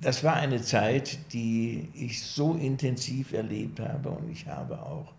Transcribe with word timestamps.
das 0.00 0.24
war 0.24 0.34
eine 0.34 0.62
Zeit, 0.62 1.32
die 1.32 1.88
ich 1.94 2.22
so 2.22 2.54
intensiv 2.54 3.32
erlebt 3.32 3.80
habe 3.80 4.08
und 4.10 4.30
ich 4.30 4.46
habe 4.46 4.80
auch 4.80 5.12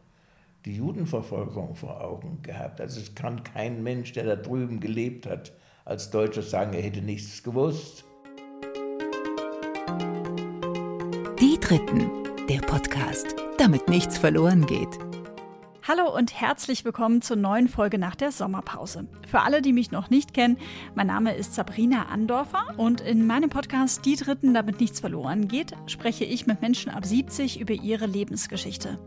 die 0.66 0.76
Judenverfolgung 0.76 1.76
vor 1.76 2.02
Augen 2.02 2.40
gehabt. 2.42 2.82
Also 2.82 3.00
es 3.00 3.14
kann 3.14 3.44
kein 3.44 3.84
Mensch, 3.84 4.14
der 4.14 4.26
da 4.26 4.36
drüben 4.36 4.80
gelebt 4.80 5.28
hat, 5.28 5.52
als 5.86 6.10
Deutscher 6.10 6.42
sagen, 6.42 6.74
er 6.74 6.82
hätte 6.82 7.02
nichts 7.02 7.44
gewusst. 7.44 8.06
Die 11.40 11.60
Dritten, 11.60 12.10
der 12.48 12.60
Podcast, 12.62 13.36
damit 13.58 13.88
nichts 13.88 14.18
verloren 14.18 14.66
geht. 14.66 15.00
Hallo 15.94 16.10
und 16.10 16.40
herzlich 16.40 16.86
willkommen 16.86 17.22
zur 17.22 17.36
neuen 17.36 17.68
Folge 17.68 17.98
nach 17.98 18.16
der 18.16 18.32
Sommerpause. 18.32 19.10
Für 19.28 19.42
alle, 19.42 19.62
die 19.62 19.74
mich 19.74 19.92
noch 19.92 20.10
nicht 20.10 20.34
kennen, 20.34 20.56
mein 20.96 21.08
Name 21.08 21.36
ist 21.36 21.54
Sabrina 21.54 22.06
Andorfer 22.06 22.64
und 22.78 23.02
in 23.02 23.28
meinem 23.28 23.50
Podcast 23.50 24.06
Die 24.06 24.16
Dritten, 24.16 24.54
damit 24.54 24.80
nichts 24.80 25.02
verloren 25.02 25.50
geht, 25.50 25.74
spreche 25.88 26.24
ich 26.24 26.48
mit 26.48 26.62
Menschen 26.62 26.94
ab 26.94 27.06
70 27.06 27.60
über 27.60 27.74
ihre 27.74 28.06
Lebensgeschichte. 28.06 29.00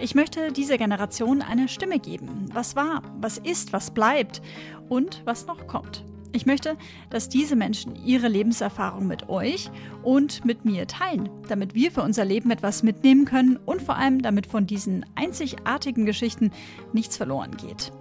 Ich 0.00 0.14
möchte 0.14 0.52
dieser 0.52 0.78
Generation 0.78 1.42
eine 1.42 1.68
Stimme 1.68 1.98
geben. 1.98 2.46
Was 2.54 2.76
war, 2.76 3.02
was 3.18 3.36
ist, 3.36 3.74
was 3.74 3.90
bleibt 3.90 4.40
und 4.88 5.20
was 5.26 5.46
noch 5.46 5.66
kommt. 5.66 6.02
Ich 6.34 6.46
möchte, 6.46 6.76
dass 7.10 7.28
diese 7.28 7.56
Menschen 7.56 7.94
ihre 7.94 8.28
Lebenserfahrung 8.28 9.06
mit 9.06 9.28
euch 9.28 9.70
und 10.02 10.44
mit 10.46 10.64
mir 10.64 10.86
teilen, 10.86 11.28
damit 11.46 11.74
wir 11.74 11.90
für 11.90 12.02
unser 12.02 12.24
Leben 12.24 12.50
etwas 12.50 12.82
mitnehmen 12.82 13.26
können 13.26 13.58
und 13.66 13.82
vor 13.82 13.96
allem 13.96 14.22
damit 14.22 14.46
von 14.46 14.66
diesen 14.66 15.04
einzigartigen 15.14 16.06
Geschichten 16.06 16.50
nichts 16.94 17.18
verloren 17.18 17.56
geht. 17.58 17.92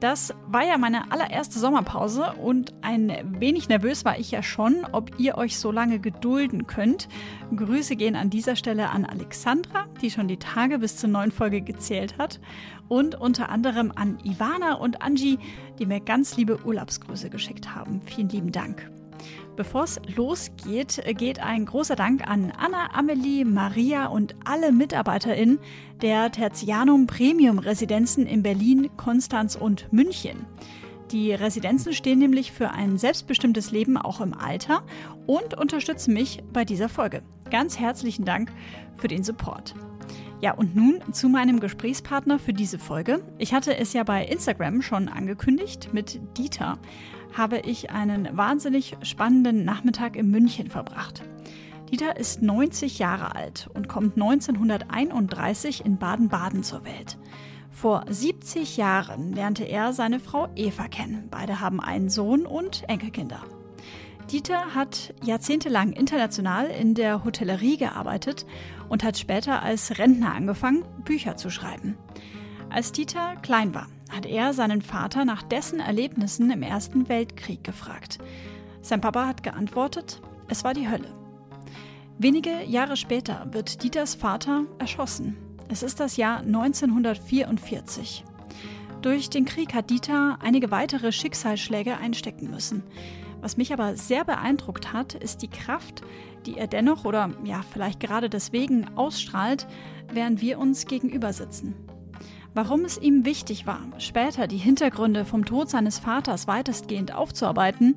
Das 0.00 0.32
war 0.46 0.64
ja 0.64 0.78
meine 0.78 1.10
allererste 1.10 1.58
Sommerpause 1.58 2.34
und 2.34 2.72
ein 2.82 3.36
wenig 3.40 3.68
nervös 3.68 4.04
war 4.04 4.16
ich 4.16 4.30
ja 4.30 4.44
schon, 4.44 4.86
ob 4.92 5.18
ihr 5.18 5.36
euch 5.36 5.58
so 5.58 5.72
lange 5.72 5.98
gedulden 5.98 6.68
könnt. 6.68 7.08
Grüße 7.54 7.96
gehen 7.96 8.14
an 8.14 8.30
dieser 8.30 8.54
Stelle 8.54 8.90
an 8.90 9.04
Alexandra, 9.04 9.86
die 10.00 10.12
schon 10.12 10.28
die 10.28 10.36
Tage 10.36 10.78
bis 10.78 10.96
zur 10.98 11.10
neuen 11.10 11.32
Folge 11.32 11.62
gezählt 11.62 12.16
hat 12.16 12.38
und 12.88 13.14
unter 13.14 13.48
anderem 13.48 13.92
an 13.94 14.18
Ivana 14.24 14.74
und 14.74 15.02
Angie, 15.02 15.38
die 15.78 15.86
mir 15.86 16.00
ganz 16.00 16.36
liebe 16.36 16.64
Urlaubsgrüße 16.64 17.30
geschickt 17.30 17.74
haben. 17.74 18.00
Vielen 18.02 18.28
lieben 18.28 18.52
Dank. 18.52 18.90
Bevor 19.56 19.84
es 19.84 20.00
losgeht, 20.14 21.02
geht 21.16 21.40
ein 21.40 21.66
großer 21.66 21.96
Dank 21.96 22.28
an 22.28 22.52
Anna, 22.56 22.94
Amelie, 22.94 23.44
Maria 23.44 24.06
und 24.06 24.36
alle 24.44 24.70
MitarbeiterInnen 24.70 25.58
der 26.00 26.30
Tertianum 26.30 27.08
Premium 27.08 27.58
Residenzen 27.58 28.24
in 28.24 28.44
Berlin, 28.44 28.88
Konstanz 28.96 29.56
und 29.56 29.92
München. 29.92 30.46
Die 31.10 31.32
Residenzen 31.32 31.92
stehen 31.92 32.18
nämlich 32.18 32.52
für 32.52 32.70
ein 32.70 32.98
selbstbestimmtes 32.98 33.72
Leben 33.72 33.96
auch 33.96 34.20
im 34.20 34.34
Alter 34.34 34.84
und 35.26 35.54
unterstützen 35.54 36.14
mich 36.14 36.42
bei 36.52 36.64
dieser 36.64 36.88
Folge. 36.88 37.22
Ganz 37.50 37.80
herzlichen 37.80 38.24
Dank 38.24 38.52
für 38.96 39.08
den 39.08 39.24
Support. 39.24 39.74
Ja, 40.40 40.52
und 40.52 40.76
nun 40.76 41.00
zu 41.12 41.28
meinem 41.28 41.58
Gesprächspartner 41.58 42.38
für 42.38 42.52
diese 42.52 42.78
Folge. 42.78 43.20
Ich 43.38 43.52
hatte 43.52 43.76
es 43.76 43.92
ja 43.92 44.04
bei 44.04 44.24
Instagram 44.24 44.82
schon 44.82 45.08
angekündigt. 45.08 45.90
Mit 45.92 46.20
Dieter 46.38 46.78
habe 47.36 47.58
ich 47.58 47.90
einen 47.90 48.28
wahnsinnig 48.36 48.96
spannenden 49.02 49.64
Nachmittag 49.64 50.14
in 50.14 50.30
München 50.30 50.68
verbracht. 50.68 51.24
Dieter 51.90 52.16
ist 52.16 52.40
90 52.40 53.00
Jahre 53.00 53.34
alt 53.34 53.68
und 53.74 53.88
kommt 53.88 54.14
1931 54.14 55.84
in 55.84 55.98
Baden-Baden 55.98 56.62
zur 56.62 56.84
Welt. 56.84 57.18
Vor 57.70 58.04
70 58.08 58.76
Jahren 58.76 59.32
lernte 59.32 59.64
er 59.64 59.92
seine 59.92 60.20
Frau 60.20 60.48
Eva 60.54 60.86
kennen. 60.86 61.28
Beide 61.30 61.60
haben 61.60 61.80
einen 61.80 62.10
Sohn 62.10 62.46
und 62.46 62.88
Enkelkinder. 62.88 63.40
Dieter 64.30 64.74
hat 64.74 65.14
jahrzehntelang 65.24 65.92
international 65.92 66.66
in 66.66 66.94
der 66.94 67.24
Hotellerie 67.24 67.78
gearbeitet 67.78 68.44
und 68.88 69.04
hat 69.04 69.18
später 69.18 69.62
als 69.62 69.98
Rentner 69.98 70.34
angefangen, 70.34 70.84
Bücher 71.04 71.36
zu 71.36 71.50
schreiben. 71.50 71.96
Als 72.70 72.92
Dieter 72.92 73.36
klein 73.36 73.74
war, 73.74 73.86
hat 74.10 74.26
er 74.26 74.52
seinen 74.52 74.82
Vater 74.82 75.24
nach 75.24 75.42
dessen 75.42 75.80
Erlebnissen 75.80 76.50
im 76.50 76.62
Ersten 76.62 77.08
Weltkrieg 77.08 77.64
gefragt. 77.64 78.18
Sein 78.80 79.00
Papa 79.00 79.26
hat 79.26 79.42
geantwortet, 79.42 80.22
es 80.48 80.64
war 80.64 80.74
die 80.74 80.88
Hölle. 80.88 81.12
Wenige 82.18 82.64
Jahre 82.64 82.96
später 82.96 83.46
wird 83.52 83.82
Dieters 83.82 84.14
Vater 84.14 84.64
erschossen. 84.78 85.36
Es 85.68 85.82
ist 85.82 86.00
das 86.00 86.16
Jahr 86.16 86.38
1944. 86.38 88.24
Durch 89.02 89.30
den 89.30 89.44
Krieg 89.44 89.74
hat 89.74 89.90
Dieter 89.90 90.38
einige 90.42 90.70
weitere 90.70 91.12
Schicksalsschläge 91.12 91.98
einstecken 91.98 92.50
müssen. 92.50 92.82
Was 93.40 93.56
mich 93.56 93.72
aber 93.72 93.94
sehr 93.96 94.24
beeindruckt 94.24 94.92
hat, 94.92 95.14
ist 95.14 95.42
die 95.42 95.48
Kraft, 95.48 96.02
die 96.48 96.56
er 96.56 96.66
dennoch 96.66 97.04
oder 97.04 97.30
ja, 97.44 97.60
vielleicht 97.70 98.00
gerade 98.00 98.30
deswegen 98.30 98.86
ausstrahlt, 98.96 99.66
während 100.10 100.40
wir 100.40 100.58
uns 100.58 100.86
gegenüber 100.86 101.32
sitzen. 101.32 101.74
Warum 102.54 102.84
es 102.84 102.98
ihm 102.98 103.26
wichtig 103.26 103.66
war, 103.66 103.82
später 103.98 104.46
die 104.46 104.56
Hintergründe 104.56 105.24
vom 105.26 105.44
Tod 105.44 105.68
seines 105.68 105.98
Vaters 105.98 106.48
weitestgehend 106.48 107.14
aufzuarbeiten, 107.14 107.96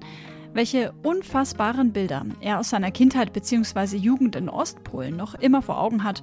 welche 0.53 0.91
unfassbaren 1.03 1.93
Bilder 1.93 2.25
er 2.41 2.59
aus 2.59 2.69
seiner 2.69 2.91
Kindheit 2.91 3.31
bzw. 3.31 3.95
Jugend 3.95 4.35
in 4.35 4.49
Ostpolen 4.49 5.15
noch 5.15 5.33
immer 5.35 5.61
vor 5.61 5.81
Augen 5.81 6.03
hat 6.03 6.21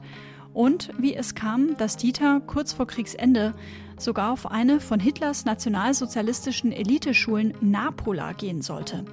und 0.53 0.91
wie 0.99 1.15
es 1.15 1.35
kam, 1.35 1.79
dass 1.79 1.97
Dieter 1.97 2.41
kurz 2.47 2.75
vor 2.75 2.87
Kriegsende 2.87 3.55
sogar 3.97 4.33
auf 4.33 4.51
eine 4.51 4.81
von 4.81 5.01
Hitlers 5.01 5.47
nationalsozialistischen 5.47 6.73
Eliteschulen 6.73 7.55
Napola 7.63 8.33
gehen 8.33 8.61
sollte. 8.61 9.07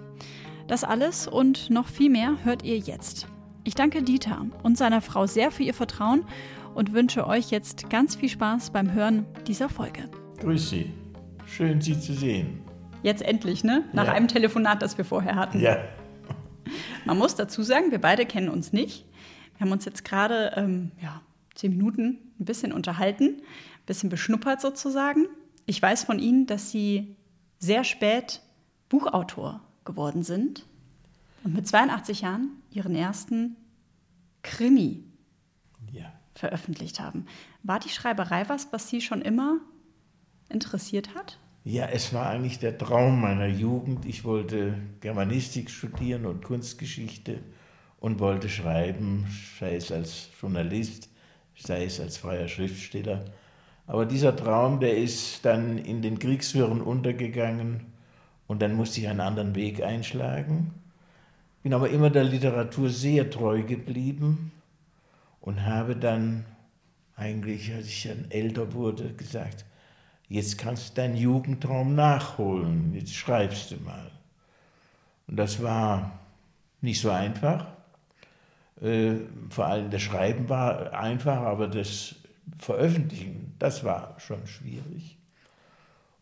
Das 0.68 0.84
alles 0.84 1.28
und 1.28 1.70
noch 1.70 1.88
viel 1.88 2.10
mehr 2.10 2.44
hört 2.44 2.64
ihr 2.64 2.80
jetzt. 2.80 3.28
Ich 3.64 3.76
danke 3.76 4.02
Dieter 4.02 4.48
und 4.64 4.80
seiner 4.80 5.02
Frau 5.02 5.28
sehr 5.28 5.52
für 5.52 5.62
ihr 5.62 5.76
Vertrauen 5.76 6.26
und 6.74 6.92
wünsche 6.92 7.28
euch 7.28 7.52
jetzt 7.52 7.88
ganz 7.92 8.16
viel 8.16 8.30
Spaß 8.30 8.72
beim 8.72 8.92
Hören 8.92 9.28
dieser 9.46 9.70
Folge. 9.70 10.10
Grüß 10.40 10.70
Sie. 10.70 10.92
Schön, 11.46 11.82
Sie 11.82 12.00
zu 12.00 12.14
sehen. 12.14 12.62
Jetzt 13.04 13.22
endlich, 13.22 13.64
ne? 13.64 13.84
Nach 13.94 14.08
ja. 14.08 14.14
einem 14.14 14.28
Telefonat, 14.28 14.82
das 14.82 14.98
wir 14.98 15.06
vorher 15.06 15.36
hatten. 15.36 15.60
Ja. 15.60 15.78
Man 17.06 17.20
muss 17.20 17.36
dazu 17.36 17.62
sagen, 17.62 17.92
wir 17.92 18.02
beide 18.02 18.26
kennen 18.26 18.50
uns 18.50 18.74
nicht. 18.74 19.06
Wir 19.58 19.66
haben 19.66 19.72
uns 19.72 19.86
jetzt 19.86 20.04
gerade 20.04 20.54
ähm, 20.56 20.92
ja, 21.00 21.22
zehn 21.54 21.78
Minuten 21.78 22.34
ein 22.40 22.46
bisschen 22.46 22.74
unterhalten, 22.74 23.26
ein 23.26 23.86
bisschen 23.86 24.10
beschnuppert 24.10 24.62
sozusagen. 24.62 25.28
Ich 25.68 25.80
weiß 25.80 26.06
von 26.06 26.18
Ihnen, 26.18 26.48
dass 26.48 26.72
Sie 26.72 27.16
sehr 27.60 27.84
spät 27.84 28.42
Buchautor 28.90 29.62
geworden 29.86 30.24
sind 30.24 30.66
und 31.44 31.54
mit 31.54 31.68
82 31.68 32.22
Jahren 32.22 32.50
Ihren 32.72 32.96
ersten 32.96 33.56
Krimi 34.42 35.04
ja. 35.92 36.12
veröffentlicht 36.34 37.00
haben. 37.00 37.26
War 37.64 37.80
die 37.80 37.90
Schreiberei 37.90 38.50
was, 38.50 38.68
was 38.72 38.90
Sie 38.90 39.02
schon 39.02 39.22
immer 39.22 39.60
interessiert 40.50 41.16
hat? 41.16 41.40
Ja, 41.64 41.88
es 41.88 42.14
war 42.14 42.30
eigentlich 42.30 42.60
der 42.60 42.78
Traum 42.78 43.22
meiner 43.22 43.48
Jugend. 43.48 44.06
Ich 44.06 44.24
wollte 44.24 44.76
Germanistik 45.02 45.72
studieren 45.72 46.26
und 46.26 46.44
Kunstgeschichte 46.44 47.40
und 48.00 48.20
wollte 48.20 48.50
schreiben, 48.50 49.26
sei 49.60 49.76
es 49.76 49.92
als 49.92 50.30
Journalist, 50.40 51.10
sei 51.56 51.86
es 51.86 52.00
als 52.00 52.18
freier 52.18 52.48
Schriftsteller. 52.48 53.26
Aber 53.88 54.06
dieser 54.06 54.36
Traum, 54.36 54.80
der 54.80 54.98
ist 54.98 55.44
dann 55.44 55.80
in 55.80 56.04
den 56.04 56.20
Kriegswirren 56.20 56.82
untergegangen 56.82 57.95
und 58.48 58.62
dann 58.62 58.76
musste 58.76 59.00
ich 59.00 59.08
einen 59.08 59.22
anderen 59.22 59.56
Weg 59.56 59.84
einschlagen. 59.84 60.74
Bin 61.64 61.74
aber 61.74 61.90
immer 61.90 62.10
der 62.10 62.24
Literatur 62.24 62.90
sehr 62.90 63.30
treu 63.30 63.64
geblieben 63.64 64.52
und 65.42 65.66
habe 65.66 65.96
dann 65.96 66.46
eigentlich, 67.16 67.74
als 67.74 67.88
ich 67.88 68.04
dann 68.04 68.30
älter 68.30 68.74
wurde, 68.74 69.14
gesagt, 69.14 69.66
jetzt 70.28 70.58
kannst 70.58 70.90
du 70.90 71.02
deinen 71.02 71.18
Jugendtraum 71.18 71.96
nachholen, 71.96 72.94
jetzt 72.94 73.14
schreibst 73.14 73.72
du 73.72 73.78
mal. 73.78 74.12
Und 75.28 75.38
das 75.38 75.62
war 75.62 76.20
nicht 76.82 77.02
so 77.02 77.10
einfach. 77.10 77.68
Äh, 78.82 79.16
vor 79.50 79.66
allem 79.66 79.90
das 79.90 80.02
Schreiben 80.02 80.50
war 80.50 80.94
einfach, 80.94 81.38
aber 81.38 81.68
das 81.68 82.16
Veröffentlichen, 82.58 83.56
das 83.58 83.84
war 83.84 84.20
schon 84.20 84.46
schwierig. 84.46 85.15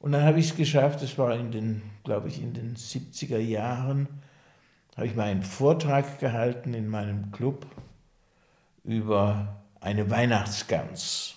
Und 0.03 0.11
dann 0.11 0.23
habe 0.23 0.38
ich 0.38 0.50
es 0.50 0.57
geschafft, 0.57 1.01
das 1.01 1.17
war 1.17 1.33
in 1.33 1.51
den, 1.51 1.81
glaube 2.03 2.27
ich, 2.27 2.41
in 2.41 2.53
den 2.53 2.75
70er 2.75 3.38
Jahren, 3.38 4.09
habe 4.97 5.07
ich 5.07 5.15
mal 5.15 5.27
einen 5.29 5.44
Vortrag 5.44 6.19
gehalten 6.19 6.73
in 6.73 6.89
meinem 6.89 7.31
Club 7.31 7.65
über 8.83 9.63
eine 9.79 10.09
Weihnachtsgans. 10.09 11.35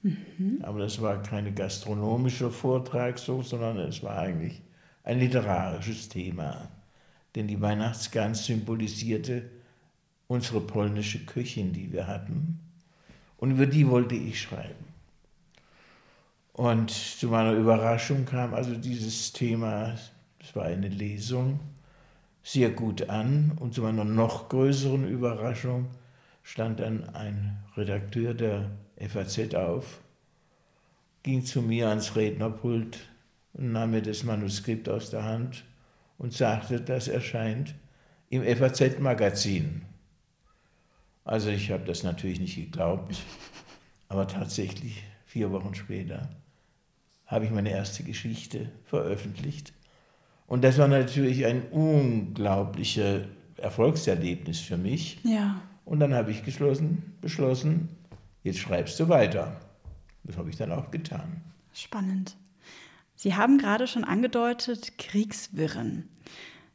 Mhm. 0.00 0.60
Aber 0.62 0.78
das 0.78 1.02
war 1.02 1.22
kein 1.22 1.54
gastronomischer 1.54 2.50
Vortrag 2.50 3.18
so, 3.18 3.42
sondern 3.42 3.76
es 3.80 4.02
war 4.02 4.16
eigentlich 4.16 4.62
ein 5.04 5.18
literarisches 5.18 6.08
Thema. 6.08 6.70
Denn 7.34 7.46
die 7.46 7.60
Weihnachtsgans 7.60 8.46
symbolisierte 8.46 9.50
unsere 10.28 10.62
polnische 10.62 11.26
Köchin, 11.26 11.74
die 11.74 11.92
wir 11.92 12.06
hatten. 12.06 12.58
Und 13.36 13.50
über 13.50 13.66
die 13.66 13.86
wollte 13.86 14.14
ich 14.14 14.40
schreiben. 14.40 14.91
Und 16.52 16.90
zu 16.90 17.28
meiner 17.28 17.52
Überraschung 17.52 18.26
kam 18.26 18.52
also 18.52 18.74
dieses 18.74 19.32
Thema, 19.32 19.94
es 20.38 20.54
war 20.54 20.64
eine 20.64 20.88
Lesung, 20.88 21.60
sehr 22.42 22.70
gut 22.70 23.08
an 23.08 23.52
und 23.58 23.72
zu 23.72 23.82
meiner 23.82 24.04
noch 24.04 24.48
größeren 24.48 25.08
Überraschung 25.08 25.86
stand 26.42 26.80
dann 26.80 27.08
ein 27.14 27.62
Redakteur 27.76 28.34
der 28.34 28.70
FAZ 28.98 29.54
auf, 29.54 30.00
ging 31.22 31.44
zu 31.44 31.62
mir 31.62 31.88
ans 31.88 32.16
Rednerpult 32.16 32.98
und 33.54 33.72
nahm 33.72 33.92
mir 33.92 34.02
das 34.02 34.24
Manuskript 34.24 34.88
aus 34.88 35.10
der 35.10 35.24
Hand 35.24 35.64
und 36.18 36.34
sagte, 36.34 36.80
das 36.80 37.08
erscheint 37.08 37.74
im 38.28 38.42
FAZ-Magazin. 38.42 39.82
Also 41.24 41.50
ich 41.50 41.70
habe 41.70 41.84
das 41.84 42.02
natürlich 42.02 42.40
nicht 42.40 42.56
geglaubt, 42.56 43.22
aber 44.08 44.26
tatsächlich 44.26 45.02
vier 45.24 45.52
Wochen 45.52 45.74
später 45.74 46.28
habe 47.32 47.46
ich 47.46 47.50
meine 47.50 47.70
erste 47.70 48.04
Geschichte 48.04 48.70
veröffentlicht. 48.84 49.72
Und 50.46 50.62
das 50.62 50.76
war 50.76 50.86
natürlich 50.86 51.46
ein 51.46 51.62
unglaubliches 51.70 53.22
Erfolgserlebnis 53.56 54.60
für 54.60 54.76
mich. 54.76 55.18
Ja. 55.24 55.62
Und 55.86 55.98
dann 56.00 56.14
habe 56.14 56.30
ich 56.30 56.44
geschlossen, 56.44 57.14
beschlossen, 57.22 57.88
jetzt 58.42 58.58
schreibst 58.58 59.00
du 59.00 59.08
weiter. 59.08 59.58
Das 60.24 60.36
habe 60.36 60.50
ich 60.50 60.56
dann 60.56 60.72
auch 60.72 60.90
getan. 60.90 61.40
Spannend. 61.72 62.36
Sie 63.14 63.34
haben 63.34 63.56
gerade 63.56 63.86
schon 63.86 64.04
angedeutet, 64.04 64.98
Kriegswirren. 64.98 66.10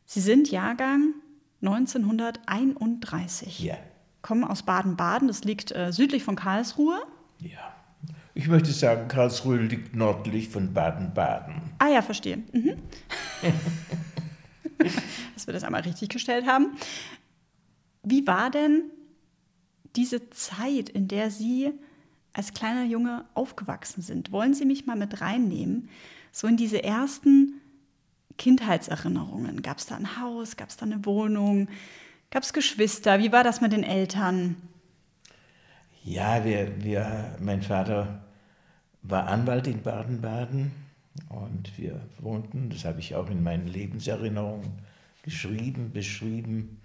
Sie 0.05 0.21
sind 0.21 0.49
Jahrgang 0.49 1.13
1931. 1.61 3.59
Ja. 3.59 3.77
Kommen 4.23 4.43
aus 4.43 4.63
Baden-Baden, 4.63 5.27
das 5.27 5.43
liegt 5.43 5.71
äh, 5.71 5.91
südlich 5.93 6.23
von 6.23 6.35
Karlsruhe. 6.35 6.97
Ja. 7.41 7.76
Ich 8.37 8.47
möchte 8.47 8.71
sagen, 8.71 9.07
Karlsruhe 9.07 9.57
liegt 9.57 9.95
nördlich 9.95 10.49
von 10.49 10.71
Baden-Baden. 10.71 11.55
Ah 11.79 11.87
ja, 11.87 12.03
verstehe. 12.03 12.37
Mhm. 12.53 12.77
Dass 15.33 15.47
wir 15.47 15.55
das 15.55 15.63
einmal 15.63 15.81
richtig 15.81 16.09
gestellt 16.09 16.45
haben. 16.45 16.77
Wie 18.03 18.27
war 18.27 18.51
denn 18.51 18.91
diese 19.95 20.29
Zeit, 20.29 20.89
in 20.89 21.07
der 21.07 21.31
Sie 21.31 21.71
als 22.31 22.53
kleiner 22.53 22.83
Junge 22.83 23.25
aufgewachsen 23.33 24.03
sind? 24.03 24.31
Wollen 24.31 24.53
Sie 24.53 24.65
mich 24.65 24.85
mal 24.85 24.95
mit 24.95 25.19
reinnehmen? 25.19 25.89
So 26.31 26.45
in 26.45 26.57
diese 26.57 26.83
ersten 26.83 27.59
Kindheitserinnerungen. 28.37 29.63
Gab 29.63 29.79
es 29.79 29.87
da 29.87 29.95
ein 29.95 30.21
Haus? 30.21 30.57
Gab 30.57 30.69
es 30.69 30.77
da 30.77 30.85
eine 30.85 31.03
Wohnung? 31.07 31.69
Gab 32.29 32.43
es 32.43 32.53
Geschwister? 32.53 33.17
Wie 33.17 33.31
war 33.31 33.43
das 33.43 33.61
mit 33.61 33.71
den 33.71 33.83
Eltern? 33.83 34.57
Ja, 36.03 36.45
wir, 36.45 36.83
wir, 36.83 37.35
mein 37.39 37.63
Vater 37.63 38.26
war 39.09 39.27
Anwalt 39.27 39.67
in 39.67 39.81
Baden-Baden 39.81 40.71
und 41.29 41.77
wir 41.77 42.01
wohnten, 42.19 42.69
das 42.69 42.85
habe 42.85 42.99
ich 42.99 43.15
auch 43.15 43.29
in 43.29 43.41
meinen 43.41 43.67
Lebenserinnerungen 43.67 44.73
geschrieben, 45.23 45.91
beschrieben, 45.91 46.81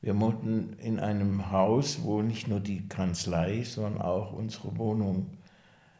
wir 0.00 0.18
wohnten 0.18 0.72
in 0.80 0.98
einem 0.98 1.52
Haus, 1.52 2.02
wo 2.02 2.22
nicht 2.22 2.48
nur 2.48 2.60
die 2.60 2.88
Kanzlei, 2.88 3.62
sondern 3.62 4.02
auch 4.02 4.32
unsere 4.32 4.76
Wohnung 4.76 5.30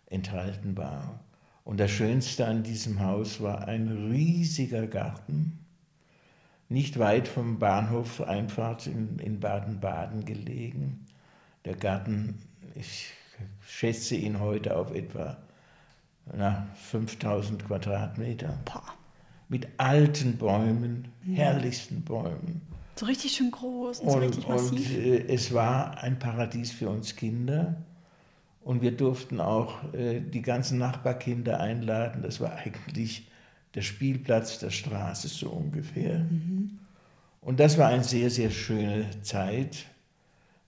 enthalten 0.07 0.77
war. 0.77 1.21
Und 1.65 1.79
das 1.79 1.93
Schönste 1.93 2.47
an 2.47 2.65
diesem 2.65 3.01
Haus 3.01 3.41
war 3.41 3.69
ein 3.69 4.11
riesiger 4.11 4.89
Garten, 4.89 5.61
nicht 6.69 6.99
weit 6.99 7.29
vom 7.29 7.59
Bahnhof 7.59 8.21
Einfahrt 8.21 8.87
in 8.89 9.39
Baden-Baden 9.39 10.25
gelegen. 10.25 11.07
Der 11.65 11.77
Garten, 11.77 12.39
ich 12.75 13.13
schätze 13.61 14.17
ihn 14.17 14.41
heute 14.41 14.77
auf 14.77 14.93
etwa 14.93 15.37
na, 16.27 16.67
5000 16.75 17.65
Quadratmeter. 17.67 18.59
Boah. 18.65 18.85
Mit 19.49 19.69
alten 19.77 20.39
Bäumen, 20.39 21.09
herrlichsten 21.27 22.03
Bäumen. 22.03 22.63
So 22.97 23.07
richtig 23.07 23.33
schön 23.33 23.51
groß 23.51 24.01
und 24.01 24.11
so 24.11 24.19
richtig 24.19 24.49
massiv. 24.49 24.97
Und 24.97 24.97
äh, 24.97 25.27
es 25.27 25.53
war 25.53 25.99
ein 26.03 26.19
Paradies 26.19 26.73
für 26.73 26.89
uns 26.89 27.17
Kinder. 27.17 27.77
Und 28.63 28.81
wir 28.81 28.93
durften 28.93 29.41
auch 29.41 29.93
äh, 29.93 30.21
die 30.21 30.43
ganzen 30.43 30.79
Nachbarkinder 30.79 31.61
einladen. 31.61 32.23
Das 32.23 32.41
war 32.41 32.55
eigentlich 32.55 33.29
der 33.75 33.83
Spielplatz 33.83 34.59
der 34.59 34.71
Straße 34.71 35.29
so 35.29 35.51
ungefähr. 35.51 36.21
Mhm. 36.21 36.79
Und 37.41 37.59
das 37.59 37.77
war 37.77 37.89
eine 37.89 38.05
sehr, 38.05 38.31
sehr 38.31 38.51
schöne 38.51 39.07
Zeit, 39.23 39.87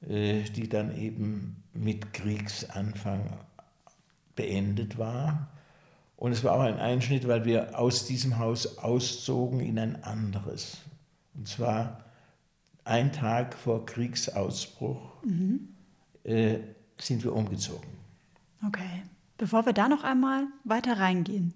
äh, 0.09 0.43
die 0.43 0.69
dann 0.69 0.97
eben 0.97 1.63
mit 1.73 2.13
Kriegsanfang 2.13 3.39
beendet 4.37 4.99
war. 4.99 5.49
Und 6.17 6.33
es 6.33 6.45
war 6.45 6.53
auch 6.53 6.61
ein 6.61 6.79
Einschnitt, 6.79 7.27
weil 7.29 7.45
wir 7.45 7.79
aus 7.79 8.07
diesem 8.07 8.39
Haus 8.39 8.79
auszogen 8.79 9.61
in 9.61 9.79
ein 9.79 10.03
anderes. 10.05 10.79
Und 11.35 11.49
zwar 11.49 12.05
ein 12.85 13.13
Tag 13.13 13.55
vor 13.55 13.85
Kriegsausbruch 13.87 15.23
mhm. 15.25 15.69
äh, 16.25 16.59
sind 16.99 17.25
wir 17.25 17.35
umgezogen. 17.35 17.89
Okay. 18.67 19.03
Bevor 19.37 19.67
wir 19.67 19.73
da 19.73 19.89
noch 19.89 20.05
einmal 20.05 20.47
weiter 20.63 20.99
reingehen, 20.99 21.55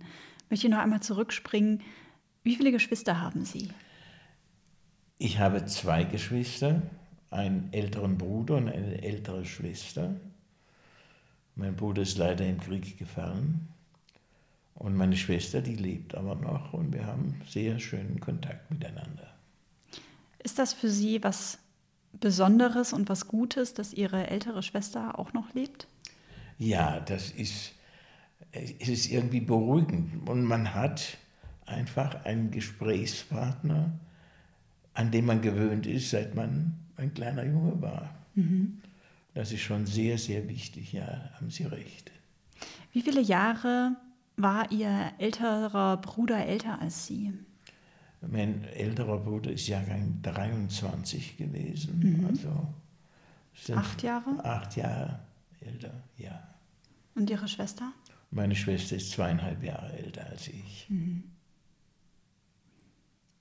möchte 0.51 0.67
ich 0.67 0.73
noch 0.73 0.81
einmal 0.81 1.01
zurückspringen. 1.01 1.83
Wie 2.43 2.57
viele 2.57 2.73
Geschwister 2.73 3.21
haben 3.21 3.45
Sie? 3.45 3.69
Ich 5.19 5.39
habe 5.39 5.65
zwei 5.67 6.05
Geschwister, 6.05 6.83
einen 7.31 7.69
älteren 7.73 8.19
Bruder 8.19 8.57
und 8.57 8.69
eine 8.69 9.03
ältere 9.03 9.45
Schwester. 9.45 10.15
Mein 11.59 11.75
Bruder 11.75 12.03
ist 12.03 12.17
leider 12.17 12.47
im 12.47 12.61
Krieg 12.61 12.97
gefallen. 12.99 13.69
Und 14.75 14.95
meine 14.95 15.17
Schwester, 15.17 15.61
die 15.61 15.75
lebt 15.75 16.15
aber 16.15 16.37
noch 16.37 16.73
und 16.73 16.93
wir 16.93 17.05
haben 17.05 17.41
sehr 17.49 17.81
schönen 17.81 18.21
Kontakt 18.21 18.71
miteinander. 18.71 19.35
Ist 20.39 20.61
das 20.61 20.73
für 20.73 20.89
Sie 20.89 21.23
was 21.25 21.59
Besonderes 22.13 22.93
und 22.93 23.09
was 23.09 23.27
Gutes, 23.27 23.75
dass 23.75 23.93
Ihre 23.93 24.29
ältere 24.29 24.63
Schwester 24.63 25.19
auch 25.19 25.33
noch 25.33 25.53
lebt? 25.53 25.89
Ja, 26.59 27.01
das 27.01 27.33
ist, 27.33 27.73
es 28.53 28.89
ist 28.89 29.11
irgendwie 29.11 29.41
beruhigend. 29.41 30.29
Und 30.29 30.45
man 30.45 30.75
hat 30.75 31.19
einfach 31.67 32.25
einen 32.25 32.53
Gesprächspartner, 32.53 33.99
an 34.95 35.11
dem 35.11 35.27
man 35.27 35.43
gewöhnt 35.43 35.89
ist, 35.89 36.11
seit 36.11 36.37
man 36.37 36.75
ein 36.97 37.13
kleiner 37.15 37.45
Junge 37.45 37.83
war. 37.83 38.15
Mhm. 38.37 38.81
Das 39.39 39.53
ist 39.53 39.61
schon 39.61 39.87
sehr, 39.87 40.19
sehr 40.19 40.49
wichtig, 40.49 40.93
ja, 40.93 41.31
haben 41.35 41.49
Sie 41.49 41.63
recht. 41.63 42.11
Wie 42.93 43.03
viele 43.03 43.21
Jahre 43.21 43.95
war 44.37 44.73
Ihr 44.73 45.13
älterer 45.19 45.97
Bruder 45.99 46.45
älter 46.45 46.81
als 46.81 47.07
Sie? 47.07 47.33
Mein 48.21 48.65
älterer 48.65 49.19
Bruder 49.19 49.53
ist 49.53 49.69
Jahrgang 49.69 50.19
23 50.23 51.37
gewesen. 51.37 52.01
Mhm. 52.01 52.27
Also 52.27 53.75
acht 53.77 54.03
Jahre? 54.03 54.45
Acht 54.45 54.75
Jahre 54.75 55.21
älter, 55.61 55.95
ja. 56.17 56.43
Und 57.15 57.31
Ihre 57.31 57.47
Schwester? 57.47 57.93
Meine 58.33 58.57
Schwester 58.57 58.97
ist 58.97 59.13
zweieinhalb 59.13 59.63
Jahre 59.63 59.93
älter 59.99 60.27
als 60.27 60.49
ich. 60.49 60.87
Mhm. 60.89 61.23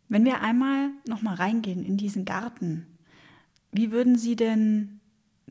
Wenn 0.10 0.26
wir 0.26 0.42
einmal 0.42 0.92
noch 1.08 1.24
mal 1.24 1.34
reingehen 1.34 1.84
in 1.84 1.98
diesen 1.98 2.24
Garten, 2.24 2.86
wie 3.72 3.90
würden 3.90 4.16
Sie 4.16 4.36
denn 4.36 4.97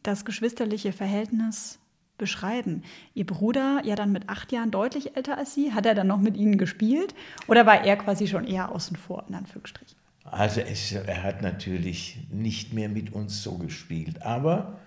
das 0.06 0.24
geschwisterliche 0.24 0.92
Verhältnis 0.92 1.78
beschreiben? 2.18 2.82
Ihr 3.14 3.26
Bruder, 3.26 3.82
ja 3.84 3.94
dann 3.94 4.12
mit 4.12 4.28
acht 4.28 4.52
Jahren 4.52 4.70
deutlich 4.70 5.16
älter 5.16 5.38
als 5.38 5.54
Sie, 5.54 5.72
hat 5.72 5.86
er 5.86 5.94
dann 5.94 6.06
noch 6.06 6.20
mit 6.20 6.36
Ihnen 6.36 6.58
gespielt 6.58 7.14
oder 7.48 7.66
war 7.66 7.84
er 7.84 7.96
quasi 7.96 8.26
schon 8.26 8.46
eher 8.46 8.72
außen 8.72 8.96
vor, 8.96 9.24
in 9.28 9.34
Anführungsstrichen? 9.34 9.96
Also 10.24 10.60
es, 10.60 10.92
er 10.92 11.22
hat 11.22 11.42
natürlich 11.42 12.18
nicht 12.30 12.72
mehr 12.72 12.88
mit 12.88 13.12
uns 13.12 13.42
so 13.42 13.58
gespielt, 13.58 14.22
aber 14.22 14.78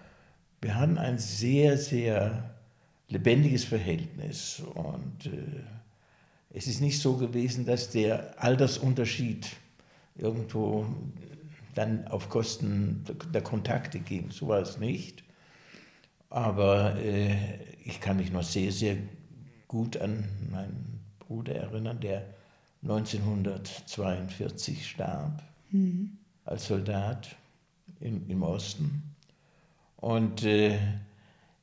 wir 0.61 0.75
hatten 0.75 0.97
ein 0.97 1.17
sehr, 1.17 1.77
sehr 1.77 2.55
lebendiges 3.07 3.63
Verhältnis 3.63 4.61
und 4.73 5.25
äh, 5.25 5.63
es 6.51 6.67
ist 6.67 6.81
nicht 6.81 6.99
so 6.99 7.15
gewesen, 7.15 7.65
dass 7.65 7.91
der 7.91 8.33
Altersunterschied 8.43 9.47
irgendwo 10.15 10.85
dann 11.79 12.07
auf 12.09 12.27
Kosten 12.27 13.05
der 13.33 13.41
Kontakte 13.41 13.99
ging. 13.99 14.31
So 14.31 14.49
war 14.49 14.59
es 14.59 14.79
nicht. 14.79 15.23
Aber 16.29 16.97
äh, 16.97 17.37
ich 17.85 18.01
kann 18.01 18.17
mich 18.17 18.33
noch 18.33 18.43
sehr, 18.43 18.73
sehr 18.73 18.97
gut 19.69 19.95
an 19.95 20.27
meinen 20.51 20.99
Bruder 21.19 21.55
erinnern, 21.55 22.01
der 22.01 22.25
1942 22.83 24.89
starb 24.89 25.41
mhm. 25.71 26.17
als 26.43 26.67
Soldat 26.67 27.37
im, 28.01 28.29
im 28.29 28.43
Osten. 28.43 29.15
Und 29.95 30.43
äh, 30.43 30.77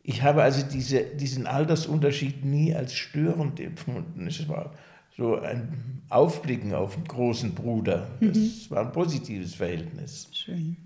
ich 0.03 0.23
habe 0.23 0.43
also 0.43 0.67
diese, 0.67 1.05
diesen 1.05 1.47
Altersunterschied 1.47 2.43
nie 2.43 2.75
als 2.75 2.95
störend 2.95 3.61
empfunden. 3.61 4.27
Es 4.27 4.49
war 4.49 4.73
so 5.17 5.41
ein 5.41 6.03
Aufblicken 6.09 6.75
auf 6.75 6.97
einen 6.97 7.07
großen 7.07 7.55
Bruder. 7.55 8.09
Das 8.21 8.37
mhm. 8.37 8.67
war 8.71 8.87
ein 8.87 8.93
positives 8.93 9.55
Verhältnis. 9.55 10.29
Schön. 10.33 10.77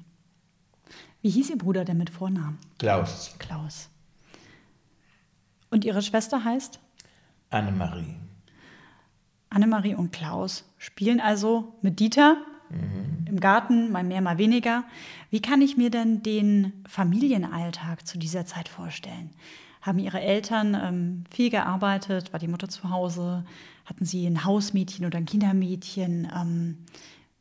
Wie 1.20 1.30
hieß 1.30 1.50
Ihr 1.50 1.58
Bruder 1.58 1.84
denn 1.84 1.98
mit 1.98 2.10
Vornamen? 2.10 2.58
Klaus. 2.78 3.34
Klaus. 3.38 3.90
Und 5.70 5.84
Ihre 5.84 6.02
Schwester 6.02 6.44
heißt? 6.44 6.80
Annemarie. 7.50 8.16
Annemarie 9.50 9.94
und 9.94 10.12
Klaus 10.12 10.64
spielen 10.78 11.20
also 11.20 11.74
mit 11.82 11.98
Dieter 11.98 12.36
mhm. 12.70 13.26
im 13.26 13.40
Garten, 13.40 13.90
mal 13.90 14.04
mehr, 14.04 14.20
mal 14.20 14.38
weniger. 14.38 14.84
Wie 15.30 15.42
kann 15.42 15.60
ich 15.60 15.76
mir 15.76 15.90
denn 15.90 16.22
den 16.22 16.72
Familienalltag 16.86 18.06
zu 18.06 18.16
dieser 18.16 18.46
Zeit 18.46 18.68
vorstellen? 18.68 19.30
Haben 19.82 19.98
Ihre 19.98 20.20
Eltern 20.20 20.74
ähm, 20.80 21.24
viel 21.30 21.50
gearbeitet? 21.50 22.32
War 22.32 22.40
die 22.40 22.48
Mutter 22.48 22.68
zu 22.68 22.90
Hause? 22.90 23.44
Hatten 23.90 24.04
Sie 24.04 24.24
ein 24.24 24.44
Hausmädchen 24.44 25.04
oder 25.04 25.18
ein 25.18 25.26
Kindermädchen? 25.26 26.30
Ähm, 26.32 26.78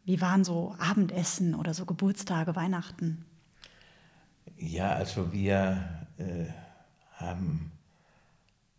wie 0.03 0.20
waren 0.20 0.44
so 0.44 0.75
Abendessen 0.79 1.53
oder 1.53 1.75
so 1.75 1.86
Geburtstage, 1.86 2.56
Weihnachten? 2.56 3.24
Ja, 4.58 4.94
also 4.94 5.32
wir 5.32 6.08
äh, 6.18 6.46
haben 7.13 7.72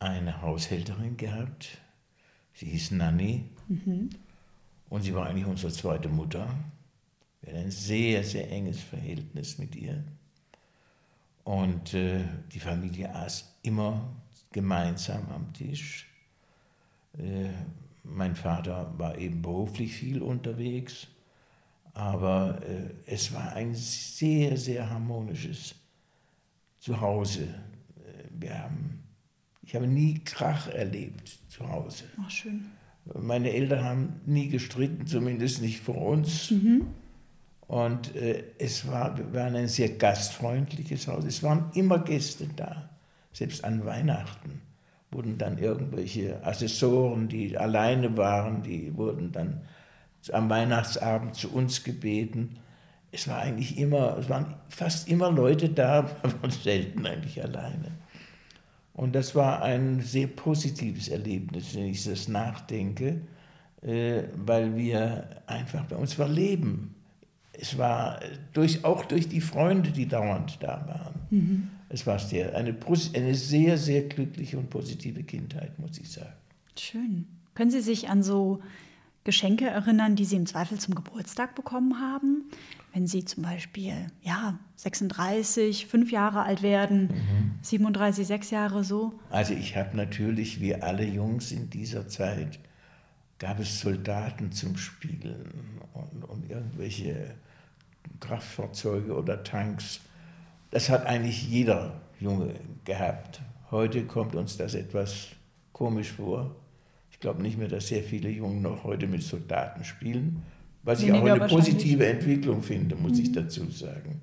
eine 0.01 0.43
Haushälterin 0.43 1.17
gehabt, 1.17 1.79
sie 2.55 2.67
hieß 2.67 2.91
Nanny 2.91 3.45
mhm. 3.69 4.11
und 4.89 5.03
sie 5.03 5.15
war 5.15 5.27
eigentlich 5.27 5.47
unsere 5.47 5.73
zweite 5.73 6.09
Mutter. 6.09 6.53
Wir 7.41 7.53
hatten 7.53 7.67
ein 7.67 7.71
sehr, 7.71 8.25
sehr 8.25 8.51
enges 8.51 8.81
Verhältnis 8.81 9.59
mit 9.59 9.77
ihr. 9.77 10.03
Und 11.45 11.95
äh, 11.95 12.25
die 12.53 12.59
Familie 12.59 13.15
aß 13.15 13.61
immer 13.63 14.13
gemeinsam 14.51 15.31
am 15.31 15.53
Tisch. 15.53 16.10
Äh, 17.19 17.51
mein 18.05 18.35
Vater 18.35 18.93
war 18.97 19.19
eben 19.19 19.43
beruflich 19.43 19.95
viel 19.95 20.23
unterwegs, 20.23 21.07
aber 21.93 22.61
äh, 22.67 22.91
es 23.07 23.33
war 23.33 23.53
ein 23.53 23.75
sehr, 23.75 24.57
sehr 24.57 24.89
harmonisches 24.89 25.75
Zuhause. 26.79 27.43
Äh, 27.43 28.25
wir 28.39 28.59
haben, 28.59 29.03
ich 29.63 29.75
habe 29.75 29.87
nie 29.87 30.21
Krach 30.25 30.69
erlebt 30.69 31.39
zu 31.49 31.69
Hause. 31.69 32.05
Ach, 32.23 32.31
schön. 32.31 32.67
Meine 33.19 33.51
Eltern 33.51 33.85
haben 33.85 34.21
nie 34.27 34.49
gestritten, 34.49 35.07
zumindest 35.07 35.63
nicht 35.63 35.81
vor 35.81 35.97
uns. 35.97 36.51
Mhm. 36.51 36.87
Und 37.67 38.15
äh, 38.17 38.45
es 38.59 38.87
war, 38.87 39.17
wir 39.17 39.33
waren 39.33 39.57
ein 39.57 39.69
sehr 39.69 39.91
gastfreundliches 39.91 41.09
Haus. 41.09 41.25
Es 41.25 41.43
waren 41.43 41.71
immer 41.75 41.99
Gäste 42.01 42.49
da, 42.57 42.91
selbst 43.33 43.65
an 43.65 43.85
Weihnachten 43.85 44.61
wurden 45.11 45.39
dann 45.39 45.59
irgendwelche 45.59 46.45
Assessoren, 46.45 47.29
die 47.29 47.57
alleine 47.57 48.17
waren, 48.17 48.63
die 48.63 48.97
wurden 48.97 49.33
dann 49.33 49.61
am 50.33 50.49
Weihnachtsabend 50.49 51.35
zu 51.35 51.53
uns 51.53 51.83
gebeten. 51.83 52.57
Es 53.11 53.27
war 53.27 53.39
eigentlich 53.41 53.79
immer, 53.79 54.19
es 54.19 54.29
waren 54.29 54.55
fast 54.69 55.09
immer 55.09 55.31
Leute 55.31 55.69
da, 55.69 55.99
aber 56.23 56.51
selten 56.51 57.07
eigentlich 57.07 57.43
alleine. 57.43 57.93
Und 58.95 59.15
das 59.15 59.35
war 59.35 59.63
ein 59.63 60.01
sehr 60.01 60.27
positives 60.27 61.09
Erlebnis, 61.09 61.75
wenn 61.75 61.87
ich 61.87 62.05
das 62.05 62.29
nachdenke, 62.29 63.23
äh, 63.83 64.25
weil 64.37 64.77
wir 64.77 65.43
einfach 65.47 65.85
bei 65.87 65.97
uns 65.97 66.19
war 66.19 66.29
Leben 66.29 66.95
es 67.61 67.77
war 67.77 68.21
durch, 68.53 68.85
auch 68.85 69.05
durch 69.05 69.29
die 69.29 69.41
Freunde, 69.41 69.91
die 69.91 70.07
dauernd 70.07 70.59
da 70.61 70.85
waren. 70.87 71.15
Mhm. 71.31 71.69
Es 71.91 72.07
war 72.07 72.19
sehr, 72.19 72.55
eine, 72.55 72.75
eine 73.15 73.35
sehr, 73.35 73.77
sehr 73.77 74.03
glückliche 74.03 74.57
und 74.57 74.71
positive 74.71 75.23
Kindheit, 75.25 75.79
muss 75.79 75.99
ich 75.99 76.11
sagen. 76.11 76.33
Schön. 76.79 77.27
Können 77.55 77.73
Sie 77.73 77.81
sich 77.81 78.09
an 78.09 78.23
so 78.23 78.61
Geschenke 79.25 79.67
erinnern, 79.67 80.17
die 80.17 80.25
Sie 80.25 80.37
im 80.37 80.47
Zweifel 80.47 80.79
zum 80.79 80.95
Geburtstag 80.95 81.55
bekommen 81.57 82.01
haben? 82.01 82.45
Wenn 82.95 83.07
Sie 83.07 83.25
zum 83.25 83.43
Beispiel, 83.43 84.07
ja, 84.23 84.59
36, 84.77 85.87
fünf 85.87 86.11
Jahre 86.13 86.45
alt 86.45 86.63
werden, 86.63 87.09
mhm. 87.09 87.53
37, 87.61 88.27
sechs 88.27 88.51
Jahre 88.51 88.85
so? 88.85 89.13
Also 89.31 89.53
ich 89.53 89.77
habe 89.77 89.97
natürlich, 89.97 90.61
wie 90.61 90.77
alle 90.77 91.05
Jungs 91.05 91.53
in 91.53 91.71
dieser 91.71 92.09
Zeit, 92.09 92.61
gab 93.39 93.59
es 93.59 93.81
Soldaten 93.81 94.53
zum 94.53 94.77
Spielen 94.77 95.81
und, 95.93 96.25
und 96.25 96.51
irgendwelche 96.51 97.35
Kraftfahrzeuge 98.21 99.15
oder 99.15 99.43
Tanks. 99.43 100.01
Das 100.71 100.89
hat 100.89 101.07
eigentlich 101.07 101.49
jeder 101.49 102.01
Junge 102.21 102.55
gehabt. 102.85 103.41
Heute 103.71 104.05
kommt 104.05 104.35
uns 104.35 104.57
das 104.57 104.75
etwas 104.75 105.29
komisch 105.73 106.13
vor. 106.13 106.55
Ich 107.11 107.19
glaube 107.19 107.43
nicht 107.43 107.59
mehr, 107.59 107.69
dass 107.69 107.89
sehr 107.89 108.03
viele 108.03 108.31
Jungen 108.31 108.63
noch 108.63 108.85
heute 108.85 109.07
mit 109.07 109.23
Soldaten 109.23 109.85
spielen, 109.85 110.43
was 110.83 111.03
ich 111.03 111.13
auch 111.13 111.25
eine 111.25 111.47
positive 111.47 112.07
Entwicklung 112.07 112.63
finde, 112.63 112.97
muss 112.97 113.19
mhm. 113.19 113.25
ich 113.25 113.33
dazu 113.33 113.71
sagen. 113.71 114.23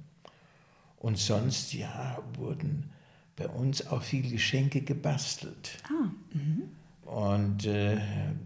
Und 0.97 1.17
sonst, 1.17 1.73
ja, 1.73 2.17
wurden 2.35 2.89
bei 3.35 3.47
uns 3.47 3.85
auch 3.87 4.01
viele 4.01 4.29
Geschenke 4.29 4.81
gebastelt. 4.81 5.77
Ah. 5.85 6.09
Mhm. 6.33 6.63
Und 7.05 7.65
äh, 7.65 7.97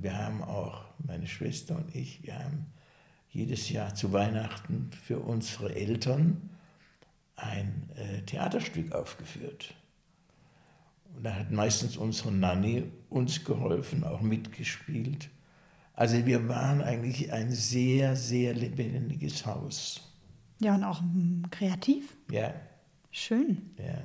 wir 0.01 0.17
haben 0.17 0.43
auch, 0.43 0.83
meine 0.99 1.25
Schwester 1.25 1.77
und 1.77 1.95
ich, 1.95 2.21
wir 2.23 2.37
haben 2.37 2.67
jedes 3.29 3.69
Jahr 3.69 3.95
zu 3.95 4.11
Weihnachten 4.11 4.89
für 5.03 5.19
unsere 5.19 5.73
Eltern 5.73 6.50
ein 7.41 7.89
äh, 7.95 8.21
Theaterstück 8.23 8.93
aufgeführt. 8.93 9.73
Und 11.15 11.23
da 11.23 11.35
hat 11.35 11.51
meistens 11.51 11.97
unsere 11.97 12.31
Nanny 12.31 12.83
uns 13.09 13.43
geholfen, 13.43 14.03
auch 14.03 14.21
mitgespielt. 14.21 15.29
Also 15.93 16.25
wir 16.25 16.47
waren 16.47 16.81
eigentlich 16.81 17.31
ein 17.33 17.51
sehr, 17.51 18.15
sehr 18.15 18.53
lebendiges 18.53 19.45
Haus. 19.45 20.01
Ja, 20.59 20.75
und 20.75 20.83
auch 20.83 21.01
hm, 21.01 21.43
kreativ. 21.51 22.15
Ja. 22.29 22.53
Schön. 23.11 23.71
Ja. 23.77 24.01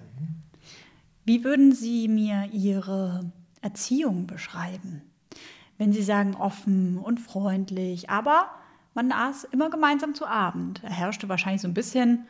Wie 1.24 1.44
würden 1.44 1.72
Sie 1.72 2.08
mir 2.08 2.48
Ihre 2.52 3.30
Erziehung 3.60 4.26
beschreiben? 4.26 5.02
Wenn 5.78 5.92
Sie 5.92 6.02
sagen 6.02 6.34
offen 6.34 6.98
und 6.98 7.20
freundlich, 7.20 8.10
aber 8.10 8.50
man 8.94 9.12
aß 9.12 9.44
immer 9.44 9.70
gemeinsam 9.70 10.14
zu 10.14 10.26
Abend. 10.26 10.82
Da 10.82 10.88
herrschte 10.88 11.28
wahrscheinlich 11.28 11.62
so 11.62 11.68
ein 11.68 11.74
bisschen 11.74 12.26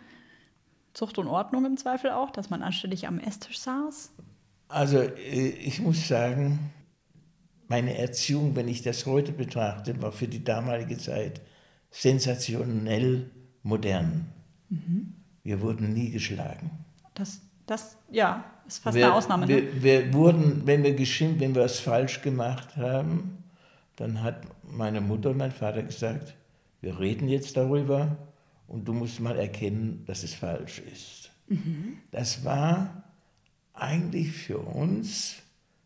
Zucht 0.97 1.19
und 1.19 1.29
Ordnung 1.29 1.67
im 1.67 1.77
Zweifel 1.77 2.11
auch, 2.11 2.31
dass 2.31 2.49
man 2.49 2.63
anständig 2.63 3.07
am 3.07 3.19
Esstisch 3.21 3.59
saß. 3.59 4.13
Also 4.69 4.99
äh, 4.99 5.49
ich 5.49 5.81
muss 5.81 6.09
sagen, 6.09 6.73
meine 7.69 7.99
Erziehung, 7.99 8.57
wenn 8.57 8.67
ich 8.67 8.81
das 8.81 9.05
heute 9.05 9.33
betrachte, 9.33 10.01
war 10.01 10.11
für 10.11 10.27
die 10.27 10.43
damalige 10.43 10.97
Zeit 10.97 11.43
sensationell 11.91 13.31
modern. 13.63 14.27
Mhm. 14.71 15.13
Wir 15.43 15.61
wurden 15.61 15.93
nie 15.93 16.11
geschlagen. 16.11 16.71
Das, 17.13 17.43
das 17.67 17.99
ja, 18.11 18.45
ist 18.67 18.79
fast 18.79 18.97
wir, 18.97 19.05
eine 19.05 19.15
Ausnahme. 19.15 19.47
Ne? 19.47 19.55
Wir, 19.55 19.83
wir, 19.83 20.15
wurden, 20.15 20.63
wenn 20.67 20.83
wir 20.83 20.95
geschimpft, 20.95 21.41
wenn 21.41 21.55
wir 21.55 21.65
was 21.65 21.79
falsch 21.79 22.23
gemacht 22.23 22.75
haben, 22.77 23.45
dann 23.97 24.23
hat 24.23 24.41
meine 24.63 25.03
Mutter 25.03 25.31
und 25.31 25.37
mein 25.37 25.53
Vater 25.53 25.83
gesagt, 25.83 26.35
wir 26.81 26.99
reden 26.99 27.29
jetzt 27.29 27.57
darüber 27.57 28.17
und 28.67 28.87
du 28.87 28.93
musst 28.93 29.21
mal 29.21 29.39
erkennen, 29.39 30.05
dass 30.07 30.23
es 30.23 30.35
falsch 30.35 30.81
ist. 30.81 31.31
Mhm. 31.49 31.99
Das 32.11 32.45
war 32.45 33.05
eigentlich 33.73 34.33
für 34.33 34.59
uns 34.59 35.37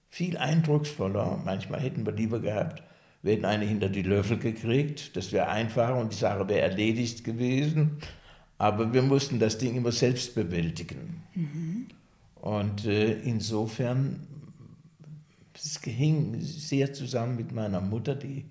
viel 0.08 0.36
eindrucksvoller. 0.36 1.40
Manchmal 1.44 1.80
hätten 1.80 2.06
wir 2.06 2.12
lieber 2.12 2.40
gehabt, 2.40 2.82
wir 3.22 3.32
hätten 3.32 3.44
eine 3.44 3.66
hinter 3.66 3.88
die 3.88 4.02
Löffel 4.02 4.38
gekriegt, 4.38 5.16
das 5.16 5.32
wäre 5.32 5.48
einfacher 5.48 5.96
und 5.96 6.12
die 6.12 6.16
Sache 6.16 6.48
wäre 6.48 6.60
erledigt 6.60 7.22
gewesen. 7.24 7.98
Aber 8.56 8.92
wir 8.92 9.02
mussten 9.02 9.38
das 9.38 9.58
Ding 9.58 9.76
immer 9.76 9.92
selbst 9.92 10.34
bewältigen. 10.34 11.22
Mhm. 11.34 11.86
Und 12.34 12.86
äh, 12.86 13.12
insofern, 13.20 14.26
es 15.54 15.80
hing 15.82 16.40
sehr 16.40 16.92
zusammen 16.92 17.36
mit 17.36 17.52
meiner 17.52 17.80
Mutter, 17.80 18.14
die 18.14 18.44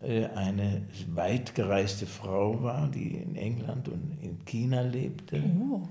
eine 0.00 0.82
weit 1.08 1.54
gereiste 1.54 2.06
Frau 2.06 2.62
war, 2.62 2.88
die 2.88 3.14
in 3.16 3.36
England 3.36 3.88
und 3.88 4.18
in 4.22 4.44
China 4.44 4.82
lebte. 4.82 5.42
Oh. 5.42 5.88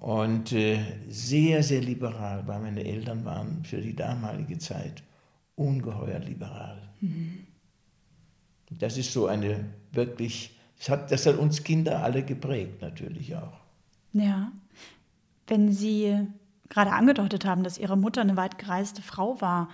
Und 0.00 0.52
äh, 0.52 0.78
sehr, 1.08 1.62
sehr 1.62 1.82
liberal, 1.82 2.46
weil 2.46 2.60
meine 2.60 2.84
Eltern 2.84 3.24
waren 3.24 3.64
für 3.64 3.80
die 3.80 3.94
damalige 3.94 4.58
Zeit 4.58 5.02
ungeheuer 5.56 6.18
liberal. 6.20 6.80
Mhm. 7.00 7.46
Das 8.70 8.96
ist 8.96 9.12
so 9.12 9.26
eine 9.26 9.66
wirklich, 9.92 10.56
das 10.78 10.88
hat, 10.88 11.12
das 11.12 11.26
hat 11.26 11.36
uns 11.36 11.62
Kinder 11.62 12.02
alle 12.02 12.22
geprägt 12.22 12.80
natürlich 12.80 13.36
auch. 13.36 13.60
Ja, 14.12 14.52
wenn 15.46 15.72
Sie 15.72 16.26
gerade 16.68 16.92
angedeutet 16.92 17.44
haben, 17.44 17.62
dass 17.62 17.76
Ihre 17.76 17.98
Mutter 17.98 18.22
eine 18.22 18.36
weit 18.36 18.58
gereiste 18.58 19.02
Frau 19.02 19.40
war, 19.40 19.68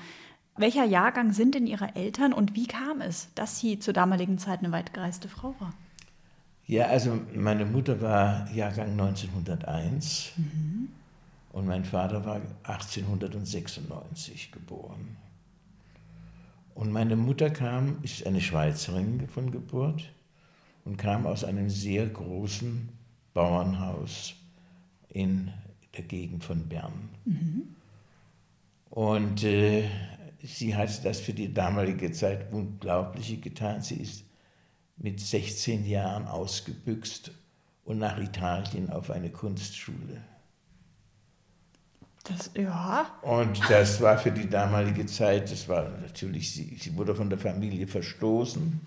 welcher 0.57 0.85
Jahrgang 0.85 1.33
sind 1.33 1.55
denn 1.55 1.67
Ihre 1.67 1.95
Eltern 1.95 2.33
und 2.33 2.55
wie 2.55 2.67
kam 2.67 3.01
es, 3.01 3.29
dass 3.35 3.59
sie 3.59 3.79
zur 3.79 3.95
damaligen 3.95 4.39
Zeit 4.39 4.61
eine 4.61 4.73
weitgereiste 4.73 5.29
Frau 5.29 5.55
war? 5.59 5.75
Ja, 6.67 6.87
also 6.87 7.21
meine 7.35 7.65
Mutter 7.65 8.01
war 8.01 8.51
Jahrgang 8.53 8.91
1901 8.93 10.33
mhm. 10.37 10.89
und 11.53 11.67
mein 11.67 11.85
Vater 11.85 12.25
war 12.25 12.41
1896 12.65 14.51
geboren. 14.51 15.17
Und 16.75 16.91
meine 16.93 17.17
Mutter 17.17 17.51
kam, 17.51 17.99
ist 18.03 18.27
eine 18.27 18.41
Schweizerin 18.41 19.29
von 19.29 19.51
Geburt 19.51 20.13
und 20.85 20.97
kam 20.97 21.27
aus 21.27 21.45
einem 21.45 21.71
sehr 21.71 22.07
großen 22.07 22.89
Bauernhaus 23.33 24.35
in 25.09 25.53
der 25.97 26.05
Gegend 26.05 26.45
von 26.45 26.69
Bern. 26.69 27.11
Mhm. 27.25 27.63
Und 28.91 29.45
äh, 29.45 29.85
sie 30.47 30.75
hat 30.77 31.05
das 31.05 31.21
für 31.21 31.33
die 31.33 31.53
damalige 31.53 32.13
Zeit 32.13 32.53
Unglaubliche 32.53 33.39
getan. 33.39 33.83
Sie 33.83 33.97
ist 33.97 34.25
mit 34.97 35.21
16 35.21 35.85
Jahren 35.87 36.27
ausgebüxt 36.27 37.33
und 37.85 37.99
nach 37.99 38.19
Italien 38.19 38.91
auf 38.91 39.11
eine 39.11 39.31
Kunstschule. 39.31 40.23
Das, 42.25 42.51
ja. 42.57 43.07
Und 43.23 43.61
das 43.71 44.01
war 44.01 44.19
für 44.19 44.33
die 44.33 44.49
damalige 44.49 45.07
Zeit, 45.07 45.51
das 45.53 45.69
war 45.69 45.91
natürlich, 46.01 46.53
sie, 46.53 46.77
sie 46.81 46.97
wurde 46.97 47.15
von 47.15 47.31
der 47.31 47.39
Familie 47.39 47.87
verstoßen. 47.87 48.81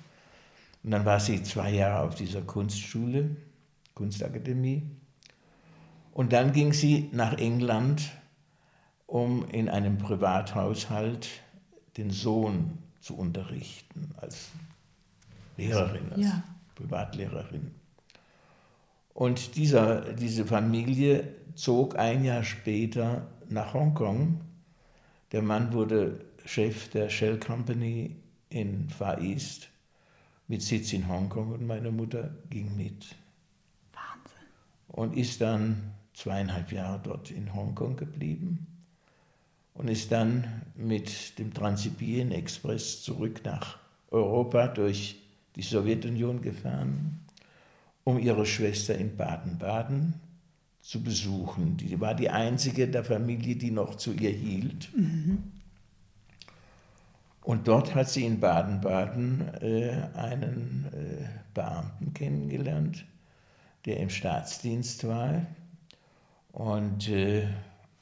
Und 0.84 0.92
dann 0.92 1.06
war 1.06 1.20
sie 1.20 1.42
zwei 1.44 1.72
Jahre 1.72 2.08
auf 2.08 2.16
dieser 2.16 2.42
Kunstschule, 2.42 3.38
Kunstakademie. 3.94 4.84
Und 6.12 6.34
dann 6.34 6.51
ging 6.51 6.74
sie 6.74 7.10
nach 7.13 7.34
England, 7.38 8.12
um 9.08 9.48
in 9.50 9.70
einem 9.70 9.98
Privathaushalt 9.98 11.30
den 11.98 12.12
Sohn 12.12 12.77
zu 13.01 13.17
unterrichten 13.17 14.12
als 14.17 14.50
Lehrerin, 15.58 16.12
als 16.12 16.22
Ja. 16.22 16.43
Privatlehrerin. 16.75 17.72
Und 19.13 19.55
dieser, 19.55 20.13
diese 20.13 20.46
Familie 20.46 21.36
zog 21.55 21.98
ein 21.98 22.24
Jahr 22.24 22.43
später 22.43 23.27
nach 23.50 23.74
Hongkong. 23.74 24.39
Der 25.31 25.41
Mann 25.41 25.74
wurde 25.74 26.25
Chef 26.46 26.89
der 26.89 27.10
Shell 27.10 27.39
Company 27.39 28.15
in 28.50 28.89
Far 28.89 29.19
East 29.19 29.69
mit 30.48 30.62
Sitz 30.62 30.93
in 30.93 31.08
Hongkong 31.08 31.51
und 31.51 31.67
meine 31.67 31.91
Mutter 31.91 32.34
ging 32.50 32.75
mit 32.75 33.15
Wahnsinn. 33.93 34.48
und 34.88 35.15
ist 35.17 35.41
dann 35.41 35.91
zweieinhalb 36.13 36.72
Jahre 36.72 37.00
dort 37.03 37.29
in 37.31 37.53
Hongkong 37.53 37.98
geblieben 37.98 38.65
und 39.79 39.88
ist 39.88 40.12
dann 40.12 40.45
mit 40.75 41.39
dem 41.39 41.53
Transsibirien 41.53 42.33
Express 42.33 43.01
zurück 43.01 43.41
nach 43.45 43.79
Europa 44.12 44.67
durch 44.67 45.15
die 45.55 45.62
Sowjetunion 45.62 46.41
gefahren, 46.41 47.21
um 48.03 48.19
ihre 48.19 48.45
Schwester 48.45 48.95
in 48.95 49.15
Baden-Baden 49.15 50.15
zu 50.81 51.01
besuchen. 51.01 51.77
Die 51.77 51.98
war 52.01 52.13
die 52.13 52.29
einzige 52.29 52.89
der 52.89 53.05
Familie, 53.05 53.55
die 53.55 53.71
noch 53.71 53.95
zu 53.95 54.12
ihr 54.12 54.31
hielt. 54.31 54.89
Und 57.41 57.69
dort 57.69 57.95
hat 57.95 58.09
sie 58.09 58.25
in 58.25 58.41
Baden-Baden 58.41 59.62
äh, 59.62 60.09
einen 60.13 60.88
äh, 60.91 61.25
Beamten 61.53 62.13
kennengelernt, 62.13 63.05
der 63.86 64.01
im 64.01 64.09
Staatsdienst 64.09 65.07
war. 65.07 65.45
Und 66.51 67.07
äh, 67.07 67.48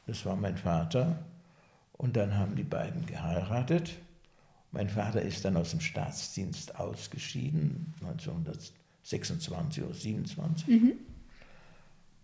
das 0.08 0.26
war 0.26 0.36
mein 0.36 0.58
Vater. 0.58 1.24
Und 1.98 2.16
dann 2.16 2.38
haben 2.38 2.56
die 2.56 2.64
beiden 2.64 3.06
geheiratet. 3.06 3.98
Mein 4.72 4.90
Vater 4.90 5.22
ist 5.22 5.44
dann 5.46 5.58
aus 5.58 5.72
dem 5.72 5.80
Staatsdienst 5.80 6.80
ausgeschieden, 6.80 7.94
1926 8.02 9.84
oder 9.84 9.94
27. 9.94 10.68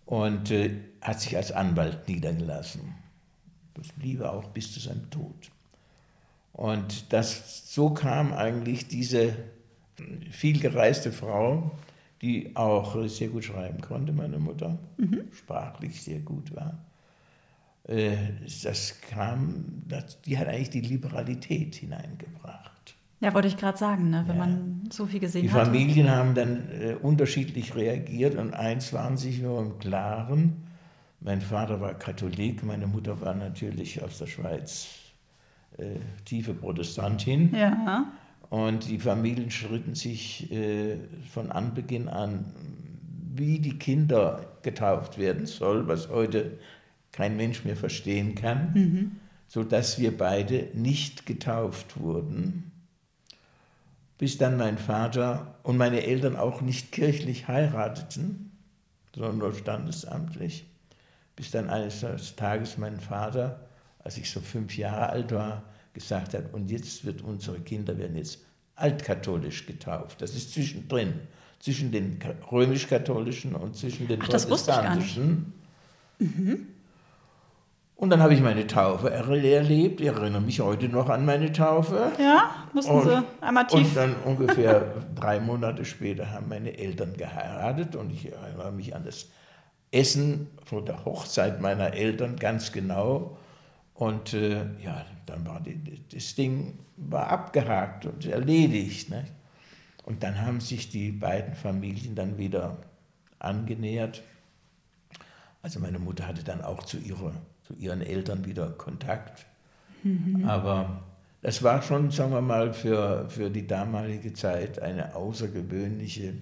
Und 0.05 0.51
äh, 0.51 0.79
hat 1.01 1.21
sich 1.21 1.35
als 1.35 1.51
Anwalt 1.51 2.07
niedergelassen. 2.07 2.93
Das 3.73 3.87
blieb 3.93 4.19
er 4.21 4.33
auch 4.33 4.49
bis 4.49 4.71
zu 4.71 4.79
seinem 4.79 5.09
Tod. 5.09 5.49
Und 6.51 7.11
das, 7.11 7.73
so 7.73 7.89
kam 7.89 8.31
eigentlich 8.33 8.87
diese 8.87 9.35
vielgereiste 10.29 11.11
Frau, 11.11 11.71
die 12.21 12.55
auch 12.55 13.07
sehr 13.07 13.29
gut 13.29 13.43
schreiben 13.43 13.81
konnte, 13.81 14.13
meine 14.13 14.37
Mutter, 14.37 14.77
sprachlich 15.33 16.01
sehr 16.01 16.19
gut 16.19 16.55
war. 16.55 16.77
Äh, 17.87 18.15
Das 18.63 19.01
kam, 19.01 19.65
das, 19.87 20.21
die 20.21 20.37
hat 20.37 20.47
eigentlich 20.47 20.69
die 20.69 20.81
Liberalität 20.81 21.75
hineingebracht. 21.75 22.95
Ja, 23.19 23.33
wollte 23.33 23.47
ich 23.47 23.57
gerade 23.57 23.77
sagen, 23.77 24.09
ne? 24.09 24.23
wenn 24.27 24.35
Ja. 24.37 24.45
man 24.45 24.89
so 24.91 25.05
viel 25.05 25.19
gesehen 25.19 25.43
Die 25.43 25.51
hat. 25.51 25.65
Familien 25.67 26.09
haben 26.09 26.35
dann 26.35 26.69
äh, 26.71 26.95
unterschiedlich 27.01 27.73
reagiert 27.75 28.35
und 28.35 28.53
eins 28.53 28.91
waren 28.93 29.15
sich 29.17 29.41
nur 29.41 29.61
im 29.61 29.79
Klaren. 29.79 30.63
Mein 31.21 31.39
Vater 31.41 31.79
war 31.79 31.93
Katholik, 31.93 32.63
meine 32.63 32.85
Mutter 32.85 33.21
war 33.21 33.33
natürlich 33.33 34.03
aus 34.03 34.17
der 34.17 34.27
Schweiz 34.27 34.89
äh, 35.77 35.95
tiefe 36.25 36.53
Protestantin. 36.53 37.55
Ja. 37.55 38.11
Und 38.49 38.89
die 38.89 38.99
Familien 38.99 39.49
schritten 39.49 39.95
sich 39.95 40.51
äh, 40.51 40.97
von 41.31 41.49
Anbeginn 41.51 42.09
an, 42.09 42.53
wie 43.33 43.59
die 43.59 43.79
Kinder 43.79 44.45
getauft 44.63 45.17
werden 45.17 45.45
soll, 45.45 45.87
was 45.87 46.09
heute 46.09 46.59
kein 47.13 47.37
Mensch 47.37 47.63
mehr 47.63 47.77
verstehen 47.77 48.35
kann, 48.35 49.19
sodass 49.47 49.99
wir 49.99 50.17
beide 50.17 50.67
nicht 50.73 51.25
getauft 51.25 51.97
wurden, 51.99 52.71
bis 54.17 54.37
dann 54.37 54.57
mein 54.57 54.77
Vater 54.77 55.55
und 55.63 55.77
meine 55.77 56.03
Eltern 56.03 56.35
auch 56.35 56.61
nicht 56.61 56.91
kirchlich 56.91 57.47
heirateten, 57.47 58.51
sondern 59.15 59.37
nur 59.37 59.53
standesamtlich, 59.53 60.65
bis 61.35 61.51
dann 61.51 61.69
eines 61.69 62.03
Tages 62.35 62.77
mein 62.77 62.99
Vater, 62.99 63.67
als 63.99 64.17
ich 64.17 64.29
so 64.29 64.39
fünf 64.41 64.77
Jahre 64.77 65.09
alt 65.09 65.31
war, 65.31 65.63
gesagt 65.93 66.33
hat, 66.33 66.53
und 66.53 66.71
jetzt 66.71 67.05
wird 67.05 67.21
unsere 67.21 67.59
Kinder 67.59 67.97
werden 67.97 68.17
jetzt 68.17 68.39
altkatholisch 68.75 69.67
getauft. 69.67 70.21
Das 70.21 70.35
ist 70.35 70.51
zwischendrin, 70.53 71.13
zwischen 71.59 71.91
den 71.91 72.17
ka- 72.17 72.33
römisch-katholischen 72.51 73.53
und 73.55 73.75
zwischen 73.75 74.07
den 74.07 74.19
Ach, 74.23 74.27
das 74.29 74.49
wusste 74.49 74.71
ich 74.71 74.77
gar 74.77 74.95
nicht. 74.95 75.15
protestantischen. 75.15 75.53
Und 77.95 78.09
dann 78.09 78.21
habe 78.21 78.33
ich 78.33 78.41
meine 78.41 78.65
Taufe 78.67 79.11
er- 79.11 79.27
erlebt. 79.29 80.01
Ich 80.01 80.07
erinnere 80.07 80.41
mich 80.41 80.59
heute 80.59 80.89
noch 80.89 81.09
an 81.09 81.25
meine 81.25 81.51
Taufe. 81.51 82.11
Ja, 82.19 82.49
mussten 82.73 82.91
Und, 82.91 83.03
sie 83.07 83.23
einmal 83.41 83.67
tief. 83.67 83.87
und 83.89 83.95
dann 83.95 84.15
ungefähr 84.25 84.93
drei 85.15 85.39
Monate 85.39 85.85
später 85.85 86.31
haben 86.31 86.49
meine 86.49 86.77
Eltern 86.77 87.13
geheiratet 87.15 87.95
und 87.95 88.11
ich 88.11 88.31
erinnere 88.31 88.71
mich 88.71 88.95
an 88.95 89.05
das 89.05 89.29
Essen 89.91 90.47
vor 90.65 90.83
der 90.83 91.05
Hochzeit 91.05 91.61
meiner 91.61 91.93
Eltern 91.93 92.35
ganz 92.37 92.71
genau. 92.71 93.37
Und 93.93 94.33
äh, 94.33 94.65
ja, 94.83 95.05
dann 95.27 95.45
war 95.45 95.61
die, 95.61 96.01
das 96.11 96.33
Ding 96.35 96.79
war 96.97 97.27
abgehakt 97.29 98.05
und 98.07 98.25
erledigt. 98.25 99.11
Ne? 99.11 99.23
Und 100.03 100.23
dann 100.23 100.41
haben 100.41 100.59
sich 100.59 100.89
die 100.89 101.11
beiden 101.11 101.53
Familien 101.53 102.15
dann 102.15 102.37
wieder 102.39 102.77
angenähert. 103.39 104.23
Also 105.61 105.79
meine 105.79 105.99
Mutter 105.99 106.27
hatte 106.27 106.43
dann 106.43 106.61
auch 106.63 106.83
zu, 106.83 106.97
ihrer, 106.97 107.33
zu 107.63 107.73
ihren 107.73 108.01
Eltern 108.01 108.45
wieder 108.45 108.69
Kontakt. 108.71 109.45
Aber 110.45 111.03
das 111.41 111.63
war 111.63 111.81
schon, 111.81 112.11
sagen 112.11 112.31
wir 112.31 112.41
mal, 112.41 112.73
für, 112.73 113.29
für 113.29 113.49
die 113.49 113.67
damalige 113.67 114.33
Zeit 114.33 114.81
eine 114.81 115.15
außergewöhnliche, 115.15 116.35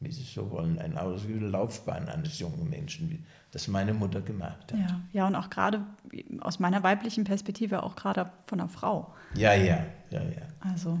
wie 0.00 0.12
Sie 0.12 0.22
so 0.22 0.50
wollen, 0.50 0.78
eine 0.78 1.00
außergewöhnliche 1.00 1.50
Laufbahn 1.50 2.08
eines 2.08 2.38
jungen 2.38 2.68
Menschen, 2.68 3.24
das 3.52 3.68
meine 3.68 3.94
Mutter 3.94 4.20
gemacht 4.20 4.72
hat. 4.72 4.78
Ja, 4.78 5.00
ja, 5.12 5.26
und 5.26 5.34
auch 5.34 5.48
gerade 5.48 5.82
aus 6.40 6.58
meiner 6.58 6.82
weiblichen 6.82 7.24
Perspektive, 7.24 7.82
auch 7.82 7.96
gerade 7.96 8.30
von 8.46 8.60
einer 8.60 8.68
Frau. 8.68 9.14
Ja, 9.34 9.54
ja, 9.54 9.84
ja, 10.10 10.22
ja. 10.22 10.42
Also, 10.60 11.00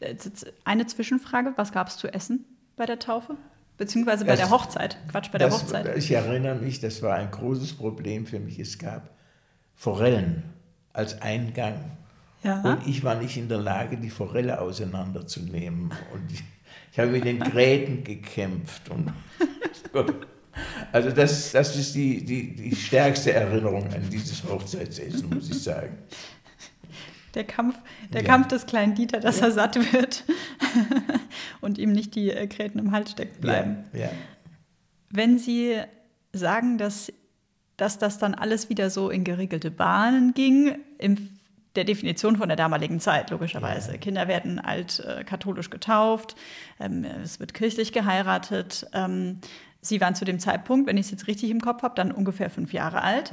äh, 0.00 0.16
eine 0.64 0.86
Zwischenfrage: 0.86 1.52
Was 1.56 1.72
gab 1.72 1.88
es 1.88 1.96
zu 1.96 2.12
essen 2.12 2.44
bei 2.76 2.86
der 2.86 2.98
Taufe? 2.98 3.36
Beziehungsweise 3.80 4.26
bei 4.26 4.32
Das- 4.32 4.40
der 4.40 4.50
Hochzeit? 4.50 4.98
Quatsch, 5.10 5.30
bei 5.32 5.38
der 5.38 5.48
Das, 5.48 5.62
Hochzeit. 5.62 5.96
ich 5.96 6.10
erinnere 6.10 6.54
mich, 6.56 6.80
das 6.80 7.00
war 7.00 7.14
ein 7.14 7.30
großes 7.30 7.72
Problem 7.72 8.26
für 8.26 8.38
mich. 8.38 8.58
Es 8.58 8.78
gab 8.78 9.08
Forellen 9.74 10.42
als 10.92 11.22
Eingang. 11.22 11.80
Ja. 12.42 12.60
Und 12.60 12.86
ich 12.86 13.02
war 13.04 13.14
nicht 13.14 13.38
in 13.38 13.48
der 13.48 13.56
Lage, 13.56 13.96
die 13.96 14.10
Forelle 14.10 14.60
auseinanderzunehmen. 14.60 15.92
Und 16.12 16.30
ich, 16.30 16.42
ich 16.92 16.98
habe 16.98 17.08
mit 17.10 17.24
den 17.24 17.40
Gräten 17.40 18.04
gekämpft. 18.04 18.90
Und 18.90 19.14
also 20.92 21.10
das, 21.10 21.52
das 21.52 21.74
ist 21.74 21.94
die, 21.94 22.22
die, 22.22 22.54
die 22.54 22.76
stärkste 22.76 23.32
Erinnerung 23.32 23.84
an 23.94 24.10
dieses 24.10 24.44
Hochzeitsessen, 24.44 25.30
muss 25.30 25.48
ich 25.48 25.62
sagen. 25.62 25.96
Der 27.34 27.44
Kampf, 27.44 27.76
der 28.12 28.20
Ja. 28.22 28.26
Kampf 28.26 28.48
des 28.48 28.66
kleinen 28.66 28.94
Dieter, 28.94 29.20
dass 29.20 29.40
er 29.40 29.52
satt 29.52 29.76
wird 29.94 30.24
und 31.60 31.78
ihm 31.78 31.92
nicht 31.92 32.14
die 32.14 32.30
äh, 32.30 32.46
Gräten 32.46 32.78
im 32.78 32.92
Hals 32.92 33.12
stecken 33.12 33.40
bleiben. 33.40 33.84
Ja, 33.92 34.00
ja. 34.00 34.10
Wenn 35.10 35.38
Sie 35.38 35.80
sagen, 36.32 36.78
dass, 36.78 37.12
dass 37.76 37.98
das 37.98 38.18
dann 38.18 38.34
alles 38.34 38.68
wieder 38.68 38.90
so 38.90 39.10
in 39.10 39.24
geregelte 39.24 39.70
Bahnen 39.70 40.34
ging, 40.34 40.76
in 40.98 41.30
der 41.76 41.84
Definition 41.84 42.36
von 42.36 42.48
der 42.48 42.56
damaligen 42.56 43.00
Zeit, 43.00 43.30
logischerweise. 43.30 43.92
Ja. 43.92 43.98
Kinder 43.98 44.28
werden 44.28 44.58
alt 44.58 45.00
äh, 45.00 45.24
katholisch 45.24 45.70
getauft, 45.70 46.36
ähm, 46.80 47.04
es 47.04 47.38
wird 47.38 47.54
kirchlich 47.54 47.92
geheiratet. 47.92 48.86
Ähm, 48.92 49.38
Sie 49.80 50.00
waren 50.00 50.14
zu 50.14 50.24
dem 50.24 50.38
Zeitpunkt, 50.38 50.86
wenn 50.86 50.98
ich 50.98 51.06
es 51.06 51.10
jetzt 51.10 51.26
richtig 51.26 51.48
im 51.50 51.60
Kopf 51.60 51.82
habe, 51.82 51.94
dann 51.94 52.12
ungefähr 52.12 52.50
fünf 52.50 52.72
Jahre 52.72 53.02
alt. 53.02 53.30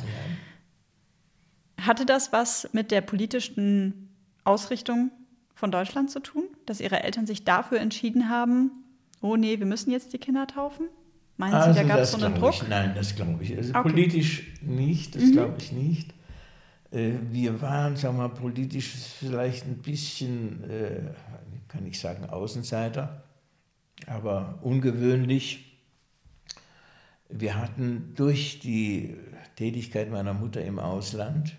Hatte 1.82 2.06
das 2.06 2.32
was 2.32 2.70
mit 2.72 2.90
der 2.90 3.02
politischen 3.02 4.16
Ausrichtung 4.46 5.12
von 5.58 5.72
Deutschland 5.72 6.12
zu 6.12 6.20
tun, 6.20 6.44
dass 6.66 6.80
Ihre 6.80 7.04
Eltern 7.04 7.26
sich 7.26 7.44
dafür 7.44 7.80
entschieden 7.80 8.30
haben, 8.30 8.72
oh 9.22 9.36
nee, 9.36 9.60
wir 9.60 9.66
müssen 9.66 9.92
jetzt 9.92 10.14
die 10.14 10.18
Kinder 10.20 10.46
taufen? 10.48 10.88
Meinen 11.38 11.74
Sie, 11.74 11.80
da 11.80 11.84
gab 11.84 12.00
es 12.00 12.14
Also 12.14 12.20
so 12.20 12.26
einen 12.26 12.36
Druck? 12.36 12.54
Ich, 12.54 12.68
nein, 12.68 12.94
das 12.96 13.16
glaube 13.16 13.44
ich. 13.44 13.56
Also 13.58 13.70
Okay. 13.72 13.80
Mhm. 13.80 13.92
politisch 13.92 14.54
nicht, 14.62 15.16
das 15.16 15.32
glaube 15.32 15.56
ich 15.60 15.72
nicht. 15.72 16.14
Äh, 16.92 17.14
Wir 17.32 17.62
waren, 17.62 17.96
sagen 17.96 18.18
wir 18.18 18.28
mal, 18.28 18.34
politisch 18.34 18.88
vielleicht 19.20 19.66
ein 19.66 19.78
bisschen, 19.80 20.64
äh, 20.70 21.02
kann 21.68 21.86
ich 21.86 22.00
sagen, 22.00 22.26
Außenseiter. 22.30 23.24
aber 24.06 24.60
ungewöhnlich. 24.62 25.80
Wir 27.30 27.56
hatten 27.60 28.14
durch 28.16 28.60
die 28.60 29.18
Tätigkeit 29.56 30.10
meiner 30.12 30.34
Mutter 30.34 30.64
im 30.64 30.80
Ausland, 30.80 31.56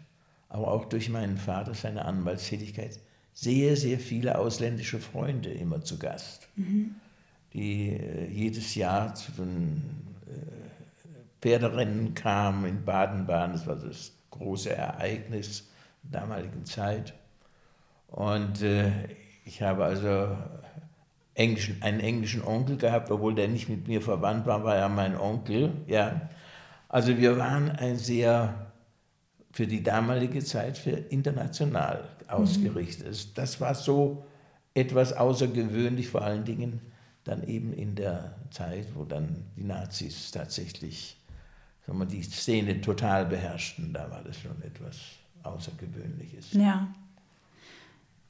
aber 0.48 0.68
auch 0.68 0.86
durch 0.86 1.08
meinen 1.10 1.36
Vater, 1.36 1.74
seine 1.74 2.04
Anwaltstätigkeit, 2.04 2.98
sehr, 3.40 3.76
sehr 3.76 4.00
viele 4.00 4.36
ausländische 4.36 4.98
Freunde 4.98 5.50
immer 5.50 5.80
zu 5.80 5.96
Gast, 5.96 6.48
mhm. 6.56 6.96
die 7.52 7.90
äh, 7.90 8.26
jedes 8.28 8.74
Jahr 8.74 9.14
zu 9.14 9.30
den 9.30 9.80
äh, 10.26 10.30
Pferderennen 11.40 12.14
kamen 12.14 12.64
in 12.64 12.84
Baden-Baden. 12.84 13.52
Das 13.52 13.66
war 13.68 13.76
das 13.76 14.10
große 14.32 14.74
Ereignis 14.74 15.68
der 16.02 16.20
damaligen 16.20 16.64
Zeit. 16.64 17.14
Und 18.08 18.60
äh, 18.62 18.90
ich 19.44 19.62
habe 19.62 19.84
also 19.84 20.36
englischen, 21.34 21.80
einen 21.80 22.00
englischen 22.00 22.42
Onkel 22.42 22.76
gehabt, 22.76 23.08
obwohl 23.12 23.36
der 23.36 23.46
nicht 23.46 23.68
mit 23.68 23.86
mir 23.86 24.02
verwandt 24.02 24.46
war, 24.46 24.64
war 24.64 24.74
er 24.74 24.88
mein 24.88 25.16
Onkel. 25.16 25.74
Ja. 25.86 26.28
Also 26.88 27.16
wir 27.16 27.38
waren 27.38 27.70
ein 27.70 27.98
sehr 27.98 28.72
für 29.52 29.68
die 29.68 29.84
damalige 29.84 30.42
Zeit 30.42 30.76
für 30.76 30.90
international 30.90 32.17
ausgerichtet. 32.28 33.08
Mhm. 33.08 33.34
Das 33.34 33.60
war 33.60 33.74
so 33.74 34.24
etwas 34.74 35.12
außergewöhnlich, 35.12 36.08
vor 36.08 36.22
allen 36.22 36.44
Dingen 36.44 36.80
dann 37.24 37.42
eben 37.46 37.72
in 37.72 37.94
der 37.94 38.36
Zeit, 38.50 38.86
wo 38.94 39.04
dann 39.04 39.44
die 39.56 39.64
Nazis 39.64 40.30
tatsächlich 40.30 41.16
sagen 41.86 41.98
wir, 41.98 42.06
die 42.06 42.22
Szene 42.22 42.80
total 42.80 43.26
beherrschten. 43.26 43.92
Da 43.92 44.10
war 44.10 44.22
das 44.22 44.38
schon 44.38 44.62
etwas 44.62 44.96
Außergewöhnliches. 45.42 46.52
Ja. 46.52 46.88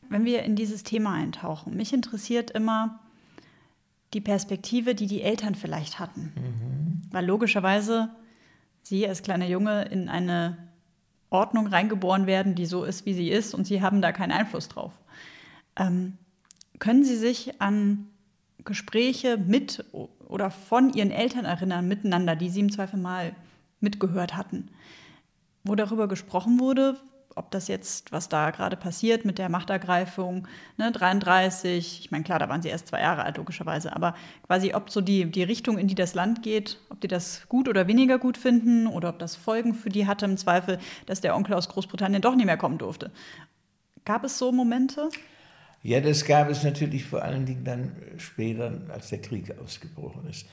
Wenn 0.09 0.25
wir 0.25 0.43
in 0.43 0.57
dieses 0.57 0.85
Thema 0.85 1.15
eintauchen, 1.15 1.77
mich 1.77 1.93
interessiert 1.93 2.51
immer 2.53 3.01
die 4.15 4.21
Perspektive, 4.21 4.95
die 4.95 5.07
die 5.07 5.23
Eltern 5.23 5.55
vielleicht 5.55 5.99
hatten. 5.99 6.33
Mhm. 6.35 7.03
Weil 7.11 7.27
logischerweise 7.27 8.11
Sie 8.83 9.07
als 9.07 9.23
kleiner 9.23 9.47
Junge 9.47 9.83
in 9.83 10.09
eine 10.09 10.68
Ordnung 11.31 11.67
reingeboren 11.67 12.27
werden, 12.27 12.55
die 12.55 12.67
so 12.67 12.85
ist, 12.85 13.07
wie 13.07 13.15
sie 13.15 13.31
ist, 13.31 13.55
und 13.55 13.67
Sie 13.67 13.83
haben 13.83 14.01
da 14.01 14.13
keinen 14.13 14.33
Einfluss 14.33 14.69
drauf. 14.69 14.93
Ähm, 15.77 16.17
können 16.79 17.05
Sie 17.05 17.17
sich 17.17 17.61
an 17.61 18.09
Gespräche 18.65 19.37
mit 19.37 19.85
oder 19.93 20.51
von 20.51 20.93
Ihren 20.93 21.11
Eltern 21.11 21.45
erinnern, 21.45 21.89
miteinander, 21.89 22.37
die 22.37 22.51
Sie 22.51 22.61
im 22.61 22.73
Zweifel 22.73 22.99
mal 22.99 23.35
mitgehört 23.81 24.37
hatten, 24.37 24.71
wo 25.65 25.75
darüber 25.75 26.09
gesprochen 26.09 26.61
wurde, 26.61 26.97
ob 27.35 27.51
das 27.51 27.69
jetzt, 27.69 28.11
was 28.13 28.29
da 28.29 28.51
gerade 28.51 28.77
passiert 28.77 29.25
mit 29.25 29.39
der 29.39 29.49
Machtergreifung, 29.49 30.49
ne, 30.77 30.91
33, 30.91 32.01
ich 32.01 32.11
meine, 32.11 32.25
klar, 32.25 32.39
da 32.39 32.49
waren 32.49 32.63
sie 32.63 32.69
erst 32.69 32.89
zwei 32.89 33.01
Jahre 33.01 33.25
alt, 33.25 33.37
logischerweise, 33.37 33.95
aber 33.95 34.15
quasi, 34.47 34.75
ob 34.75 34.91
so 34.91 35.01
die, 35.01 35.31
die 35.31 35.45
Richtung, 35.45 35.79
in 35.79 35.89
die 35.89 35.95
das 35.95 36.15
Land 36.15 36.43
geht, 36.43 36.79
ob 36.91 37.01
die 37.01 37.09
das 37.09 37.49
gut 37.49 37.69
oder 37.69 37.87
weniger 37.87 38.19
gut 38.19 38.37
finden 38.37 38.87
oder 38.87 39.11
ob 39.11 39.19
das 39.19 39.37
Folgen 39.37 39.75
für 39.75 39.89
die 39.89 40.07
hatte, 40.07 40.25
im 40.25 40.37
Zweifel, 40.37 40.79
dass 41.07 41.21
der 41.21 41.37
Onkel 41.37 41.55
aus 41.55 41.69
Großbritannien 41.69 42.23
doch 42.23 42.35
nicht 42.35 42.47
mehr 42.47 42.57
kommen 42.57 42.79
durfte. 42.79 43.11
Gab 44.05 44.25
es 44.25 44.39
so 44.39 44.51
Momente? 44.53 45.09
Ja, 45.83 46.01
das 46.01 46.25
gab 46.25 46.51
es 46.51 46.65
natürlich 46.65 47.05
vor 47.05 47.23
allen 47.23 47.47
Dingen 47.47 47.65
dann 47.65 47.93
später, 48.19 48.81
als 48.89 49.11
der 49.11 49.21
Krieg 49.21 49.57
ausgebrochen 49.59 50.29
ist. 50.29 50.47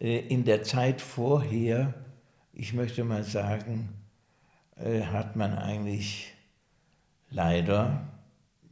Äh, 0.00 0.20
in 0.28 0.44
der 0.44 0.62
Zeit 0.62 1.00
vorher, 1.00 1.94
ich 2.54 2.72
möchte 2.72 3.04
mal 3.04 3.22
sagen, 3.22 4.01
äh, 4.76 5.02
hat 5.02 5.36
man 5.36 5.56
eigentlich 5.56 6.32
leider 7.30 8.08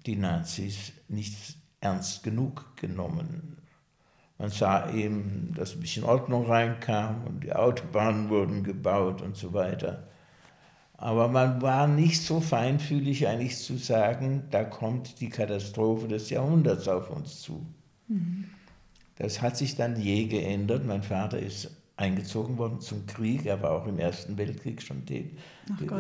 die 0.07 0.17
Nazis 0.17 0.93
nicht 1.09 1.35
ernst 1.81 2.23
genug 2.23 2.77
genommen. 2.77 3.57
Man 4.39 4.51
sah 4.51 4.91
eben, 4.93 5.53
dass 5.55 5.75
ein 5.75 5.81
bisschen 5.81 6.05
Ordnung 6.05 6.47
reinkam 6.47 7.25
und 7.25 7.45
die 7.45 7.53
Autobahnen 7.53 8.31
wurden 8.31 8.65
gebaut 8.65 9.21
und 9.21 9.37
so 9.37 9.53
weiter. 9.53 10.09
Aber 10.95 11.29
man 11.29 11.63
war 11.63 11.87
nicht 11.87 12.23
so 12.23 12.41
feinfühlig 12.41 13.27
eigentlich 13.27 13.59
zu 13.59 13.77
sagen, 13.77 14.45
da 14.51 14.65
kommt 14.65 15.21
die 15.21 15.31
Katastrophe 15.31 16.09
des 16.09 16.31
Jahrhunderts 16.31 16.89
auf 16.89 17.11
uns 17.11 17.41
zu. 17.41 17.67
Mhm. 18.09 18.45
Das 19.17 19.43
hat 19.43 19.57
sich 19.57 19.77
dann 19.77 20.01
je 20.01 20.27
geändert. 20.27 20.87
Mein 20.87 21.03
Vater 21.03 21.39
ist 21.39 21.71
eingezogen 22.01 22.59
worden 22.59 22.81
zum 22.81 23.07
Krieg. 23.07 23.47
Er 23.47 23.63
war 23.63 23.73
auch 23.73 23.87
im 23.87 23.99
Ersten 23.99 24.37
Weltkrieg 24.39 24.83
schon 24.83 25.05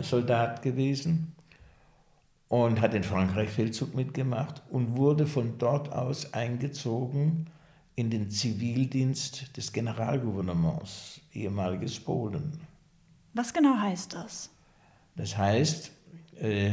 Soldat 0.02 0.62
gewesen 0.62 1.32
und 2.48 2.80
hat 2.80 2.94
den 2.94 3.04
Frankreich-Feldzug 3.04 3.94
mitgemacht 3.94 4.62
und 4.70 4.96
wurde 4.96 5.26
von 5.26 5.58
dort 5.58 5.92
aus 5.92 6.32
eingezogen 6.34 7.46
in 7.94 8.10
den 8.10 8.30
Zivildienst 8.30 9.56
des 9.56 9.72
Generalgouvernements, 9.72 11.20
ehemaliges 11.32 12.00
Polen. 12.00 12.58
Was 13.34 13.52
genau 13.52 13.76
heißt 13.76 14.14
das? 14.14 14.50
Das 15.16 15.36
heißt, 15.36 15.92
äh, 16.40 16.72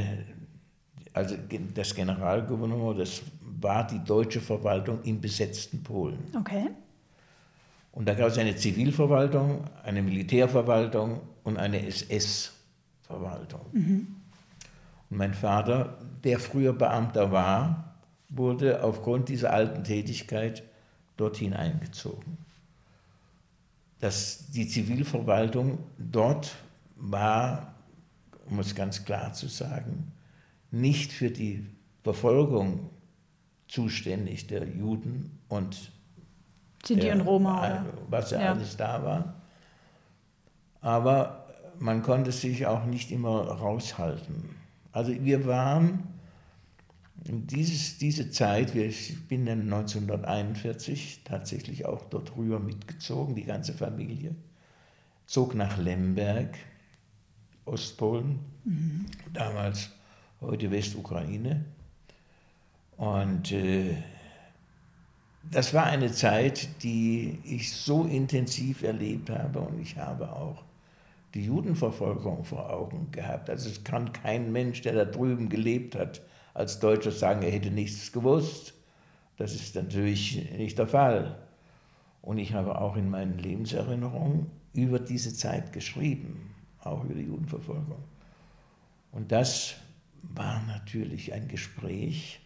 also 1.13 1.35
das 1.73 1.93
Generalgouvernement, 1.93 2.99
das 2.99 3.21
war 3.41 3.85
die 3.85 3.99
deutsche 4.03 4.39
Verwaltung 4.39 5.01
im 5.03 5.19
besetzten 5.19 5.83
Polen. 5.83 6.19
Okay. 6.35 6.69
Und 7.97 8.05
da 8.07 8.13
gab 8.13 8.27
es 8.27 8.37
eine 8.37 8.55
Zivilverwaltung, 8.55 9.63
eine 9.81 10.03
Militärverwaltung 10.03 11.19
und 11.43 11.57
eine 11.57 11.83
SS-Verwaltung. 11.83 13.61
Mhm. 13.71 14.07
Und 15.09 15.17
mein 15.17 15.33
Vater, 15.33 15.97
der 16.23 16.39
früher 16.39 16.73
Beamter 16.73 17.31
war, 17.31 17.95
wurde 18.29 18.83
aufgrund 18.83 19.29
dieser 19.29 19.51
alten 19.51 19.83
Tätigkeit 19.83 20.61
dorthin 21.17 21.55
eingezogen. 21.55 22.37
Das, 23.99 24.45
die 24.51 24.67
Zivilverwaltung 24.67 25.79
dort 25.97 26.55
war, 26.97 27.73
um 28.47 28.59
es 28.59 28.75
ganz 28.75 29.05
klar 29.05 29.33
zu 29.33 29.47
sagen, 29.47 30.11
nicht 30.69 31.11
für 31.11 31.31
die 31.31 31.65
Verfolgung 32.03 32.91
zuständig 33.67 34.45
der 34.45 34.67
Juden 34.67 35.39
und 35.47 35.91
Sinti 36.85 37.11
und 37.11 37.21
Roma. 37.21 37.85
Was 38.09 38.31
ja, 38.31 38.51
alles 38.51 38.77
da 38.77 39.03
war. 39.03 39.33
Aber 40.81 41.45
man 41.79 42.01
konnte 42.01 42.31
sich 42.31 42.65
auch 42.65 42.85
nicht 42.85 43.11
immer 43.11 43.47
raushalten. 43.47 44.55
Also 44.91 45.13
wir 45.23 45.45
waren 45.45 46.03
dieses, 47.25 47.97
diese 47.97 48.29
Zeit, 48.31 48.75
ich 48.75 49.27
bin 49.27 49.45
dann 49.45 49.61
1941 49.61 51.21
tatsächlich 51.23 51.85
auch 51.85 52.05
dort 52.05 52.35
rüber 52.37 52.59
mitgezogen, 52.59 53.35
die 53.35 53.43
ganze 53.43 53.73
Familie, 53.73 54.35
zog 55.25 55.55
nach 55.55 55.77
Lemberg, 55.77 56.55
Ostpolen, 57.65 58.39
mhm. 58.63 59.05
damals 59.33 59.89
heute 60.39 60.71
Westukraine. 60.71 61.65
Und 62.95 63.51
äh, 63.51 63.95
das 65.51 65.73
war 65.73 65.85
eine 65.85 66.11
Zeit, 66.11 66.83
die 66.83 67.39
ich 67.43 67.71
so 67.71 68.03
intensiv 68.03 68.83
erlebt 68.83 69.29
habe 69.29 69.59
und 69.59 69.79
ich 69.79 69.97
habe 69.97 70.31
auch 70.31 70.63
die 71.33 71.45
Judenverfolgung 71.45 72.43
vor 72.43 72.69
Augen 72.69 73.09
gehabt. 73.11 73.49
Also 73.49 73.69
es 73.69 73.83
kann 73.83 74.13
kein 74.13 74.51
Mensch, 74.51 74.81
der 74.81 74.93
da 74.93 75.05
drüben 75.05 75.49
gelebt 75.49 75.95
hat, 75.95 76.21
als 76.53 76.79
Deutscher 76.79 77.11
sagen, 77.11 77.43
er 77.43 77.51
hätte 77.51 77.69
nichts 77.69 78.11
gewusst. 78.11 78.73
Das 79.37 79.53
ist 79.53 79.75
natürlich 79.75 80.51
nicht 80.57 80.79
der 80.79 80.87
Fall. 80.87 81.37
Und 82.21 82.39
ich 82.39 82.53
habe 82.53 82.81
auch 82.81 82.95
in 82.95 83.09
meinen 83.09 83.37
Lebenserinnerungen 83.37 84.47
über 84.73 84.99
diese 84.99 85.33
Zeit 85.33 85.71
geschrieben, 85.73 86.55
auch 86.83 87.03
über 87.03 87.13
die 87.13 87.25
Judenverfolgung. 87.25 88.03
Und 89.11 89.31
das 89.31 89.75
war 90.23 90.61
natürlich 90.63 91.33
ein 91.33 91.47
Gespräch, 91.47 92.41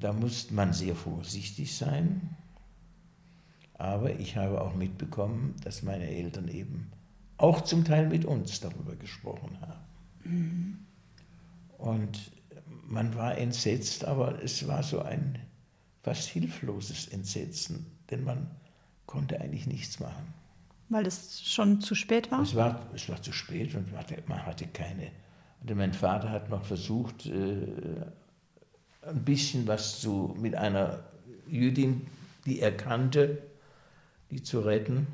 da 0.00 0.12
musste 0.12 0.54
man 0.54 0.72
sehr 0.72 0.94
vorsichtig 0.94 1.76
sein. 1.76 2.36
Aber 3.74 4.18
ich 4.18 4.36
habe 4.36 4.60
auch 4.60 4.74
mitbekommen, 4.74 5.54
dass 5.62 5.82
meine 5.82 6.08
Eltern 6.08 6.48
eben 6.48 6.90
auch 7.36 7.60
zum 7.62 7.84
Teil 7.84 8.08
mit 8.08 8.24
uns 8.24 8.60
darüber 8.60 8.96
gesprochen 8.96 9.58
haben. 9.60 9.84
Mhm. 10.24 10.78
Und 11.78 12.32
man 12.86 13.14
war 13.14 13.36
entsetzt, 13.36 14.04
aber 14.04 14.42
es 14.42 14.66
war 14.66 14.82
so 14.82 15.00
ein 15.00 15.38
fast 16.02 16.28
hilfloses 16.28 17.08
Entsetzen, 17.08 17.86
denn 18.10 18.24
man 18.24 18.50
konnte 19.06 19.40
eigentlich 19.40 19.66
nichts 19.66 20.00
machen. 20.00 20.32
Weil 20.88 21.06
es 21.06 21.42
schon 21.42 21.80
zu 21.80 21.94
spät 21.94 22.30
war? 22.30 22.42
Es 22.42 22.54
war, 22.54 22.86
es 22.94 23.08
war 23.08 23.20
zu 23.20 23.32
spät 23.32 23.74
und 23.74 23.90
man 23.90 24.00
hatte, 24.00 24.22
man 24.26 24.46
hatte 24.46 24.66
keine. 24.68 25.10
Und 25.60 25.76
mein 25.76 25.92
Vater 25.92 26.30
hat 26.30 26.48
noch 26.48 26.64
versucht, 26.64 27.26
äh, 27.26 28.06
ein 29.06 29.24
bisschen 29.24 29.66
was 29.66 30.00
zu, 30.00 30.34
mit 30.38 30.54
einer 30.54 31.04
Jüdin, 31.48 32.06
die 32.44 32.60
er 32.60 32.76
kannte, 32.76 33.42
die 34.30 34.42
zu 34.42 34.60
retten. 34.60 35.06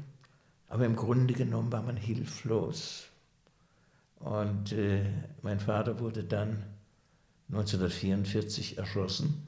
Aber 0.68 0.86
im 0.86 0.96
Grunde 0.96 1.34
genommen 1.34 1.70
war 1.72 1.82
man 1.82 1.96
hilflos. 1.96 3.08
Und 4.20 4.72
äh, 4.72 5.04
mein 5.42 5.60
Vater 5.60 6.00
wurde 6.00 6.24
dann 6.24 6.62
1944 7.50 8.78
erschossen. 8.78 9.46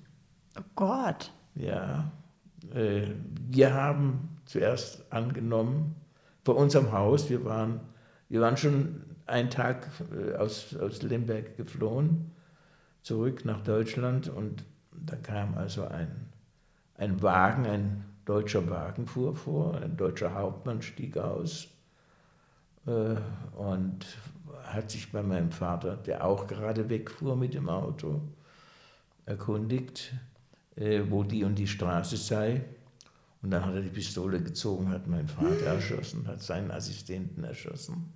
Oh 0.58 0.62
Gott. 0.74 1.32
Ja, 1.54 2.12
Äh, 2.72 3.14
wir 3.50 3.74
haben 3.74 4.38
zuerst 4.46 5.12
angenommen, 5.12 5.94
vor 6.44 6.56
unserem 6.56 6.92
Haus, 6.92 7.30
wir 7.30 7.44
waren, 7.44 7.80
wir 8.28 8.40
waren 8.40 8.56
schon 8.56 9.02
einen 9.26 9.50
Tag 9.50 9.88
äh, 10.12 10.34
aus, 10.34 10.76
aus 10.76 11.02
Lemberg 11.02 11.56
geflohen, 11.56 12.30
zurück 13.04 13.44
nach 13.44 13.60
Deutschland 13.60 14.28
und 14.28 14.64
da 14.90 15.14
kam 15.16 15.56
also 15.56 15.86
ein, 15.86 16.32
ein 16.96 17.22
Wagen, 17.22 17.66
ein 17.66 18.04
deutscher 18.24 18.68
Wagen 18.70 19.06
fuhr 19.06 19.36
vor, 19.36 19.76
ein 19.76 19.96
deutscher 19.96 20.34
Hauptmann 20.34 20.80
stieg 20.80 21.18
aus 21.18 21.68
äh, 22.86 23.16
und 23.56 24.06
hat 24.64 24.90
sich 24.90 25.12
bei 25.12 25.22
meinem 25.22 25.52
Vater, 25.52 25.96
der 25.96 26.24
auch 26.24 26.46
gerade 26.46 26.88
wegfuhr 26.88 27.36
mit 27.36 27.52
dem 27.52 27.68
Auto, 27.68 28.22
erkundigt, 29.26 30.14
äh, 30.76 31.02
wo 31.08 31.22
die 31.22 31.44
und 31.44 31.56
die 31.56 31.68
Straße 31.68 32.16
sei. 32.16 32.64
Und 33.42 33.50
dann 33.50 33.66
hat 33.66 33.74
er 33.74 33.82
die 33.82 33.90
Pistole 33.90 34.42
gezogen, 34.42 34.88
hat 34.88 35.06
meinen 35.06 35.28
Vater 35.28 35.66
erschossen, 35.66 36.26
hat 36.26 36.40
seinen 36.40 36.70
Assistenten 36.70 37.44
erschossen 37.44 38.10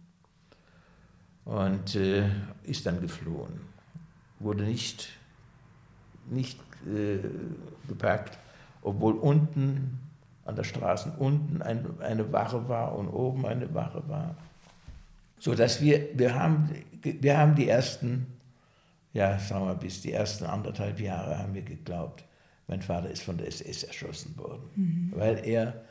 und 1.44 1.94
äh, 1.94 2.30
ist 2.62 2.86
dann 2.86 3.02
geflohen. 3.02 3.77
Wurde 4.40 4.64
nicht, 4.64 5.08
nicht 6.30 6.58
äh, 6.86 7.18
gepackt, 7.88 8.38
obwohl 8.82 9.14
unten 9.14 9.98
an 10.44 10.56
der 10.56 10.64
Straße 10.64 11.12
unten 11.18 11.60
ein, 11.60 12.00
eine 12.00 12.32
Wache 12.32 12.68
war 12.68 12.96
und 12.96 13.08
oben 13.08 13.44
eine 13.46 13.74
Wache 13.74 14.02
war. 14.08 14.34
So 15.38 15.54
dass 15.54 15.80
wir, 15.80 16.08
wir 16.18 16.34
haben, 16.34 16.70
wir 17.02 17.36
haben 17.36 17.54
die 17.54 17.68
ersten, 17.68 18.26
ja, 19.12 19.38
sagen 19.38 19.66
wir 19.66 19.74
bis 19.74 20.00
die 20.00 20.12
ersten 20.12 20.46
anderthalb 20.46 21.00
Jahre 21.00 21.38
haben 21.38 21.54
wir 21.54 21.62
geglaubt, 21.62 22.24
mein 22.66 22.82
Vater 22.82 23.10
ist 23.10 23.22
von 23.22 23.38
der 23.38 23.48
SS 23.48 23.84
erschossen 23.84 24.36
worden, 24.36 24.70
mhm. 24.74 25.12
weil 25.14 25.46
er 25.46 25.82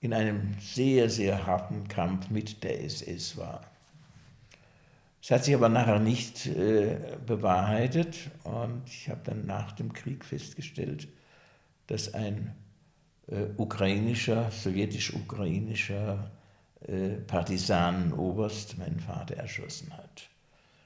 in 0.00 0.12
einem 0.12 0.54
sehr, 0.60 1.08
sehr 1.08 1.46
harten 1.46 1.88
Kampf 1.88 2.28
mit 2.28 2.62
der 2.62 2.84
SS 2.84 3.36
war. 3.36 3.62
Es 5.24 5.30
hat 5.30 5.42
sich 5.42 5.54
aber 5.54 5.70
nachher 5.70 6.00
nicht 6.00 6.44
äh, 6.44 7.16
bewahrheitet 7.24 8.30
und 8.42 8.82
ich 8.84 9.08
habe 9.08 9.22
dann 9.24 9.46
nach 9.46 9.72
dem 9.72 9.94
Krieg 9.94 10.22
festgestellt, 10.22 11.08
dass 11.86 12.12
ein 12.12 12.54
äh, 13.28 13.46
ukrainischer, 13.56 14.50
sowjetisch-ukrainischer 14.50 16.30
äh, 16.86 17.12
Partisanenoberst 17.26 18.76
meinen 18.76 19.00
Vater 19.00 19.36
erschossen 19.36 19.96
hat. 19.96 20.28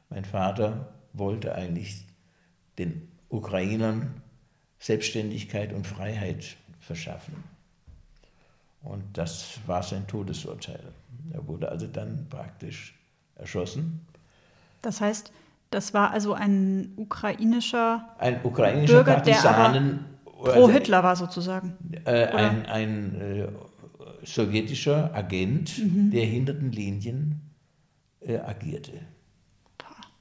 Mein 0.08 0.24
Vater 0.24 0.92
wollte 1.14 1.56
eigentlich 1.56 2.06
den 2.78 3.08
Ukrainern 3.30 4.22
Selbstständigkeit 4.78 5.72
und 5.72 5.84
Freiheit 5.84 6.54
verschaffen. 6.78 7.42
Und 8.82 9.18
das 9.18 9.58
war 9.66 9.82
sein 9.82 10.06
Todesurteil. 10.06 10.92
Er 11.32 11.44
wurde 11.48 11.68
also 11.70 11.88
dann 11.88 12.28
praktisch 12.28 12.94
erschossen. 13.34 14.06
Das 14.82 15.00
heißt, 15.00 15.32
das 15.70 15.92
war 15.92 16.10
also 16.10 16.32
ein 16.32 16.92
ukrainischer, 16.96 18.08
ein 18.18 18.40
ukrainischer 18.42 19.04
Bürger, 19.04 19.14
Partisanen, 19.14 20.04
der 20.44 20.52
pro 20.52 20.70
Hitler 20.70 21.02
war 21.02 21.16
sozusagen. 21.16 21.76
Äh, 22.04 22.26
ein, 22.26 22.66
ein 22.66 23.20
äh, 23.20 23.48
sowjetischer 24.24 25.14
Agent, 25.14 25.78
mhm. 25.78 26.10
der 26.10 26.24
hinter 26.24 26.54
den 26.54 26.72
Linien 26.72 27.40
äh, 28.20 28.38
agierte. 28.38 28.92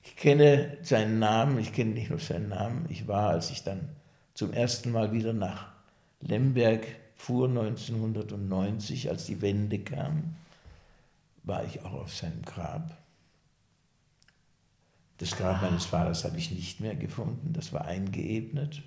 Ich 0.04 0.16
kenne 0.16 0.78
seinen 0.82 1.20
Namen, 1.20 1.60
ich 1.60 1.74
kenne 1.74 1.92
nicht 1.92 2.10
nur 2.10 2.20
seinen 2.20 2.50
Namen. 2.50 2.86
Ich 2.90 3.08
war, 3.08 3.30
als 3.30 3.52
ich 3.52 3.64
dann 3.64 3.90
zum 4.34 4.52
ersten 4.52 4.92
Mal 4.92 5.12
wieder 5.12 5.34
nach 5.34 5.68
Lemberg 6.22 6.88
fuhr, 7.16 7.48
1990, 7.48 9.10
als 9.10 9.26
die 9.26 9.42
Wende 9.42 9.80
kam, 9.80 10.36
war 11.44 11.64
ich 11.66 11.82
auch 11.84 11.94
auf 11.94 12.14
seinem 12.14 12.42
Grab. 12.44 12.98
Das 15.18 15.32
Grab 15.32 15.62
meines 15.62 15.86
Vaters 15.86 16.24
habe 16.24 16.38
ich 16.38 16.52
nicht 16.52 16.80
mehr 16.80 16.96
gefunden, 16.96 17.54
das 17.54 17.74
war 17.74 17.86
eingeebnet. 17.86 18.84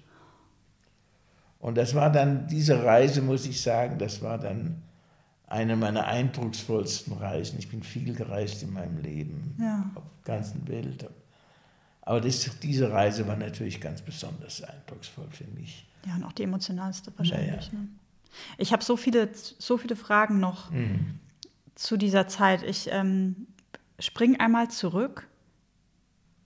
Und 1.58 1.76
das 1.76 1.94
war 1.94 2.10
dann, 2.10 2.46
diese 2.46 2.82
Reise, 2.82 3.20
muss 3.20 3.46
ich 3.46 3.60
sagen, 3.60 3.98
das 3.98 4.22
war 4.22 4.38
dann 4.38 4.82
eine 5.46 5.76
meiner 5.76 6.06
eindrucksvollsten 6.06 7.12
Reisen. 7.14 7.58
Ich 7.58 7.68
bin 7.68 7.82
viel 7.82 8.14
gereist 8.14 8.62
in 8.62 8.72
meinem 8.72 8.98
Leben, 8.98 9.56
ja. 9.60 9.90
auf 9.94 10.04
der 10.24 10.36
ganzen 10.36 10.66
Welt. 10.68 11.10
Aber 12.02 12.20
das, 12.20 12.48
diese 12.60 12.90
Reise 12.90 13.26
war 13.26 13.36
natürlich 13.36 13.80
ganz 13.80 14.00
besonders 14.00 14.62
eindrucksvoll 14.62 15.28
für 15.30 15.46
mich. 15.48 15.86
Ja, 16.06 16.14
und 16.14 16.24
auch 16.24 16.32
die 16.32 16.44
emotionalste 16.44 17.12
wahrscheinlich. 17.16 17.66
Ja, 17.66 17.72
ja. 17.72 17.78
Ne? 17.78 17.88
Ich 18.56 18.72
habe 18.72 18.82
so 18.82 18.96
viele, 18.96 19.28
so 19.34 19.76
viele 19.76 19.96
Fragen 19.96 20.40
noch 20.40 20.70
mhm. 20.70 21.18
zu 21.74 21.96
dieser 21.96 22.26
Zeit. 22.28 22.62
Ich 22.62 22.88
ähm, 22.90 23.48
springe 23.98 24.40
einmal 24.40 24.70
zurück, 24.70 25.28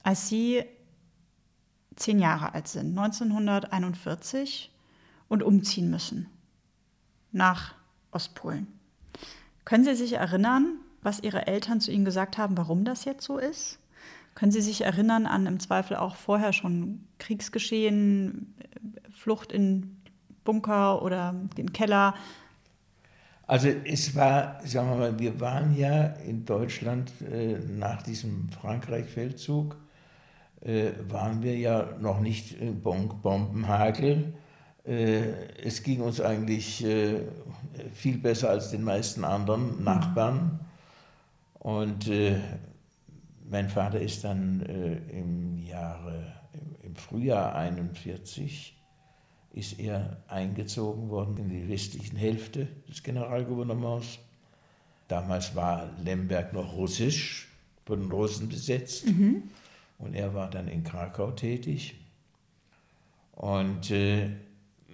als 0.04 0.28
Sie 0.28 0.64
zehn 1.96 2.20
Jahre 2.20 2.54
alt 2.54 2.68
sind, 2.68 2.96
1941, 2.96 4.70
und 5.28 5.42
umziehen 5.42 5.90
müssen 5.90 6.28
nach 7.32 7.74
Ostpolen. 8.12 8.68
Können 9.64 9.84
Sie 9.84 9.94
sich 9.94 10.12
erinnern, 10.12 10.78
was 11.02 11.20
Ihre 11.20 11.46
Eltern 11.46 11.80
zu 11.80 11.90
Ihnen 11.90 12.04
gesagt 12.04 12.38
haben, 12.38 12.56
warum 12.56 12.84
das 12.84 13.04
jetzt 13.04 13.24
so 13.24 13.38
ist? 13.38 13.78
Können 14.34 14.52
Sie 14.52 14.60
sich 14.60 14.82
erinnern 14.82 15.26
an 15.26 15.46
im 15.46 15.58
Zweifel 15.60 15.96
auch 15.96 16.16
vorher 16.16 16.52
schon 16.52 17.04
Kriegsgeschehen, 17.18 18.54
Flucht 19.10 19.52
in 19.52 19.96
Bunker 20.44 21.02
oder 21.02 21.34
den 21.56 21.72
Keller? 21.72 22.14
Also 23.46 23.68
es 23.68 24.14
war, 24.14 24.60
sagen 24.66 24.90
wir 24.90 24.96
mal, 24.96 25.18
wir 25.18 25.40
waren 25.40 25.76
ja 25.76 26.04
in 26.04 26.44
Deutschland 26.44 27.12
äh, 27.20 27.58
nach 27.58 28.02
diesem 28.02 28.48
Frankreich-Feldzug, 28.48 29.76
waren 30.64 31.42
wir 31.42 31.58
ja 31.58 31.90
noch 32.00 32.20
nicht 32.20 32.58
im 32.58 32.80
Bombenhagel 32.80 34.32
äh, 34.86 35.56
es 35.62 35.82
ging 35.82 36.00
uns 36.00 36.20
eigentlich 36.20 36.84
äh, 36.84 37.22
viel 37.94 38.18
besser 38.18 38.50
als 38.50 38.70
den 38.70 38.84
meisten 38.84 39.24
anderen 39.24 39.82
Nachbarn. 39.82 40.60
Und 41.54 42.08
äh, 42.08 42.38
mein 43.48 43.68
Vater 43.68 44.00
ist 44.00 44.24
dann 44.24 44.60
im 44.60 45.62
Jahre, 45.62 46.32
im 46.82 46.96
Frühjahr 46.96 47.54
41, 47.54 48.76
ist 49.52 49.78
er 49.78 50.16
eingezogen 50.28 51.10
worden 51.10 51.36
in 51.36 51.48
die 51.50 51.68
westlichen 51.68 52.16
Hälfte 52.16 52.68
des 52.88 53.02
Generalgouvernements. 53.02 54.18
Damals 55.08 55.54
war 55.54 55.90
Lemberg 56.02 56.52
noch 56.52 56.74
russisch, 56.74 57.48
von 57.84 58.00
den 58.00 58.10
Russen 58.10 58.48
besetzt. 58.48 59.06
Mhm. 59.06 59.42
Und 59.98 60.14
er 60.14 60.34
war 60.34 60.50
dann 60.50 60.68
in 60.68 60.84
Krakau 60.84 61.30
tätig. 61.30 61.94
Und 63.32 63.90
äh, 63.90 64.30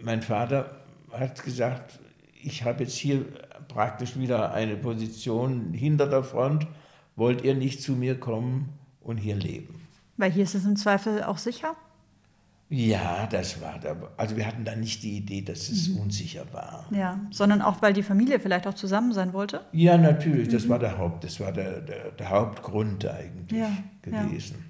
mein 0.02 0.22
Vater 0.22 0.82
hat 1.12 1.42
gesagt, 1.42 1.98
ich 2.42 2.64
habe 2.64 2.84
jetzt 2.84 2.94
hier 2.94 3.24
praktisch 3.68 4.18
wieder 4.18 4.52
eine 4.52 4.76
Position 4.76 5.72
hinter 5.72 6.06
der 6.06 6.22
Front, 6.22 6.66
wollt 7.16 7.42
ihr 7.42 7.54
nicht 7.54 7.82
zu 7.82 7.92
mir 7.92 8.18
kommen 8.18 8.70
und 9.00 9.18
hier 9.18 9.36
leben? 9.36 9.86
Weil 10.16 10.32
hier 10.32 10.44
ist 10.44 10.54
es 10.54 10.64
im 10.64 10.76
Zweifel 10.76 11.22
auch 11.22 11.38
sicher? 11.38 11.76
Ja, 12.72 13.26
das 13.26 13.60
war 13.60 13.80
da. 13.80 13.96
Also 14.16 14.36
wir 14.36 14.46
hatten 14.46 14.64
da 14.64 14.76
nicht 14.76 15.02
die 15.02 15.16
Idee, 15.16 15.42
dass 15.42 15.68
es 15.68 15.88
mhm. 15.88 16.02
unsicher 16.02 16.44
war. 16.52 16.86
Ja, 16.92 17.18
sondern 17.30 17.62
auch, 17.62 17.82
weil 17.82 17.92
die 17.92 18.04
Familie 18.04 18.38
vielleicht 18.38 18.64
auch 18.68 18.74
zusammen 18.74 19.12
sein 19.12 19.32
wollte? 19.32 19.62
Ja, 19.72 19.98
natürlich. 19.98 20.48
Das 20.48 20.66
mhm. 20.66 20.68
war 20.68 20.78
der 20.78 20.96
Haupt, 20.96 21.24
das 21.24 21.40
war 21.40 21.50
der, 21.50 21.80
der, 21.80 22.12
der 22.12 22.30
Hauptgrund 22.30 23.04
eigentlich 23.06 23.60
ja, 23.60 23.72
gewesen. 24.02 24.56
Ja. 24.56 24.69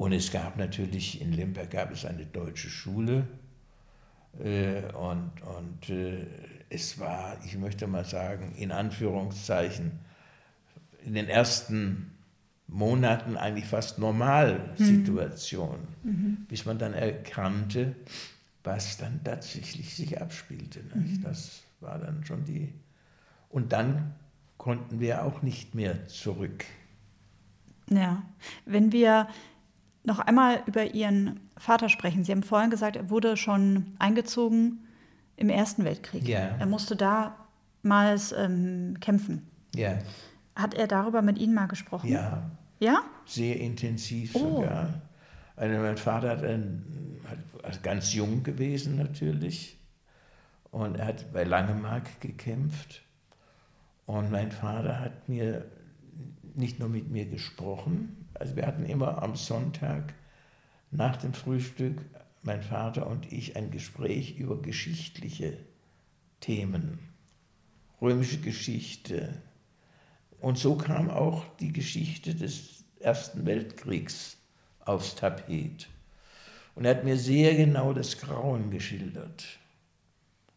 Und 0.00 0.12
es 0.12 0.32
gab 0.32 0.56
natürlich, 0.56 1.20
in 1.20 1.30
Lemberg 1.30 1.72
gab 1.72 1.92
es 1.92 2.06
eine 2.06 2.24
deutsche 2.24 2.70
Schule. 2.70 3.26
Äh, 4.42 4.90
und 4.94 5.30
und 5.42 5.90
äh, 5.90 6.26
es 6.70 6.98
war, 6.98 7.36
ich 7.44 7.58
möchte 7.58 7.86
mal 7.86 8.06
sagen, 8.06 8.54
in 8.56 8.72
Anführungszeichen, 8.72 9.98
in 11.04 11.12
den 11.12 11.28
ersten 11.28 12.12
Monaten 12.66 13.36
eigentlich 13.36 13.66
fast 13.66 13.98
Normalsituation, 13.98 15.80
mhm. 16.02 16.10
mhm. 16.10 16.46
bis 16.48 16.64
man 16.64 16.78
dann 16.78 16.94
erkannte, 16.94 17.94
was 18.64 18.96
dann 18.96 19.22
tatsächlich 19.22 19.94
sich 19.94 20.18
abspielte. 20.18 20.80
Mhm. 20.94 21.20
Das 21.22 21.60
war 21.80 21.98
dann 21.98 22.24
schon 22.24 22.46
die. 22.46 22.72
Und 23.50 23.72
dann 23.72 24.14
konnten 24.56 24.98
wir 24.98 25.26
auch 25.26 25.42
nicht 25.42 25.74
mehr 25.74 26.06
zurück. 26.06 26.64
Ja, 27.90 28.22
wenn 28.64 28.92
wir 28.92 29.28
noch 30.04 30.18
einmal 30.18 30.62
über 30.66 30.94
Ihren 30.94 31.40
Vater 31.56 31.88
sprechen. 31.88 32.24
Sie 32.24 32.32
haben 32.32 32.42
vorhin 32.42 32.70
gesagt, 32.70 32.96
er 32.96 33.10
wurde 33.10 33.36
schon 33.36 33.94
eingezogen 33.98 34.86
im 35.36 35.50
Ersten 35.50 35.84
Weltkrieg. 35.84 36.26
Ja. 36.26 36.56
Er 36.58 36.66
musste 36.66 36.96
damals 36.96 38.32
ähm, 38.32 38.96
kämpfen. 39.00 39.48
Ja. 39.74 39.98
Hat 40.56 40.74
er 40.74 40.86
darüber 40.86 41.22
mit 41.22 41.38
Ihnen 41.38 41.54
mal 41.54 41.66
gesprochen? 41.66 42.08
Ja. 42.08 42.50
Ja? 42.78 43.02
Sehr 43.26 43.60
intensiv 43.60 44.34
oh. 44.34 44.56
sogar. 44.56 45.02
Also 45.56 45.78
mein 45.78 45.98
Vater 45.98 46.30
hat, 46.30 46.42
ein, 46.42 46.82
hat 47.62 47.82
ganz 47.82 48.14
jung 48.14 48.42
gewesen 48.42 48.96
natürlich 48.96 49.80
Und 50.70 50.96
er 50.96 51.06
hat 51.06 51.32
bei 51.32 51.44
Langemark 51.44 52.20
gekämpft. 52.20 53.02
Und 54.06 54.30
mein 54.30 54.50
Vater 54.50 55.00
hat 55.00 55.28
mir 55.28 55.66
nicht 56.54 56.78
nur 56.78 56.88
mit 56.88 57.10
mir 57.10 57.26
gesprochen, 57.26 58.28
also 58.40 58.56
wir 58.56 58.66
hatten 58.66 58.86
immer 58.86 59.22
am 59.22 59.36
Sonntag 59.36 60.14
nach 60.90 61.16
dem 61.16 61.34
Frühstück, 61.34 62.00
mein 62.42 62.62
Vater 62.62 63.06
und 63.06 63.30
ich, 63.30 63.56
ein 63.56 63.70
Gespräch 63.70 64.36
über 64.38 64.60
geschichtliche 64.60 65.58
Themen, 66.40 66.98
römische 68.00 68.40
Geschichte. 68.40 69.42
Und 70.40 70.58
so 70.58 70.74
kam 70.74 71.10
auch 71.10 71.44
die 71.58 71.72
Geschichte 71.72 72.34
des 72.34 72.84
Ersten 72.98 73.44
Weltkriegs 73.44 74.38
aufs 74.80 75.14
Tapet. 75.14 75.88
Und 76.74 76.86
er 76.86 76.96
hat 76.96 77.04
mir 77.04 77.18
sehr 77.18 77.54
genau 77.54 77.92
das 77.92 78.18
Grauen 78.18 78.70
geschildert. 78.70 79.44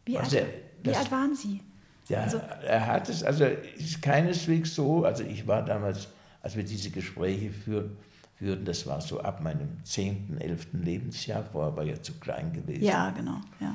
Wie, 0.05 0.17
alt, 0.17 0.31
er, 0.31 0.45
das, 0.83 0.93
wie 0.93 0.97
alt 0.97 1.11
waren 1.11 1.35
Sie? 1.35 1.61
Ja, 2.07 2.21
also, 2.21 2.37
er 2.37 2.85
hat 2.87 3.09
es, 3.09 3.23
also 3.23 3.45
ist 3.45 4.01
keineswegs 4.01 4.75
so, 4.75 5.03
also 5.05 5.23
ich 5.23 5.47
war 5.47 5.63
damals, 5.63 6.07
als 6.43 6.55
wir 6.55 6.63
diese 6.63 6.91
Gespräche 6.91 7.51
führten, 7.51 7.97
führten 8.35 8.65
das 8.65 8.85
war 8.85 9.01
so 9.01 9.19
ab 9.21 9.41
meinem 9.41 9.83
10., 9.83 10.37
11. 10.39 10.67
Lebensjahr, 10.73 11.43
vorher 11.43 11.75
war 11.75 11.83
ja 11.83 11.99
zu 12.01 12.13
klein 12.19 12.53
gewesen. 12.53 12.83
Ja, 12.83 13.09
genau, 13.11 13.39
ja. 13.59 13.73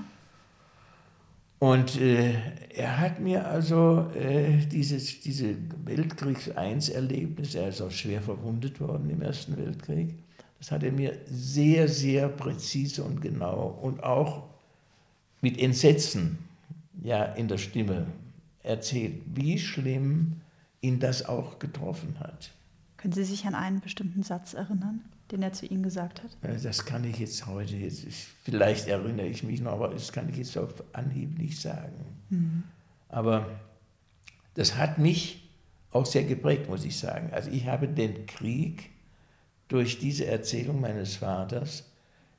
Und 1.58 2.00
äh, 2.00 2.34
er 2.72 3.00
hat 3.00 3.18
mir 3.18 3.44
also 3.48 4.08
äh, 4.14 4.58
dieses, 4.66 5.20
diese 5.20 5.56
Weltkriegs-1-Erlebnis, 5.84 7.56
er 7.56 7.70
ist 7.70 7.80
auch 7.80 7.90
schwer 7.90 8.22
verwundet 8.22 8.80
worden 8.80 9.10
im 9.10 9.22
Ersten 9.22 9.56
Weltkrieg, 9.56 10.14
das 10.58 10.70
hat 10.70 10.84
er 10.84 10.92
mir 10.92 11.18
sehr, 11.26 11.88
sehr 11.88 12.28
präzise 12.28 13.02
und 13.02 13.20
genau 13.20 13.78
und 13.82 14.04
auch 14.04 14.44
mit 15.40 15.58
Entsetzen 15.58 16.38
ja, 17.02 17.24
in 17.24 17.48
der 17.48 17.58
Stimme 17.58 18.06
erzählt, 18.62 19.22
wie 19.34 19.58
schlimm 19.58 20.40
ihn 20.80 21.00
das 21.00 21.26
auch 21.26 21.58
getroffen 21.58 22.20
hat. 22.20 22.52
Können 22.98 23.14
Sie 23.14 23.24
sich 23.24 23.46
an 23.46 23.54
einen 23.54 23.80
bestimmten 23.80 24.22
Satz 24.22 24.54
erinnern, 24.54 25.04
den 25.30 25.42
er 25.42 25.52
zu 25.52 25.66
Ihnen 25.66 25.82
gesagt 25.82 26.22
hat? 26.22 26.30
Das 26.42 26.84
kann 26.84 27.04
ich 27.04 27.18
jetzt 27.18 27.46
heute, 27.46 27.76
jetzt, 27.76 28.04
vielleicht 28.42 28.88
erinnere 28.88 29.26
ich 29.26 29.44
mich 29.44 29.60
noch, 29.60 29.72
aber 29.72 29.88
das 29.88 30.12
kann 30.12 30.28
ich 30.28 30.36
jetzt 30.36 30.58
auf 30.58 30.82
Anhieb 30.92 31.38
nicht 31.38 31.60
sagen. 31.60 31.94
Mhm. 32.28 32.64
Aber 33.08 33.48
das 34.54 34.76
hat 34.76 34.98
mich 34.98 35.48
auch 35.92 36.06
sehr 36.06 36.24
geprägt, 36.24 36.68
muss 36.68 36.84
ich 36.84 36.98
sagen. 36.98 37.30
Also 37.32 37.50
ich 37.50 37.66
habe 37.66 37.88
den 37.88 38.26
Krieg 38.26 38.90
durch 39.68 39.98
diese 39.98 40.26
Erzählung 40.26 40.80
meines 40.80 41.16
Vaters 41.16 41.84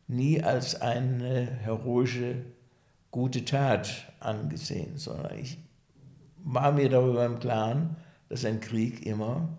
nie 0.08 0.44
als 0.44 0.82
eine 0.82 1.46
heroische 1.62 2.44
gute 3.12 3.46
Tat 3.46 4.12
angesehen, 4.20 4.98
sondern 4.98 5.38
ich 5.38 5.58
war 6.44 6.72
mir 6.72 6.90
darüber 6.90 7.26
im 7.26 7.40
Klaren, 7.40 7.96
dass 8.28 8.46
ein 8.46 8.60
Krieg 8.60 9.06
immer 9.06 9.50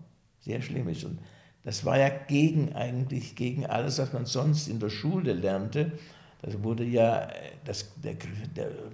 sehr 0.41 0.61
schlimm 0.61 0.89
ist. 0.89 1.03
Und 1.03 1.19
das 1.63 1.85
war 1.85 1.97
ja 1.97 2.09
gegen 2.09 2.73
eigentlich 2.73 3.35
gegen 3.35 3.65
alles, 3.65 3.99
was 3.99 4.13
man 4.13 4.25
sonst 4.25 4.67
in 4.67 4.79
der 4.79 4.89
Schule 4.89 5.33
lernte. 5.33 5.91
Das 6.41 6.63
wurde 6.63 6.83
ja 6.83 7.27
das, 7.65 7.91
der, 7.97 8.15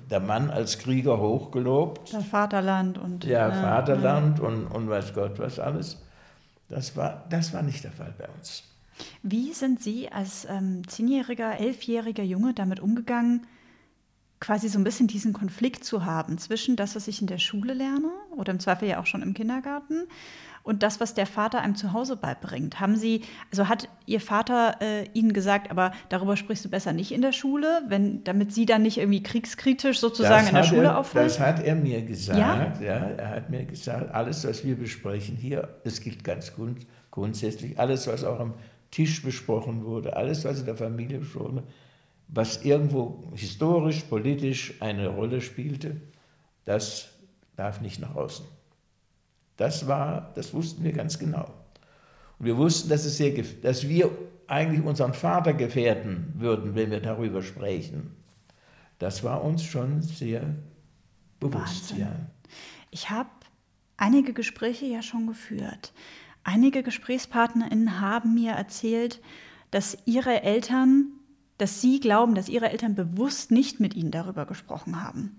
der, 0.09 0.19
Mann 0.19 0.49
als 0.49 0.79
Krieger 0.79 1.17
hochgelobt. 1.17 2.13
Das 2.13 2.25
Vaterland 2.25 2.97
und. 2.97 3.23
Ja, 3.23 3.47
äh, 3.47 3.61
Vaterland 3.61 4.39
äh. 4.39 4.41
Und, 4.41 4.67
und 4.67 4.89
weiß 4.89 5.13
Gott 5.13 5.39
was 5.39 5.57
alles. 5.57 5.97
Das 6.67 6.97
war, 6.97 7.25
das 7.29 7.53
war 7.53 7.61
nicht 7.61 7.85
der 7.85 7.91
Fall 7.91 8.13
bei 8.17 8.27
uns. 8.27 8.63
Wie 9.23 9.53
sind 9.53 9.81
Sie 9.81 10.11
als 10.11 10.45
ähm, 10.49 10.85
zehnjähriger, 10.87 11.57
elfjähriger 11.57 12.23
Junge 12.23 12.53
damit 12.53 12.81
umgegangen, 12.81 13.47
quasi 14.39 14.67
so 14.67 14.77
ein 14.77 14.83
bisschen 14.83 15.07
diesen 15.07 15.33
Konflikt 15.33 15.83
zu 15.83 16.05
haben 16.05 16.37
zwischen 16.37 16.75
das, 16.75 16.95
was 16.95 17.07
ich 17.07 17.21
in 17.21 17.27
der 17.27 17.37
Schule 17.37 17.73
lerne 17.73 18.09
oder 18.35 18.51
im 18.51 18.59
Zweifel 18.59 18.87
ja 18.87 18.99
auch 18.99 19.05
schon 19.05 19.21
im 19.21 19.33
Kindergarten 19.33 20.07
und 20.67 20.83
das, 20.83 20.99
was 20.99 21.13
der 21.13 21.25
Vater 21.25 21.61
einem 21.61 21.75
zu 21.75 21.93
Hause 21.93 22.17
beibringt. 22.17 22.79
Haben 22.79 22.97
Sie, 22.97 23.21
also 23.51 23.69
hat 23.69 23.87
Ihr 24.05 24.19
Vater 24.19 24.75
äh, 24.81 25.05
Ihnen 25.13 25.31
gesagt, 25.31 25.71
aber 25.71 25.91
darüber 26.09 26.35
sprichst 26.35 26.65
du 26.65 26.69
besser 26.69 26.91
nicht 26.91 27.13
in 27.13 27.21
der 27.21 27.31
Schule, 27.31 27.81
wenn, 27.87 28.23
damit 28.25 28.53
Sie 28.53 28.65
dann 28.65 28.81
nicht 28.81 28.97
irgendwie 28.97 29.23
kriegskritisch 29.23 29.99
sozusagen 29.99 30.41
das 30.41 30.49
in 30.49 30.55
der 30.55 30.63
Schule 30.63 30.83
er, 30.83 30.97
auffallen? 30.97 31.25
Das 31.25 31.39
hat 31.39 31.63
er 31.63 31.75
mir 31.75 32.01
gesagt. 32.01 32.37
Ja? 32.37 32.73
ja? 32.81 32.95
er 33.17 33.29
hat 33.29 33.49
mir 33.49 33.63
gesagt, 33.63 34.13
alles, 34.13 34.45
was 34.45 34.65
wir 34.65 34.75
besprechen 34.75 35.37
hier, 35.37 35.69
das 35.85 36.01
gilt 36.01 36.23
ganz 36.23 36.53
grund, 36.53 36.85
grundsätzlich, 37.11 37.79
alles, 37.79 38.05
was 38.07 38.25
auch 38.25 38.39
am 38.39 38.53
Tisch 38.91 39.23
besprochen 39.23 39.85
wurde, 39.85 40.17
alles, 40.17 40.43
was 40.43 40.59
in 40.59 40.65
der 40.65 40.75
Familie 40.75 41.19
besprochen 41.19 41.55
wurde, 41.55 41.67
was 42.27 42.65
irgendwo 42.65 43.31
historisch, 43.35 44.01
politisch 44.01 44.73
eine 44.81 45.07
Rolle 45.07 45.39
spielte, 45.39 46.01
das 46.65 47.07
darf 47.55 47.79
nicht 47.79 48.01
nach 48.01 48.15
außen. 48.15 48.45
Das 49.57 49.87
war, 49.87 50.31
das 50.35 50.53
wussten 50.53 50.83
wir 50.83 50.93
ganz 50.93 51.19
genau. 51.19 51.53
Und 52.39 52.45
wir 52.45 52.57
wussten, 52.57 52.89
dass, 52.89 53.05
es 53.05 53.17
sehr, 53.17 53.33
dass 53.61 53.87
wir 53.87 54.11
eigentlich 54.47 54.85
unseren 54.85 55.13
Vater 55.13 55.53
gefährden 55.53 56.33
würden, 56.37 56.75
wenn 56.75 56.91
wir 56.91 57.01
darüber 57.01 57.41
sprechen. 57.41 58.15
Das 58.99 59.23
war 59.23 59.43
uns 59.43 59.63
schon 59.63 60.01
sehr 60.01 60.55
bewusst. 61.39 61.95
Ja. 61.97 62.15
Ich 62.91 63.09
habe 63.09 63.29
einige 63.97 64.33
Gespräche 64.33 64.85
ja 64.85 65.01
schon 65.01 65.27
geführt. 65.27 65.93
Einige 66.43 66.81
GesprächspartnerInnen 66.81 67.99
haben 67.99 68.33
mir 68.33 68.53
erzählt, 68.53 69.21
dass 69.71 69.97
ihre 70.05 70.43
Eltern 70.43 71.17
dass 71.57 71.81
sie 71.81 71.99
glauben, 71.99 72.35
dass 72.35 72.49
ihre 72.49 72.69
Eltern 72.69 72.95
bewusst 72.95 73.51
nicht 73.51 73.79
mit 73.79 73.95
ihnen 73.95 74.11
darüber 74.11 74.45
gesprochen 74.45 75.03
haben. 75.03 75.37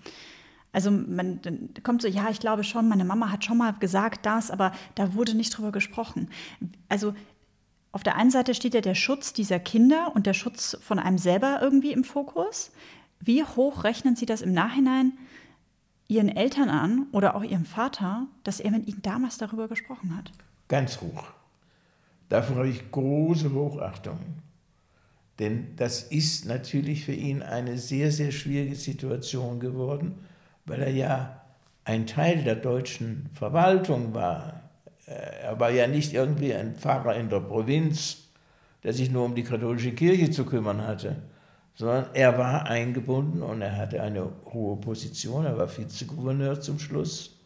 Also 0.78 0.92
man 0.92 1.40
kommt 1.82 2.02
so, 2.02 2.06
ja, 2.06 2.30
ich 2.30 2.38
glaube 2.38 2.62
schon, 2.62 2.88
meine 2.88 3.04
Mama 3.04 3.32
hat 3.32 3.44
schon 3.44 3.58
mal 3.58 3.72
gesagt 3.72 4.24
das, 4.24 4.48
aber 4.48 4.70
da 4.94 5.12
wurde 5.12 5.34
nicht 5.34 5.58
drüber 5.58 5.72
gesprochen. 5.72 6.30
Also 6.88 7.14
auf 7.90 8.04
der 8.04 8.14
einen 8.14 8.30
Seite 8.30 8.54
steht 8.54 8.74
ja 8.74 8.80
der 8.80 8.94
Schutz 8.94 9.32
dieser 9.32 9.58
Kinder 9.58 10.12
und 10.14 10.24
der 10.24 10.34
Schutz 10.34 10.78
von 10.80 11.00
einem 11.00 11.18
selber 11.18 11.58
irgendwie 11.60 11.90
im 11.90 12.04
Fokus. 12.04 12.70
Wie 13.18 13.42
hoch 13.42 13.82
rechnen 13.82 14.14
Sie 14.14 14.24
das 14.24 14.40
im 14.40 14.52
Nachhinein 14.52 15.18
Ihren 16.06 16.28
Eltern 16.28 16.68
an 16.68 17.08
oder 17.10 17.34
auch 17.34 17.42
Ihrem 17.42 17.64
Vater, 17.64 18.28
dass 18.44 18.60
er 18.60 18.70
mit 18.70 18.86
Ihnen 18.86 19.02
damals 19.02 19.36
darüber 19.36 19.66
gesprochen 19.66 20.16
hat? 20.16 20.30
Ganz 20.68 21.00
hoch. 21.00 21.24
Dafür 22.28 22.54
habe 22.54 22.68
ich 22.68 22.88
große 22.92 23.52
Hochachtung. 23.52 24.20
Denn 25.40 25.74
das 25.74 26.02
ist 26.02 26.44
natürlich 26.44 27.04
für 27.04 27.14
ihn 27.14 27.42
eine 27.42 27.78
sehr, 27.78 28.12
sehr 28.12 28.30
schwierige 28.30 28.76
Situation 28.76 29.58
geworden, 29.58 30.14
weil 30.68 30.82
er 30.82 30.90
ja 30.90 31.40
ein 31.84 32.06
Teil 32.06 32.44
der 32.44 32.56
deutschen 32.56 33.30
Verwaltung 33.32 34.14
war. 34.14 34.60
Äh, 35.06 35.12
er 35.42 35.60
war 35.60 35.70
ja 35.70 35.86
nicht 35.86 36.12
irgendwie 36.12 36.54
ein 36.54 36.76
Pfarrer 36.76 37.16
in 37.16 37.28
der 37.30 37.40
Provinz, 37.40 38.28
der 38.82 38.92
sich 38.92 39.10
nur 39.10 39.24
um 39.24 39.34
die 39.34 39.42
katholische 39.42 39.92
Kirche 39.92 40.30
zu 40.30 40.44
kümmern 40.44 40.86
hatte, 40.86 41.16
sondern 41.74 42.06
er 42.12 42.36
war 42.38 42.66
eingebunden 42.66 43.42
und 43.42 43.62
er 43.62 43.76
hatte 43.76 44.02
eine 44.02 44.30
hohe 44.52 44.76
Position. 44.76 45.46
Er 45.46 45.56
war 45.56 45.68
Vizegouverneur 45.74 46.60
zum 46.60 46.78
Schluss 46.78 47.36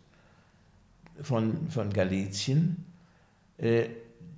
von, 1.20 1.68
von 1.68 1.90
Galizien. 1.90 2.84
Äh, 3.58 3.88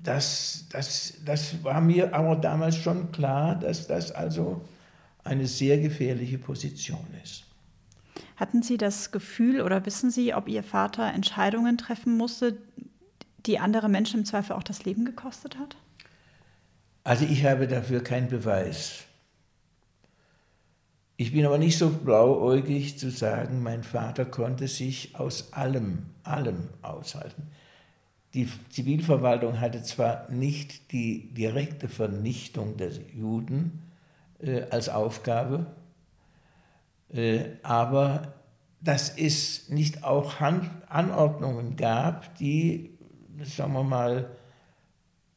das, 0.02 0.66
das, 0.70 1.14
das 1.24 1.64
war 1.64 1.80
mir 1.80 2.14
aber 2.14 2.36
damals 2.36 2.76
schon 2.76 3.10
klar, 3.10 3.58
dass 3.58 3.86
das 3.86 4.12
also 4.12 4.60
eine 5.24 5.46
sehr 5.46 5.78
gefährliche 5.78 6.36
Position 6.36 7.06
ist. 7.22 7.44
Hatten 8.36 8.62
Sie 8.62 8.76
das 8.76 9.12
Gefühl 9.12 9.60
oder 9.60 9.86
wissen 9.86 10.10
Sie, 10.10 10.34
ob 10.34 10.48
Ihr 10.48 10.62
Vater 10.62 11.12
Entscheidungen 11.12 11.78
treffen 11.78 12.16
musste, 12.16 12.56
die 13.46 13.58
andere 13.58 13.88
Menschen 13.88 14.20
im 14.20 14.26
Zweifel 14.26 14.54
auch 14.54 14.62
das 14.62 14.84
Leben 14.84 15.04
gekostet 15.04 15.58
hat? 15.58 15.76
Also 17.04 17.26
ich 17.26 17.44
habe 17.44 17.68
dafür 17.68 18.02
keinen 18.02 18.28
Beweis. 18.28 19.04
Ich 21.16 21.32
bin 21.32 21.46
aber 21.46 21.58
nicht 21.58 21.78
so 21.78 21.90
blauäugig 21.90 22.98
zu 22.98 23.10
sagen, 23.10 23.62
mein 23.62 23.84
Vater 23.84 24.24
konnte 24.24 24.66
sich 24.66 25.14
aus 25.14 25.52
allem, 25.52 26.06
allem 26.24 26.70
aushalten. 26.82 27.50
Die 28.32 28.48
Zivilverwaltung 28.70 29.60
hatte 29.60 29.84
zwar 29.84 30.28
nicht 30.28 30.90
die 30.90 31.32
direkte 31.32 31.88
Vernichtung 31.88 32.76
der 32.76 32.90
Juden 33.14 33.82
äh, 34.40 34.62
als 34.70 34.88
Aufgabe, 34.88 35.66
aber 37.62 38.34
dass 38.80 39.16
es 39.16 39.68
nicht 39.68 40.04
auch 40.04 40.40
Anordnungen 40.88 41.76
gab, 41.76 42.36
die, 42.36 42.90
sagen 43.42 43.72
wir 43.72 43.82
mal, 43.82 44.30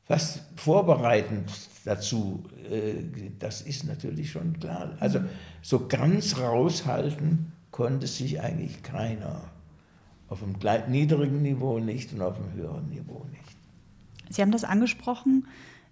fast 0.04 0.42
vorbereitend 0.56 1.52
dazu, 1.86 2.44
äh, 2.70 3.04
das 3.40 3.62
ist 3.62 3.86
natürlich 3.86 4.32
schon 4.32 4.60
klar. 4.60 4.96
Also 5.00 5.20
so 5.62 5.88
ganz 5.88 6.38
raushalten 6.38 7.52
konnte 7.72 8.08
sich 8.08 8.42
eigentlich 8.42 8.84
keiner. 8.84 9.44
Auf 10.30 10.40
dem 10.40 10.56
niedrigen 10.90 11.42
Niveau 11.42 11.80
nicht 11.80 12.12
und 12.12 12.22
auf 12.22 12.38
dem 12.38 12.52
höheren 12.54 12.90
Niveau 12.90 13.26
nicht. 13.32 13.58
Sie 14.30 14.42
haben 14.42 14.52
das 14.52 14.66
angesprochen. 14.66 15.48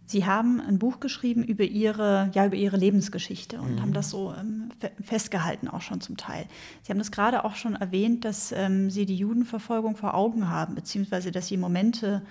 Sie 0.08 0.26
haben 0.26 0.62
ein 0.62 0.78
Buch 0.78 1.00
geschrieben 1.00 1.44
über 1.44 1.64
Ihre, 1.64 2.30
ja, 2.34 2.46
über 2.46 2.56
Ihre 2.56 2.78
Lebensgeschichte 2.78 3.60
und 3.60 3.76
mhm. 3.76 3.82
haben 3.82 3.94
das 3.94 4.12
so 4.12 4.34
ähm, 4.34 4.70
festgehalten, 5.02 5.68
auch 5.68 5.82
schon 5.82 6.00
zum 6.00 6.16
Teil. 6.16 6.46
Sie 6.84 6.92
haben 6.92 7.00
das 7.00 7.12
gerade 7.12 7.44
auch 7.44 7.56
schon 7.56 7.76
erwähnt, 7.76 8.24
dass 8.24 8.52
ähm, 8.52 8.92
Sie 8.92 9.06
die 9.06 9.16
Judenverfolgung 9.16 9.96
vor 9.96 10.14
Augen 10.14 10.50
haben, 10.50 10.76
beziehungsweise 10.76 11.32
dass 11.32 11.48
Sie 11.48 11.58
Momente 11.58 12.22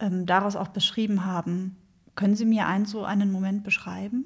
ähm, 0.00 0.26
daraus 0.26 0.56
auch 0.56 0.68
beschrieben 0.68 1.24
haben. 1.24 1.76
Können 2.16 2.34
Sie 2.34 2.46
mir 2.46 2.66
einen 2.66 2.84
so 2.84 3.04
einen 3.04 3.30
Moment 3.30 3.62
beschreiben? 3.62 4.24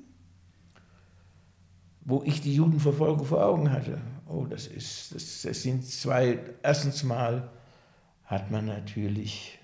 Wo 2.04 2.22
ich 2.24 2.40
die 2.40 2.54
Judenverfolgung 2.54 3.26
vor 3.26 3.44
Augen 3.44 3.70
hatte. 3.70 4.00
Oh, 4.26 4.46
das 4.48 4.66
ist, 4.66 5.14
das, 5.14 5.42
das 5.42 5.62
sind 5.62 5.84
zwei. 5.84 6.38
Erstens 6.62 7.04
mal 7.04 7.50
hat 8.24 8.50
man 8.50 8.64
natürlich 8.64 9.58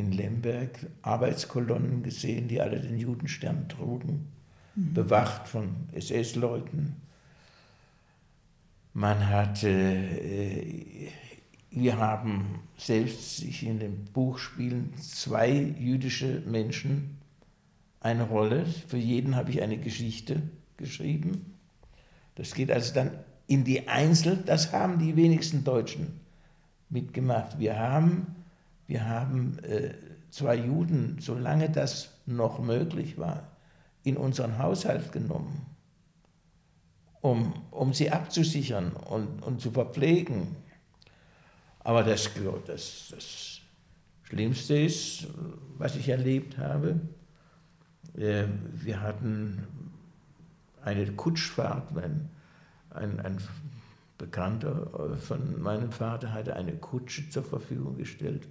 in 0.00 0.12
Lemberg 0.12 0.86
Arbeitskolonnen 1.02 2.02
gesehen, 2.02 2.48
die 2.48 2.60
alle 2.60 2.80
den 2.80 2.98
Judenstern 2.98 3.68
trugen, 3.68 4.28
mhm. 4.74 4.94
bewacht 4.94 5.46
von 5.46 5.68
SS-Leuten. 5.92 6.96
Man 8.94 9.28
hatte, 9.28 9.68
äh, 9.68 11.08
wir 11.70 11.98
haben 11.98 12.60
selbst 12.76 13.36
sich 13.36 13.64
in 13.64 13.78
dem 13.78 14.04
Buch 14.06 14.38
spielen 14.38 14.94
zwei 14.96 15.52
jüdische 15.52 16.42
Menschen 16.46 17.18
eine 18.00 18.24
Rolle. 18.24 18.64
Für 18.88 18.96
jeden 18.96 19.36
habe 19.36 19.50
ich 19.50 19.62
eine 19.62 19.76
Geschichte 19.76 20.42
geschrieben. 20.76 21.54
Das 22.34 22.54
geht 22.54 22.72
also 22.72 22.94
dann 22.94 23.10
in 23.46 23.64
die 23.64 23.88
Einzel, 23.88 24.38
das 24.46 24.72
haben 24.72 24.98
die 24.98 25.14
wenigsten 25.14 25.62
Deutschen 25.62 26.20
mitgemacht. 26.88 27.58
Wir 27.58 27.78
haben 27.78 28.39
wir 28.90 29.08
haben 29.08 29.56
äh, 29.60 29.94
zwei 30.30 30.56
Juden, 30.56 31.18
solange 31.20 31.70
das 31.70 32.10
noch 32.26 32.58
möglich 32.58 33.18
war, 33.18 33.46
in 34.02 34.16
unseren 34.16 34.58
Haushalt 34.58 35.12
genommen, 35.12 35.64
um, 37.20 37.52
um 37.70 37.94
sie 37.94 38.10
abzusichern 38.10 38.90
und, 38.90 39.44
und 39.44 39.60
zu 39.60 39.70
verpflegen. 39.70 40.56
Aber 41.78 42.02
das, 42.02 42.30
das, 42.66 43.12
das 43.14 43.60
Schlimmste 44.24 44.76
ist, 44.76 45.28
was 45.78 45.94
ich 45.94 46.08
erlebt 46.08 46.58
habe, 46.58 46.98
äh, 48.16 48.46
wir 48.72 49.02
hatten 49.02 49.68
eine 50.82 51.12
Kutschfahrt, 51.12 51.96
ein, 51.96 52.28
ein, 52.90 53.20
ein 53.20 53.38
Bekannter 54.18 55.16
von 55.16 55.62
meinem 55.62 55.92
Vater 55.92 56.32
hatte 56.32 56.56
eine 56.56 56.72
Kutsche 56.72 57.30
zur 57.30 57.44
Verfügung 57.44 57.96
gestellt 57.96 58.48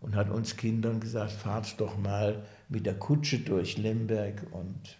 und 0.00 0.16
hat 0.16 0.30
uns 0.30 0.56
Kindern 0.56 1.00
gesagt, 1.00 1.32
fahrt 1.32 1.80
doch 1.80 1.96
mal 1.98 2.44
mit 2.68 2.86
der 2.86 2.98
Kutsche 2.98 3.40
durch 3.40 3.76
Lemberg 3.76 4.46
und 4.52 4.96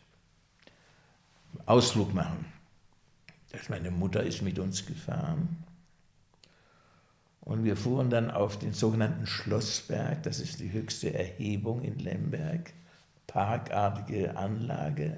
Ausflug 1.66 2.14
machen. 2.14 2.44
Meine 3.68 3.90
Mutter 3.90 4.22
ist 4.22 4.42
mit 4.42 4.58
uns 4.58 4.86
gefahren. 4.86 5.64
Und 7.40 7.64
wir 7.64 7.76
fuhren 7.76 8.10
dann 8.10 8.30
auf 8.30 8.58
den 8.58 8.72
sogenannten 8.72 9.26
Schlossberg, 9.26 10.22
das 10.22 10.40
ist 10.40 10.60
die 10.60 10.70
höchste 10.70 11.14
Erhebung 11.14 11.82
in 11.82 11.98
Lemberg, 11.98 12.72
parkartige 13.26 14.36
Anlage. 14.36 15.16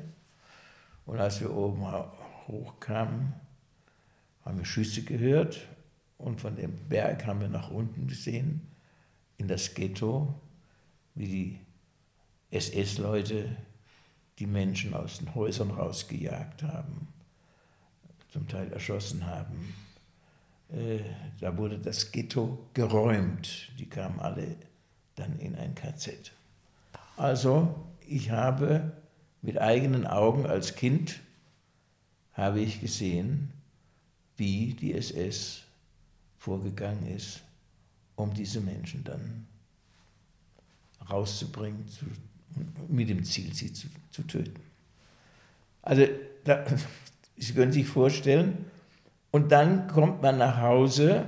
Und 1.05 1.19
als 1.19 1.41
wir 1.41 1.53
oben 1.55 1.85
hochkamen, 2.47 3.35
haben 4.45 4.59
wir 4.59 4.65
Schüsse 4.65 5.03
gehört 5.03 5.61
und 6.17 6.41
von 6.41 6.57
dem 6.57 6.77
Berg 6.89 7.27
haben 7.27 7.41
wir 7.41 7.49
nach 7.49 7.71
unten 7.71 8.07
gesehen 8.07 8.72
in 9.43 9.49
das 9.49 9.75
Ghetto, 9.75 10.33
wie 11.17 11.27
die 11.27 11.59
SS-Leute 12.51 13.57
die 14.39 14.47
Menschen 14.47 14.95
aus 14.95 15.19
den 15.19 15.35
Häusern 15.35 15.73
rausgejagt 15.73 16.63
haben, 16.63 17.09
zum 18.31 18.47
Teil 18.47 18.73
erschossen 18.73 19.27
haben. 19.27 19.75
Äh, 20.71 21.01
da 21.41 21.57
wurde 21.57 21.79
das 21.79 22.13
Ghetto 22.13 22.67
geräumt. 22.73 23.73
Die 23.81 23.89
kamen 23.89 24.21
alle 24.21 24.57
dann 25.17 25.39
in 25.41 25.57
ein 25.57 25.75
KZ. 25.75 26.33
Also 27.17 27.75
ich 28.07 28.31
habe 28.31 28.93
mit 29.43 29.59
eigenen 29.59 30.07
Augen 30.07 30.47
als 30.47 30.77
Kind 30.77 31.21
habe 32.33 32.61
ich 32.61 32.81
gesehen, 32.81 33.53
wie 34.37 34.75
die 34.75 34.95
SS 34.95 35.65
vorgegangen 36.39 37.07
ist 37.07 37.43
um 38.23 38.35
diese 38.35 38.61
Menschen 38.61 39.05
dann 39.05 39.47
rauszubringen, 41.11 41.87
zu, 41.89 42.07
mit 42.89 43.09
dem 43.09 43.25
Ziel, 43.25 43.53
sie 43.53 43.73
zu, 43.73 43.89
zu 44.11 44.23
töten. 44.23 44.61
Also, 45.83 46.07
da, 46.45 46.65
Sie 47.37 47.55
können 47.55 47.73
sich 47.73 47.89
vorstellen, 47.89 48.67
und 49.33 49.51
dann 49.51 49.89
kommt 49.89 50.23
man 50.23 50.39
nach 50.39 50.59
Hause. 50.59 51.25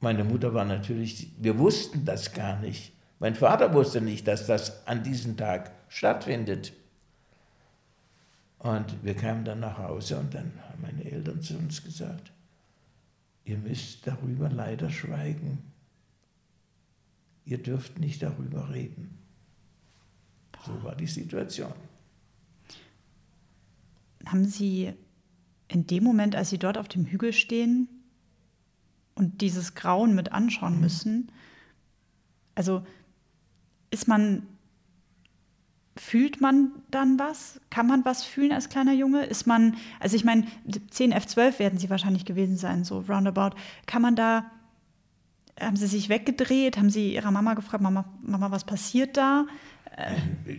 Meine 0.00 0.24
Mutter 0.24 0.52
war 0.52 0.64
natürlich, 0.66 1.30
wir 1.38 1.58
wussten 1.58 2.04
das 2.04 2.32
gar 2.32 2.58
nicht. 2.60 2.92
Mein 3.20 3.36
Vater 3.36 3.72
wusste 3.72 4.00
nicht, 4.00 4.26
dass 4.28 4.46
das 4.46 4.86
an 4.86 5.02
diesem 5.02 5.36
Tag 5.36 5.70
stattfindet. 5.88 6.72
Und 8.58 9.02
wir 9.02 9.14
kamen 9.14 9.44
dann 9.44 9.60
nach 9.60 9.78
Hause 9.78 10.18
und 10.18 10.34
dann 10.34 10.52
haben 10.68 10.82
meine 10.82 11.10
Eltern 11.10 11.40
zu 11.40 11.56
uns 11.56 11.82
gesagt, 11.82 12.32
ihr 13.44 13.58
müsst 13.58 14.06
darüber 14.06 14.48
leider 14.48 14.90
schweigen. 14.90 15.58
Ihr 17.44 17.62
dürft 17.62 17.98
nicht 17.98 18.22
darüber 18.22 18.72
reden. 18.72 19.18
So 20.64 20.82
war 20.82 20.96
die 20.96 21.06
Situation. 21.06 21.72
Haben 24.24 24.46
Sie 24.46 24.94
in 25.68 25.86
dem 25.86 26.04
Moment, 26.04 26.34
als 26.34 26.50
Sie 26.50 26.58
dort 26.58 26.78
auf 26.78 26.88
dem 26.88 27.04
Hügel 27.04 27.34
stehen 27.34 27.88
und 29.14 29.42
dieses 29.42 29.74
Grauen 29.74 30.14
mit 30.14 30.32
anschauen 30.32 30.76
mhm. 30.76 30.80
müssen, 30.80 31.32
also 32.54 32.86
ist 33.90 34.08
man 34.08 34.46
fühlt 35.96 36.40
man 36.40 36.72
dann 36.90 37.18
was? 37.18 37.60
Kann 37.70 37.86
man 37.86 38.04
was 38.04 38.24
fühlen 38.24 38.52
als 38.52 38.68
kleiner 38.68 38.92
Junge? 38.92 39.24
Ist 39.24 39.46
man, 39.46 39.76
also 40.00 40.16
ich 40.16 40.24
meine, 40.24 40.44
10 40.90 41.14
F12 41.14 41.58
werden 41.58 41.78
sie 41.78 41.90
wahrscheinlich 41.90 42.24
gewesen 42.24 42.56
sein, 42.56 42.84
so 42.84 43.04
roundabout. 43.08 43.56
Kann 43.86 44.02
man 44.02 44.16
da, 44.16 44.50
haben 45.60 45.76
sie 45.76 45.86
sich 45.86 46.08
weggedreht? 46.08 46.76
Haben 46.76 46.90
sie 46.90 47.14
ihrer 47.14 47.30
Mama 47.30 47.54
gefragt, 47.54 47.82
Mama, 47.82 48.04
Mama 48.22 48.50
was 48.50 48.64
passiert 48.64 49.16
da? 49.16 49.46
Äh, 49.96 50.16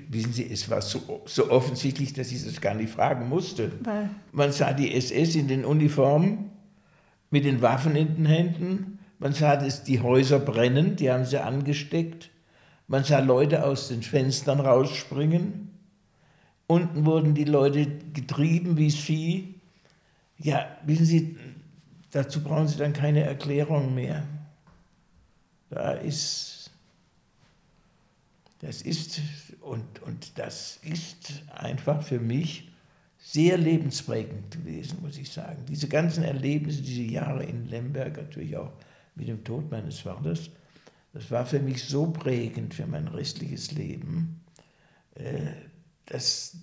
wissen 0.10 0.32
Sie, 0.32 0.50
es 0.50 0.70
war 0.70 0.82
so, 0.82 1.22
so, 1.26 1.52
offensichtlich, 1.52 2.14
dass 2.14 2.32
ich 2.32 2.46
das 2.46 2.62
gar 2.62 2.74
nicht 2.74 2.94
fragen 2.94 3.28
musste. 3.28 3.74
Weil 3.84 4.10
man 4.32 4.54
sah 4.54 4.72
die 4.72 4.94
SS 4.94 5.36
in 5.36 5.50
den 5.50 5.66
Uniformen 5.66 6.52
mit 7.32 7.44
den 7.44 7.62
Waffen 7.62 7.98
in 7.98 8.16
den 8.16 8.26
Händen. 8.26 9.00
Man 9.20 9.34
sah 9.34 9.58
das, 9.58 9.84
die 9.84 10.00
Häuser 10.00 10.40
brennen, 10.40 10.96
die 10.96 11.12
haben 11.12 11.26
sie 11.26 11.44
angesteckt. 11.44 12.30
Man 12.88 13.04
sah 13.04 13.20
Leute 13.20 13.66
aus 13.66 13.88
den 13.88 14.04
Fenstern 14.04 14.60
rausspringen. 14.60 15.72
Unten 16.68 17.06
wurden 17.06 17.34
die 17.34 17.46
Leute 17.46 17.88
getrieben 18.14 18.78
wie 18.78 18.92
Vieh. 18.92 19.56
Ja, 20.38 20.78
wissen 20.86 21.06
Sie, 21.06 21.38
dazu 22.12 22.44
brauchen 22.44 22.68
Sie 22.68 22.78
dann 22.78 22.94
keine 22.94 23.24
Erklärung 23.24 23.96
mehr. 23.96 24.26
Da 25.70 25.92
ist, 25.92 26.72
das 28.60 28.82
ist, 28.82 29.22
und, 29.62 30.02
und 30.04 30.38
das 30.38 30.80
ist 30.84 31.44
einfach 31.54 32.04
für 32.04 32.20
mich 32.20 32.70
sehr 33.18 33.58
lebensprägend 33.58 34.52
gewesen, 34.52 35.00
muss 35.02 35.18
ich 35.18 35.32
sagen. 35.32 35.66
Diese 35.68 35.88
ganzen 35.88 36.24
Erlebnisse, 36.24 36.84
diese 36.84 37.02
Jahre 37.02 37.44
in 37.44 37.66
Lemberg, 37.68 38.18
natürlich 38.18 38.56
auch 38.56 38.72
mit 39.16 39.28
dem 39.28 39.44
Tod 39.44 39.72
meines 39.72 40.00
Vaters, 40.00 40.52
das 41.16 41.32
war 41.32 41.46
für 41.46 41.60
mich 41.60 41.86
so 41.86 42.08
prägend 42.08 42.74
für 42.74 42.86
mein 42.86 43.08
restliches 43.08 43.72
Leben, 43.72 44.42
äh, 45.16 45.48
dass 46.06 46.58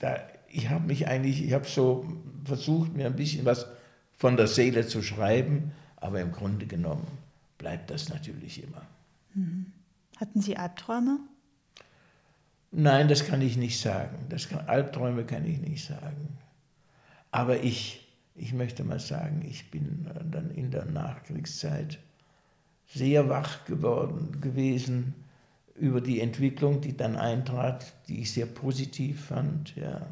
da, 0.00 0.16
ich 0.48 0.70
habe 0.70 0.86
mich 0.86 1.06
eigentlich, 1.06 1.44
ich 1.44 1.52
habe 1.52 1.68
so 1.68 2.10
versucht, 2.42 2.94
mir 2.94 3.04
ein 3.04 3.16
bisschen 3.16 3.44
was 3.44 3.66
von 4.16 4.38
der 4.38 4.46
Seele 4.46 4.86
zu 4.86 5.02
schreiben, 5.02 5.72
aber 5.96 6.22
im 6.22 6.32
Grunde 6.32 6.66
genommen 6.66 7.06
bleibt 7.58 7.90
das 7.90 8.08
natürlich 8.08 8.64
immer. 8.64 8.80
Mhm. 9.34 9.66
Hatten 10.16 10.40
Sie 10.40 10.56
Albträume? 10.56 11.20
Nein, 12.70 13.08
das 13.08 13.26
kann 13.26 13.42
ich 13.42 13.58
nicht 13.58 13.78
sagen. 13.78 14.24
Das 14.30 14.48
kann, 14.48 14.66
Albträume 14.68 15.26
kann 15.26 15.44
ich 15.44 15.58
nicht 15.58 15.84
sagen. 15.84 16.38
Aber 17.30 17.62
ich, 17.62 18.08
ich 18.34 18.54
möchte 18.54 18.84
mal 18.84 19.00
sagen, 19.00 19.44
ich 19.46 19.70
bin 19.70 20.08
dann 20.30 20.50
in 20.50 20.70
der 20.70 20.86
Nachkriegszeit 20.86 21.98
sehr 22.94 23.28
wach 23.28 23.64
geworden 23.64 24.40
gewesen 24.40 25.14
über 25.74 26.00
die 26.00 26.20
Entwicklung, 26.20 26.80
die 26.80 26.96
dann 26.96 27.16
eintrat, 27.16 27.92
die 28.08 28.20
ich 28.20 28.32
sehr 28.32 28.46
positiv 28.46 29.26
fand. 29.26 29.74
Ja. 29.76 30.06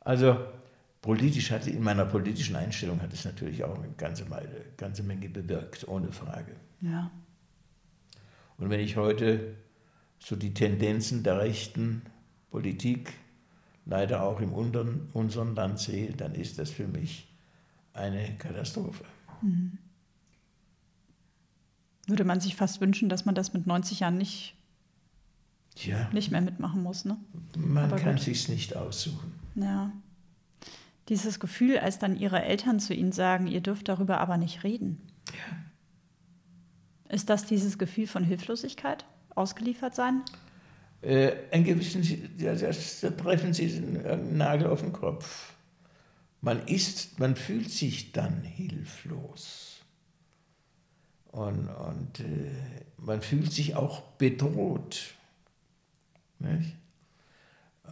Also 0.00 0.36
politisch 1.00 1.50
hatte, 1.50 1.70
in 1.70 1.82
meiner 1.82 2.04
politischen 2.04 2.56
Einstellung 2.56 3.00
hat 3.00 3.12
es 3.12 3.24
natürlich 3.24 3.62
auch 3.64 3.78
eine 3.78 3.92
ganze, 3.96 4.24
eine 4.24 4.48
ganze 4.76 5.02
Menge 5.02 5.28
bewirkt, 5.28 5.86
ohne 5.86 6.12
Frage. 6.12 6.56
Ja. 6.80 7.10
Und 8.56 8.70
wenn 8.70 8.80
ich 8.80 8.96
heute 8.96 9.54
so 10.18 10.34
die 10.34 10.52
Tendenzen 10.52 11.22
der 11.22 11.38
rechten 11.38 12.02
Politik 12.50 13.12
leider 13.86 14.24
auch 14.24 14.40
in 14.40 14.50
unserem 14.50 15.54
Land 15.54 15.78
sehe, 15.78 16.12
dann 16.12 16.34
ist 16.34 16.58
das 16.58 16.70
für 16.70 16.88
mich 16.88 17.28
eine 17.94 18.36
Katastrophe. 18.36 19.04
Mhm. 19.42 19.78
Würde 22.08 22.24
man 22.24 22.40
sich 22.40 22.56
fast 22.56 22.80
wünschen, 22.80 23.08
dass 23.08 23.26
man 23.26 23.34
das 23.34 23.52
mit 23.52 23.66
90 23.66 24.00
Jahren 24.00 24.16
nicht, 24.16 24.56
ja. 25.76 26.08
nicht 26.12 26.30
mehr 26.32 26.40
mitmachen 26.40 26.82
muss. 26.82 27.04
Ne? 27.04 27.16
Man 27.56 27.84
Aber 27.84 27.96
kann 27.96 28.18
sich 28.18 28.48
nicht 28.48 28.74
aussuchen. 28.74 29.32
Ja. 29.54 29.92
Dieses 31.08 31.38
Gefühl, 31.38 31.78
als 31.78 31.98
dann 31.98 32.18
ihre 32.18 32.42
Eltern 32.42 32.80
zu 32.80 32.94
ihnen 32.94 33.12
sagen, 33.12 33.46
ihr 33.46 33.60
dürft 33.60 33.88
darüber 33.88 34.18
aber 34.20 34.38
nicht 34.38 34.64
reden. 34.64 35.00
Ja. 35.28 37.14
Ist 37.14 37.30
das 37.30 37.44
dieses 37.46 37.78
Gefühl 37.78 38.06
von 38.06 38.24
Hilflosigkeit, 38.24 39.04
ausgeliefert 39.34 39.94
sein? 39.94 40.22
Äh, 41.00 41.32
ein 41.52 41.64
gewissen, 41.64 42.02
ja, 42.38 42.54
das, 42.54 43.00
da 43.00 43.10
treffen 43.10 43.54
Sie 43.54 43.66
einen 43.66 44.36
Nagel 44.36 44.66
auf 44.66 44.80
den 44.80 44.92
Kopf. 44.92 45.52
Man 46.40 46.66
ist, 46.66 47.18
man 47.18 47.36
fühlt 47.36 47.70
sich 47.70 48.12
dann 48.12 48.42
hilflos. 48.42 49.67
Und, 51.38 51.68
und 51.68 52.18
äh, 52.18 52.50
man 52.96 53.22
fühlt 53.22 53.52
sich 53.52 53.76
auch 53.76 54.00
bedroht. 54.18 55.14
Nicht? 56.40 56.74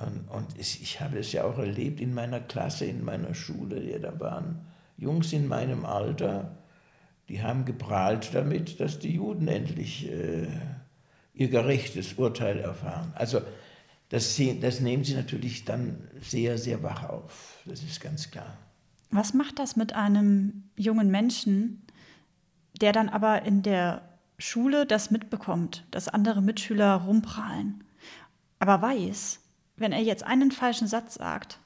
Und, 0.00 0.28
und 0.28 0.58
ich 0.58 1.00
habe 1.00 1.20
es 1.20 1.30
ja 1.30 1.44
auch 1.44 1.56
erlebt 1.56 2.00
in 2.00 2.12
meiner 2.12 2.40
Klasse, 2.40 2.86
in 2.86 3.04
meiner 3.04 3.34
Schule. 3.36 3.82
Ja, 3.88 4.00
da 4.00 4.18
waren 4.18 4.66
Jungs 4.98 5.32
in 5.32 5.46
meinem 5.46 5.86
Alter, 5.86 6.58
die 7.28 7.40
haben 7.40 7.64
geprahlt 7.64 8.30
damit, 8.34 8.80
dass 8.80 8.98
die 8.98 9.14
Juden 9.14 9.46
endlich 9.46 10.10
äh, 10.10 10.48
ihr 11.32 11.48
gerechtes 11.48 12.14
Urteil 12.14 12.58
erfahren. 12.58 13.12
Also 13.14 13.42
das, 14.08 14.40
das 14.60 14.80
nehmen 14.80 15.04
sie 15.04 15.14
natürlich 15.14 15.64
dann 15.64 16.08
sehr, 16.20 16.58
sehr 16.58 16.82
wach 16.82 17.08
auf. 17.08 17.60
Das 17.64 17.80
ist 17.84 18.00
ganz 18.00 18.28
klar. 18.28 18.58
Was 19.10 19.34
macht 19.34 19.60
das 19.60 19.76
mit 19.76 19.94
einem 19.94 20.64
jungen 20.76 21.12
Menschen, 21.12 21.85
der 22.80 22.92
dann 22.92 23.08
aber 23.08 23.42
in 23.42 23.62
der 23.62 24.02
Schule 24.38 24.86
das 24.86 25.10
mitbekommt, 25.10 25.84
dass 25.90 26.08
andere 26.08 26.42
Mitschüler 26.42 26.94
rumprahlen, 26.94 27.84
aber 28.58 28.82
weiß, 28.82 29.40
wenn 29.76 29.92
er 29.92 30.02
jetzt 30.02 30.24
einen 30.24 30.50
falschen 30.50 30.88
Satz 30.88 31.14
sagt, 31.14 31.58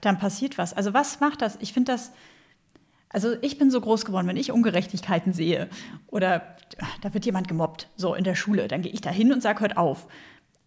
dann 0.00 0.18
passiert 0.18 0.58
was. 0.58 0.74
Also 0.74 0.94
was 0.94 1.20
macht 1.20 1.42
das? 1.42 1.56
Ich 1.60 1.72
finde 1.72 1.92
das, 1.92 2.12
also 3.08 3.34
ich 3.42 3.58
bin 3.58 3.70
so 3.70 3.80
groß 3.80 4.04
geworden, 4.04 4.26
wenn 4.26 4.36
ich 4.36 4.52
Ungerechtigkeiten 4.52 5.32
sehe 5.32 5.68
oder 6.06 6.56
da 7.00 7.14
wird 7.14 7.26
jemand 7.26 7.48
gemobbt, 7.48 7.88
so 7.96 8.14
in 8.14 8.24
der 8.24 8.34
Schule, 8.34 8.68
dann 8.68 8.82
gehe 8.82 8.92
ich 8.92 9.00
da 9.00 9.10
hin 9.10 9.32
und 9.32 9.42
sage, 9.42 9.60
hört 9.60 9.76
auf. 9.76 10.06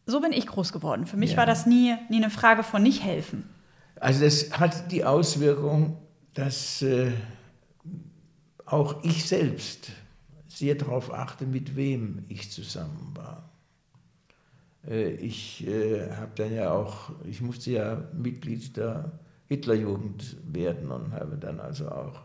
So 0.06 0.20
bin 0.20 0.34
ich 0.34 0.48
groß 0.48 0.74
geworden. 0.74 1.06
Für 1.06 1.18
mich 1.18 1.32
ja. 1.32 1.38
war 1.38 1.46
das 1.46 1.66
nie, 1.66 1.96
nie 2.10 2.18
eine 2.18 2.30
Frage 2.30 2.64
von 2.64 2.84
nicht 2.84 3.04
helfen. 3.04 3.48
Also 4.00 4.26
das 4.26 4.60
hat 4.60 4.92
die 4.92 5.06
Auswirkung, 5.06 5.98
dass 6.34 6.82
äh, 6.82 7.12
auch 8.72 9.04
ich 9.04 9.26
selbst 9.26 9.92
sehr 10.48 10.76
darauf 10.76 11.14
achte, 11.14 11.46
mit 11.46 11.76
wem 11.76 12.24
ich 12.30 12.52
zusammen 12.52 13.12
war. 13.16 13.50
Äh, 14.88 15.12
ich 15.12 15.68
äh, 15.68 16.12
habe 16.12 16.32
dann 16.36 16.54
ja 16.54 16.72
auch, 16.72 17.12
ich 17.26 17.42
musste 17.42 17.72
ja 17.72 18.04
Mitglied 18.14 18.78
der 18.78 19.12
Hitlerjugend 19.48 20.38
werden 20.46 20.92
und 20.92 21.12
habe 21.12 21.38
dann 21.38 21.60
also 21.60 21.90
auch 21.90 22.22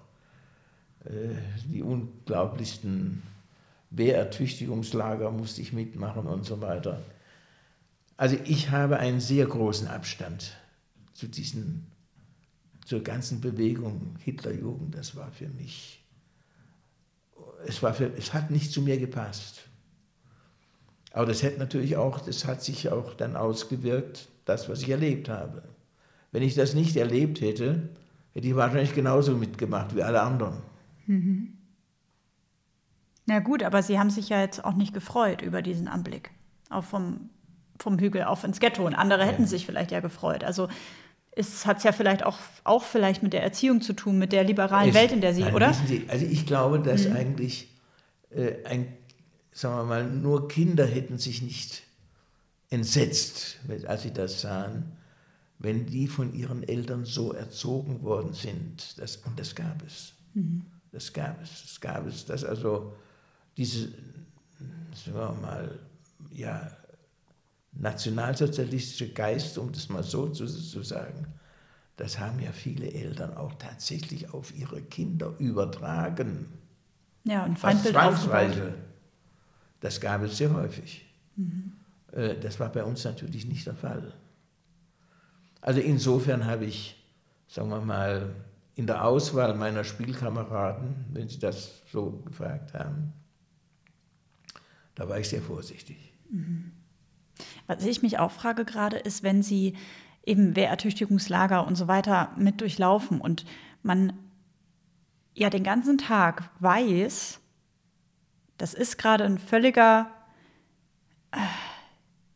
äh, 1.05 1.34
die 1.68 1.82
unglaublichsten 1.82 3.22
Wehrertüchtigungslager 3.90 5.30
musste 5.30 5.61
ich 5.62 5.72
mitmachen 5.72 6.26
und 6.26 6.44
so 6.44 6.61
weiter. 6.61 7.03
Also 8.16 8.36
ich 8.44 8.70
habe 8.70 8.99
einen 8.99 9.20
sehr 9.20 9.47
großen 9.47 9.88
Abstand 9.88 10.57
zu 11.12 11.26
diesen, 11.26 11.86
zur 12.84 13.03
ganzen 13.03 13.40
Bewegung 13.40 14.16
Hitlerjugend. 14.24 14.94
Das 14.94 15.16
war 15.16 15.30
für 15.30 15.49
mich, 15.49 16.05
es, 17.69 17.83
war 17.83 17.95
für, 17.95 18.11
es 18.17 18.33
hat 18.33 18.51
nicht 18.51 18.73
zu 18.73 18.83
mir 18.83 18.99
gepasst. 18.99 19.62
Aber 21.12 21.27
das 21.27 21.43
hat 21.43 21.59
natürlich 21.59 21.97
auch, 21.97 22.21
das 22.21 22.45
hat 22.47 22.62
sich 22.62 22.91
auch 22.91 23.14
dann 23.14 23.37
ausgewirkt, 23.37 24.29
das, 24.45 24.69
was 24.69 24.83
ich 24.83 24.91
erlebt 24.91 25.29
habe. 25.29 25.62
Wenn 26.31 26.43
ich 26.43 26.55
das 26.55 26.75
nicht 26.75 26.97
erlebt 26.97 27.41
hätte, 27.41 27.89
hätte 28.33 28.47
ich 28.47 28.55
wahrscheinlich 28.55 28.95
genauso 28.95 29.35
mitgemacht 29.35 29.97
wie 29.97 30.03
alle 30.03 30.21
anderen. 30.21 30.59
Mhm. 31.07 31.57
Na 33.27 33.41
gut, 33.41 33.62
aber 33.62 33.83
Sie 33.83 33.99
haben 33.99 34.11
sich 34.11 34.29
ja 34.29 34.41
jetzt 34.41 34.64
auch 34.64 34.75
nicht 34.75 34.95
gefreut 34.95 35.43
über 35.43 35.62
diesen 35.62 35.89
Anblick. 35.89 36.31
Auch 36.71 36.85
vom, 36.85 37.31
vom 37.79 37.99
Hügel 37.99 38.25
auf 38.25 38.45
ins 38.45 38.61
Ghetto. 38.61 38.87
Und 38.87 38.95
andere 38.95 39.21
ja. 39.21 39.27
hätten 39.27 39.47
sich 39.47 39.67
vielleicht 39.67 39.91
ja 39.91 40.01
gefreut. 40.01 40.45
Also 40.45 40.69
hat 41.37 41.78
es 41.78 41.82
ja 41.84 41.93
vielleicht 41.93 42.24
auch, 42.24 42.39
auch 42.64 42.82
vielleicht 42.82 43.22
mit 43.22 43.32
der 43.32 43.43
Erziehung 43.43 43.80
zu 43.80 43.93
tun, 43.93 44.18
mit 44.18 44.32
der 44.32 44.45
liberalen 44.45 44.89
es, 44.89 44.95
Welt, 44.95 45.12
in 45.12 45.20
der 45.20 45.34
Sie, 45.34 45.43
nein, 45.43 45.55
oder? 45.55 45.72
Sie, 45.72 46.05
also 46.09 46.24
ich 46.24 46.47
glaube, 46.47 46.80
dass 46.80 47.07
mhm. 47.07 47.16
eigentlich 47.16 47.68
äh, 48.30 48.64
ein 48.64 48.89
sagen 49.57 49.76
wir 49.76 49.84
mal, 49.84 50.11
nur 50.11 50.49
Kinder 50.49 50.84
hätten 50.87 51.16
sich 51.16 51.41
nicht 51.41 51.82
entsetzt, 52.68 53.59
als 53.87 54.03
sie 54.03 54.12
das 54.12 54.43
sahen, 54.43 54.93
wenn 55.59 55.87
die 55.87 56.09
von 56.09 56.34
ihren 56.34 56.62
Eltern 56.62 57.07
so 57.07 57.32
erzogen 57.32 58.03
worden 58.03 58.34
sind. 58.34 58.99
Das, 58.99 59.16
und 59.16 59.41
das 59.41 59.55
gab 59.55 59.82
es. 59.87 60.12
Mhm. 60.34 60.66
Das 60.93 61.14
gab 61.14 61.43
es. 61.43 61.62
Das 61.62 61.80
gab 61.80 62.07
es, 62.07 62.26
dass 62.26 62.45
also 62.45 62.95
diese, 63.57 63.89
sagen 64.95 65.16
wir 65.16 65.39
mal, 65.41 65.78
ja, 66.32 66.70
nationalsozialistische 67.79 69.12
Geist, 69.12 69.59
um 69.59 69.72
das 69.72 69.89
mal 69.89 70.03
so 70.03 70.29
zu, 70.29 70.47
zu 70.47 70.83
sagen, 70.83 71.27
das 71.97 72.18
haben 72.18 72.41
ja 72.41 72.53
viele 72.53 72.91
Eltern 72.91 73.37
auch 73.37 73.55
tatsächlich 73.55 74.33
auf 74.33 74.55
ihre 74.55 74.83
Kinder 74.83 75.35
übertragen. 75.39 76.47
Ja, 77.24 77.45
und 77.45 77.59
Feindbild 77.59 77.95
zwangsweise. 77.95 78.74
Das 79.81 80.01
gab 80.01 80.22
es 80.22 80.37
sehr 80.37 80.53
häufig. 80.53 81.07
Mhm. 81.37 81.72
Das 82.12 82.61
war 82.61 82.70
bei 82.70 82.85
uns 82.85 83.05
natürlich 83.05 83.47
nicht 83.47 83.66
der 83.66 83.74
Fall. 83.74 84.12
Also 85.61 85.81
insofern 85.81 86.47
habe 86.47 86.64
ich, 86.66 87.03
sagen 87.49 87.68
wir 87.70 87.81
mal, 87.81 88.35
in 88.74 88.87
der 88.87 89.05
Auswahl 89.05 89.55
meiner 89.55 89.85
Spielkameraden, 89.85 91.07
wenn 91.12 91.29
Sie 91.29 91.39
das 91.39 91.83
so 91.91 92.22
gefragt 92.24 92.74
haben, 92.74 93.12
da 94.95 95.09
war 95.09 95.18
ich 95.18 95.29
sehr 95.29 95.43
vorsichtig. 95.43 96.12
Mhm. 96.31 96.72
Was 97.66 97.84
ich 97.84 98.03
mich 98.03 98.18
auch 98.18 98.30
frage 98.30 98.64
gerade, 98.64 98.97
ist, 98.97 99.22
wenn 99.22 99.43
Sie 99.43 99.74
eben 100.24 100.57
Wehrertüchtigungslager 100.57 101.66
und 101.66 101.76
so 101.76 101.89
weiter 101.89 102.32
mit 102.37 102.61
durchlaufen 102.61 103.20
und 103.20 103.45
man 103.82 104.12
ja 105.34 105.51
den 105.51 105.62
ganzen 105.62 105.99
Tag 105.99 106.51
weiß, 106.61 107.41
das 108.59 108.74
ist 108.74 108.99
gerade 108.99 109.24
ein 109.24 109.39
völliger, 109.39 110.11
äh, 111.30 111.39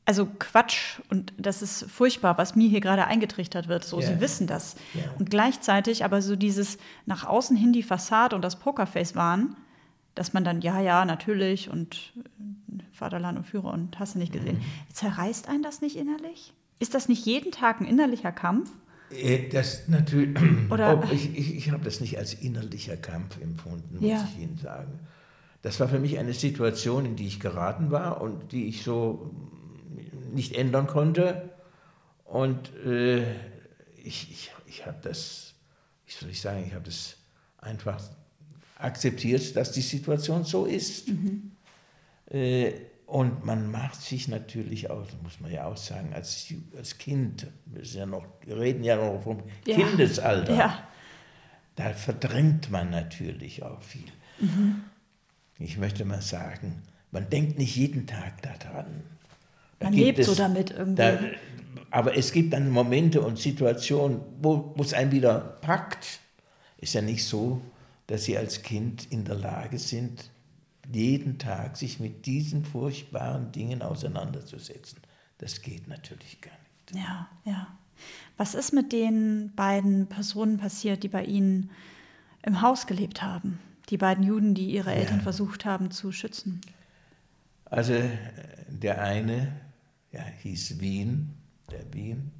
also 0.05 0.29
Quatsch 0.39 1.01
und 1.09 1.33
das 1.39 1.63
ist 1.63 1.91
furchtbar, 1.91 2.37
was 2.39 2.57
mir 2.57 2.69
hier 2.69 2.81
gerade 2.81 3.07
eingetrichtert 3.07 3.69
wird. 3.69 3.85
So, 3.85 3.99
yeah. 3.99 4.09
sie 4.09 4.21
wissen 4.21 4.47
das. 4.47 4.77
Yeah. 4.95 5.05
Und 5.19 5.31
gleichzeitig 5.31 6.05
aber 6.05 6.21
so 6.21 6.37
dieses 6.37 6.79
nach 7.07 7.25
außen 7.25 7.57
hin 7.57 7.73
die 7.73 7.83
Fassade 7.83 8.37
und 8.37 8.43
das 8.43 8.59
Pokerface 8.59 9.15
waren, 9.15 9.57
dass 10.21 10.35
man 10.35 10.45
dann, 10.45 10.61
ja, 10.61 10.83
ja, 10.83 11.07
natürlich 11.07 11.71
und 11.71 12.13
äh, 12.19 12.83
Vaterland 12.93 13.39
und 13.39 13.47
Führer 13.47 13.73
und 13.73 13.99
hast 13.99 14.17
du 14.17 14.19
nicht 14.19 14.35
gesehen. 14.35 14.59
Mhm. 14.59 14.93
Zerreißt 14.93 15.49
einen 15.49 15.63
das 15.63 15.81
nicht 15.81 15.97
innerlich? 15.97 16.53
Ist 16.79 16.93
das 16.93 17.09
nicht 17.09 17.25
jeden 17.25 17.53
Tag 17.53 17.81
ein 17.81 17.87
innerlicher 17.87 18.31
Kampf? 18.31 18.71
Äh, 19.11 19.49
das 19.49 19.89
natürlich, 19.89 20.37
Oder? 20.71 21.11
ich, 21.11 21.35
ich, 21.35 21.57
ich 21.57 21.71
habe 21.71 21.83
das 21.85 22.03
nicht 22.03 22.19
als 22.19 22.35
innerlicher 22.35 22.99
Kampf 22.99 23.41
empfunden, 23.41 23.95
muss 23.95 24.11
ja. 24.11 24.29
ich 24.37 24.43
Ihnen 24.43 24.59
sagen. 24.59 25.01
Das 25.63 25.81
war 25.81 25.89
für 25.89 25.99
mich 25.99 26.19
eine 26.19 26.35
Situation, 26.35 27.07
in 27.07 27.17
die 27.17 27.27
ich 27.27 27.41
geraten 27.41 27.91
war 27.91 28.21
und 28.21 28.53
die 28.53 28.69
ich 28.69 28.83
so 28.83 29.31
nicht 30.35 30.55
ändern 30.55 30.87
konnte. 30.87 31.49
Und 32.27 32.77
äh, 32.85 33.23
ich, 34.05 34.31
ich, 34.31 34.53
ich 34.67 34.85
habe 34.85 34.99
das, 35.01 35.55
wie 36.05 36.13
soll 36.13 36.29
ich 36.29 36.43
sagen, 36.43 36.63
ich 36.67 36.75
habe 36.75 36.85
das 36.85 37.17
einfach 37.57 38.03
akzeptiert, 38.81 39.57
dass 39.57 39.73
die 39.73 39.83
Situation 39.83 40.45
so 40.45 40.67
ist. 40.67 41.09
Mhm. 41.09 41.53
Äh, 42.31 42.73
und 43.07 43.45
man 43.45 43.71
macht 43.71 44.01
sich 44.01 44.29
natürlich 44.29 44.89
auch, 44.89 45.05
muss 45.23 45.41
man 45.41 45.53
ja 45.53 45.67
auch 45.67 45.77
sagen, 45.77 46.13
als, 46.15 46.47
als 46.77 46.97
Kind, 46.99 47.49
wir, 47.67 47.83
ja 47.83 48.07
noch, 48.07 48.25
wir 48.45 48.59
reden 48.59 48.85
ja 48.85 48.97
noch 48.97 49.21
vom 49.23 49.43
ja. 49.67 49.77
Kindesalter, 49.77 50.55
ja. 50.55 50.89
da 51.75 51.93
verdrängt 51.93 52.71
man 52.71 52.91
natürlich 52.91 53.65
auch 53.65 53.83
viel. 53.83 54.07
Mhm 54.39 54.83
ich 55.61 55.77
möchte 55.77 56.05
mal 56.05 56.23
sagen, 56.23 56.83
man 57.13 57.29
denkt 57.29 57.59
nicht 57.59 57.77
jeden 57.77 58.07
Tag 58.07 58.43
daran. 58.43 59.03
Da 59.79 59.87
man 59.87 59.95
lebt 59.95 60.19
es, 60.19 60.27
so 60.27 60.35
damit 60.35 60.71
irgendwie. 60.71 60.97
Da, 60.97 61.19
aber 61.91 62.17
es 62.17 62.33
gibt 62.33 62.53
dann 62.53 62.71
Momente 62.71 63.21
und 63.21 63.39
Situationen, 63.39 64.21
wo, 64.41 64.73
wo 64.75 64.83
es 64.83 64.95
einen 64.95 65.13
wieder 65.13 65.39
packt. 65.61 66.21
Ist 66.79 66.95
ja 66.95 67.03
nicht 67.03 67.25
so, 67.25 67.61
dass 68.11 68.25
sie 68.25 68.37
als 68.37 68.63
Kind 68.63 69.07
in 69.13 69.25
der 69.25 69.37
Lage 69.37 69.79
sind, 69.79 70.33
jeden 70.93 71.39
Tag 71.39 71.77
sich 71.77 72.01
mit 72.01 72.27
diesen 72.27 72.65
furchtbaren 72.65 73.53
Dingen 73.53 73.83
auseinanderzusetzen. 73.83 74.99
Das 75.39 75.63
geht 75.63 75.87
natürlich 75.87 76.41
gar 76.41 76.51
nicht. 76.91 77.05
Ja, 77.07 77.29
ja. 77.45 77.69
Was 78.37 78.57
ist 78.57 78.73
mit 78.73 78.91
den 78.93 79.53
beiden 79.55 80.09
Personen 80.09 80.59
passiert, 80.59 81.05
die 81.05 81.09
bei 81.09 81.25
Ihnen 81.25 81.71
im 82.43 82.63
Haus 82.63 82.89
gelebt 82.89 83.23
haben? 83.23 83.61
Die 83.91 83.97
beiden 83.97 84.25
Juden, 84.25 84.55
die 84.55 84.73
ihre 84.73 84.93
Eltern 84.93 85.19
ja. 85.19 85.23
versucht 85.23 85.65
haben 85.65 85.93
zu 85.93 86.11
schützen? 86.11 86.61
Also 87.67 87.95
der 88.67 89.03
eine 89.03 89.53
ja, 90.11 90.25
hieß 90.43 90.81
Wien, 90.81 91.37
der 91.71 91.95
Wien. 91.95 92.33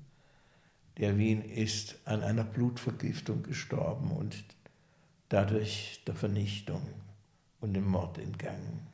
Der 0.99 1.17
Wien 1.17 1.43
ist 1.43 1.97
an 2.07 2.25
einer 2.25 2.43
Blutvergiftung 2.43 3.45
gestorben 3.45 4.11
und 4.11 4.35
dadurch 5.31 6.03
der 6.07 6.15
Vernichtung 6.15 6.83
und 7.61 7.73
dem 7.73 7.87
Mord 7.87 8.19
entgangen. 8.19 8.87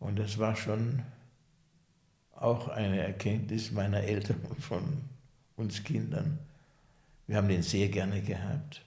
Und 0.00 0.18
das 0.18 0.38
war 0.38 0.56
schon 0.56 1.02
auch 2.32 2.68
eine 2.68 3.00
Erkenntnis 3.00 3.72
meiner 3.72 4.00
Eltern 4.00 4.40
von 4.60 5.02
uns 5.56 5.82
Kindern. 5.84 6.38
Wir 7.26 7.36
haben 7.36 7.48
den 7.48 7.62
sehr 7.62 7.88
gerne 7.88 8.22
gehabt, 8.22 8.82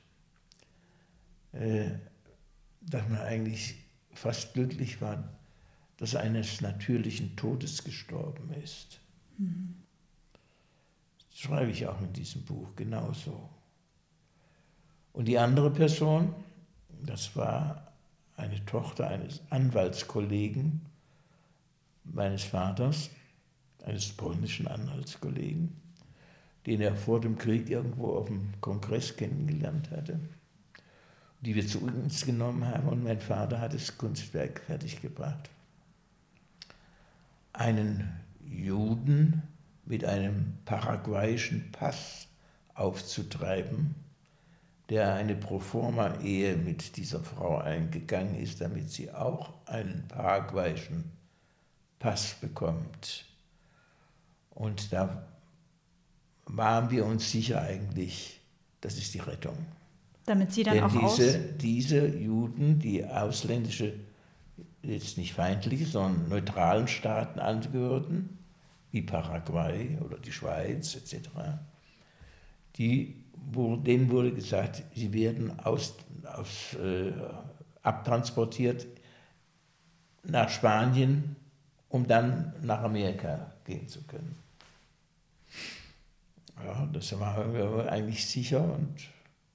äh, 1.51 1.91
dass 2.80 3.07
man 3.09 3.20
eigentlich 3.20 3.76
fast 4.14 4.53
glücklich 4.53 5.01
war, 5.01 5.24
dass 5.97 6.14
er 6.14 6.22
eines 6.22 6.62
natürlichen 6.62 7.36
Todes 7.36 7.84
gestorben 7.84 8.51
ist. 8.64 8.99
Mhm. 9.38 9.76
Das 11.30 11.39
schreibe 11.39 11.72
ich 11.72 11.86
auch 11.86 12.01
in 12.01 12.14
diesem 12.14 12.43
Buch 12.43 12.76
genauso. 12.76 13.49
Und 15.14 15.26
die 15.26 15.38
andere 15.38 15.72
Person, 15.72 16.34
das 17.03 17.36
war 17.36 17.91
eine 18.38 18.64
Tochter 18.66 19.07
eines 19.07 19.41
Anwaltskollegen 19.49 20.82
meines 22.03 22.43
Vaters, 22.43 23.09
eines 23.84 24.09
polnischen 24.09 24.68
Anwaltskollegen, 24.68 25.76
den 26.66 26.82
er 26.82 26.95
vor 26.95 27.20
dem 27.20 27.38
Krieg 27.38 27.70
irgendwo 27.70 28.16
auf 28.16 28.28
dem 28.28 28.53
Kongress 28.62 29.16
kennengelernt 29.16 29.91
hatte, 29.91 30.20
die 31.41 31.55
wir 31.55 31.68
zu 31.68 31.82
uns 31.82 32.26
genommen 32.26 32.66
haben 32.66 32.88
und 32.88 33.03
mein 33.03 33.20
Vater 33.20 33.59
hat 33.59 33.74
das 33.74 33.97
Kunstwerk 33.97 34.62
fertiggebracht. 34.62 35.49
Einen 37.53 38.09
Juden 38.45 39.43
mit 39.86 40.05
einem 40.05 40.53
paraguayischen 40.66 41.72
Pass 41.72 42.28
aufzutreiben, 42.76 43.95
der 44.92 45.14
eine 45.14 45.36
Proforma-Ehe 45.36 46.58
mit 46.58 46.98
dieser 46.98 47.22
Frau 47.22 47.60
eingegangen 47.60 48.36
ist, 48.36 48.60
damit 48.60 48.92
sie 48.92 49.10
auch 49.10 49.54
einen 49.66 50.06
paraguayischen 50.10 51.06
Pass 51.98 52.36
bekommt. 52.42 53.24
Und 54.50 54.92
da 54.92 55.26
waren 56.46 56.92
wir 56.92 57.06
uns 57.06 57.32
sicher 57.32 57.62
eigentlich, 57.62 58.42
das 58.82 58.98
ist 58.98 59.14
die 59.14 59.20
Rettung. 59.20 59.56
Damit 60.26 60.52
sie 60.52 60.64
dann 60.64 60.74
Denn 60.74 60.84
auch 60.84 61.16
diese, 61.16 61.39
diese 61.39 62.08
Juden, 62.08 62.80
die 62.80 63.06
ausländische, 63.06 63.94
jetzt 64.84 65.18
nicht 65.18 65.34
feindliche, 65.34 65.86
sondern 65.86 66.28
neutralen 66.28 66.89
Staaten 66.89 67.39
angehörten, 67.39 68.39
wie 68.92 69.04
Paraguay 69.04 69.98
oder 70.02 70.20
die 70.20 70.34
Schweiz 70.34 70.96
etc., 70.96 71.30
die 72.76 73.21
denen 73.50 74.10
wurde 74.10 74.32
gesagt, 74.34 74.84
sie 74.96 75.12
werden 75.14 75.60
aus, 75.60 75.96
aus, 76.24 76.74
äh, 76.76 77.12
abtransportiert 77.82 78.88
nach 80.24 80.50
Spanien, 80.50 81.36
um 81.89 82.08
dann 82.08 82.54
nach 82.62 82.84
Amerika 82.84 83.52
gehen 83.66 83.88
zu 83.88 84.02
können. 84.04 84.36
Ja, 86.64 86.86
das 86.94 87.12
wir 87.20 87.92
eigentlich 87.92 88.26
sicher 88.26 88.62
und 88.62 88.96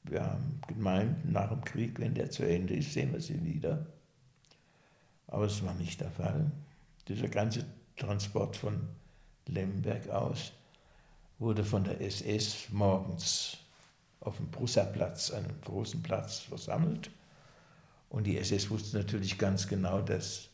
wir 0.03 0.25
haben 0.25 0.61
gemeint, 0.67 1.31
nach 1.31 1.51
dem 1.51 1.65
Krieg, 1.65 1.99
wenn 2.01 2.15
der 2.15 2.31
zu 2.31 2.45
Ende 2.45 2.75
ist, 2.75 2.93
sehen 2.93 3.13
wir 3.13 3.21
sie 3.21 3.43
wieder. 3.45 3.87
Aber 5.29 5.45
es 5.47 5.65
war 5.65 5.75
nicht 5.75 6.01
der 6.01 6.11
Fall. 6.11 6.51
Dieser 7.09 7.29
ganze 7.29 7.65
Transport 7.97 8.57
von 8.57 8.89
Lemberg 9.47 10.09
aus 10.11 10.53
wurde 11.39 11.65
von 11.65 11.85
der 11.85 12.01
SS 12.01 12.69
morgens 12.71 13.59
auf 14.27 14.37
dem 14.37 14.51
Brussaplatz, 14.51 15.31
einem 15.31 15.61
großen 15.65 16.03
Platz, 16.03 16.41
versammelt. 16.41 17.11
Und 18.09 18.25
die 18.25 18.39
SS 18.39 18.71
wusste 18.71 18.99
natürlich 18.99 19.39
ganz 19.39 19.69
genau, 19.69 20.01
dass 20.01 20.49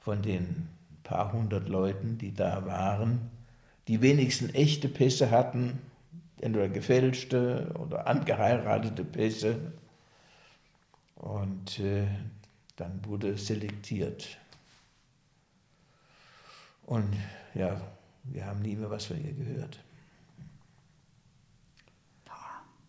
von 0.00 0.22
den 0.22 0.68
paar 1.02 1.32
hundert 1.32 1.68
Leuten, 1.68 2.18
die 2.18 2.32
da 2.32 2.66
waren, 2.66 3.30
die 3.88 4.00
wenigsten 4.00 4.50
echte 4.50 4.88
Pässe 4.88 5.30
hatten, 5.30 5.80
entweder 6.40 6.68
gefälschte 6.68 7.72
oder 7.78 8.06
angeheiratete 8.06 9.04
Pässe. 9.04 9.72
Und 11.16 11.78
äh, 11.78 12.06
dann 12.76 13.04
wurde 13.04 13.36
selektiert. 13.38 14.38
Und 16.86 17.14
ja, 17.54 17.80
wir 18.24 18.46
haben 18.46 18.62
nie 18.62 18.76
mehr 18.76 18.90
was 18.90 19.06
von 19.06 19.24
ihr 19.24 19.32
gehört. 19.32 19.78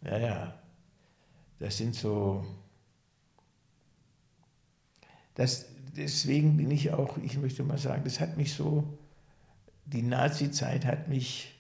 Ja, 0.03 0.17
ja. 0.17 0.61
Das 1.59 1.77
sind 1.77 1.95
so. 1.95 2.45
Das, 5.35 5.65
deswegen 5.95 6.57
bin 6.57 6.69
ich 6.71 6.91
auch, 6.91 7.17
ich 7.17 7.37
möchte 7.37 7.63
mal 7.63 7.77
sagen, 7.77 8.03
das 8.03 8.19
hat 8.19 8.37
mich 8.37 8.53
so, 8.53 8.83
die 9.85 10.01
Nazi-Zeit 10.03 10.85
hat 10.85 11.07
mich 11.07 11.53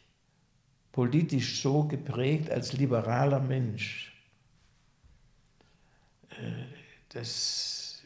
politisch 0.91 1.61
so 1.61 1.83
geprägt 1.85 2.51
als 2.51 2.73
liberaler 2.73 3.39
Mensch. 3.39 4.13
Äh, 6.29 6.65
das, 7.09 8.03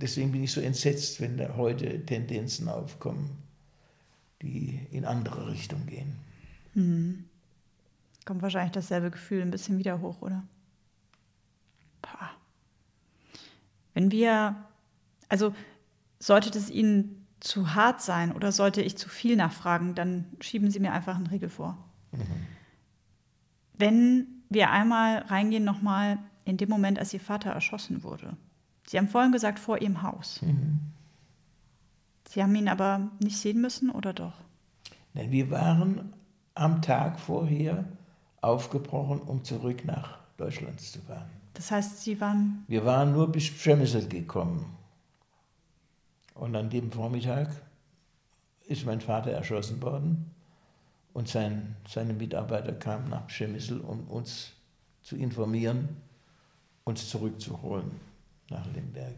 deswegen 0.00 0.32
bin 0.32 0.44
ich 0.44 0.52
so 0.52 0.60
entsetzt, 0.60 1.20
wenn 1.20 1.36
da 1.36 1.56
heute 1.56 2.04
Tendenzen 2.04 2.68
aufkommen, 2.68 3.42
die 4.42 4.86
in 4.90 5.04
andere 5.04 5.50
Richtung 5.50 5.86
gehen. 5.86 6.16
Mhm. 6.74 7.24
Kommt 8.24 8.42
wahrscheinlich 8.42 8.72
dasselbe 8.72 9.10
Gefühl 9.10 9.42
ein 9.42 9.50
bisschen 9.50 9.78
wieder 9.78 10.00
hoch, 10.00 10.22
oder? 10.22 10.42
Pah. 12.02 12.30
Wenn 13.92 14.10
wir, 14.10 14.56
also 15.28 15.54
sollte 16.18 16.56
es 16.56 16.70
Ihnen 16.70 17.26
zu 17.40 17.74
hart 17.74 18.00
sein 18.00 18.32
oder 18.32 18.52
sollte 18.52 18.80
ich 18.80 18.96
zu 18.96 19.08
viel 19.08 19.36
nachfragen, 19.36 19.94
dann 19.94 20.26
schieben 20.40 20.70
Sie 20.70 20.80
mir 20.80 20.92
einfach 20.92 21.16
einen 21.16 21.26
Riegel 21.26 21.50
vor. 21.50 21.76
Mhm. 22.12 22.22
Wenn 23.74 24.26
wir 24.48 24.70
einmal 24.70 25.18
reingehen 25.18 25.64
nochmal 25.64 26.18
in 26.44 26.56
dem 26.56 26.68
Moment, 26.68 26.98
als 26.98 27.12
Ihr 27.12 27.20
Vater 27.20 27.50
erschossen 27.50 28.02
wurde. 28.02 28.36
Sie 28.86 28.98
haben 28.98 29.08
vorhin 29.08 29.32
gesagt, 29.32 29.58
vor 29.58 29.80
Ihrem 29.80 30.02
Haus. 30.02 30.42
Mhm. 30.42 30.80
Sie 32.28 32.42
haben 32.42 32.54
ihn 32.54 32.68
aber 32.68 33.10
nicht 33.20 33.38
sehen 33.38 33.60
müssen 33.60 33.90
oder 33.90 34.12
doch? 34.12 34.34
Nein, 35.12 35.30
wir 35.30 35.50
waren 35.50 36.12
am 36.54 36.82
Tag 36.82 37.20
vorher 37.20 37.84
aufgebrochen, 38.44 39.20
um 39.20 39.42
zurück 39.44 39.84
nach 39.84 40.18
Deutschland 40.36 40.80
zu 40.80 41.00
fahren. 41.00 41.30
Das 41.54 41.70
heißt, 41.70 42.02
Sie 42.02 42.20
waren. 42.20 42.64
Wir 42.68 42.84
waren 42.84 43.12
nur 43.12 43.30
bis 43.30 43.50
Przemysl 43.50 44.08
gekommen. 44.08 44.76
Und 46.34 46.56
an 46.56 46.68
dem 46.68 46.90
Vormittag 46.90 47.48
ist 48.66 48.84
mein 48.84 49.00
Vater 49.00 49.30
erschossen 49.30 49.80
worden 49.80 50.30
und 51.12 51.28
sein, 51.28 51.76
seine 51.88 52.12
Mitarbeiter 52.12 52.72
kamen 52.72 53.08
nach 53.08 53.26
Przemysl, 53.28 53.80
um 53.80 54.08
uns 54.08 54.52
zu 55.02 55.16
informieren, 55.16 55.96
uns 56.82 57.08
zurückzuholen 57.08 57.90
nach 58.50 58.66
Lemberg. 58.74 59.14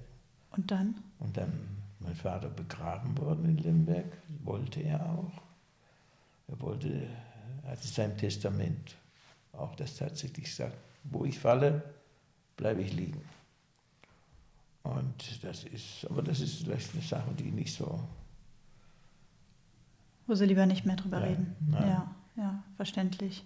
Und 0.51 0.71
dann? 0.71 0.95
Und 1.19 1.37
dann 1.37 1.53
mein 2.01 2.15
Vater 2.15 2.49
begraben 2.49 3.17
worden 3.17 3.47
in 3.47 3.59
Lemberg, 3.59 4.13
wollte 4.45 4.81
er 4.81 5.01
auch. 5.07 5.43
Er 6.49 6.61
wollte, 6.61 7.09
er 7.65 7.71
hatte 7.71 7.89
sein 7.89 8.17
Testament 8.19 8.95
auch 9.59 9.75
das 9.77 9.97
tatsächlich 9.97 10.55
sagt, 10.55 10.77
wo 11.05 11.25
ich 11.25 11.39
falle, 11.39 11.83
bleibe 12.57 12.83
ich 12.83 12.93
liegen. 12.93 13.23
Und 14.83 15.45
das 15.45 15.65
ist, 15.65 16.07
aber 16.09 16.23
das 16.23 16.41
ist 16.41 16.63
vielleicht 16.63 16.93
eine 16.95 17.03
Sache, 17.03 17.31
die 17.39 17.51
nicht 17.51 17.75
so. 17.75 18.01
Wo 20.27 20.35
Sie 20.35 20.47
lieber 20.47 20.67
nicht 20.67 20.87
mehr 20.87 20.97
drüber 20.97 21.21
ja, 21.21 21.27
reden. 21.27 21.57
Nein. 21.69 21.89
Ja, 21.89 22.15
ja, 22.37 22.63
verständlich. 22.77 23.45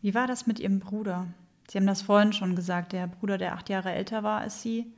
Wie 0.00 0.14
war 0.14 0.26
das 0.26 0.46
mit 0.46 0.58
Ihrem 0.58 0.80
Bruder? 0.80 1.26
Sie 1.68 1.78
haben 1.78 1.86
das 1.86 2.02
vorhin 2.02 2.32
schon 2.32 2.56
gesagt, 2.56 2.92
der 2.92 3.06
Bruder, 3.06 3.38
der 3.38 3.54
acht 3.54 3.68
Jahre 3.68 3.92
älter 3.92 4.22
war 4.22 4.40
als 4.40 4.62
Sie, 4.62 4.92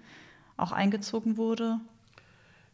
auch 0.56 0.72
eingezogen 0.72 1.36
wurde. 1.36 1.80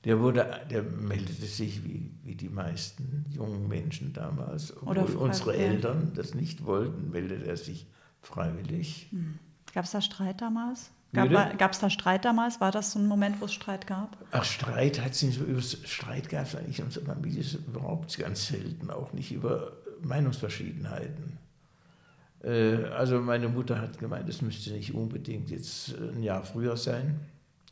Der, 0.05 0.19
wurde, 0.21 0.61
der 0.71 0.83
meldete 0.83 1.45
sich 1.45 1.85
wie, 1.85 2.11
wie 2.23 2.35
die 2.35 2.49
meisten 2.49 3.27
jungen 3.31 3.69
Menschen 3.69 4.13
damals. 4.15 4.75
Obwohl 4.79 5.17
unsere 5.17 5.55
Eltern 5.55 6.13
das 6.15 6.35
nicht 6.35 6.65
wollten, 6.65 7.11
meldete 7.11 7.47
er 7.47 7.57
sich 7.57 7.87
freiwillig. 8.23 9.09
Hm. 9.11 9.39
Gab 9.75 9.85
es 9.85 9.91
da 9.91 10.01
Streit 10.01 10.41
damals? 10.41 10.91
Gab 11.13 11.73
es 11.73 11.81
da 11.81 11.91
Streit 11.91 12.25
damals? 12.25 12.61
War 12.61 12.71
das 12.71 12.93
so 12.93 12.99
ein 12.99 13.07
Moment, 13.07 13.41
wo 13.41 13.47
es 13.47 13.53
Streit 13.53 13.87
gab? 13.87 14.17
Ach, 14.31 14.45
Streit 14.45 15.01
hat 15.01 15.21
nicht 15.23 15.41
über 15.41 15.61
Streit 15.61 16.29
gab 16.29 16.47
es 16.47 16.55
eigentlich 16.55 16.79
in 16.79 16.85
unserer 16.87 17.07
Familie 17.07 17.45
überhaupt 17.67 18.17
ganz 18.17 18.47
selten, 18.47 18.91
auch 18.91 19.13
nicht 19.13 19.33
über 19.33 19.73
Meinungsverschiedenheiten. 20.03 21.39
Äh, 22.45 22.85
also 22.87 23.21
meine 23.21 23.49
Mutter 23.49 23.81
hat 23.81 23.99
gemeint, 23.99 24.29
es 24.29 24.41
müsste 24.41 24.71
nicht 24.71 24.95
unbedingt 24.95 25.51
jetzt 25.51 25.95
ein 25.99 26.23
Jahr 26.23 26.45
früher 26.45 26.77
sein, 26.77 27.21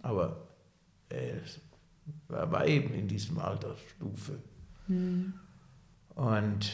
aber 0.02 0.48
es 1.08 1.60
war 2.28 2.66
eben 2.66 2.94
in 2.94 3.09
diesem 3.09 3.38
Altersstufe. 3.38 4.38
Hm. 4.86 5.34
Und 6.14 6.72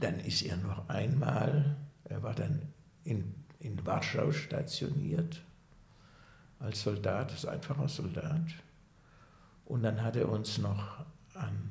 dann 0.00 0.20
ist 0.20 0.42
er 0.42 0.56
noch 0.56 0.88
einmal, 0.88 1.76
er 2.04 2.22
war 2.22 2.34
dann 2.34 2.62
in 3.04 3.34
in 3.60 3.86
Warschau 3.86 4.32
stationiert 4.32 5.42
als 6.58 6.82
Soldat, 6.82 7.30
als 7.30 7.46
einfacher 7.46 7.88
Soldat. 7.88 8.54
Und 9.66 9.82
dann 9.82 10.02
hat 10.02 10.16
er 10.16 10.28
uns 10.28 10.58
noch 10.58 11.04
an 11.34 11.70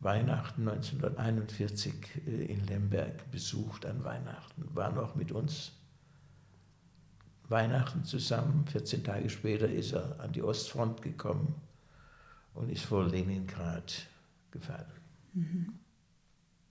Weihnachten 0.00 0.68
1941 0.68 1.94
äh, 2.26 2.44
in 2.44 2.66
Lemberg 2.66 3.30
besucht, 3.30 3.86
an 3.86 4.04
Weihnachten, 4.04 4.68
war 4.74 4.90
noch 4.92 5.14
mit 5.14 5.32
uns 5.32 5.72
Weihnachten 7.52 8.04
zusammen. 8.04 8.66
14 8.66 9.04
Tage 9.04 9.30
später 9.30 9.68
ist 9.68 9.92
er 9.92 10.18
an 10.18 10.32
die 10.32 10.42
Ostfront 10.42 11.02
gekommen 11.02 11.54
und 12.54 12.68
ist 12.70 12.84
vor 12.84 13.06
Leningrad 13.06 14.08
gefallen. 14.50 14.90
Mhm. 15.34 15.74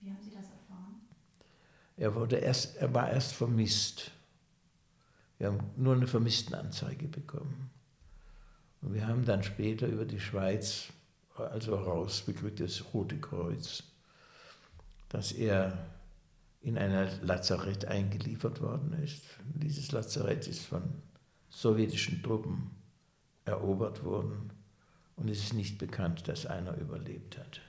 Wie 0.00 0.10
haben 0.10 0.22
Sie 0.22 0.30
das 0.30 0.44
erfahren? 0.44 1.00
Er, 1.96 2.14
wurde 2.14 2.36
erst, 2.36 2.76
er 2.76 2.92
war 2.92 3.10
erst 3.10 3.32
vermisst. 3.32 4.10
Wir 5.38 5.48
haben 5.48 5.70
nur 5.76 5.94
eine 5.94 6.06
Vermisstenanzeige 6.06 7.08
bekommen. 7.08 7.70
Und 8.82 8.94
wir 8.94 9.06
haben 9.06 9.24
dann 9.24 9.42
später 9.42 9.86
über 9.86 10.04
die 10.04 10.20
Schweiz, 10.20 10.88
also 11.36 11.76
rausbekriegt 11.76 12.60
das 12.60 12.84
Rote 12.92 13.18
Kreuz, 13.18 13.84
dass 15.08 15.32
er 15.32 15.78
in 16.62 16.78
ein 16.78 17.08
Lazarett 17.22 17.84
eingeliefert 17.86 18.60
worden 18.60 18.92
ist. 19.02 19.24
Dieses 19.54 19.90
Lazarett 19.92 20.46
ist 20.46 20.64
von 20.64 20.82
sowjetischen 21.48 22.22
Truppen 22.22 22.70
erobert 23.44 24.04
worden 24.04 24.52
und 25.16 25.28
es 25.28 25.42
ist 25.42 25.54
nicht 25.54 25.78
bekannt, 25.78 26.28
dass 26.28 26.46
einer 26.46 26.76
überlebt 26.76 27.36
hat. 27.36 27.60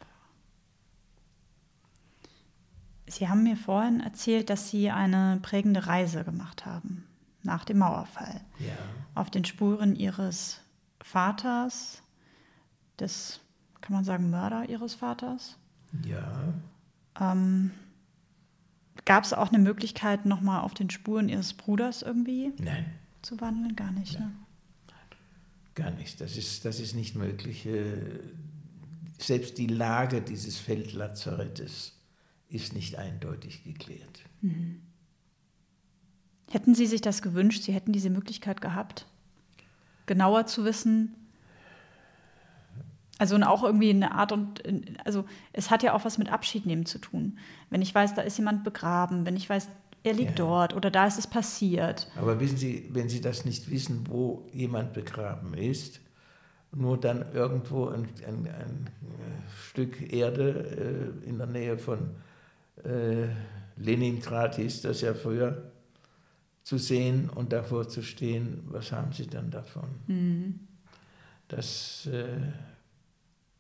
Sie 3.08 3.28
haben 3.28 3.44
mir 3.44 3.58
vorhin 3.58 4.00
erzählt, 4.00 4.50
dass 4.50 4.70
Sie 4.70 4.90
eine 4.90 5.40
prägende 5.42 5.88
Reise 5.88 6.24
gemacht 6.24 6.66
haben 6.66 7.06
nach 7.44 7.66
dem 7.66 7.80
Mauerfall. 7.80 8.42
Ja. 8.60 8.78
Auf 9.14 9.30
den 9.30 9.44
Spuren 9.44 9.96
ihres 9.96 10.62
Vaters, 11.02 12.02
des, 13.00 13.42
kann 13.82 13.94
man 13.94 14.06
sagen, 14.06 14.30
Mörder 14.30 14.70
ihres 14.70 14.96
Vaters. 14.96 15.58
Ja. 16.06 16.54
Ähm, 17.20 17.72
Gab 19.06 19.26
es 19.26 19.34
auch 19.34 19.50
eine 19.50 19.60
Möglichkeit, 19.60 20.26
nochmal 20.26 20.62
auf 20.62 20.74
den 20.74 20.90
Spuren 20.90 21.28
ihres 21.30 21.54
Bruders 21.54 22.02
irgendwie 22.02 22.54
Nein. 22.58 22.86
zu 23.22 23.40
wandeln? 23.42 23.76
Gar 23.76 23.92
nicht, 23.92 24.20
ne? 24.20 24.32
Gar 25.76 25.92
nicht. 25.92 26.22
Das 26.22 26.38
ist, 26.38 26.66
das 26.66 26.80
ist 26.80 26.96
nicht 26.96 27.16
möglich. 27.16 27.66
Äh, 27.66 28.20
selbst 29.18 29.58
die 29.58 29.68
Lage 29.68 30.22
dieses 30.22 30.58
Feldlazarettes 30.58 31.94
ist 32.50 32.74
nicht 32.74 32.96
eindeutig 32.98 33.64
geklärt. 33.64 34.22
Mhm. 34.42 34.82
Hätten 36.52 36.76
Sie 36.76 36.86
sich 36.86 37.02
das 37.02 37.22
gewünscht? 37.22 37.64
Sie 37.64 37.74
hätten 37.74 37.94
diese 37.94 38.12
Möglichkeit 38.12 38.62
gehabt, 38.62 39.08
genauer 40.06 40.46
zu 40.46 40.66
wissen? 40.66 41.16
Also 43.20 43.36
und 43.36 43.44
auch 43.44 43.64
irgendwie 43.64 43.92
eine 43.92 44.14
Art 44.14 44.32
und 44.32 44.64
also 45.06 45.26
es 45.54 45.70
hat 45.70 45.84
ja 45.84 45.94
auch 45.94 46.04
was 46.04 46.18
mit 46.18 46.32
Abschied 46.32 46.66
nehmen 46.66 46.86
zu 46.86 46.98
tun. 46.98 47.38
Wenn 47.70 47.82
ich 47.82 47.94
weiß, 47.94 48.16
da 48.16 48.22
ist 48.24 48.38
jemand 48.38 48.64
begraben, 48.64 49.26
wenn 49.26 49.36
ich 49.36 49.50
weiß, 49.50 49.68
er 50.04 50.14
liegt 50.14 50.40
ja. 50.40 50.46
dort 50.46 50.76
oder 50.76 50.92
da 50.92 51.08
ist 51.08 51.20
es 51.20 51.28
passiert. 51.28 52.08
Aber 52.18 52.40
wissen 52.40 52.58
Sie, 52.58 52.90
wenn 52.92 53.10
Sie 53.10 53.22
das 53.22 53.46
nicht 53.46 53.70
wissen, 53.70 54.06
wo 54.10 54.48
jemand 54.52 54.94
begraben 54.94 55.54
ist, 55.54 56.02
nur 56.76 57.00
dann 57.00 57.32
irgendwo 57.34 57.88
ein, 57.88 58.10
ein, 58.28 58.48
ein 58.48 58.90
Stück 59.70 60.12
Erde 60.12 61.14
äh, 61.24 61.30
in 61.30 61.38
der 61.38 61.48
Nähe 61.48 61.78
von 61.78 62.10
äh, 62.84 63.28
Leningrad 63.78 64.56
hieß 64.56 64.82
das 64.82 65.02
ja 65.02 65.14
früher, 65.14 65.72
zu 66.64 66.78
sehen 66.78 67.30
und 67.30 67.52
davor 67.52 67.88
zu 67.88 68.02
stehen, 68.02 68.64
was 68.68 68.92
haben 68.92 69.12
sie 69.12 69.28
dann 69.28 69.52
davon? 69.52 69.90
Mhm. 70.08 70.60
Das 71.48 72.08
äh, 72.08 72.38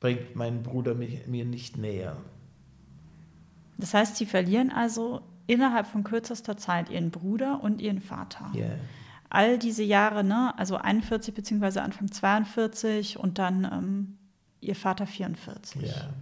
bringt 0.04 0.36
meinen 0.36 0.64
Bruder 0.64 0.96
mich, 0.96 1.28
mir 1.28 1.46
nicht 1.46 1.78
näher. 1.78 2.18
Das 3.78 3.94
heißt, 3.94 4.18
sie 4.18 4.26
verlieren 4.26 4.70
also 4.70 5.22
innerhalb 5.48 5.88
von 5.88 6.04
kürzester 6.04 6.58
Zeit 6.58 6.90
ihren 6.90 7.10
Bruder 7.10 7.64
und 7.64 7.80
ihren 7.80 8.02
Vater. 8.02 8.52
Yeah. 8.54 8.76
All 9.30 9.58
diese 9.58 9.82
Jahre, 9.82 10.26
ne, 10.26 10.54
also 10.60 10.76
41 10.76 11.34
bzw. 11.34 11.80
Anfang 11.80 12.12
42 12.12 13.18
und 13.18 13.40
dann 13.40 13.64
ähm, 13.64 14.18
ihr 14.60 14.76
Vater 14.76 15.08
44. 15.08 15.82
Yeah. 15.82 16.14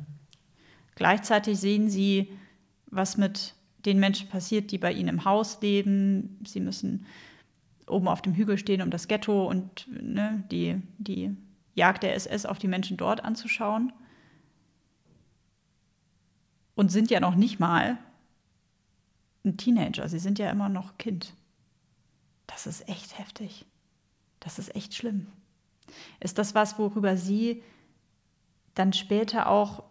Gleichzeitig 0.94 1.60
sehen 1.60 1.90
sie, 1.90 2.32
was 2.86 3.18
mit 3.18 3.56
den 3.88 4.00
Menschen 4.00 4.30
passiert, 4.30 4.72
die 4.72 4.78
bei 4.78 4.94
ihnen 4.94 5.10
im 5.10 5.26
Haus 5.26 5.60
leben. 5.60 6.38
Sie 6.46 6.60
müssen 6.60 7.08
oben 7.88 8.08
auf 8.08 8.22
dem 8.22 8.36
Hügel 8.36 8.60
stehen, 8.60 8.84
um 8.84 8.92
das 8.92 9.08
Ghetto 9.08 9.50
und 9.50 9.88
ne, 9.90 10.44
die, 10.52 10.80
die 11.00 11.36
Jagd 11.74 12.04
der 12.04 12.16
SS 12.16 12.46
auf 12.46 12.60
die 12.60 12.68
Menschen 12.68 12.98
dort 12.98 13.24
anzuschauen. 13.24 13.94
Und 16.76 16.90
sind 16.90 17.12
ja 17.12 17.20
noch 17.20 17.36
nicht 17.36 17.60
mal 17.60 17.98
ein 19.44 19.58
Teenager. 19.58 20.08
Sie 20.10 20.20
sind 20.20 20.40
ja 20.40 20.50
immer 20.50 20.70
noch 20.70 20.98
Kind. 20.98 21.34
Das 22.48 22.68
ist 22.68 22.88
echt 22.90 23.18
heftig. 23.18 23.66
Das 24.40 24.60
ist 24.60 24.76
echt 24.76 24.96
schlimm. 24.96 25.28
Ist 26.20 26.38
das 26.38 26.56
was, 26.56 26.78
worüber 26.80 27.18
Sie 27.18 27.64
dann 28.76 28.94
später 28.94 29.48
auch 29.48 29.84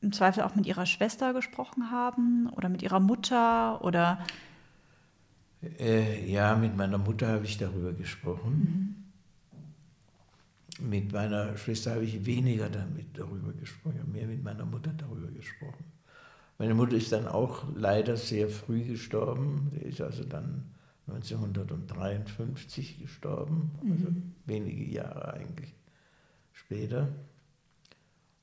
im 0.00 0.12
Zweifel 0.12 0.42
auch 0.42 0.54
mit 0.54 0.66
ihrer 0.66 0.86
Schwester 0.86 1.32
gesprochen 1.32 1.90
haben 1.90 2.48
oder 2.50 2.68
mit 2.68 2.82
ihrer 2.82 3.00
Mutter 3.00 3.82
oder? 3.84 4.24
Äh, 5.78 6.30
ja, 6.30 6.54
mit 6.54 6.76
meiner 6.76 6.98
Mutter 6.98 7.28
habe 7.28 7.44
ich 7.44 7.58
darüber 7.58 7.92
gesprochen. 7.92 8.52
Mhm. 8.98 9.07
Mit 10.80 11.12
meiner 11.12 11.56
Schwester 11.56 11.92
habe 11.94 12.04
ich 12.04 12.24
weniger 12.24 12.68
damit 12.68 13.18
darüber 13.18 13.52
gesprochen, 13.52 14.10
mehr 14.12 14.26
mit 14.26 14.42
meiner 14.42 14.64
Mutter 14.64 14.92
darüber 14.96 15.28
gesprochen. 15.28 15.84
Meine 16.58 16.74
Mutter 16.74 16.96
ist 16.96 17.12
dann 17.12 17.26
auch 17.26 17.64
leider 17.74 18.16
sehr 18.16 18.48
früh 18.48 18.82
gestorben. 18.84 19.70
Sie 19.72 19.88
ist 19.88 20.00
also 20.00 20.24
dann 20.24 20.64
1953 21.08 23.00
gestorben, 23.00 23.70
also 23.80 24.10
mhm. 24.10 24.34
wenige 24.44 24.84
Jahre 24.84 25.34
eigentlich 25.34 25.74
später. 26.52 27.08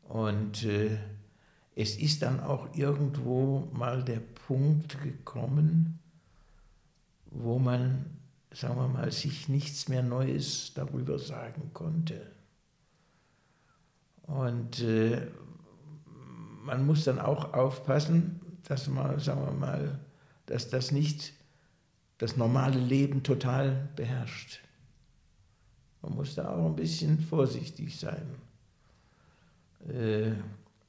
Und 0.04 0.64
äh, 0.64 0.98
es 1.76 1.98
ist 1.98 2.22
dann 2.22 2.40
auch 2.40 2.74
irgendwo 2.76 3.70
mal 3.74 4.04
der 4.04 4.22
Punkt 4.48 5.02
gekommen, 5.04 6.00
wo 7.32 7.60
man, 7.60 8.06
sagen 8.56 8.78
wir 8.78 8.88
mal, 8.88 9.12
sich 9.12 9.49
nichts 9.49 9.89
mehr 9.89 10.01
Neues 10.01 10.72
darüber 10.74 11.20
sagen 11.20 11.72
konnte. 11.74 12.32
Und 14.24 14.80
äh, 14.82 15.28
man 16.64 16.86
muss 16.86 17.03
dann 17.03 17.20
auch 17.20 17.53
aufpassen, 17.53 18.39
dass 18.64 18.88
man, 18.88 19.20
sagen 19.20 19.45
wir 19.45 19.51
mal, 19.51 19.99
dass 20.45 20.70
das 20.70 20.91
nicht 20.91 21.34
das 22.18 22.38
normale 22.38 22.80
Leben 22.80 23.24
total 23.24 23.89
beherrscht. 23.95 24.62
Man 26.01 26.16
muss 26.16 26.36
da 26.36 26.49
auch 26.49 26.68
ein 26.68 26.76
bisschen 26.76 27.20
vorsichtig 27.20 27.99
sein. 27.99 28.26
Äh, 29.89 30.32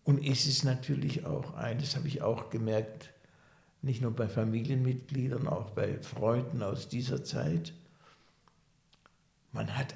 und 0.04 0.24
es 0.24 0.46
ist 0.46 0.62
natürlich 0.62 1.26
auch 1.26 1.54
ein, 1.54 1.78
das 1.78 1.96
habe 1.96 2.06
ich 2.06 2.22
auch 2.22 2.48
gemerkt, 2.48 3.10
nicht 3.86 4.02
nur 4.02 4.10
bei 4.10 4.28
Familienmitgliedern, 4.28 5.46
auch 5.46 5.70
bei 5.70 5.98
Freunden 6.02 6.62
aus 6.62 6.88
dieser 6.88 7.24
Zeit, 7.24 7.72
man 9.52 9.76
hat 9.78 9.94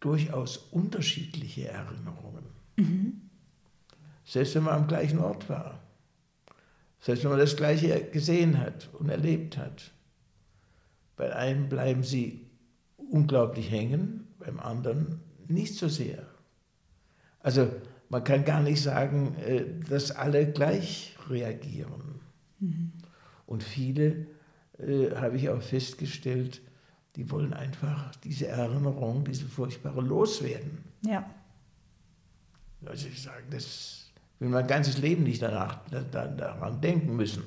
durchaus 0.00 0.56
unterschiedliche 0.56 1.68
Erinnerungen. 1.68 2.44
Mhm. 2.76 3.20
Selbst 4.24 4.54
wenn 4.54 4.64
man 4.64 4.74
am 4.74 4.88
gleichen 4.88 5.18
Ort 5.18 5.48
war. 5.48 5.78
Selbst 7.00 7.22
wenn 7.22 7.30
man 7.30 7.38
das 7.38 7.56
Gleiche 7.56 8.02
gesehen 8.10 8.58
hat 8.58 8.88
und 8.94 9.08
erlebt 9.08 9.56
hat. 9.58 9.92
Bei 11.16 11.34
einem 11.34 11.68
bleiben 11.68 12.02
sie 12.02 12.46
unglaublich 12.96 13.70
hängen, 13.70 14.26
beim 14.38 14.58
anderen 14.58 15.20
nicht 15.48 15.76
so 15.76 15.88
sehr. 15.88 16.26
Also 17.40 17.70
man 18.08 18.24
kann 18.24 18.44
gar 18.44 18.62
nicht 18.62 18.82
sagen, 18.82 19.34
äh, 19.36 19.64
dass 19.88 20.12
alle 20.12 20.50
gleich 20.50 21.16
reagieren. 21.28 22.20
Mhm. 22.58 22.92
Und 23.48 23.62
viele, 23.62 24.26
äh, 24.78 25.10
habe 25.16 25.36
ich 25.38 25.48
auch 25.48 25.62
festgestellt, 25.62 26.60
die 27.16 27.30
wollen 27.30 27.54
einfach 27.54 28.14
diese 28.16 28.46
Erinnerung, 28.46 29.24
diese 29.24 29.46
furchtbare 29.46 30.02
loswerden. 30.02 30.84
Ja. 31.00 31.28
Also 32.84 33.08
ich 33.08 33.22
sage, 33.22 33.42
das 33.50 34.10
will 34.38 34.50
mein 34.50 34.66
ganzes 34.66 34.98
Leben 34.98 35.24
nicht 35.24 35.40
danach, 35.40 35.78
daran 36.12 36.80
denken 36.82 37.16
müssen. 37.16 37.42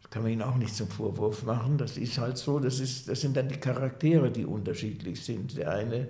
Das 0.00 0.10
kann 0.10 0.22
man 0.22 0.30
ihnen 0.30 0.42
auch 0.42 0.56
nicht 0.56 0.74
zum 0.74 0.88
Vorwurf 0.88 1.42
machen. 1.42 1.76
Das 1.76 1.98
ist 1.98 2.16
halt 2.16 2.38
so, 2.38 2.60
das, 2.60 2.78
ist, 2.78 3.08
das 3.08 3.20
sind 3.20 3.36
dann 3.36 3.48
die 3.48 3.58
Charaktere, 3.58 4.30
die 4.30 4.46
unterschiedlich 4.46 5.22
sind. 5.22 5.56
Der 5.56 5.72
eine 5.72 6.08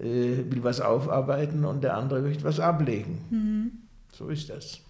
äh, 0.00 0.44
will 0.50 0.64
was 0.64 0.80
aufarbeiten 0.80 1.64
und 1.64 1.84
der 1.84 1.96
andere 1.96 2.22
möchte 2.22 2.42
was 2.42 2.58
ablegen. 2.58 3.24
Mhm. 3.30 3.70
So 4.12 4.28
ist 4.30 4.50
das. 4.50 4.80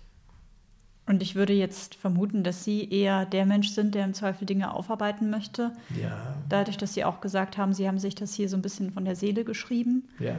Und 1.07 1.23
ich 1.23 1.37
würde 1.37 1.53
jetzt 1.53 1.95
vermuten, 1.95 2.43
dass 2.43 2.65
Sie 2.65 2.89
eher 2.91 3.27
der 3.27 3.47
Mensch 3.47 3.69
sind, 3.71 3.95
der 3.95 4.05
im 4.05 4.13
Zweifel 4.15 4.45
Dinge 4.45 4.75
aufarbeiten 4.75 5.31
möchte. 5.31 5.73
Ja. 6.01 6.37
Dadurch, 6.49 6.77
dass 6.77 6.95
Sie 6.95 7.05
auch 7.05 7.21
gesagt 7.21 7.57
haben, 7.57 7.73
Sie 7.73 7.87
haben 7.87 7.99
sich 8.01 8.17
das 8.17 8.35
hier 8.35 8.49
so 8.49 8.57
ein 8.57 8.63
bisschen 8.63 8.91
von 8.91 9.05
der 9.05 9.15
Seele 9.15 9.45
geschrieben. 9.45 10.09
Ja. 10.19 10.39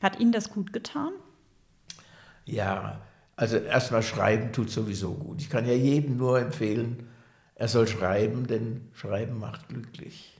Hat 0.00 0.20
Ihnen 0.20 0.32
das 0.32 0.50
gut 0.50 0.74
getan? 0.74 1.12
Ja, 2.44 3.00
also 3.36 3.56
erstmal 3.56 4.02
schreiben 4.02 4.52
tut 4.52 4.70
sowieso 4.70 5.14
gut. 5.14 5.40
Ich 5.40 5.48
kann 5.48 5.66
ja 5.66 5.74
jedem 5.74 6.18
nur 6.18 6.38
empfehlen, 6.40 7.08
er 7.54 7.68
soll 7.68 7.88
schreiben, 7.88 8.46
denn 8.46 8.88
Schreiben 8.92 9.38
macht 9.38 9.68
glücklich. 9.68 10.38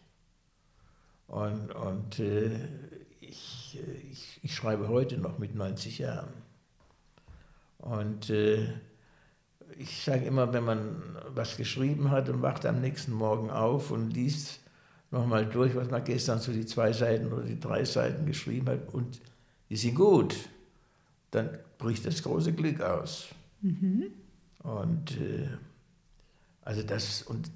Und, 1.28 1.74
und 1.74 2.18
äh, 2.18 2.50
ich, 3.20 3.78
äh, 3.82 4.12
ich, 4.12 4.38
ich, 4.42 4.54
schreibe 4.54 4.88
heute 4.88 5.16
noch 5.18 5.38
mit 5.38 5.54
90 5.54 5.98
Jahren. 5.98 6.32
Und 7.78 8.30
äh, 8.30 8.68
ich 9.78 10.02
sage 10.02 10.24
immer, 10.24 10.52
wenn 10.52 10.64
man 10.64 11.02
was 11.34 11.56
geschrieben 11.56 12.10
hat 12.10 12.28
und 12.28 12.42
wacht 12.42 12.66
am 12.66 12.80
nächsten 12.80 13.12
Morgen 13.12 13.50
auf 13.50 13.90
und 13.90 14.10
liest 14.10 14.60
nochmal 15.10 15.46
durch, 15.46 15.74
was 15.74 15.90
man 15.90 16.04
gestern 16.04 16.38
so 16.38 16.52
die 16.52 16.66
zwei 16.66 16.92
Seiten 16.92 17.32
oder 17.32 17.44
die 17.44 17.60
drei 17.60 17.84
Seiten 17.84 18.26
geschrieben 18.26 18.68
hat 18.68 18.92
und 18.92 19.20
die 19.68 19.76
sind 19.76 19.94
gut, 19.94 20.34
dann 21.30 21.50
bricht 21.78 22.06
das 22.06 22.22
große 22.22 22.52
Glück 22.52 22.80
aus. 22.80 23.28
Mhm. 23.60 24.06
Und 24.62 25.12
äh, 25.12 25.48
also 26.62 26.82
das, 26.82 27.22
und 27.22 27.50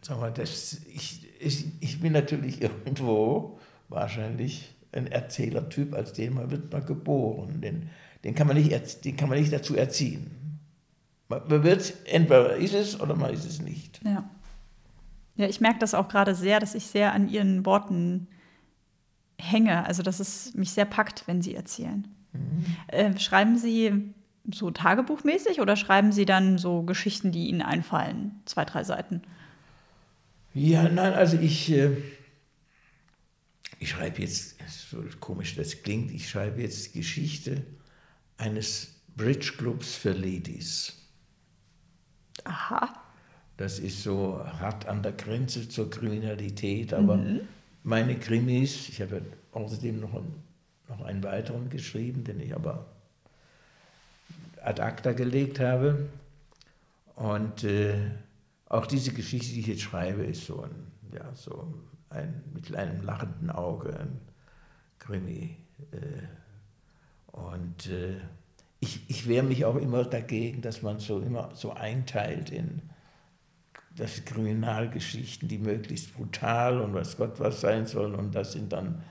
sag 0.00 0.18
mal, 0.18 0.32
das, 0.32 0.80
ich, 0.92 1.28
ich, 1.38 1.66
ich 1.80 2.00
bin 2.00 2.12
natürlich 2.12 2.62
irgendwo 2.62 3.58
wahrscheinlich 3.88 4.74
ein 4.92 5.06
Erzählertyp, 5.06 5.94
als 5.94 6.12
den 6.12 6.34
man 6.34 6.50
wird 6.50 6.72
man 6.72 6.84
geboren. 6.84 7.60
Den, 7.60 7.90
den, 8.24 8.34
kann 8.34 8.46
man 8.46 8.56
nicht, 8.56 9.04
den 9.04 9.16
kann 9.16 9.28
man 9.28 9.38
nicht 9.38 9.52
dazu 9.52 9.76
erziehen. 9.76 10.30
Man 11.30 11.62
wird, 11.62 11.94
entweder 12.06 12.56
ist 12.56 12.74
es 12.74 13.00
oder 13.00 13.14
man 13.14 13.32
ist 13.32 13.44
es 13.44 13.62
nicht. 13.62 14.00
Ja. 14.04 14.28
Ja, 15.36 15.46
ich 15.46 15.60
merke 15.60 15.78
das 15.78 15.94
auch 15.94 16.08
gerade 16.08 16.34
sehr, 16.34 16.58
dass 16.58 16.74
ich 16.74 16.86
sehr 16.86 17.12
an 17.12 17.28
Ihren 17.28 17.64
Worten 17.64 18.26
hänge. 19.38 19.86
Also, 19.86 20.02
dass 20.02 20.18
es 20.18 20.52
mich 20.54 20.72
sehr 20.72 20.84
packt, 20.84 21.26
wenn 21.28 21.40
Sie 21.40 21.54
erzählen. 21.54 22.08
Mhm. 22.32 22.64
Äh, 22.88 23.18
schreiben 23.18 23.56
Sie 23.56 24.12
so 24.52 24.72
tagebuchmäßig 24.72 25.60
oder 25.60 25.76
schreiben 25.76 26.10
Sie 26.10 26.26
dann 26.26 26.58
so 26.58 26.82
Geschichten, 26.82 27.30
die 27.30 27.48
Ihnen 27.48 27.62
einfallen? 27.62 28.40
Zwei, 28.44 28.64
drei 28.64 28.82
Seiten? 28.82 29.22
Ja, 30.52 30.88
nein, 30.88 31.12
also 31.12 31.38
ich, 31.38 31.70
äh, 31.70 31.96
ich 33.78 33.90
schreibe 33.90 34.20
jetzt, 34.20 34.56
so 34.68 35.04
komisch 35.20 35.54
das 35.54 35.82
klingt, 35.82 36.10
ich 36.10 36.28
schreibe 36.28 36.60
jetzt 36.60 36.92
Geschichte 36.92 37.64
eines 38.36 39.00
Bridge 39.16 39.52
Clubs 39.56 39.94
für 39.94 40.12
Ladies. 40.12 40.99
Aha. 42.44 42.94
Das 43.56 43.78
ist 43.78 44.02
so 44.02 44.42
hart 44.60 44.86
an 44.86 45.02
der 45.02 45.12
Grenze 45.12 45.68
zur 45.68 45.90
Kriminalität, 45.90 46.94
aber 46.94 47.16
mhm. 47.16 47.40
meine 47.82 48.18
Krimis, 48.18 48.88
ich 48.88 49.02
habe 49.02 49.22
außerdem 49.52 50.00
noch, 50.00 50.14
einen, 50.14 50.42
noch 50.88 51.02
einen 51.02 51.22
weiteren 51.22 51.68
geschrieben, 51.68 52.24
den 52.24 52.40
ich 52.40 52.54
aber 52.54 52.86
ad 54.62 54.80
acta 54.80 55.12
gelegt 55.12 55.60
habe. 55.60 56.08
Und 57.16 57.64
äh, 57.64 57.98
auch 58.66 58.86
diese 58.86 59.12
Geschichte, 59.12 59.52
die 59.52 59.60
ich 59.60 59.66
jetzt 59.66 59.82
schreibe, 59.82 60.24
ist 60.24 60.46
so 60.46 60.62
ein, 60.62 60.86
ja, 61.12 61.34
so 61.34 61.74
ein 62.08 62.42
mit 62.54 62.74
einem 62.74 63.02
lachenden 63.04 63.50
Auge, 63.50 63.98
ein 63.98 64.20
Krimi. 64.98 65.56
Äh, 65.92 66.22
und 67.32 67.86
äh, 67.88 68.16
ich, 68.80 69.02
ich 69.08 69.28
wehre 69.28 69.44
mich 69.44 69.64
auch 69.64 69.76
immer 69.76 70.04
dagegen, 70.04 70.62
dass 70.62 70.82
man 70.82 70.98
so 70.98 71.20
immer 71.20 71.50
so 71.54 71.72
einteilt 71.72 72.50
in 72.50 72.80
das 73.94 74.24
Kriminalgeschichten, 74.24 75.48
die 75.48 75.58
möglichst 75.58 76.14
brutal 76.14 76.80
und 76.80 76.94
was 76.94 77.16
Gott 77.16 77.38
was 77.38 77.60
sein 77.60 77.86
sollen. 77.86 78.14
Und 78.14 78.34
das 78.34 78.52
sind 78.52 78.72
dann 78.72 79.02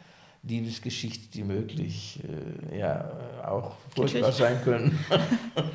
Liebesgeschichten, 0.42 1.30
die 1.32 1.44
möglich 1.44 2.20
äh, 2.72 2.80
ja, 2.80 3.12
auch 3.46 3.76
furchtbar 3.94 4.32
sein 4.32 4.60
können. 4.64 4.98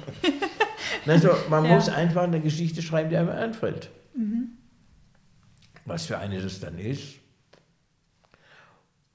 also, 1.07 1.31
man 1.49 1.65
ja. 1.65 1.75
muss 1.75 1.89
einfach 1.89 2.23
eine 2.23 2.41
Geschichte 2.41 2.83
schreiben, 2.83 3.11
die 3.11 3.17
einem 3.17 3.29
einfällt. 3.29 3.91
Mhm. 4.17 4.57
Was 5.85 6.07
für 6.07 6.19
eine 6.19 6.41
das 6.41 6.59
dann 6.61 6.79
ist. 6.79 7.17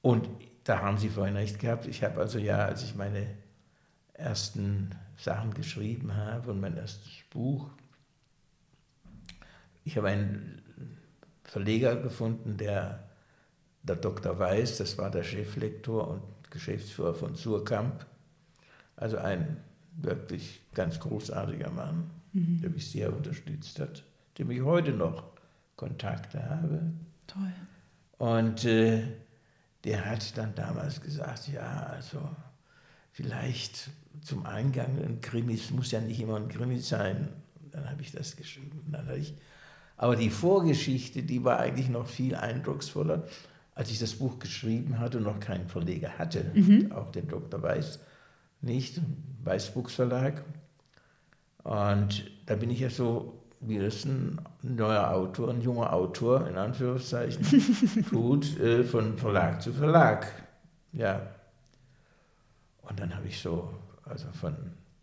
Und 0.01 0.29
da 0.63 0.79
haben 0.79 0.97
Sie 0.97 1.09
vorhin 1.09 1.35
recht 1.35 1.59
gehabt. 1.59 1.87
Ich 1.87 2.03
habe 2.03 2.21
also 2.21 2.37
ja, 2.37 2.59
als 2.59 2.83
ich 2.83 2.95
meine 2.95 3.25
ersten 4.19 4.91
Sachen 5.17 5.53
geschrieben 5.53 6.15
habe 6.15 6.51
und 6.51 6.59
mein 6.59 6.77
erstes 6.77 7.11
Buch. 7.29 7.69
Ich 9.83 9.97
habe 9.97 10.09
einen 10.09 10.61
Verleger 11.43 11.95
gefunden, 11.95 12.57
der, 12.57 13.09
der 13.83 13.95
Dr. 13.95 14.37
Weiß, 14.37 14.77
das 14.77 14.97
war 14.97 15.09
der 15.09 15.23
Cheflektor 15.23 16.07
und 16.07 16.51
Geschäftsführer 16.51 17.15
von 17.15 17.35
Surkamp, 17.35 18.05
also 18.95 19.17
ein 19.17 19.57
wirklich 19.93 20.61
ganz 20.73 20.99
großartiger 20.99 21.71
Mann, 21.71 22.09
mhm. 22.33 22.61
der 22.61 22.69
mich 22.69 22.91
sehr 22.91 23.15
unterstützt 23.15 23.79
hat, 23.79 24.03
dem 24.37 24.51
ich 24.51 24.61
heute 24.61 24.91
noch 24.91 25.23
Kontakte 25.75 26.47
habe. 26.47 26.81
Toll. 27.27 27.53
Und 28.17 28.65
äh, 28.65 29.03
der 29.83 30.05
hat 30.05 30.37
dann 30.37 30.53
damals 30.55 31.01
gesagt, 31.01 31.47
ja, 31.47 31.87
also 31.87 32.19
vielleicht 33.19 33.89
zum 34.21 34.45
Eingang 34.45 34.97
ein 35.03 35.19
Krimi, 35.19 35.55
es 35.55 35.71
muss 35.71 35.91
ja 35.91 35.99
nicht 35.99 36.21
immer 36.21 36.37
ein 36.37 36.47
Krimi 36.47 36.79
sein. 36.79 37.27
Dann 37.71 37.89
habe 37.89 38.01
ich 38.01 38.13
das 38.13 38.37
geschrieben. 38.37 38.81
Dann 38.89 39.13
ich, 39.13 39.33
aber 39.97 40.15
die 40.15 40.29
Vorgeschichte, 40.29 41.21
die 41.23 41.43
war 41.43 41.59
eigentlich 41.59 41.89
noch 41.89 42.07
viel 42.07 42.33
eindrucksvoller, 42.33 43.23
als 43.75 43.91
ich 43.91 43.99
das 43.99 44.13
Buch 44.13 44.39
geschrieben 44.39 44.99
hatte 44.99 45.17
und 45.17 45.25
noch 45.25 45.41
keinen 45.41 45.67
Verleger 45.67 46.17
hatte, 46.17 46.45
mhm. 46.53 46.93
auch 46.93 47.11
den 47.11 47.27
Dr. 47.27 47.61
Weiß 47.61 47.99
nicht, 48.61 49.01
Weiß 49.43 49.73
Books 49.73 49.95
Verlag. 49.95 50.45
Und 51.63 52.31
da 52.45 52.55
bin 52.55 52.69
ich 52.69 52.79
ja 52.79 52.89
so, 52.89 53.43
wie 53.59 53.77
es 53.77 54.05
ein 54.05 54.39
neuer 54.61 55.11
Autor, 55.11 55.49
ein 55.49 55.61
junger 55.61 55.91
Autor 55.91 56.47
in 56.47 56.55
Anführungszeichen 56.55 58.05
tut, 58.09 58.57
äh, 58.61 58.85
von 58.85 59.17
Verlag 59.17 59.61
zu 59.61 59.73
Verlag. 59.73 60.31
Ja. 60.93 61.38
Und 62.89 62.99
dann 62.99 63.15
habe 63.15 63.27
ich 63.27 63.39
so 63.39 63.69
also 64.09 64.27
von 64.31 64.55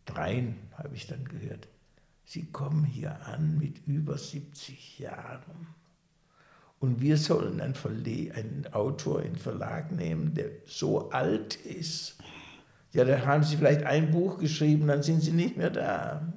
dreien 0.05 0.57
habe 0.77 0.95
ich 0.95 1.07
dann 1.07 1.25
gehört, 1.25 1.69
Sie 2.29 2.47
kommen 2.47 2.85
hier 2.85 3.25
an 3.27 3.57
mit 3.57 3.87
über 3.87 4.19
70 4.19 4.99
Jahren. 4.99 5.69
Und 6.81 7.01
wir 7.01 7.17
sollen 7.19 7.61
einen, 7.61 7.77
Verle 7.77 8.33
einen 8.35 8.67
Autor 8.73 9.23
in 9.23 9.37
Verlag 9.37 9.93
nehmen, 9.93 10.35
der 10.35 10.47
so 10.67 11.11
alt 11.11 11.55
ist. 11.55 12.19
Ja, 12.93 13.05
da 13.05 13.25
haben 13.25 13.45
Sie 13.45 13.57
vielleicht 13.57 13.85
ein 13.85 14.11
Buch 14.11 14.39
geschrieben, 14.39 14.89
dann 14.89 15.05
sind 15.05 15.21
Sie 15.21 15.31
nicht 15.31 15.57
mehr 15.57 15.71
da. 15.71 16.33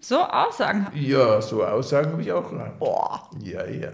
So 0.00 0.18
Aussagen? 0.18 0.88
Ja, 0.94 1.40
so 1.40 1.64
Aussagen 1.64 2.10
habe 2.10 2.22
ich 2.22 2.32
auch 2.32 2.50
gehabt. 2.50 2.80
Boah. 2.80 3.30
Ja, 3.40 3.64
ja. 3.66 3.92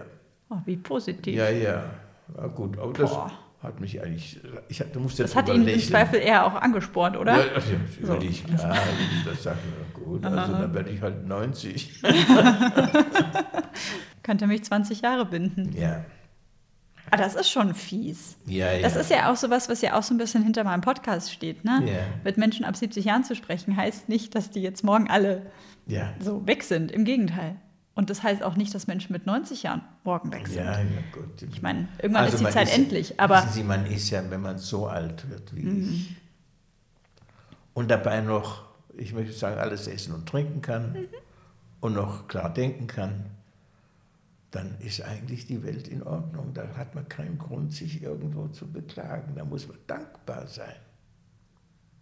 Oh, 0.49 0.57
wie 0.65 0.77
positiv. 0.77 1.35
Ja, 1.35 1.49
ja. 1.49 1.83
War 2.29 2.49
gut, 2.49 2.79
aber 2.79 2.93
das, 2.93 3.11
Boah 3.11 3.42
hat 3.63 3.79
mich 3.79 4.01
eigentlich, 4.01 4.39
ich, 4.67 4.83
du 4.91 4.99
musst 4.99 5.19
jetzt 5.19 5.31
Das 5.31 5.35
hat 5.35 5.49
ihn 5.49 5.67
im 5.67 5.79
Zweifel 5.79 6.19
eher 6.19 6.45
auch 6.45 6.55
angespornt, 6.55 7.17
oder? 7.17 7.37
Ja, 7.37 7.53
also, 7.55 7.71
so. 8.01 8.07
klar, 8.07 8.21
ich 8.21 8.43
das 9.25 9.43
sagen, 9.43 9.59
gut, 9.93 10.25
also 10.25 10.53
dann 10.53 10.73
werde 10.73 10.89
ich 10.89 11.01
halt 11.01 11.25
90. 11.25 12.01
Könnte 14.23 14.47
mich 14.47 14.63
20 14.63 15.01
Jahre 15.01 15.25
binden. 15.25 15.75
Ja. 15.75 16.05
Aber 17.07 17.21
ah, 17.21 17.25
das 17.25 17.35
ist 17.35 17.49
schon 17.49 17.75
fies. 17.75 18.37
Ja, 18.45 18.71
ja. 18.71 18.81
Das 18.81 18.95
ist 18.95 19.11
ja 19.11 19.31
auch 19.31 19.35
sowas, 19.35 19.69
was 19.69 19.81
ja 19.81 19.97
auch 19.97 20.03
so 20.03 20.13
ein 20.13 20.17
bisschen 20.17 20.43
hinter 20.43 20.63
meinem 20.63 20.81
Podcast 20.81 21.31
steht. 21.31 21.63
Ne? 21.63 21.83
Ja. 21.85 21.99
Mit 22.23 22.37
Menschen 22.37 22.65
ab 22.65 22.75
70 22.75 23.05
Jahren 23.05 23.23
zu 23.23 23.35
sprechen, 23.35 23.77
heißt 23.77 24.09
nicht, 24.09 24.35
dass 24.35 24.49
die 24.49 24.61
jetzt 24.61 24.83
morgen 24.83 25.09
alle 25.09 25.45
ja. 25.85 26.13
so 26.19 26.47
weg 26.47 26.63
sind. 26.63 26.91
Im 26.91 27.03
Gegenteil. 27.03 27.57
Und 27.95 28.09
das 28.09 28.23
heißt 28.23 28.41
auch 28.41 28.55
nicht, 28.55 28.73
dass 28.73 28.87
Menschen 28.87 29.11
mit 29.13 29.27
90 29.27 29.63
Jahren 29.63 29.81
morgen 30.03 30.31
weg 30.31 30.47
sind. 30.47 30.57
Ja, 30.57 30.79
ja, 30.79 30.85
gut. 31.11 31.43
Ich 31.43 31.61
meine, 31.61 31.87
irgendwann 32.01 32.23
also 32.23 32.37
ist 32.37 32.47
die 32.47 32.51
Zeit 32.51 32.67
ist, 32.67 32.75
endlich. 32.75 33.19
Aber 33.19 33.37
wissen 33.37 33.53
Sie, 33.53 33.63
man 33.63 33.85
ist 33.85 34.09
ja, 34.09 34.23
wenn 34.29 34.41
man 34.41 34.57
so 34.57 34.87
alt 34.87 35.29
wird 35.29 35.55
wie 35.55 35.63
mhm. 35.63 35.83
ich 35.83 36.15
und 37.73 37.89
dabei 37.89 38.21
noch, 38.21 38.63
ich 38.95 39.13
möchte 39.13 39.33
sagen, 39.33 39.59
alles 39.59 39.87
essen 39.87 40.13
und 40.13 40.27
trinken 40.27 40.61
kann 40.61 40.93
mhm. 40.93 41.07
und 41.81 41.93
noch 41.93 42.27
klar 42.27 42.53
denken 42.53 42.87
kann, 42.87 43.25
dann 44.51 44.75
ist 44.79 45.01
eigentlich 45.01 45.47
die 45.47 45.63
Welt 45.63 45.87
in 45.87 46.03
Ordnung. 46.03 46.53
Da 46.53 46.67
hat 46.77 46.93
man 46.93 47.07
keinen 47.09 47.39
Grund, 47.39 47.73
sich 47.73 48.03
irgendwo 48.03 48.47
zu 48.49 48.71
beklagen. 48.71 49.33
Da 49.35 49.43
muss 49.43 49.67
man 49.67 49.77
dankbar 49.87 50.45
sein. 50.45 50.75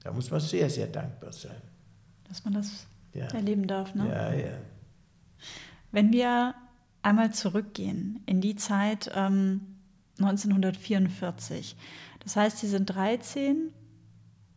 Da 0.03 0.11
muss 0.11 0.29
man 0.29 0.41
sehr, 0.41 0.69
sehr 0.69 0.87
dankbar 0.87 1.31
sein. 1.31 1.61
Dass 2.27 2.43
man 2.43 2.55
das 2.55 2.85
ja. 3.13 3.27
erleben 3.27 3.67
darf. 3.67 3.95
Ne? 3.95 4.09
Ja, 4.09 4.33
ja. 4.33 4.57
Wenn 5.91 6.11
wir 6.13 6.55
einmal 7.01 7.33
zurückgehen 7.33 8.21
in 8.25 8.41
die 8.41 8.55
Zeit 8.55 9.11
ähm, 9.13 9.61
1944, 10.19 11.75
das 12.19 12.35
heißt, 12.35 12.59
Sie 12.59 12.67
sind 12.67 12.85
13, 12.85 13.73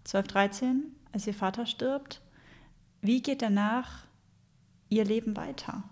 12, 0.05 0.27
13, 0.27 0.83
als 1.13 1.27
Ihr 1.27 1.35
Vater 1.35 1.67
stirbt. 1.67 2.21
Wie 3.01 3.23
geht 3.23 3.43
danach 3.43 4.07
Ihr 4.89 5.05
Leben 5.05 5.37
weiter? 5.37 5.83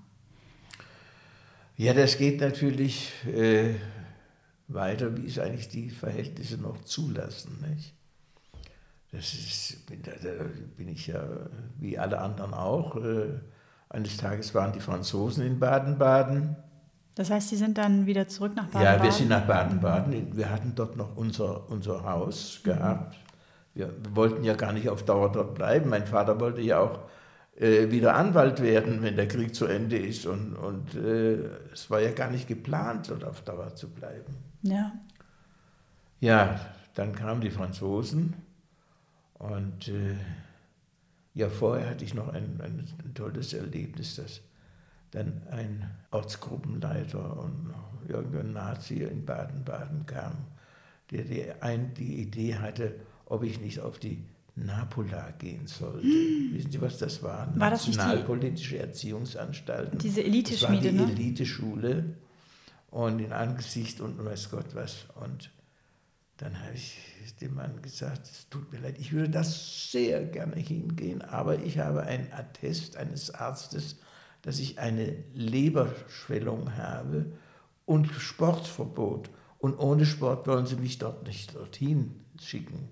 Ja, 1.77 1.95
das 1.95 2.19
geht 2.19 2.41
natürlich 2.41 3.11
äh, 3.27 3.75
weiter, 4.69 5.17
wie 5.17 5.27
es 5.27 5.39
eigentlich 5.39 5.69
die 5.69 5.91
Verhältnisse 5.91 6.59
noch 6.59 6.83
zulassen. 6.85 7.65
Nicht? 7.69 7.95
Das 9.11 9.35
ist, 9.35 9.79
da, 10.05 10.13
da 10.23 10.45
bin 10.77 10.89
ich 10.89 11.07
ja 11.09 11.27
wie 11.79 11.99
alle 11.99 12.19
anderen 12.19 12.55
auch. 12.55 12.97
Äh, 12.97 13.41
eines 13.93 14.17
Tages 14.17 14.55
waren 14.55 14.73
die 14.73 14.81
Franzosen 14.81 15.47
in 15.47 15.59
Baden-Baden. 15.59 16.57
Das 17.15 17.31
heißt, 17.31 17.51
Sie 17.51 17.57
sind 17.57 17.77
dann 17.77 18.07
wieder 18.07 18.27
zurück 18.27 18.57
nach 18.57 18.67
Baden-Baden? 18.67 18.99
Ja, 18.99 19.05
wir 19.05 19.13
sind 19.13 19.29
nach 19.29 19.47
Baden-Baden. 19.47 20.37
Wir 20.37 20.51
hatten 20.51 20.73
dort 20.75 20.97
noch 20.97 21.17
unser, 21.17 21.69
unser 21.71 22.03
Haus 22.05 22.61
gehabt. 22.65 23.17
Wir 23.75 23.93
wollten 24.15 24.45
ja 24.45 24.55
gar 24.55 24.73
nicht 24.73 24.89
auf 24.89 25.05
Dauer 25.05 25.31
dort 25.31 25.55
bleiben. 25.55 25.91
Mein 25.91 26.07
Vater 26.07 26.41
wollte 26.41 26.63
ja 26.63 26.79
auch 26.79 27.01
äh, 27.57 27.91
wieder 27.91 28.17
Anwalt 28.17 28.63
werden, 28.63 29.03
wenn 29.03 29.17
der 29.17 29.29
Krieg 29.29 29.55
zu 29.55 29.67
Ende 29.67 29.99
ist. 29.99 30.27
Und, 30.27 30.57
und 30.57 30.95
äh, 30.95 31.35
es 31.73 31.91
war 31.91 32.01
ja 32.01 32.13
gar 32.13 32.31
nicht 32.31 32.49
geplant, 32.49 33.11
dort 33.11 33.25
auf 33.25 33.43
Dauer 33.43 33.75
zu 33.75 33.91
bleiben. 33.91 34.37
Ja. 34.63 34.93
Ja, 36.21 36.61
dann 36.95 37.15
kamen 37.15 37.41
die 37.41 37.51
Franzosen 37.51 38.35
und 39.35 39.89
äh, 39.89 40.15
ja, 41.35 41.49
vorher 41.49 41.91
hatte 41.91 42.05
ich 42.05 42.15
noch 42.15 42.29
ein, 42.29 42.61
ein, 42.61 42.87
ein, 43.05 43.15
tolles 43.15 43.53
Erlebnis, 43.53 44.17
dass 44.17 44.41
dann 45.13 45.43
ein 45.51 45.91
Ortsgruppenleiter 46.11 47.39
und 47.39 47.73
irgendein 48.09 48.53
Nazi 48.53 49.03
in 49.03 49.25
Baden-Baden 49.25 50.07
kam, 50.07 50.33
der 51.11 51.25
die, 51.25 51.51
ein, 51.61 51.95
die 51.95 52.21
Idee 52.23 52.57
hatte, 52.57 52.97
ob 53.27 53.45
ich 53.45 53.61
nicht 53.61 53.81
auf 53.81 53.99
die 53.99 54.25
Napola 54.55 55.31
gehen 55.39 55.67
sollte. 55.67 56.07
Hm. 56.07 56.51
Wissen 56.53 56.71
Sie, 56.71 56.81
was 56.81 56.99
das 56.99 57.23
war? 57.23 57.49
war 57.59 57.71
das 57.71 57.87
Nationalpolitische 57.87 58.79
Erziehungsanstalten. 58.79 59.99
Diese 59.99 60.23
Eliteschmiede, 60.23 60.93
Das 60.93 60.99
war 60.99 61.07
die 61.07 61.13
ne? 61.15 61.23
Eliteschule 61.23 62.05
und 62.91 63.19
in 63.21 63.33
Angesicht 63.33 64.01
und 64.01 64.23
weiß 64.23 64.51
Gott 64.51 64.75
was. 64.75 65.07
Und 65.15 65.51
dann 66.43 66.61
habe 66.61 66.75
ich 66.75 66.99
dem 67.41 67.55
Mann 67.55 67.83
gesagt, 67.83 68.27
es 68.27 68.49
tut 68.49 68.73
mir 68.73 68.81
leid, 68.81 68.97
ich 68.99 69.13
würde 69.13 69.31
das 69.31 69.91
sehr 69.93 70.25
gerne 70.25 70.57
hingehen, 70.57 71.23
aber 71.23 71.59
ich 71.59 71.79
habe 71.79 72.03
ein 72.03 72.33
Attest 72.33 72.97
eines 72.97 73.33
Arztes, 73.33 73.99
dass 74.43 74.59
ich 74.59 74.79
eine 74.79 75.17
Leberschwellung 75.35 76.77
habe 76.77 77.33
und 77.85 78.09
Sportverbot. 78.09 79.31
Und 79.59 79.79
ohne 79.79 80.05
Sport 80.05 80.49
wollen 80.49 80.67
sie 80.67 80.77
mich 80.77 80.99
dort 80.99 81.25
nicht 81.27 81.55
dorthin 81.55 82.25
schicken. 82.41 82.89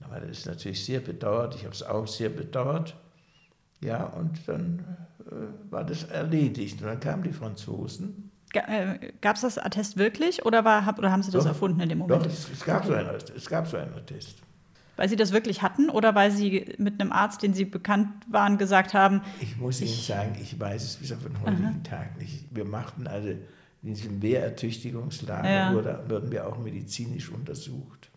Aber 0.00 0.20
das 0.20 0.38
ist 0.38 0.46
natürlich 0.46 0.82
sehr 0.82 1.00
bedauert, 1.00 1.54
ich 1.54 1.64
habe 1.64 1.74
es 1.74 1.82
auch 1.82 2.06
sehr 2.06 2.30
bedauert. 2.30 2.96
Ja, 3.82 4.04
und 4.04 4.48
dann 4.48 4.96
äh, 5.26 5.70
war 5.70 5.84
das 5.84 6.04
erledigt. 6.04 6.80
Und 6.80 6.86
dann 6.86 7.00
kamen 7.00 7.22
die 7.22 7.32
Franzosen. 7.32 8.25
Äh, 8.60 9.12
gab 9.20 9.36
es 9.36 9.42
das 9.42 9.58
Attest 9.58 9.96
wirklich 9.96 10.44
oder, 10.44 10.64
war, 10.64 10.98
oder 10.98 11.10
haben 11.10 11.22
Sie 11.22 11.30
das 11.30 11.44
doch, 11.44 11.50
erfunden 11.50 11.80
in 11.80 11.88
dem 11.88 11.98
Moment? 11.98 12.24
Doch, 12.24 12.26
es, 12.26 12.50
es, 12.50 12.64
gab 12.64 12.84
so 12.84 12.94
ein, 12.94 13.06
es 13.36 13.46
gab 13.46 13.66
so 13.66 13.76
ein 13.76 13.92
Attest. 13.94 14.36
Weil 14.96 15.08
Sie 15.08 15.16
das 15.16 15.32
wirklich 15.32 15.62
hatten 15.62 15.90
oder 15.90 16.14
weil 16.14 16.30
Sie 16.30 16.74
mit 16.78 17.00
einem 17.00 17.12
Arzt, 17.12 17.42
den 17.42 17.52
Sie 17.52 17.66
bekannt 17.66 18.08
waren, 18.30 18.56
gesagt 18.56 18.94
haben? 18.94 19.20
Ich 19.40 19.56
muss 19.58 19.80
Ihnen 19.80 19.90
sagen, 19.90 20.36
ich 20.40 20.58
weiß 20.58 20.82
es 20.82 20.96
bis 20.96 21.12
auf 21.12 21.22
den 21.22 21.38
heutigen 21.40 21.64
aha. 21.64 21.74
Tag 21.84 22.18
nicht. 22.18 22.44
Wir 22.50 22.64
machten 22.64 23.06
also 23.06 23.28
in 23.28 23.94
diesem 23.94 24.22
Wehrertüchtigungslager, 24.22 25.50
ja. 25.50 25.74
wurde, 25.74 26.02
wurden 26.08 26.30
wir 26.30 26.46
auch 26.46 26.58
medizinisch 26.58 27.30
untersucht. 27.30 28.10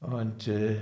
Und 0.00 0.48
äh, 0.48 0.76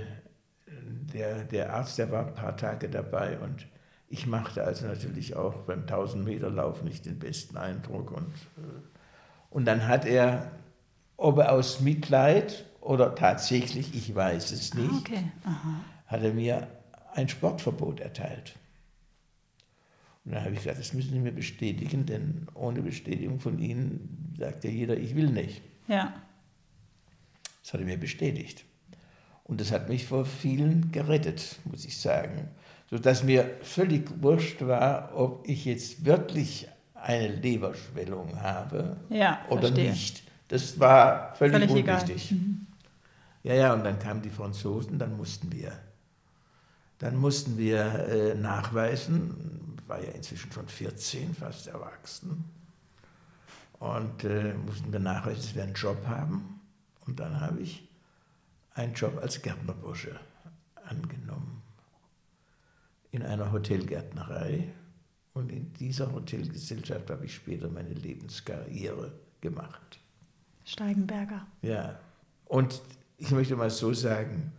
der, 1.13 1.43
der 1.45 1.73
Arzt, 1.73 1.97
der 1.97 2.11
war 2.11 2.27
ein 2.27 2.33
paar 2.33 2.57
Tage 2.57 2.89
dabei 2.89 3.37
und 3.39 3.67
ich 4.13 4.27
machte 4.27 4.63
also 4.63 4.85
natürlich 4.85 5.35
auch 5.35 5.55
beim 5.63 5.81
1000 5.81 6.23
Meter 6.23 6.51
Lauf 6.51 6.83
nicht 6.83 7.07
den 7.07 7.17
besten 7.17 7.57
Eindruck. 7.57 8.11
Und, 8.11 8.31
äh, 8.57 8.81
und 9.49 9.65
dann 9.65 9.87
hat 9.87 10.05
er, 10.05 10.51
ob 11.17 11.39
er 11.39 11.51
aus 11.51 11.79
Mitleid 11.79 12.65
oder 12.79 13.15
tatsächlich, 13.15 13.95
ich 13.95 14.13
weiß 14.13 14.51
es 14.51 14.73
ah, 14.73 14.77
nicht, 14.77 14.93
okay. 14.93 15.31
hat 16.05 16.21
er 16.21 16.31
mir 16.31 16.67
ein 17.13 17.27
Sportverbot 17.27 18.01
erteilt. 18.01 18.53
Und 20.25 20.33
dann 20.33 20.43
habe 20.43 20.53
ich 20.53 20.59
gesagt, 20.59 20.79
das 20.79 20.93
müssen 20.93 21.11
Sie 21.11 21.19
mir 21.19 21.33
bestätigen, 21.33 22.05
denn 22.05 22.45
ohne 22.53 22.83
Bestätigung 22.83 23.39
von 23.39 23.57
Ihnen 23.57 24.35
sagt 24.37 24.63
ja 24.63 24.69
jeder, 24.69 24.95
ich 24.95 25.15
will 25.15 25.31
nicht. 25.31 25.63
Ja. 25.87 26.13
Das 27.63 27.73
hat 27.73 27.79
er 27.79 27.87
mir 27.87 27.97
bestätigt. 27.97 28.63
Und 29.43 29.59
das 29.59 29.71
hat 29.71 29.89
mich 29.89 30.05
vor 30.05 30.25
vielen 30.25 30.91
gerettet, 30.91 31.57
muss 31.65 31.83
ich 31.83 31.97
sagen. 31.97 32.51
Sodass 32.93 33.23
mir 33.23 33.57
völlig 33.63 34.21
wurscht 34.21 34.61
war, 34.61 35.09
ob 35.15 35.49
ich 35.49 35.65
jetzt 35.65 36.05
wirklich 36.05 36.67
eine 36.93 37.27
Leberschwellung 37.27 38.39
habe 38.39 38.97
ja, 39.09 39.43
oder 39.49 39.61
verstehe. 39.61 39.89
nicht. 39.89 40.21
Das 40.49 40.79
war 40.79 41.33
völlig, 41.33 41.55
völlig 41.55 41.87
unwichtig. 41.87 42.31
Mhm. 42.33 42.67
Ja, 43.41 43.55
ja, 43.55 43.73
und 43.73 43.83
dann 43.83 43.97
kamen 43.97 44.21
die 44.21 44.29
Franzosen, 44.29 44.99
dann 44.99 45.17
mussten 45.17 45.51
wir, 45.51 45.71
dann 46.99 47.15
mussten 47.15 47.57
wir 47.57 47.79
äh, 48.07 48.35
nachweisen, 48.35 49.75
war 49.87 49.99
ja 49.99 50.11
inzwischen 50.11 50.51
schon 50.51 50.67
14, 50.67 51.33
fast 51.33 51.65
erwachsen, 51.65 52.43
und 53.79 54.23
äh, 54.23 54.53
mussten 54.67 54.93
wir 54.93 54.99
nachweisen, 54.99 55.41
dass 55.41 55.55
wir 55.55 55.63
einen 55.63 55.73
Job 55.73 55.97
haben. 56.05 56.61
Und 57.07 57.19
dann 57.19 57.41
habe 57.41 57.59
ich 57.59 57.89
einen 58.75 58.93
Job 58.93 59.17
als 59.19 59.41
Gärtnerbursche 59.41 60.19
angenommen 60.87 61.62
in 63.13 63.21
einer 63.21 63.51
Hotelgärtnerei. 63.51 64.67
Und 65.33 65.51
in 65.51 65.71
dieser 65.73 66.11
Hotelgesellschaft 66.11 67.09
habe 67.09 67.25
ich 67.25 67.35
später 67.35 67.69
meine 67.69 67.93
Lebenskarriere 67.93 69.13
gemacht. 69.39 69.99
Steigenberger. 70.65 71.45
Ja. 71.61 71.99
Und 72.45 72.81
ich 73.17 73.31
möchte 73.31 73.55
mal 73.55 73.69
so 73.69 73.93
sagen, 73.93 74.51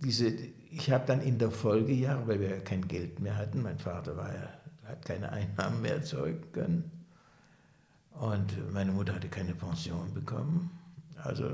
diese, 0.00 0.28
ich 0.70 0.90
habe 0.90 1.06
dann 1.06 1.20
in 1.20 1.38
der 1.38 1.50
Folgejahre, 1.50 2.26
weil 2.26 2.40
wir 2.40 2.50
ja 2.50 2.60
kein 2.60 2.86
Geld 2.86 3.20
mehr 3.20 3.36
hatten, 3.36 3.62
mein 3.62 3.78
Vater 3.78 4.16
war 4.16 4.32
ja, 4.32 4.48
hat 4.88 5.04
keine 5.04 5.32
Einnahmen 5.32 5.82
mehr 5.82 5.96
erzeugen 5.96 6.52
können 6.52 6.90
und 8.12 8.72
meine 8.72 8.92
Mutter 8.92 9.14
hatte 9.14 9.28
keine 9.28 9.54
Pension 9.54 10.12
bekommen. 10.12 10.70
Also 11.22 11.48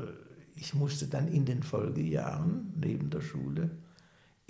ich 0.57 0.75
musste 0.75 1.07
dann 1.07 1.29
in 1.29 1.45
den 1.45 1.63
Folgejahren 1.63 2.73
neben 2.77 3.11
der 3.11 3.21
Schule 3.21 3.71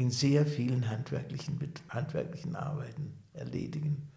in 0.01 0.11
sehr 0.11 0.46
vielen 0.46 0.88
handwerklichen, 0.88 1.59
handwerklichen 1.90 2.57
Arbeiten 2.57 3.12
erledigen. 3.34 4.09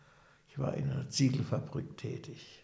Ich 0.47 0.57
war 0.57 0.75
in 0.75 0.89
einer 0.89 1.09
Ziegelfabrik 1.09 1.97
tätig. 1.97 2.63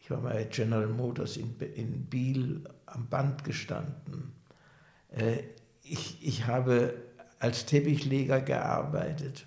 Ich 0.00 0.10
war 0.10 0.22
bei 0.22 0.44
General 0.44 0.88
Motors 0.88 1.36
in, 1.36 1.54
in 1.60 2.06
Biel 2.06 2.64
am 2.86 3.06
Band 3.08 3.44
gestanden. 3.44 4.32
Äh, 5.10 5.40
ich, 5.82 6.26
ich 6.26 6.46
habe 6.46 6.94
als 7.38 7.66
Teppichleger 7.66 8.40
gearbeitet. 8.40 9.46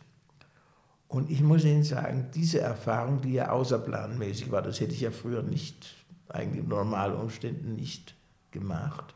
Und 1.07 1.31
ich 1.31 1.41
muss 1.41 1.65
Ihnen 1.65 1.83
sagen, 1.83 2.29
diese 2.35 2.59
Erfahrung, 2.59 3.19
die 3.21 3.33
ja 3.33 3.49
außerplanmäßig 3.49 4.51
war, 4.51 4.61
das 4.61 4.79
hätte 4.79 4.93
ich 4.93 5.01
ja 5.01 5.11
früher 5.11 5.41
nicht, 5.41 6.05
eigentlich 6.29 6.61
in 6.63 6.69
normalen 6.69 7.15
Umständen 7.15 7.75
nicht 7.75 8.13
gemacht. 8.51 9.15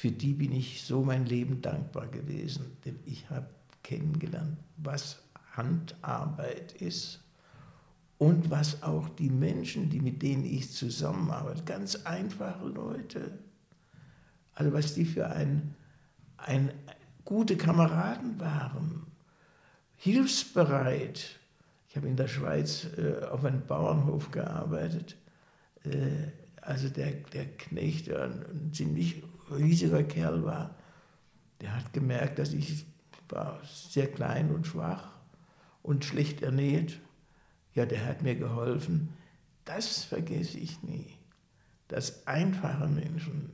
Für 0.00 0.10
die 0.10 0.32
bin 0.32 0.52
ich 0.52 0.82
so 0.82 1.04
mein 1.04 1.26
Leben 1.26 1.60
dankbar 1.60 2.06
gewesen, 2.06 2.78
denn 2.86 2.98
ich 3.04 3.28
habe 3.28 3.48
kennengelernt, 3.82 4.56
was 4.78 5.22
Handarbeit 5.52 6.72
ist 6.72 7.20
und 8.16 8.50
was 8.50 8.82
auch 8.82 9.10
die 9.10 9.28
Menschen, 9.28 9.90
die 9.90 10.00
mit 10.00 10.22
denen 10.22 10.46
ich 10.46 10.72
zusammenarbeite, 10.72 11.64
ganz 11.64 11.96
einfache 11.96 12.64
Leute, 12.64 13.40
also 14.54 14.72
was 14.72 14.94
die 14.94 15.04
für 15.04 15.28
ein, 15.32 15.74
ein 16.38 16.72
gute 17.26 17.58
Kameraden 17.58 18.40
waren, 18.40 19.02
hilfsbereit. 19.96 21.38
Ich 21.90 21.96
habe 21.96 22.08
in 22.08 22.16
der 22.16 22.28
Schweiz 22.28 22.86
äh, 22.96 23.26
auf 23.26 23.44
einem 23.44 23.66
Bauernhof 23.66 24.30
gearbeitet. 24.30 25.18
Äh, 25.84 26.30
also 26.62 26.88
der, 26.88 27.10
der 27.34 27.44
Knecht, 27.58 28.06
der 28.06 28.24
ein 28.24 28.72
ziemlich 28.72 29.22
riesiger 29.50 30.02
Kerl 30.02 30.44
war, 30.44 30.74
der 31.60 31.76
hat 31.76 31.92
gemerkt, 31.92 32.38
dass 32.38 32.52
ich 32.52 32.86
war 33.32 33.60
sehr 33.64 34.10
klein 34.10 34.50
und 34.50 34.66
schwach 34.66 35.08
und 35.82 36.04
schlecht 36.04 36.42
ernährt. 36.42 37.00
ja, 37.72 37.86
der 37.86 38.04
hat 38.04 38.22
mir 38.22 38.34
geholfen. 38.34 39.10
Das 39.64 40.02
vergesse 40.02 40.58
ich 40.58 40.82
nie, 40.82 41.06
dass 41.86 42.26
einfache 42.26 42.88
Menschen 42.88 43.50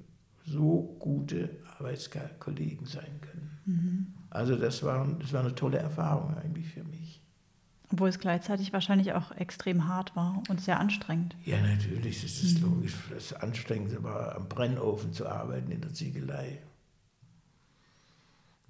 so 0.46 0.96
gute 0.98 1.50
Arbeitskollegen 1.78 2.86
sein 2.86 3.20
können. 3.20 3.58
Mhm. 3.66 4.06
Also 4.30 4.56
das 4.56 4.82
war, 4.82 5.06
das 5.18 5.32
war 5.32 5.40
eine 5.40 5.54
tolle 5.54 5.78
Erfahrung 5.78 6.34
eigentlich 6.36 6.68
für 6.68 6.84
mich. 6.84 7.05
Obwohl 7.92 8.08
es 8.08 8.18
gleichzeitig 8.18 8.72
wahrscheinlich 8.72 9.12
auch 9.12 9.30
extrem 9.32 9.86
hart 9.86 10.16
war 10.16 10.42
und 10.48 10.60
sehr 10.60 10.80
anstrengend. 10.80 11.36
Ja, 11.44 11.60
natürlich, 11.60 12.22
das 12.22 12.42
ist 12.42 12.60
mhm. 12.60 12.74
logisch. 12.74 12.94
Das 13.10 13.32
Anstrengende 13.32 14.02
war, 14.02 14.34
am 14.34 14.48
Brennofen 14.48 15.12
zu 15.12 15.28
arbeiten 15.28 15.70
in 15.70 15.80
der 15.80 15.92
Ziegelei. 15.92 16.58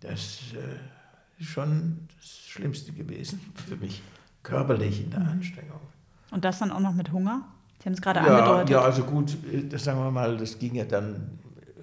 Das 0.00 0.40
äh, 0.54 1.40
ist 1.40 1.48
schon 1.48 2.08
das 2.18 2.38
Schlimmste 2.46 2.92
gewesen 2.92 3.40
für 3.54 3.76
mich, 3.76 4.02
körperlich 4.42 5.02
in 5.02 5.10
der 5.10 5.20
mhm. 5.20 5.28
Anstrengung. 5.28 5.80
Und 6.30 6.44
das 6.44 6.58
dann 6.58 6.70
auch 6.70 6.80
noch 6.80 6.94
mit 6.94 7.12
Hunger? 7.12 7.48
Sie 7.78 7.86
haben 7.86 7.94
es 7.94 8.02
gerade 8.02 8.20
ja, 8.20 8.26
angedeutet. 8.26 8.70
Ja, 8.70 8.80
also 8.82 9.04
gut, 9.04 9.36
das 9.70 9.84
sagen 9.84 9.98
wir 10.00 10.10
mal, 10.10 10.36
das 10.36 10.58
ging 10.58 10.74
ja 10.74 10.84
dann, 10.84 11.38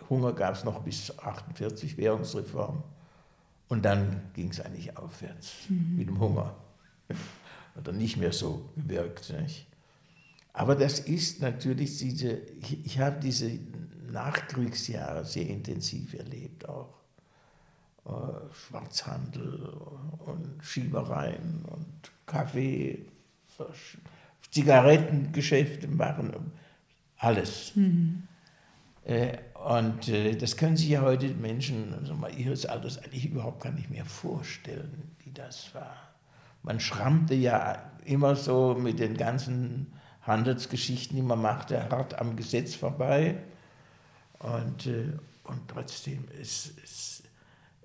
Hunger 0.09 0.33
gab 0.33 0.55
es 0.55 0.63
noch 0.63 0.81
bis 0.81 1.17
48, 1.17 1.97
Währungsreform. 1.97 2.83
Und 3.69 3.85
dann 3.85 4.21
ging 4.33 4.49
es 4.49 4.59
eigentlich 4.59 4.95
aufwärts 4.97 5.53
mhm. 5.69 5.95
mit 5.97 6.07
dem 6.07 6.19
Hunger. 6.19 6.53
Oder 7.75 7.91
nicht 7.91 8.17
mehr 8.17 8.33
so 8.33 8.69
gewirkt. 8.75 9.33
Nicht? 9.39 9.67
Aber 10.53 10.75
das 10.75 10.99
ist 10.99 11.41
natürlich 11.41 11.97
diese, 11.97 12.33
ich, 12.61 12.85
ich 12.85 12.99
habe 12.99 13.19
diese 13.19 13.59
Nachkriegsjahre 14.11 15.25
sehr 15.25 15.47
intensiv 15.47 16.13
erlebt 16.13 16.69
auch. 16.69 16.93
Äh, 18.05 18.53
Schwarzhandel 18.53 19.63
und 20.25 20.61
Schiebereien 20.61 21.63
und 21.65 22.11
Kaffee, 22.25 23.05
Zigarettengeschäfte 24.51 25.87
machen, 25.87 26.51
alles. 27.17 27.75
Mhm. 27.75 28.27
Äh, 29.05 29.37
und 29.65 30.09
äh, 30.09 30.35
das 30.35 30.57
können 30.57 30.77
sich 30.77 30.89
ja 30.89 31.01
heute 31.01 31.29
Menschen 31.29 31.93
also 31.93 32.13
mal 32.13 32.37
ihres 32.37 32.65
Alters 32.65 32.97
eigentlich 32.97 33.25
überhaupt 33.25 33.63
gar 33.63 33.71
nicht 33.71 33.89
mehr 33.89 34.05
vorstellen, 34.05 35.15
wie 35.23 35.31
das 35.31 35.73
war. 35.73 36.12
Man 36.63 36.79
schrammte 36.79 37.35
ja 37.35 37.91
immer 38.05 38.35
so 38.35 38.75
mit 38.75 38.99
den 38.99 39.15
ganzen 39.17 39.93
Handelsgeschichten, 40.21 41.15
die 41.15 41.21
man 41.21 41.41
machte, 41.41 41.89
hart 41.89 42.19
am 42.19 42.35
Gesetz 42.35 42.75
vorbei. 42.75 43.43
Und, 44.39 44.87
äh, 44.87 45.17
und 45.43 45.67
trotzdem, 45.67 46.25
es, 46.41 46.73
es, 46.83 47.23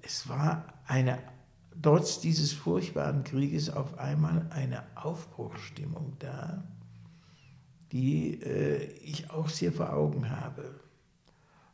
es 0.02 0.28
war 0.28 0.64
eine, 0.86 1.18
trotz 1.82 2.20
dieses 2.20 2.52
furchtbaren 2.52 3.24
Krieges 3.24 3.70
auf 3.70 3.98
einmal 3.98 4.46
eine 4.50 4.82
Aufbruchsstimmung 4.94 6.16
da, 6.18 6.62
die 7.92 8.40
äh, 8.42 8.84
ich 9.02 9.30
auch 9.30 9.48
sehr 9.48 9.72
vor 9.72 9.92
Augen 9.92 10.30
habe. 10.30 10.80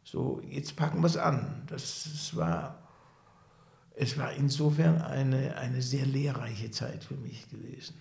So, 0.05 0.41
jetzt 0.49 0.77
packen 0.77 1.01
wir 1.01 1.07
es 1.07 1.17
an. 1.17 1.63
Das, 1.67 2.05
das 2.05 2.37
war, 2.37 2.84
es 3.97 4.19
war 4.19 4.33
insofern 4.33 5.01
eine, 5.01 5.57
eine 5.57 5.81
sehr 5.83 6.07
lehrreiche 6.07 6.71
Zeit 6.71 7.05
für 7.05 7.15
mich 7.15 7.49
gewesen. 7.49 7.95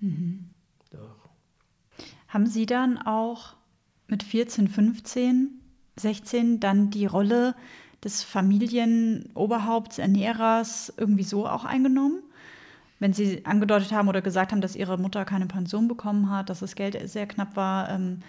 Mhm. 0.00 0.50
Doch. 0.90 1.28
Haben 2.28 2.46
Sie 2.46 2.66
dann 2.66 2.98
auch 2.98 3.56
mit 4.06 4.22
14, 4.22 4.68
15, 4.68 5.60
16 5.96 6.60
dann 6.60 6.90
die 6.90 7.06
Rolle 7.06 7.54
des 8.04 8.22
Familienoberhaupts, 8.22 9.98
Ernährers 9.98 10.92
irgendwie 10.96 11.24
so 11.24 11.46
auch 11.46 11.64
eingenommen? 11.64 12.22
Wenn 13.00 13.12
Sie 13.12 13.44
angedeutet 13.44 13.92
haben 13.92 14.08
oder 14.08 14.22
gesagt 14.22 14.52
haben, 14.52 14.60
dass 14.60 14.76
Ihre 14.76 14.98
Mutter 14.98 15.24
keine 15.24 15.46
Pension 15.46 15.88
bekommen 15.88 16.30
hat, 16.30 16.50
dass 16.50 16.60
das 16.60 16.74
Geld 16.76 16.96
sehr 17.08 17.26
knapp 17.26 17.56
war, 17.56 17.88
ähm, 17.90 18.20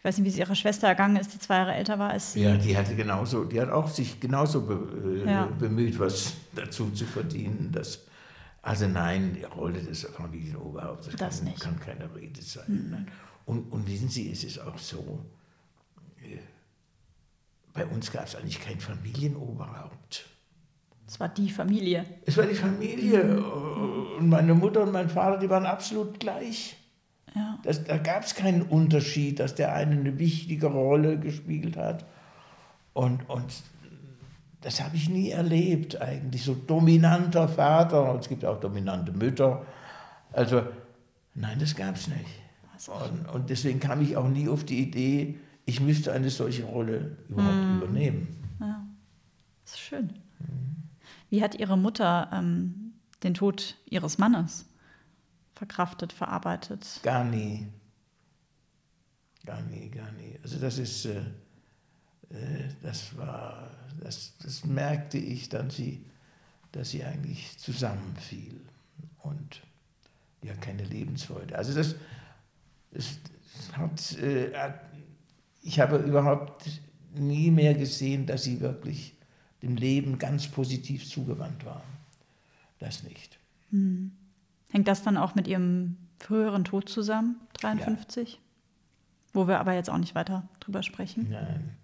ich 0.00 0.04
weiß 0.04 0.16
nicht, 0.16 0.24
wie 0.24 0.30
es 0.30 0.38
ihrer 0.38 0.54
Schwester 0.54 0.88
ergangen 0.88 1.16
ist, 1.16 1.34
die 1.34 1.38
zwei 1.38 1.56
Jahre 1.56 1.74
älter 1.74 1.98
war 1.98 2.08
als 2.08 2.32
sie. 2.32 2.42
Ja, 2.42 2.56
die 2.56 2.74
hatte 2.74 2.96
genauso, 2.96 3.44
die 3.44 3.60
hat 3.60 3.68
auch 3.68 3.86
sich 3.86 4.18
genauso 4.18 4.62
be, 4.62 5.24
äh, 5.26 5.30
ja. 5.30 5.44
bemüht, 5.44 5.98
was 5.98 6.32
dazu 6.54 6.90
zu 6.90 7.04
verdienen. 7.04 7.70
Dass, 7.70 8.06
also 8.62 8.88
nein, 8.88 9.36
die 9.38 9.44
Rolle 9.44 9.78
des 9.82 10.04
Familienoberhaupts, 10.04 11.10
das, 11.18 11.18
das 11.18 11.44
kann, 11.44 11.78
kann, 11.78 11.80
keine 11.80 12.14
Rede 12.14 12.40
sein. 12.40 12.64
Mhm. 12.66 13.06
Und, 13.44 13.70
und 13.70 13.86
wissen 13.86 14.08
Sie, 14.08 14.32
es 14.32 14.42
ist 14.42 14.58
auch 14.58 14.78
so, 14.78 15.22
äh, 16.22 16.38
bei 17.74 17.84
uns 17.84 18.10
gab 18.10 18.24
es 18.24 18.36
eigentlich 18.36 18.58
kein 18.58 18.80
Familienoberhaupt. 18.80 20.24
Es 21.06 21.20
war 21.20 21.28
die 21.28 21.50
Familie. 21.50 22.06
Es 22.24 22.38
war 22.38 22.46
die 22.46 22.54
Familie. 22.54 23.22
Mhm. 23.22 24.16
Und 24.16 24.28
meine 24.30 24.54
Mutter 24.54 24.82
und 24.82 24.92
mein 24.92 25.10
Vater, 25.10 25.36
die 25.36 25.50
waren 25.50 25.66
absolut 25.66 26.18
gleich. 26.18 26.79
Ja. 27.34 27.58
Das, 27.62 27.84
da 27.84 27.98
gab 27.98 28.24
es 28.24 28.34
keinen 28.34 28.62
Unterschied, 28.62 29.40
dass 29.40 29.54
der 29.54 29.74
eine 29.74 29.92
eine 29.92 30.18
wichtige 30.18 30.66
Rolle 30.66 31.18
gespielt 31.18 31.76
hat. 31.76 32.04
Und, 32.92 33.28
und 33.28 33.44
das 34.60 34.82
habe 34.82 34.96
ich 34.96 35.08
nie 35.08 35.30
erlebt 35.30 36.00
eigentlich. 36.00 36.42
So 36.44 36.54
dominanter 36.54 37.48
Vater, 37.48 38.12
und 38.12 38.20
es 38.20 38.28
gibt 38.28 38.44
auch 38.44 38.60
dominante 38.60 39.12
Mütter. 39.12 39.64
Also 40.32 40.62
nein, 41.34 41.58
das 41.58 41.74
gab 41.74 41.96
es 41.96 42.08
nicht. 42.08 42.26
Und, 42.88 43.34
und, 43.34 43.50
deswegen 43.50 43.78
kam 43.78 44.00
ich 44.00 44.16
auch 44.16 44.28
nie 44.28 44.48
auf 44.48 44.64
die 44.64 44.80
Idee, 44.80 45.38
ich 45.66 45.80
müsste 45.80 46.12
eine 46.12 46.30
solche 46.30 46.64
Rolle 46.64 47.18
überhaupt 47.28 47.54
hm. 47.54 47.76
übernehmen. 47.76 48.28
Ja, 48.58 48.86
das 49.64 49.74
ist 49.74 49.80
schön. 49.80 50.08
Hm. 50.38 50.76
Wie 51.28 51.42
hat 51.42 51.54
Ihre 51.54 51.76
Mutter 51.76 52.30
ähm, 52.32 52.94
den 53.22 53.34
Tod 53.34 53.76
Ihres 53.84 54.16
Mannes 54.16 54.64
verkraftet, 55.60 56.14
verarbeitet? 56.14 57.00
Gar 57.02 57.22
nie. 57.22 57.68
Gar 59.44 59.60
nie, 59.64 59.90
gar 59.90 60.10
nie. 60.12 60.38
Also 60.42 60.58
das 60.58 60.78
ist, 60.78 61.04
äh, 61.04 61.18
äh, 62.30 62.68
das 62.82 63.14
war, 63.18 63.70
das, 64.00 64.38
das 64.42 64.64
merkte 64.64 65.18
ich 65.18 65.50
dann, 65.50 65.68
sie, 65.68 66.02
dass 66.72 66.88
sie 66.90 67.04
eigentlich 67.04 67.58
zusammenfiel 67.58 68.58
und 69.18 69.60
ja 70.42 70.54
keine 70.54 70.84
Lebensfreude. 70.84 71.54
Also 71.54 71.74
das, 71.74 71.94
das 72.92 73.18
hat, 73.72 74.12
äh, 74.18 74.72
ich 75.60 75.78
habe 75.78 75.98
überhaupt 75.98 76.70
nie 77.14 77.50
mehr 77.50 77.74
gesehen, 77.74 78.24
dass 78.24 78.44
sie 78.44 78.60
wirklich 78.60 79.14
dem 79.60 79.76
Leben 79.76 80.18
ganz 80.18 80.48
positiv 80.48 81.06
zugewandt 81.06 81.66
war. 81.66 81.82
Das 82.78 83.02
nicht. 83.02 83.38
Hm. 83.72 84.12
Hängt 84.70 84.88
das 84.88 85.02
dann 85.02 85.16
auch 85.16 85.34
mit 85.34 85.48
Ihrem 85.48 85.96
früheren 86.18 86.64
Tod 86.64 86.88
zusammen, 86.88 87.40
53? 87.54 88.34
Ja. 88.34 88.38
Wo 89.32 89.48
wir 89.48 89.60
aber 89.60 89.74
jetzt 89.74 89.90
auch 89.90 89.98
nicht 89.98 90.14
weiter 90.14 90.48
drüber 90.60 90.82
sprechen. 90.82 91.28
Nein. 91.30 91.76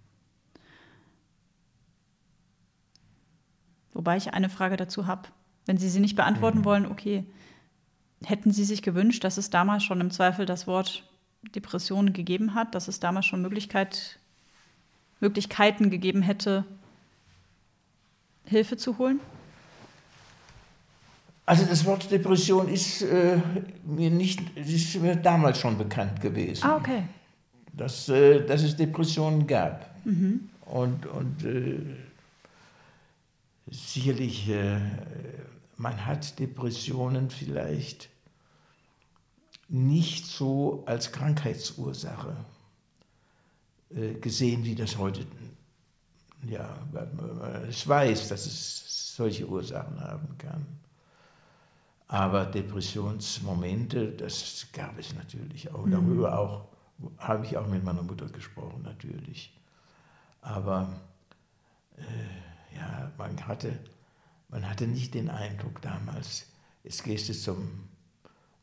Wobei 3.92 4.17
ich 4.17 4.34
eine 4.34 4.49
Frage 4.49 4.76
dazu 4.76 5.07
habe. 5.07 5.29
Wenn 5.64 5.79
Sie 5.79 5.88
sie 5.88 6.00
nicht 6.00 6.17
beantworten 6.17 6.58
mhm. 6.61 6.64
wollen, 6.64 6.87
okay. 6.87 7.25
Hätten 8.25 8.53
Sie 8.53 8.64
sich 8.64 8.83
gewünscht, 8.83 9.25
dass 9.25 9.37
es 9.37 9.50
damals 9.50 9.84
schon 9.84 10.00
im 10.00 10.11
Zweifel 10.11 10.46
das 10.46 10.67
Wort 10.67 11.08
Depression 11.54 12.13
gegeben 12.13 12.54
hat, 12.54 12.75
dass 12.75 12.88
es 12.88 13.00
damals 13.00 13.26
schon 13.26 13.42
Möglichkeit, 13.42 14.18
Möglichkeiten 15.21 15.91
gegeben 15.91 16.22
hätte, 16.22 16.64
Hilfe 18.45 18.76
zu 18.76 18.99
holen? 18.99 19.21
Also 21.46 21.64
das 21.64 21.84
Wort 21.84 22.10
Depression 22.10 22.68
ist 22.68 23.02
äh, 23.02 23.40
mir 23.84 24.10
nicht, 24.10 24.40
ist 24.56 25.00
mir 25.00 25.14
damals 25.14 25.60
schon 25.60 25.78
bekannt 25.78 26.20
gewesen. 26.20 26.64
Ah, 26.64 26.76
okay. 26.76 27.04
Dass, 27.72 28.08
äh, 28.08 28.44
dass 28.44 28.64
es 28.64 28.74
Depressionen 28.74 29.46
gab. 29.46 29.88
Mhm. 30.04 30.50
Und, 30.64 31.06
und 31.06 31.44
äh, 31.44 31.78
sicherlich, 33.70 34.48
äh, 34.48 34.80
man 35.76 36.04
hat 36.04 36.36
Depressionen 36.40 37.30
vielleicht 37.30 38.08
nicht 39.68 40.26
so 40.26 40.82
als 40.86 41.12
Krankheitsursache 41.12 42.36
äh, 43.94 44.14
gesehen, 44.14 44.64
wie 44.64 44.74
das 44.74 44.98
heute, 44.98 45.24
ja, 46.48 46.76
es 47.68 47.86
weiß, 47.86 48.28
dass 48.28 48.46
es 48.46 49.14
solche 49.14 49.46
Ursachen 49.48 50.00
haben 50.00 50.36
kann. 50.38 50.66
Aber 52.08 52.46
Depressionsmomente, 52.46 54.12
das 54.12 54.66
gab 54.72 54.99
es 54.99 55.14
natürlich 55.14 55.72
auch. 55.72 55.87
Mhm. 55.87 55.91
Darüber 55.91 56.38
auch 56.38 56.68
habe 57.18 57.45
ich 57.45 57.57
auch 57.57 57.66
mit 57.66 57.84
meiner 57.84 58.03
Mutter 58.03 58.26
gesprochen, 58.26 58.83
natürlich. 58.83 59.53
Aber 60.41 60.88
äh, 61.96 62.76
ja, 62.76 63.11
man 63.18 63.46
hatte, 63.46 63.78
man 64.49 64.68
hatte 64.68 64.87
nicht 64.87 65.14
den 65.14 65.28
Eindruck 65.28 65.83
damals, 65.83 66.46
jetzt 66.84 67.03
gehst 67.04 67.28
du 67.28 67.34
zum 67.34 67.88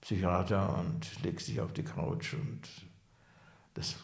Psychiater 0.02 0.78
und 0.80 1.24
legst 1.24 1.48
dich 1.48 1.61
auf 1.61 1.74
die 1.74 1.84
Couch 1.84 2.34
und 2.34 2.61
das, 3.74 3.95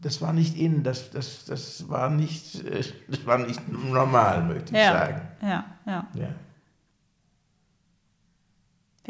das 0.00 0.20
war 0.20 0.32
nicht 0.32 0.56
in, 0.56 0.82
das, 0.82 1.10
das, 1.10 1.44
das, 1.44 1.88
war 1.88 2.10
nicht, 2.10 2.64
das 3.08 3.26
war 3.26 3.38
nicht 3.38 3.68
normal, 3.68 4.44
möchte 4.44 4.72
ich 4.72 4.80
ja, 4.80 4.92
sagen. 4.92 5.28
Ja, 5.42 5.64
ja. 5.86 6.08
ja. 6.14 6.34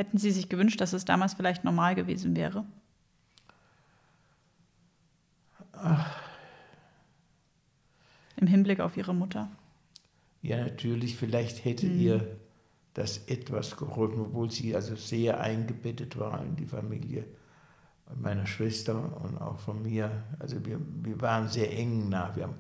Hätten 0.01 0.16
Sie 0.16 0.31
sich 0.31 0.48
gewünscht, 0.48 0.81
dass 0.81 0.94
es 0.94 1.05
damals 1.05 1.35
vielleicht 1.35 1.62
normal 1.62 1.94
gewesen 1.94 2.35
wäre? 2.35 2.64
Ach. 5.74 6.18
Im 8.36 8.47
Hinblick 8.47 8.81
auf 8.81 8.97
Ihre 8.97 9.14
Mutter? 9.14 9.51
Ja, 10.40 10.56
natürlich. 10.56 11.16
Vielleicht 11.16 11.66
hätte 11.66 11.85
mhm. 11.85 12.01
ihr 12.01 12.36
das 12.94 13.28
etwas 13.28 13.77
geholfen, 13.77 14.20
obwohl 14.20 14.51
sie 14.51 14.74
also 14.74 14.97
sehr 14.97 15.39
eingebettet 15.39 16.18
war 16.18 16.43
in 16.43 16.56
die 16.56 16.64
Familie 16.64 17.27
meiner 18.16 18.47
Schwester 18.47 19.20
und 19.22 19.36
auch 19.36 19.59
von 19.59 19.82
mir. 19.82 20.10
Also 20.39 20.64
wir, 20.64 20.81
wir 21.02 21.20
waren 21.20 21.47
sehr 21.48 21.77
eng 21.77 22.09
nach. 22.09 22.35
Wir 22.36 22.44
haben 22.44 22.59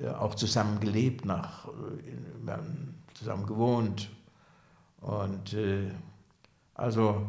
äh, 0.00 0.08
auch 0.08 0.34
zusammen 0.34 0.80
gelebt, 0.80 1.26
nach, 1.26 1.68
äh, 1.68 1.70
wir 2.44 2.52
haben 2.54 2.94
zusammen 3.12 3.44
gewohnt. 3.44 4.08
Und 5.02 5.52
äh, 5.52 5.90
also, 6.78 7.28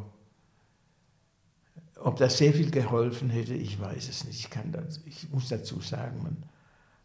ob 1.95 2.17
das 2.17 2.37
sehr 2.37 2.53
viel 2.53 2.69
geholfen 2.69 3.31
hätte, 3.31 3.55
ich 3.55 3.81
weiß 3.81 4.07
es 4.07 4.23
nicht. 4.23 4.39
Ich, 4.39 4.49
kann 4.51 4.71
das, 4.71 5.01
ich 5.05 5.27
muss 5.31 5.49
dazu 5.49 5.81
sagen, 5.81 6.21
man, 6.21 6.37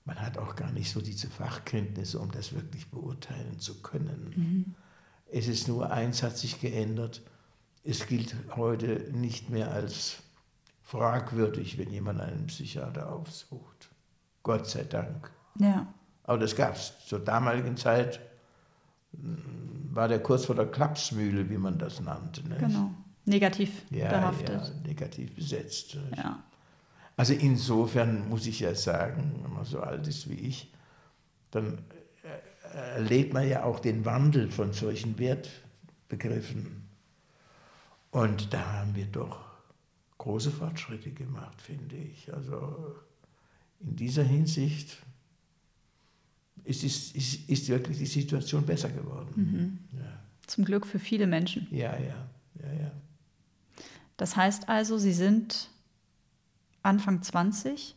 man 0.05 0.21
hat 0.21 0.37
auch 0.37 0.55
gar 0.55 0.71
nicht 0.71 0.93
so 0.93 1.01
diese 1.01 1.29
Fachkenntnisse, 1.29 2.21
um 2.21 2.31
das 2.31 2.53
wirklich 2.53 2.91
beurteilen 2.91 3.59
zu 3.59 3.81
können. 3.81 4.35
Mhm. 4.37 4.75
Es 5.33 5.49
ist 5.49 5.69
nur 5.69 5.91
eins 5.91 6.23
hat 6.23 6.37
sich 6.37 6.61
geändert. 6.61 7.23
Es 7.83 8.07
gilt 8.07 8.37
heute 8.55 9.11
nicht 9.13 9.49
mehr 9.49 9.73
als 9.73 10.19
fragwürdig, 10.83 11.79
wenn 11.79 11.91
jemand 11.91 12.21
einen 12.21 12.47
Psychiater 12.49 13.11
aufsucht. 13.11 13.89
Gott 14.43 14.69
sei 14.69 14.85
Dank. 14.85 15.31
Ja. 15.59 15.87
Aber 16.25 16.39
das 16.39 16.55
gab 16.55 16.77
es 16.77 16.93
zur 17.07 17.21
damaligen 17.21 17.79
Zeit, 17.79 18.21
war 19.95 20.09
der 20.09 20.23
kurz 20.23 20.45
vor 20.47 20.55
der 20.55 20.67
Klapsmühle, 20.67 21.49
wie 21.51 21.59
man 21.59 21.79
das 21.79 22.01
nannte. 22.01 22.43
Nicht? 22.49 22.59
Genau. 22.59 22.91
Negativ 23.27 23.71
ja, 23.91 24.09
behaftet. 24.09 24.49
Ja, 24.49 24.87
negativ 24.87 25.35
besetzt. 25.35 25.97
Ja. 26.17 26.43
Also 27.17 27.33
insofern 27.33 28.29
muss 28.29 28.47
ich 28.47 28.61
ja 28.61 28.75
sagen, 28.75 29.41
wenn 29.43 29.53
man 29.53 29.65
so 29.65 29.81
alt 29.81 30.07
ist 30.07 30.29
wie 30.29 30.35
ich, 30.35 30.73
dann 31.51 31.79
erlebt 32.75 33.33
man 33.33 33.49
ja 33.49 33.65
auch 33.65 33.79
den 33.79 34.05
Wandel 34.05 34.51
von 34.51 34.73
solchen 34.73 35.19
Wertbegriffen. 35.19 36.89
Und 38.11 38.53
da 38.53 38.81
haben 38.81 38.95
wir 38.95 39.07
doch 39.07 39.41
große 40.19 40.51
Fortschritte 40.51 41.13
gemacht, 41.13 41.61
finde 41.61 41.97
ich. 41.97 42.33
Also 42.33 42.97
in 43.81 43.97
dieser 43.97 44.25
Hinsicht 44.25 44.99
ist, 46.65 46.83
ist, 46.83 47.15
ist, 47.15 47.49
ist 47.49 47.69
wirklich 47.69 47.99
die 47.99 48.07
Situation 48.07 48.65
besser 48.65 48.89
geworden. 48.89 49.33
Mhm. 49.93 49.99
Ja. 49.99 50.21
Zum 50.47 50.65
Glück 50.65 50.87
für 50.87 50.99
viele 50.99 51.27
Menschen. 51.27 51.67
Ja, 51.71 51.97
ja, 51.99 52.29
ja, 52.63 52.73
ja. 52.73 52.91
Das 54.17 54.37
heißt 54.37 54.69
also, 54.69 54.99
Sie 54.99 55.13
sind 55.13 55.71
Anfang 56.83 57.23
20, 57.23 57.97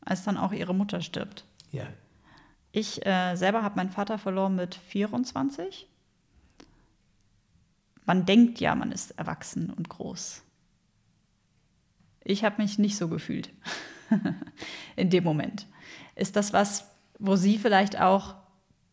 als 0.00 0.24
dann 0.24 0.36
auch 0.36 0.52
Ihre 0.52 0.74
Mutter 0.74 1.00
stirbt. 1.00 1.44
Ja. 1.70 1.86
Ich 2.72 3.04
äh, 3.06 3.36
selber 3.36 3.62
habe 3.62 3.76
meinen 3.76 3.90
Vater 3.90 4.18
verloren 4.18 4.56
mit 4.56 4.74
24. 4.74 5.88
Man 8.04 8.26
denkt 8.26 8.60
ja, 8.60 8.74
man 8.74 8.92
ist 8.92 9.12
erwachsen 9.12 9.70
und 9.70 9.88
groß. 9.88 10.42
Ich 12.24 12.42
habe 12.42 12.60
mich 12.60 12.78
nicht 12.78 12.96
so 12.96 13.08
gefühlt 13.08 13.50
in 14.96 15.10
dem 15.10 15.24
Moment. 15.24 15.66
Ist 16.16 16.36
das 16.36 16.52
was, 16.52 16.90
wo 17.18 17.36
Sie 17.36 17.58
vielleicht 17.58 18.00
auch 18.00 18.34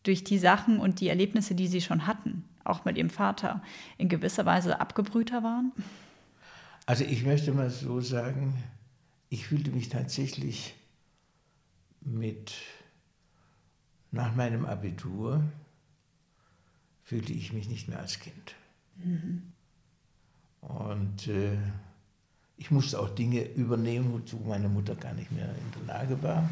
durch 0.02 0.24
die 0.24 0.38
Sachen 0.38 0.78
und 0.78 1.00
die 1.00 1.08
Erlebnisse, 1.08 1.54
die 1.54 1.68
Sie 1.68 1.80
schon 1.80 2.06
hatten, 2.06 2.44
auch 2.64 2.84
mit 2.84 2.96
Ihrem 2.96 3.10
Vater, 3.10 3.62
in 3.98 4.08
gewisser 4.08 4.46
Weise 4.46 4.80
abgebrühter 4.80 5.42
waren? 5.42 5.72
Also 6.86 7.04
ich 7.04 7.24
möchte 7.24 7.52
mal 7.52 7.70
so 7.70 8.00
sagen, 8.00 8.62
ich 9.28 9.46
fühlte 9.46 9.70
mich 9.70 9.88
tatsächlich 9.88 10.74
mit 12.00 12.54
nach 14.10 14.34
meinem 14.34 14.66
Abitur 14.66 15.42
fühlte 17.02 17.32
ich 17.32 17.52
mich 17.52 17.68
nicht 17.68 17.88
mehr 17.88 17.98
als 17.98 18.20
Kind. 18.20 18.54
Mhm. 18.96 19.42
Und 20.60 21.28
äh, 21.28 21.56
ich 22.56 22.70
musste 22.70 23.00
auch 23.00 23.10
Dinge 23.10 23.42
übernehmen, 23.54 24.12
wozu 24.12 24.36
meine 24.46 24.68
Mutter 24.68 24.94
gar 24.94 25.14
nicht 25.14 25.32
mehr 25.32 25.48
in 25.48 25.80
der 25.86 25.94
Lage 25.94 26.22
war. 26.22 26.48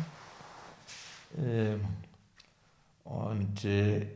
Äh, 1.37 1.77
und 3.05 3.65
äh, 3.65 4.07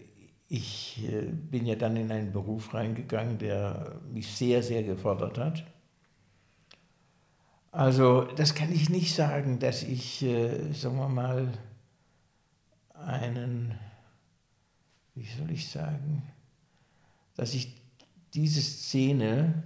ich 0.48 1.02
äh, 1.08 1.22
bin 1.22 1.66
ja 1.66 1.74
dann 1.74 1.96
in 1.96 2.10
einen 2.12 2.32
Beruf 2.32 2.74
reingegangen, 2.74 3.38
der 3.38 4.00
mich 4.12 4.34
sehr, 4.34 4.62
sehr 4.62 4.82
gefordert 4.82 5.38
hat. 5.38 5.64
Also 7.72 8.22
das 8.22 8.54
kann 8.54 8.72
ich 8.72 8.88
nicht 8.88 9.14
sagen, 9.14 9.58
dass 9.58 9.82
ich, 9.82 10.22
äh, 10.22 10.72
sagen 10.72 10.96
wir 10.96 11.08
mal, 11.08 11.52
einen, 12.94 13.76
wie 15.14 15.26
soll 15.26 15.50
ich 15.50 15.68
sagen, 15.68 16.22
dass 17.34 17.52
ich 17.54 17.74
diese 18.32 18.62
Szene 18.62 19.64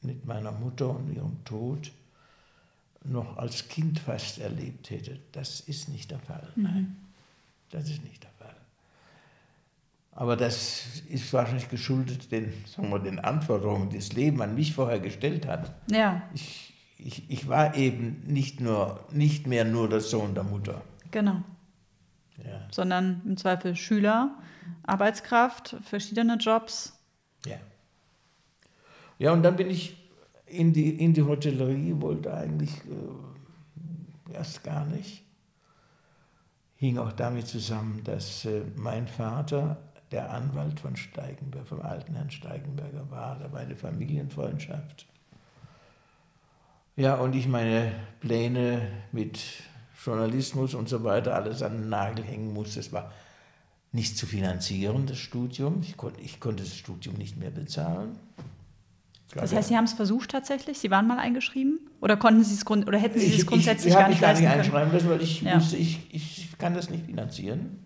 mit 0.00 0.24
meiner 0.24 0.52
Mutter 0.52 0.88
und 0.88 1.12
ihrem 1.12 1.44
Tod 1.44 1.92
noch 3.08 3.36
als 3.36 3.68
Kind 3.68 3.98
fast 3.98 4.38
erlebt 4.38 4.90
hätte. 4.90 5.18
Das 5.32 5.60
ist 5.60 5.88
nicht 5.88 6.10
der 6.10 6.18
Fall. 6.18 6.48
Nein, 6.56 6.96
das 7.70 7.88
ist 7.88 8.02
nicht 8.04 8.22
der 8.22 8.30
Fall. 8.38 8.56
Aber 10.12 10.36
das 10.36 11.02
ist 11.08 11.32
wahrscheinlich 11.32 11.68
geschuldet 11.68 12.32
den, 12.32 12.52
sagen 12.66 12.90
wir, 12.90 12.98
den 12.98 13.18
Anforderungen, 13.18 13.90
die 13.90 13.96
das 13.96 14.12
Leben 14.12 14.40
an 14.42 14.54
mich 14.54 14.74
vorher 14.74 15.00
gestellt 15.00 15.46
hat. 15.46 15.74
Ja. 15.90 16.22
Ich, 16.34 16.72
ich, 16.98 17.30
ich 17.30 17.48
war 17.48 17.74
eben 17.76 18.22
nicht, 18.26 18.60
nur, 18.60 19.04
nicht 19.12 19.46
mehr 19.46 19.64
nur 19.64 19.88
der 19.88 20.00
Sohn 20.00 20.34
der 20.34 20.44
Mutter. 20.44 20.82
Genau 21.10 21.42
ja. 22.44 22.60
sondern 22.70 23.22
im 23.24 23.36
Zweifel 23.36 23.76
Schüler, 23.76 24.34
Arbeitskraft, 24.84 25.76
verschiedene 25.82 26.36
Jobs. 26.36 26.98
Ja. 27.44 27.56
Ja, 29.18 29.32
und 29.32 29.42
dann 29.42 29.56
bin 29.56 29.70
ich 29.70 29.96
in 30.46 30.72
die, 30.72 30.90
in 30.90 31.12
die 31.12 31.22
Hotellerie, 31.22 31.94
wollte 32.00 32.32
eigentlich 32.32 32.70
äh, 32.70 34.34
erst 34.34 34.62
gar 34.64 34.84
nicht. 34.86 35.22
Hing 36.76 36.98
auch 36.98 37.12
damit 37.12 37.46
zusammen, 37.46 38.02
dass 38.04 38.44
äh, 38.44 38.62
mein 38.76 39.08
Vater 39.08 39.78
der 40.12 40.30
Anwalt 40.30 40.78
von 40.80 40.96
Steigenberg, 40.96 41.66
vom 41.66 41.82
alten 41.82 42.14
Herrn 42.14 42.30
Steigenberger 42.30 43.10
war. 43.10 43.38
Da 43.38 43.52
war 43.52 43.60
eine 43.60 43.76
Familienfreundschaft. 43.76 45.06
Ja, 46.94 47.16
und 47.16 47.34
ich 47.34 47.48
meine 47.48 47.92
Pläne 48.20 48.88
mit 49.12 49.40
Journalismus 50.04 50.74
und 50.74 50.88
so 50.88 51.02
weiter 51.02 51.34
alles 51.34 51.62
an 51.62 51.72
den 51.78 51.88
Nagel 51.88 52.24
hängen 52.24 52.54
musste. 52.54 52.80
Es 52.80 52.92
war 52.92 53.12
nicht 53.92 54.16
zu 54.16 54.26
finanzieren, 54.26 55.06
das 55.06 55.18
Studium. 55.18 55.80
Ich, 55.82 55.96
kon, 55.96 56.12
ich 56.22 56.38
konnte 56.38 56.62
das 56.62 56.76
Studium 56.76 57.16
nicht 57.16 57.36
mehr 57.36 57.50
bezahlen. 57.50 58.18
Das 59.34 59.54
heißt, 59.54 59.68
Sie 59.68 59.76
haben 59.76 59.84
es 59.84 59.92
versucht 59.92 60.30
tatsächlich? 60.30 60.78
Sie 60.78 60.90
waren 60.90 61.06
mal 61.06 61.18
eingeschrieben? 61.18 61.80
Oder 62.00 62.16
konnten 62.16 62.44
Sie 62.44 62.54
es 62.54 62.64
grund 62.64 62.86
oder 62.86 62.98
hätten 62.98 63.18
Sie 63.18 63.34
es 63.34 63.46
grundsätzlich 63.46 63.92
ich, 63.92 63.92
ich, 63.92 63.98
gar 63.98 64.08
nicht? 64.08 64.16
Ich 64.16 64.22
gar 64.22 64.34
nicht 64.34 64.46
einschreiben 64.46 64.92
lassen, 64.92 65.10
weil 65.10 65.22
ich 65.22 65.42
ja. 65.42 65.56
wusste, 65.56 65.76
ich, 65.76 66.14
ich 66.14 66.48
kann 66.58 66.74
das 66.74 66.90
nicht 66.90 67.06
finanzieren. 67.06 67.80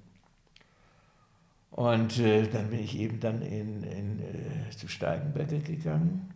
Und 1.70 2.18
äh, 2.18 2.46
dann 2.46 2.68
bin 2.68 2.80
ich 2.80 2.98
eben 2.98 3.20
dann 3.20 3.40
in, 3.42 3.82
in, 3.84 4.20
äh, 4.20 4.70
zu 4.76 4.88
Steigenberger 4.88 5.58
gegangen 5.58 6.28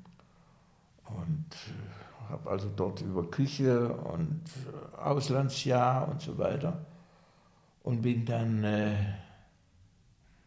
und 1.05 1.47
äh, 1.69 2.31
habe 2.31 2.51
also 2.51 2.71
dort 2.75 3.03
über 3.03 3.31
Küche 3.31 3.93
und 3.93 4.41
Auslandsjahr 4.97 6.09
und 6.09 6.23
so 6.23 6.39
weiter 6.39 6.87
und 7.83 8.01
bin 8.03 8.25
dann 8.25 8.65
äh, 8.65 8.95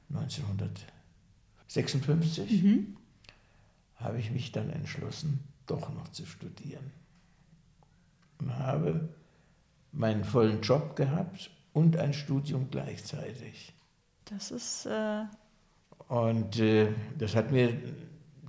1956 0.10 2.64
mhm. 2.64 2.97
Habe 3.98 4.20
ich 4.20 4.32
mich 4.32 4.52
dann 4.52 4.70
entschlossen, 4.70 5.40
doch 5.66 5.94
noch 5.94 6.08
zu 6.10 6.26
studieren 6.26 6.92
und 8.40 8.58
habe 8.58 9.10
meinen 9.92 10.24
vollen 10.24 10.62
Job 10.62 10.96
gehabt 10.96 11.50
und 11.74 11.98
ein 11.98 12.14
Studium 12.14 12.70
gleichzeitig. 12.70 13.74
Das 14.26 14.52
ist. 14.52 14.86
Äh 14.86 15.24
und 16.08 16.60
äh, 16.60 16.94
das 17.18 17.36
hat 17.36 17.52
mir 17.52 17.74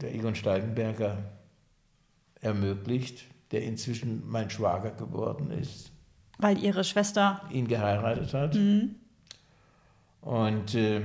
der 0.00 0.14
Egon 0.14 0.34
Steigenberger 0.34 1.24
ermöglicht, 2.40 3.24
der 3.50 3.62
inzwischen 3.64 4.28
mein 4.28 4.50
Schwager 4.50 4.92
geworden 4.92 5.50
ist. 5.50 5.90
Weil 6.38 6.62
ihre 6.62 6.84
Schwester 6.84 7.42
ihn 7.50 7.66
geheiratet 7.66 8.32
hat. 8.32 8.54
Mhm. 8.54 8.94
Und 10.20 10.74
äh, 10.74 11.02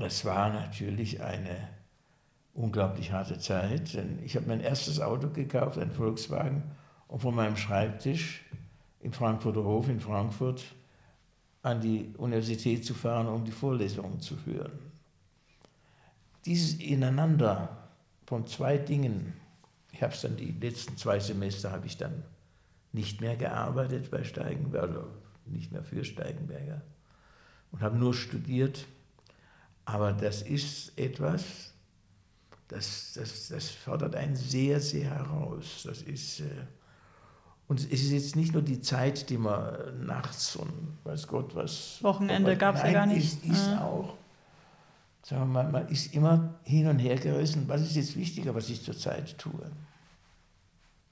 das 0.00 0.24
war 0.24 0.52
natürlich 0.52 1.22
eine 1.22 1.68
unglaublich 2.56 3.12
harte 3.12 3.38
Zeit, 3.38 3.94
denn 3.94 4.18
ich 4.24 4.34
habe 4.34 4.46
mein 4.46 4.60
erstes 4.60 5.00
Auto 5.00 5.28
gekauft, 5.28 5.78
ein 5.78 5.92
Volkswagen, 5.92 6.62
um 7.06 7.20
von 7.20 7.34
meinem 7.34 7.56
Schreibtisch 7.56 8.44
im 9.00 9.12
Frankfurter 9.12 9.62
Hof 9.62 9.88
in 9.88 10.00
Frankfurt 10.00 10.64
an 11.62 11.80
die 11.80 12.14
Universität 12.16 12.84
zu 12.84 12.94
fahren, 12.94 13.26
um 13.26 13.44
die 13.44 13.52
Vorlesungen 13.52 14.20
zu 14.20 14.36
hören. 14.46 14.78
Dieses 16.44 16.74
Ineinander 16.74 17.88
von 18.24 18.46
zwei 18.46 18.78
Dingen. 18.78 19.34
Ich 19.92 20.02
habe 20.02 20.12
es 20.12 20.20
dann 20.20 20.36
die 20.36 20.52
letzten 20.52 20.96
zwei 20.96 21.20
Semester 21.20 21.72
habe 21.72 21.86
ich 21.86 21.96
dann 21.96 22.22
nicht 22.92 23.20
mehr 23.20 23.36
gearbeitet 23.36 24.10
bei 24.10 24.24
Steigenberger, 24.24 24.86
also 24.86 25.10
nicht 25.46 25.72
mehr 25.72 25.82
für 25.82 26.04
Steigenberger 26.04 26.82
und 27.70 27.82
habe 27.82 27.96
nur 27.96 28.14
studiert. 28.14 28.86
Aber 29.84 30.12
das 30.12 30.42
ist 30.42 30.98
etwas, 30.98 31.72
das, 32.68 33.12
das, 33.14 33.48
das 33.48 33.70
fordert 33.70 34.16
einen 34.16 34.36
sehr, 34.36 34.80
sehr 34.80 35.10
heraus. 35.10 35.82
Das 35.84 36.02
ist, 36.02 36.40
äh, 36.40 36.44
und 37.68 37.80
es 37.80 37.86
ist 37.86 38.10
jetzt 38.10 38.36
nicht 38.36 38.52
nur 38.52 38.62
die 38.62 38.80
Zeit, 38.80 39.28
die 39.30 39.38
man 39.38 40.04
nachts 40.04 40.56
und 40.56 40.98
weiß 41.04 41.26
Gott 41.26 41.54
was. 41.54 41.98
Wochenende 42.02 42.56
gab 42.56 42.76
es 42.76 42.82
ja 42.82 42.92
gar 42.92 43.06
nicht. 43.06 43.44
Es 43.44 43.50
ist 43.50 43.68
auch, 43.78 44.14
sagen 45.22 45.52
wir 45.52 45.62
mal, 45.62 45.70
man 45.70 45.88
ist 45.88 46.14
immer 46.14 46.54
hin 46.62 46.86
und 46.86 46.98
her 46.98 47.16
gerissen. 47.16 47.64
Was 47.68 47.82
ist 47.82 47.96
jetzt 47.96 48.16
wichtiger, 48.16 48.54
was 48.54 48.68
ich 48.68 48.82
zurzeit 48.82 49.36
tue? 49.38 49.70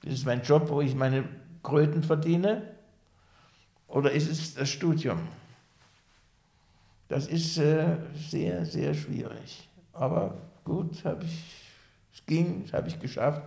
Ist 0.02 0.26
mein 0.26 0.42
Job, 0.42 0.68
wo 0.68 0.80
ich 0.80 0.94
meine 0.94 1.24
Kröten 1.62 2.02
verdiene? 2.02 2.62
Oder 3.88 4.12
ist 4.12 4.30
es 4.30 4.54
das 4.54 4.68
Studium? 4.68 5.20
Das 7.08 7.26
ist 7.26 7.58
äh, 7.58 7.96
sehr, 8.14 8.64
sehr 8.64 8.94
schwierig. 8.94 9.68
Aber 9.92 10.36
gut, 10.64 11.04
habe 11.04 11.24
ich, 11.24 11.54
es 12.12 12.24
ging, 12.26 12.62
das 12.62 12.72
habe 12.72 12.88
ich 12.88 12.98
geschafft. 12.98 13.42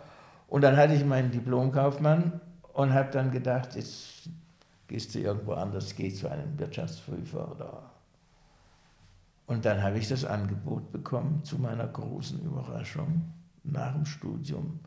Und 0.48 0.62
dann 0.62 0.78
hatte 0.78 0.94
ich 0.94 1.04
meinen 1.04 1.32
Diplomkaufmann 1.32 2.40
und 2.74 2.94
habe 2.94 3.12
dann 3.12 3.32
gedacht, 3.32 3.76
jetzt 3.76 4.30
gehst 4.88 5.14
du 5.14 5.20
irgendwo 5.20 5.54
anders, 5.54 5.96
geh 5.96 6.14
zu 6.14 6.30
einem 6.30 6.58
Wirtschaftsprüfer 6.58 7.52
oder. 7.52 7.92
Und 9.46 9.66
dann 9.66 9.82
habe 9.82 9.98
ich 9.98 10.08
das 10.08 10.26
Angebot 10.26 10.92
bekommen, 10.92 11.44
zu 11.44 11.58
meiner 11.58 11.88
großen 11.88 12.42
Überraschung, 12.44 13.34
nach 13.64 13.94
dem 13.94 14.06
Studium 14.06 14.80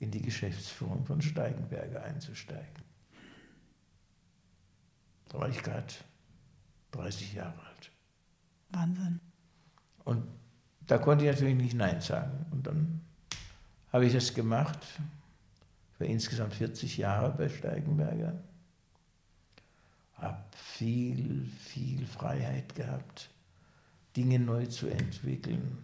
in 0.00 0.10
die 0.10 0.22
Geschäftsführung 0.22 1.04
von 1.04 1.20
Steigenberger 1.20 2.02
einzusteigen. 2.02 2.82
Da 5.28 5.38
war 5.38 5.48
ich 5.48 5.62
gerade 5.62 5.92
30 6.92 7.34
Jahre 7.34 7.58
alt. 7.58 7.90
Wahnsinn. 8.70 9.20
Und 10.04 10.24
da 10.86 10.98
konnte 10.98 11.24
ich 11.24 11.30
natürlich 11.30 11.56
nicht 11.56 11.74
Nein 11.74 12.00
sagen. 12.00 12.46
Und 12.50 12.66
dann 12.66 13.00
habe 13.92 14.06
ich 14.06 14.12
das 14.12 14.34
gemacht, 14.34 14.78
für 15.96 16.06
insgesamt 16.06 16.54
40 16.54 16.96
Jahre 16.98 17.30
bei 17.36 17.48
Steigenberger. 17.48 18.34
Habe 20.14 20.44
viel, 20.52 21.48
viel 21.58 22.06
Freiheit 22.06 22.74
gehabt, 22.74 23.30
Dinge 24.16 24.38
neu 24.38 24.66
zu 24.66 24.88
entwickeln. 24.88 25.78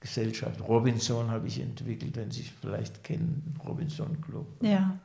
Gesellschaft 0.00 0.60
Robinson 0.62 1.30
habe 1.30 1.46
ich 1.46 1.60
entwickelt, 1.60 2.16
wenn 2.16 2.30
Sie 2.30 2.42
es 2.42 2.48
vielleicht 2.48 3.04
kennen, 3.04 3.58
Robinson 3.64 4.20
Club. 4.20 4.46
Ja. 4.60 4.98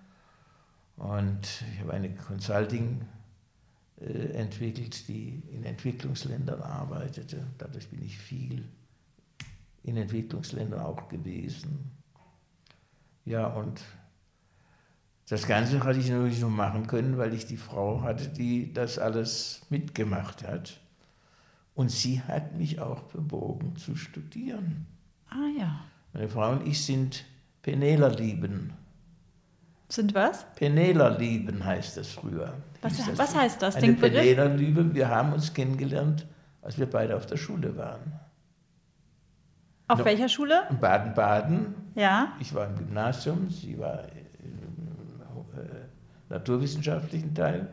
Und 0.97 1.63
ich 1.71 1.79
habe 1.81 1.93
eine 1.93 2.13
Consulting 2.15 3.01
entwickelt, 3.99 5.07
die 5.07 5.41
in 5.51 5.63
Entwicklungsländern 5.63 6.61
arbeitete. 6.61 7.45
Dadurch 7.57 7.89
bin 7.89 8.03
ich 8.03 8.17
viel 8.17 8.63
in 9.83 9.97
Entwicklungsländern 9.97 10.81
auch 10.81 11.07
gewesen. 11.07 11.91
Ja, 13.25 13.47
und 13.47 13.81
das 15.29 15.47
Ganze 15.47 15.83
hatte 15.83 15.99
ich 15.99 16.09
natürlich 16.09 16.39
nur 16.39 16.51
machen 16.51 16.87
können, 16.87 17.17
weil 17.17 17.33
ich 17.33 17.45
die 17.45 17.57
Frau 17.57 18.01
hatte, 18.01 18.29
die 18.29 18.71
das 18.71 18.99
alles 18.99 19.65
mitgemacht 19.69 20.47
hat. 20.47 20.79
Und 21.73 21.91
sie 21.91 22.21
hat 22.21 22.55
mich 22.55 22.79
auch 22.79 23.01
bewogen 23.03 23.75
zu 23.75 23.95
studieren. 23.95 24.85
Ah 25.29 25.47
ja. 25.57 25.85
Meine 26.13 26.29
Frau 26.29 26.51
und 26.51 26.67
ich 26.67 26.83
sind 26.83 27.25
Penela-Lieben. 27.61 28.73
Sind 29.89 30.13
was? 30.13 30.45
Penela-Lieben 30.55 31.63
heißt 31.63 31.95
das 31.97 32.09
früher. 32.09 32.53
Was, 32.81 32.97
das 32.97 33.17
was 33.17 33.35
heißt 33.35 33.61
das? 33.61 33.75
Eine 33.77 33.93
Penela-Liebe, 33.93 34.93
wir 34.93 35.07
haben 35.07 35.33
uns 35.33 35.53
kennengelernt, 35.53 36.27
als 36.61 36.77
wir 36.77 36.89
beide 36.89 37.15
auf 37.15 37.25
der 37.25 37.37
Schule 37.37 37.77
waren. 37.77 38.19
Auf 39.87 39.99
no, 39.99 40.05
welcher 40.05 40.27
Schule? 40.27 40.63
In 40.69 40.79
Baden-Baden. 40.79 41.73
Ja. 41.95 42.33
Ich 42.39 42.53
war 42.53 42.67
im 42.67 42.75
Gymnasium, 42.75 43.49
sie 43.49 43.79
war 43.79 44.03
im 44.39 45.57
äh, 45.57 45.87
naturwissenschaftlichen 46.29 47.33
Teil. 47.33 47.69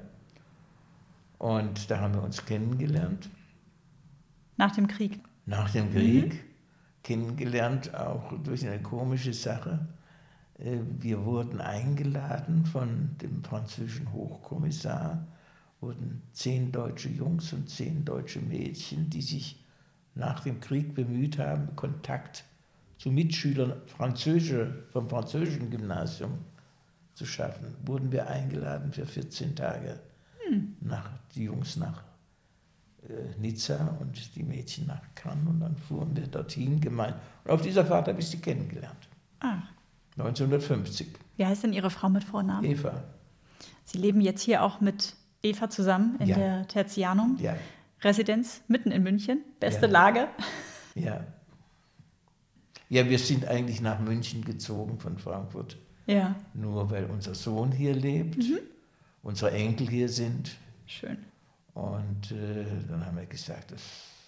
Und 1.39 1.91
da 1.91 1.99
haben 1.99 2.15
wir 2.15 2.23
uns 2.23 2.45
kennengelernt. 2.45 3.29
Nach 4.57 4.71
dem 4.71 4.87
Krieg? 4.87 5.21
Nach 5.47 5.69
dem 5.71 5.91
Krieg. 5.93 6.35
Mhm. 6.35 6.41
Kennengelernt, 7.03 7.95
auch 7.95 8.33
durch 8.45 8.67
eine 8.67 8.81
komische 8.81 9.35
Sache. 9.35 9.87
Äh, 10.59 10.79
wir 11.01 11.25
wurden 11.25 11.61
eingeladen 11.61 12.65
von 12.67 13.11
dem 13.21 13.43
französischen 13.43 14.13
Hochkommissar, 14.13 15.27
wurden 15.81 16.23
zehn 16.33 16.73
deutsche 16.73 17.09
Jungs 17.09 17.53
und 17.53 17.69
zehn 17.69 18.05
deutsche 18.05 18.41
Mädchen, 18.41 19.11
die 19.11 19.23
sich 19.23 19.63
nach 20.15 20.41
dem 20.41 20.61
Krieg 20.61 20.95
bemüht 20.95 21.39
haben, 21.39 21.75
Kontakt 21.77 22.45
zu 22.99 23.11
Mitschülern 23.11 23.75
Französische, 23.87 24.85
vom 24.93 25.09
französischen 25.09 25.71
Gymnasium 25.71 26.39
zu 27.15 27.27
schaffen, 27.27 27.75
wurden 27.85 28.11
wir 28.13 28.29
eingeladen 28.29 28.93
für 28.93 29.07
14 29.07 29.57
Tage. 29.57 30.01
Hm. 30.49 30.77
Nach, 30.81 31.11
die 31.35 31.45
Jungs 31.45 31.77
nach 31.77 32.03
äh, 33.09 33.39
Nizza 33.39 33.97
und 34.01 34.35
die 34.37 34.43
Mädchen 34.43 34.87
nach 34.87 35.03
Cannes 35.15 35.49
und 35.49 35.61
dann 35.61 35.77
fuhren 35.77 36.17
wir 36.17 36.27
dorthin 36.27 36.81
gemein. 36.81 37.15
Und 37.45 37.51
auf 37.51 37.63
dieser 37.63 37.85
Fahrt 37.85 38.09
habe 38.09 38.21
ich 38.21 38.29
sie 38.29 38.39
kennengelernt. 38.39 39.09
Ach. 39.41 39.74
1950. 40.17 41.09
Wie 41.37 41.47
heißt 41.47 41.65
denn 41.65 41.73
Ihre 41.73 41.91
Frau 41.91 42.09
mit 42.09 42.25
Vornamen? 42.25 42.65
Eva. 42.65 43.03
Sie 43.85 43.99
leben 43.99 44.21
jetzt 44.21 44.43
hier 44.43 44.63
auch 44.63 44.81
mit 44.81 45.15
Eva 45.43 45.69
zusammen 45.69 46.17
in 46.21 46.29
ja. 46.29 46.37
der 46.37 46.69
Tertianum. 46.69 47.39
Ja. 47.41 47.57
Residenz 48.03 48.63
mitten 48.69 48.91
in 48.91 49.03
München. 49.03 49.43
Beste 49.61 49.87
ja. 49.87 49.93
Lage. 49.93 50.29
Ja. 50.95 51.25
Ja, 52.89 53.09
wir 53.09 53.19
sind 53.19 53.47
eigentlich 53.47 53.81
nach 53.81 53.99
München 53.99 54.45
gezogen 54.45 54.99
von 55.01 55.19
Frankfurt. 55.19 55.77
Ja. 56.07 56.37
Nur 56.53 56.91
weil 56.91 57.07
unser 57.07 57.35
Sohn 57.35 57.73
hier 57.73 57.95
lebt, 57.95 58.37
mhm. 58.37 58.59
unsere 59.23 59.53
Enkel 59.53 59.89
hier 59.89 60.09
sind. 60.09 60.55
Schön. 60.87 61.19
Und 61.73 62.31
äh, 62.31 62.65
dann 62.89 63.05
haben 63.05 63.17
wir 63.17 63.27
gesagt, 63.27 63.73
das 63.73 63.83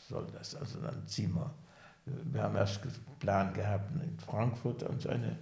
soll 0.09 0.27
das. 0.33 0.55
Also 0.57 0.81
dann 0.81 1.07
ziehen 1.07 1.35
wir. 1.35 1.55
Wir 2.33 2.43
haben 2.43 2.57
erst 2.57 2.83
geplant 2.83 3.55
gehabt, 3.55 3.91
in 4.03 4.19
Frankfurt 4.19 4.83
uns 4.85 5.07
eine 5.07 5.37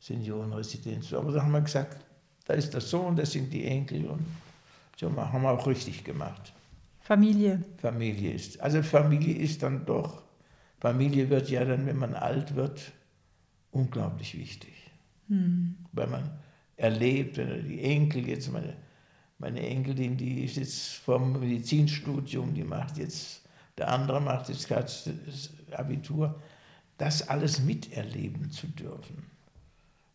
Seniorenresidenz. 0.00 1.12
Aber 1.12 1.30
da 1.30 1.42
haben 1.42 1.52
wir 1.52 1.60
gesagt, 1.60 2.04
da 2.46 2.54
ist 2.54 2.74
der 2.74 2.80
Sohn, 2.80 3.14
das 3.14 3.32
sind 3.32 3.52
die 3.52 3.64
Enkel 3.64 4.06
und 4.06 4.26
so 4.96 5.14
haben 5.14 5.42
wir 5.42 5.50
auch 5.50 5.66
richtig 5.66 6.04
gemacht. 6.04 6.52
Familie. 7.00 7.62
Familie 7.78 8.32
ist. 8.32 8.60
Also 8.60 8.82
Familie 8.82 9.36
ist 9.36 9.62
dann 9.62 9.86
doch, 9.86 10.22
Familie 10.78 11.30
wird 11.30 11.48
ja 11.48 11.64
dann, 11.64 11.86
wenn 11.86 11.96
man 11.96 12.14
alt 12.14 12.54
wird, 12.54 12.92
unglaublich 13.70 14.36
wichtig. 14.36 14.74
Hm. 15.28 15.76
Weil 15.92 16.06
man 16.08 16.30
erlebt, 16.76 17.36
wenn 17.36 17.68
die 17.68 17.82
Enkel 17.82 18.28
jetzt, 18.28 18.52
meine, 18.52 18.76
meine 19.38 19.60
Enkelin, 19.66 20.16
die 20.16 20.44
ist 20.44 20.56
jetzt 20.56 20.94
vom 20.94 21.38
Medizinstudium, 21.38 22.54
die 22.54 22.64
macht 22.64 22.98
jetzt, 22.98 23.42
der 23.78 23.90
andere 23.92 24.20
macht 24.20 24.48
jetzt 24.48 24.68
gerade 24.68 24.84
das 24.84 25.50
Abitur, 25.72 26.38
das 26.98 27.26
alles 27.28 27.60
miterleben 27.60 28.50
zu 28.50 28.66
dürfen. 28.66 29.30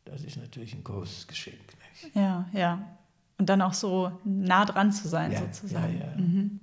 Das 0.05 0.23
ist 0.23 0.37
natürlich 0.37 0.73
ein 0.73 0.83
großes 0.83 1.27
Geschenk. 1.27 1.59
Nicht? 2.01 2.15
Ja, 2.15 2.47
ja. 2.53 2.97
Und 3.37 3.49
dann 3.49 3.61
auch 3.61 3.73
so 3.73 4.11
nah 4.23 4.63
dran 4.65 4.91
zu 4.91 5.07
sein, 5.07 5.31
ja, 5.31 5.39
sozusagen. 5.39 5.97
Ja, 5.99 6.05
ja. 6.05 6.15
Mhm. 6.15 6.59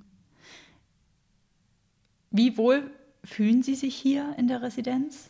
Wie 2.31 2.57
wohl 2.57 2.91
fühlen 3.25 3.63
Sie 3.63 3.75
sich 3.75 3.95
hier 3.95 4.35
in 4.39 4.49
der 4.49 4.63
Residenz? 4.63 5.29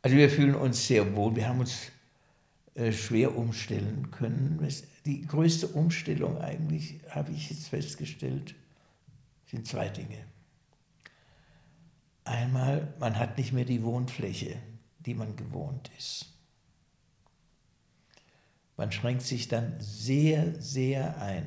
Also 0.00 0.16
wir 0.16 0.30
fühlen 0.30 0.54
uns 0.54 0.86
sehr 0.86 1.14
wohl. 1.14 1.36
Wir 1.36 1.48
haben 1.48 1.60
uns 1.60 1.90
äh, 2.74 2.92
schwer 2.92 3.36
umstellen 3.36 4.10
können. 4.10 4.66
Die 5.04 5.22
größte 5.22 5.68
Umstellung 5.68 6.40
eigentlich, 6.40 7.00
habe 7.10 7.32
ich 7.32 7.50
jetzt 7.50 7.68
festgestellt, 7.68 8.54
sind 9.46 9.66
zwei 9.66 9.88
Dinge. 9.88 10.18
Einmal, 12.24 12.94
man 12.98 13.18
hat 13.18 13.36
nicht 13.36 13.52
mehr 13.52 13.66
die 13.66 13.82
Wohnfläche, 13.82 14.56
die 15.00 15.14
man 15.14 15.36
gewohnt 15.36 15.90
ist. 15.98 16.33
Man 18.76 18.90
schränkt 18.90 19.22
sich 19.22 19.48
dann 19.48 19.74
sehr, 19.78 20.60
sehr 20.60 21.20
ein. 21.20 21.46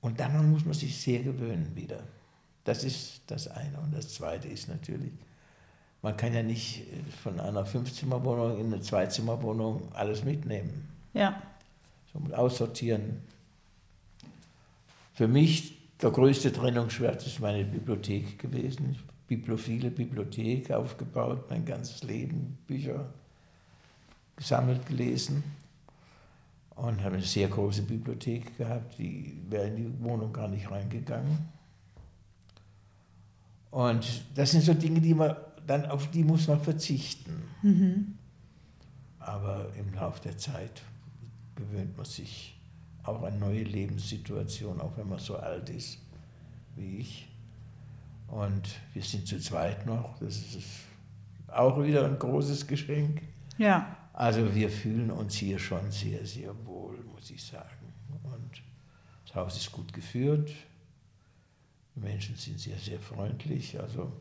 Und 0.00 0.20
daran 0.20 0.50
muss 0.50 0.64
man 0.64 0.74
sich 0.74 1.00
sehr 1.00 1.22
gewöhnen 1.22 1.74
wieder. 1.74 2.04
Das 2.64 2.84
ist 2.84 3.22
das 3.26 3.48
eine. 3.48 3.78
Und 3.80 3.94
das 3.94 4.14
zweite 4.14 4.48
ist 4.48 4.68
natürlich, 4.68 5.12
man 6.02 6.16
kann 6.16 6.34
ja 6.34 6.42
nicht 6.42 6.82
äh, 6.82 7.10
von 7.22 7.40
einer 7.40 7.64
Fünfzimmerwohnung 7.66 8.58
in 8.58 8.66
eine 8.66 8.80
Zweizimmerwohnung 8.80 9.92
alles 9.92 10.24
mitnehmen. 10.24 10.88
Ja. 11.14 11.42
So 12.12 12.20
mit 12.20 12.34
aussortieren. 12.34 13.22
Für 15.14 15.28
mich 15.28 15.78
der 16.00 16.10
größte 16.10 16.52
Trennungsschmerz 16.52 17.26
ist 17.26 17.40
meine 17.40 17.64
Bibliothek 17.64 18.38
gewesen. 18.38 18.96
Bibliophile 19.26 19.90
Bibliothek 19.90 20.70
aufgebaut, 20.70 21.48
mein 21.48 21.64
ganzes 21.64 22.02
Leben, 22.02 22.58
Bücher 22.66 23.12
gesammelt, 24.36 24.86
gelesen 24.86 25.42
und 26.76 27.02
habe 27.02 27.16
eine 27.16 27.24
sehr 27.24 27.48
große 27.48 27.82
Bibliothek 27.82 28.58
gehabt, 28.58 28.98
die 28.98 29.40
wäre 29.48 29.68
in 29.68 29.76
die 29.76 30.02
Wohnung 30.02 30.32
gar 30.32 30.48
nicht 30.48 30.70
reingegangen. 30.70 31.38
Und 33.70 34.24
das 34.34 34.52
sind 34.52 34.62
so 34.62 34.74
Dinge, 34.74 35.00
die 35.00 35.14
man 35.14 35.36
dann 35.66 35.86
auf 35.86 36.10
die 36.10 36.24
muss 36.24 36.46
man 36.46 36.60
verzichten. 36.60 37.42
Mhm. 37.62 38.18
Aber 39.18 39.72
im 39.78 39.94
Laufe 39.94 40.20
der 40.22 40.36
Zeit 40.36 40.82
gewöhnt 41.54 41.96
man 41.96 42.06
sich 42.06 42.60
auch 43.04 43.22
an 43.22 43.38
neue 43.38 43.62
Lebenssituationen, 43.62 44.80
auch 44.80 44.96
wenn 44.96 45.08
man 45.08 45.18
so 45.18 45.36
alt 45.36 45.70
ist 45.70 45.98
wie 46.76 46.98
ich. 46.98 47.28
Und 48.28 48.68
wir 48.92 49.02
sind 49.02 49.26
zu 49.26 49.38
zweit 49.38 49.86
noch. 49.86 50.18
Das 50.18 50.36
ist 50.36 50.68
auch 51.48 51.82
wieder 51.82 52.04
ein 52.06 52.18
großes 52.18 52.66
Geschenk. 52.66 53.22
Ja. 53.58 53.96
Also 54.14 54.54
wir 54.54 54.70
fühlen 54.70 55.10
uns 55.10 55.34
hier 55.34 55.58
schon 55.58 55.90
sehr, 55.90 56.24
sehr 56.24 56.54
wohl, 56.64 56.96
muss 57.12 57.30
ich 57.30 57.44
sagen. 57.44 57.92
Und 58.22 58.62
das 59.26 59.34
Haus 59.34 59.56
ist 59.56 59.72
gut 59.72 59.92
geführt. 59.92 60.52
Die 61.96 62.00
Menschen 62.00 62.36
sind 62.36 62.60
sehr, 62.60 62.78
sehr 62.78 63.00
freundlich. 63.00 63.78
Also 63.78 64.12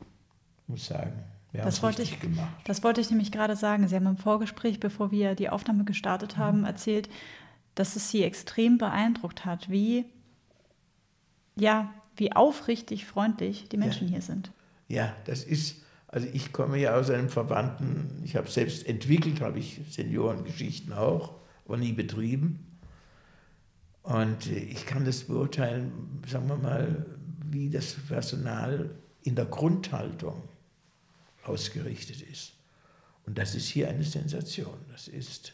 ich 0.00 0.68
muss 0.68 0.86
sagen, 0.86 1.24
wir 1.50 1.62
haben 1.62 1.66
das 1.66 1.82
wollte 1.82 2.02
ich, 2.02 2.20
gemacht. 2.20 2.54
Das 2.64 2.84
wollte 2.84 3.00
ich 3.00 3.10
nämlich 3.10 3.32
gerade 3.32 3.56
sagen. 3.56 3.88
Sie 3.88 3.96
haben 3.96 4.06
im 4.06 4.16
Vorgespräch, 4.16 4.78
bevor 4.78 5.10
wir 5.10 5.34
die 5.34 5.48
Aufnahme 5.48 5.84
gestartet 5.84 6.36
haben, 6.36 6.60
mhm. 6.60 6.66
erzählt, 6.66 7.10
dass 7.74 7.96
es 7.96 8.10
Sie 8.10 8.22
extrem 8.22 8.78
beeindruckt 8.78 9.44
hat, 9.44 9.68
wie, 9.68 10.04
ja, 11.56 11.92
wie 12.14 12.32
aufrichtig 12.32 13.06
freundlich 13.06 13.68
die 13.68 13.76
Menschen 13.76 14.06
ja. 14.06 14.12
hier 14.12 14.22
sind. 14.22 14.52
Ja, 14.86 15.16
das 15.24 15.42
ist, 15.42 15.82
also 16.12 16.26
ich 16.32 16.52
komme 16.52 16.78
ja 16.78 16.96
aus 16.96 17.08
einem 17.08 17.28
Verwandten, 17.28 18.20
ich 18.24 18.34
habe 18.34 18.50
selbst 18.50 18.86
entwickelt, 18.86 19.40
habe 19.40 19.60
ich 19.60 19.80
Seniorengeschichten 19.90 20.92
auch, 20.92 21.36
aber 21.64 21.76
nie 21.76 21.92
betrieben. 21.92 22.66
Und 24.02 24.50
ich 24.50 24.86
kann 24.86 25.04
das 25.04 25.24
beurteilen, 25.24 25.92
sagen 26.26 26.48
wir 26.48 26.56
mal, 26.56 27.06
wie 27.46 27.70
das 27.70 27.94
Personal 27.94 28.90
in 29.22 29.36
der 29.36 29.44
Grundhaltung 29.44 30.42
ausgerichtet 31.44 32.22
ist. 32.22 32.54
Und 33.26 33.38
das 33.38 33.54
ist 33.54 33.68
hier 33.68 33.88
eine 33.88 34.02
Sensation. 34.02 34.78
Das 34.90 35.06
ist 35.06 35.52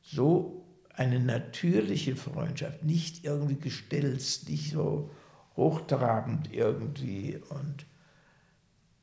so 0.00 0.64
eine 0.94 1.18
natürliche 1.18 2.14
Freundschaft, 2.14 2.84
nicht 2.84 3.24
irgendwie 3.24 3.56
gestelzt, 3.56 4.48
nicht 4.48 4.70
so 4.70 5.10
hochtrabend 5.56 6.52
irgendwie 6.52 7.40
und 7.48 7.84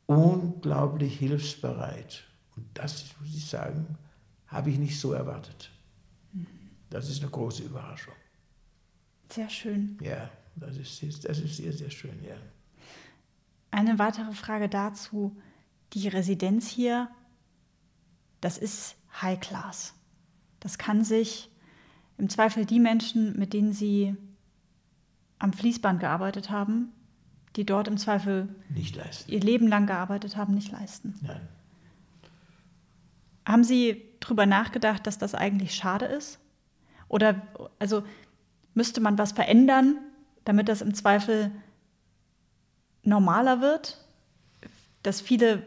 unglaublich 0.09 1.19
hilfsbereit. 1.19 2.23
Und 2.55 2.65
das, 2.73 3.05
muss 3.19 3.29
ich 3.29 3.45
sagen, 3.45 3.95
habe 4.47 4.71
ich 4.71 4.79
nicht 4.79 4.99
so 4.99 5.13
erwartet. 5.13 5.69
Das 6.89 7.07
ist 7.09 7.21
eine 7.21 7.29
große 7.29 7.63
Überraschung. 7.63 8.15
Sehr 9.29 9.49
schön. 9.49 9.99
Ja, 10.01 10.31
das 10.55 10.77
ist, 10.77 11.03
das 11.03 11.39
ist 11.39 11.57
sehr, 11.57 11.71
sehr 11.71 11.91
schön, 11.91 12.23
ja. 12.23 12.35
Eine 13.69 13.99
weitere 13.99 14.31
Frage 14.31 14.67
dazu. 14.67 15.39
Die 15.93 16.07
Residenz 16.07 16.67
hier, 16.67 17.09
das 18.41 18.57
ist 18.57 18.95
High 19.21 19.39
Class. 19.39 19.93
Das 20.59 20.79
kann 20.79 21.03
sich 21.03 21.51
im 22.17 22.29
Zweifel 22.29 22.65
die 22.65 22.79
Menschen, 22.79 23.37
mit 23.37 23.53
denen 23.53 23.73
Sie 23.73 24.15
am 25.37 25.53
Fließband 25.53 25.99
gearbeitet 25.99 26.49
haben, 26.49 26.91
die 27.55 27.65
dort 27.65 27.87
im 27.87 27.97
Zweifel 27.97 28.47
nicht 28.69 28.95
leisten. 28.95 29.31
ihr 29.31 29.39
Leben 29.39 29.67
lang 29.67 29.87
gearbeitet 29.87 30.37
haben, 30.37 30.53
nicht 30.53 30.71
leisten. 30.71 31.15
Nein. 31.21 31.41
Haben 33.45 33.63
Sie 33.63 34.03
darüber 34.19 34.45
nachgedacht, 34.45 35.07
dass 35.07 35.17
das 35.17 35.33
eigentlich 35.33 35.73
schade 35.73 36.05
ist? 36.05 36.39
Oder 37.07 37.41
also 37.79 38.03
müsste 38.75 39.01
man 39.01 39.17
was 39.17 39.31
verändern, 39.31 39.97
damit 40.45 40.69
das 40.69 40.81
im 40.81 40.93
Zweifel 40.93 41.51
normaler 43.03 43.61
wird, 43.61 44.05
dass 45.03 45.21
viele 45.21 45.63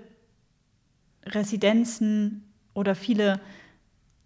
Residenzen 1.25 2.45
oder 2.75 2.95
viele 2.95 3.41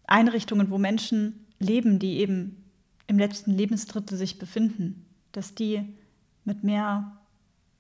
Einrichtungen, 0.07 0.71
wo 0.71 0.79
Menschen 0.79 1.47
leben, 1.59 1.99
die 1.99 2.19
eben 2.19 2.65
im 3.07 3.19
letzten 3.19 3.53
Lebensdrittel 3.53 4.17
sich 4.19 4.39
befinden, 4.39 5.07
dass 5.33 5.55
die 5.55 5.95
mit 6.45 6.65
mehr 6.65 7.17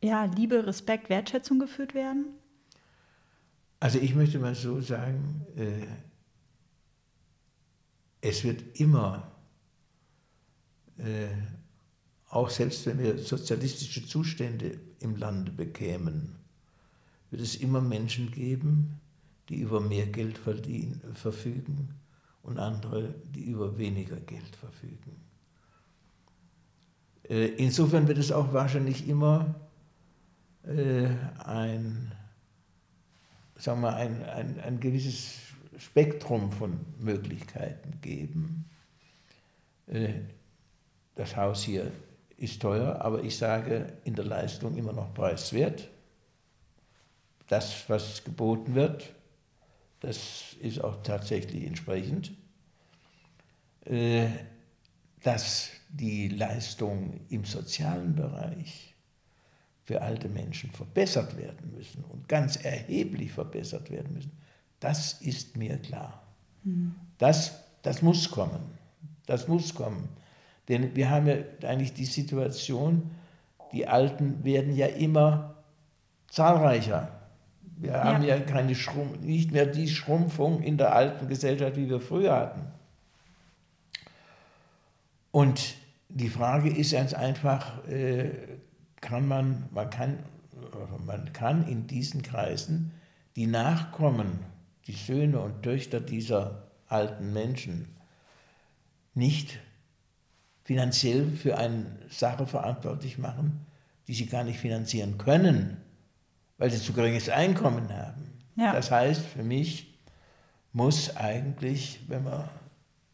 ja, 0.03 0.25
Liebe, 0.25 0.67
Respekt, 0.67 1.09
Wertschätzung 1.09 1.59
geführt 1.59 1.95
werden? 1.95 2.27
Also 3.81 3.99
ich 3.99 4.15
möchte 4.15 4.39
mal 4.39 4.55
so 4.55 4.81
sagen, 4.81 5.47
äh, 5.57 5.87
es 8.21 8.43
wird 8.45 8.81
immer, 8.81 9.31
äh, 10.99 11.29
auch 12.29 12.51
selbst 12.51 12.87
wenn 12.87 12.99
wir 12.99 13.19
sozialistische 13.19 14.07
Zustände 14.07 14.81
im 15.01 15.17
Lande 15.17 15.53
bekämen, 15.53 16.37
wird 17.31 17.43
es 17.43 17.57
immer 17.57 17.81
Menschen 17.81 18.31
geben, 18.31 19.01
die 19.49 19.61
über 19.61 19.81
mehr 19.81 20.07
Geld 20.07 20.39
verdienen, 20.39 21.01
verfügen 21.15 21.95
und 22.43 22.59
andere, 22.59 23.15
die 23.35 23.45
über 23.45 23.77
weniger 23.79 24.17
Geld 24.17 24.57
verfügen. 24.57 25.17
Äh, 27.29 27.47
insofern 27.57 28.09
wird 28.09 28.19
es 28.19 28.33
auch 28.33 28.53
wahrscheinlich 28.53 29.09
immer 29.09 29.55
äh, 30.67 31.09
ein, 31.45 32.13
sagen 33.57 33.81
wir, 33.83 33.95
ein, 33.95 34.25
ein, 34.25 34.61
ein 34.61 34.81
gewisses 34.81 35.39
Spektrum 35.79 36.51
von 36.51 36.81
Möglichkeiten 36.99 38.01
geben. 38.01 38.69
Äh, 39.87 40.13
das 41.15 41.37
Haus 41.37 41.63
hier 41.63 41.93
ist 42.37 42.61
teuer, 42.61 43.01
aber 43.01 43.23
ich 43.23 43.37
sage 43.37 43.93
in 44.05 44.15
der 44.15 44.25
Leistung 44.25 44.77
immer 44.77 44.93
noch 44.93 45.15
preiswert. 45.15 45.89
Das, 47.49 47.89
was 47.89 48.25
geboten 48.25 48.75
wird, 48.75 49.15
das 50.01 50.57
ist 50.61 50.83
auch 50.83 51.03
tatsächlich 51.03 51.65
entsprechend. 51.65 52.33
Dass 55.23 55.71
die 55.89 56.29
Leistungen 56.29 57.25
im 57.31 57.45
sozialen 57.45 58.17
Bereich 58.17 58.96
für 59.87 60.03
alte 60.03 60.29
Menschen 60.29 60.71
verbessert 60.73 61.37
werden 61.39 61.73
müssen 61.75 62.05
und 62.11 62.29
ganz 62.29 62.57
erheblich 62.57 63.31
verbessert 63.31 63.89
werden 63.91 64.13
müssen, 64.15 64.33
das 64.81 65.15
ist 65.15 65.57
mir 65.57 65.79
klar. 65.79 66.23
Mhm. 66.65 66.97
Das, 67.19 67.63
das 67.83 68.03
muss 68.03 68.31
kommen. 68.31 68.61
Das 69.27 69.47
muss 69.47 69.75
kommen. 69.75 70.09
Denn 70.69 70.95
wir 70.97 71.09
haben 71.09 71.29
ja 71.29 71.37
eigentlich 71.63 71.95
die 71.95 72.05
Situation, 72.05 73.13
die 73.73 73.87
Alten 73.87 74.45
werden 74.45 74.75
ja 74.75 74.87
immer 74.87 75.55
zahlreicher. 76.29 77.13
Wir 77.77 77.93
ja. 77.93 78.05
haben 78.05 78.25
ja 78.25 78.41
keine 78.41 78.75
Schrumpf, 78.75 79.21
nicht 79.21 79.53
mehr 79.53 79.67
die 79.67 79.89
Schrumpfung 79.89 80.63
in 80.63 80.79
der 80.79 80.95
alten 80.97 81.29
Gesellschaft, 81.29 81.77
wie 81.77 81.89
wir 81.89 82.01
früher 82.01 82.35
hatten. 82.35 82.63
Und 85.31 85.75
die 86.09 86.29
Frage 86.29 86.71
ist 86.71 86.93
ganz 86.93 87.15
einfach, 87.15 87.87
äh, 87.87 88.31
kann 89.01 89.27
man, 89.29 89.69
man 89.71 89.91
kann, 89.91 90.19
man 91.05 91.33
kann 91.33 91.67
in 91.69 91.87
diesen 91.87 92.23
Kreisen 92.23 92.93
die 93.37 93.47
Nachkommen, 93.47 94.41
die 94.87 94.93
Söhne 94.93 95.41
und 95.41 95.63
Töchter 95.63 96.01
dieser 96.01 96.69
alten 96.89 97.33
Menschen 97.33 97.89
nicht 99.15 99.59
finanziell 100.65 101.31
für 101.31 101.57
eine 101.57 101.87
Sache 102.09 102.47
verantwortlich 102.47 103.19
machen, 103.19 103.67
die 104.09 104.15
sie 104.15 104.27
gar 104.27 104.45
nicht 104.45 104.59
finanzieren 104.59 105.19
können, 105.19 105.77
weil 106.59 106.71
sie 106.71 106.81
zu 106.81 106.93
geringes 106.93 107.29
Einkommen 107.29 107.89
haben. 107.93 108.33
Ja. 108.57 108.73
Das 108.73 108.91
heißt, 108.91 109.25
für 109.25 109.43
mich 109.43 109.99
muss 110.73 111.17
eigentlich, 111.17 112.01
wenn 112.09 112.25
man 112.25 112.49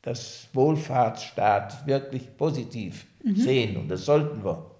das 0.03 0.49
Wohlfahrtsstaat 0.53 1.87
wirklich 1.87 2.37
positiv 2.37 3.07
mhm. 3.23 3.37
sehen, 3.37 3.77
und 3.77 3.89
das 3.89 4.05
sollten 4.05 4.45
wir, 4.45 4.72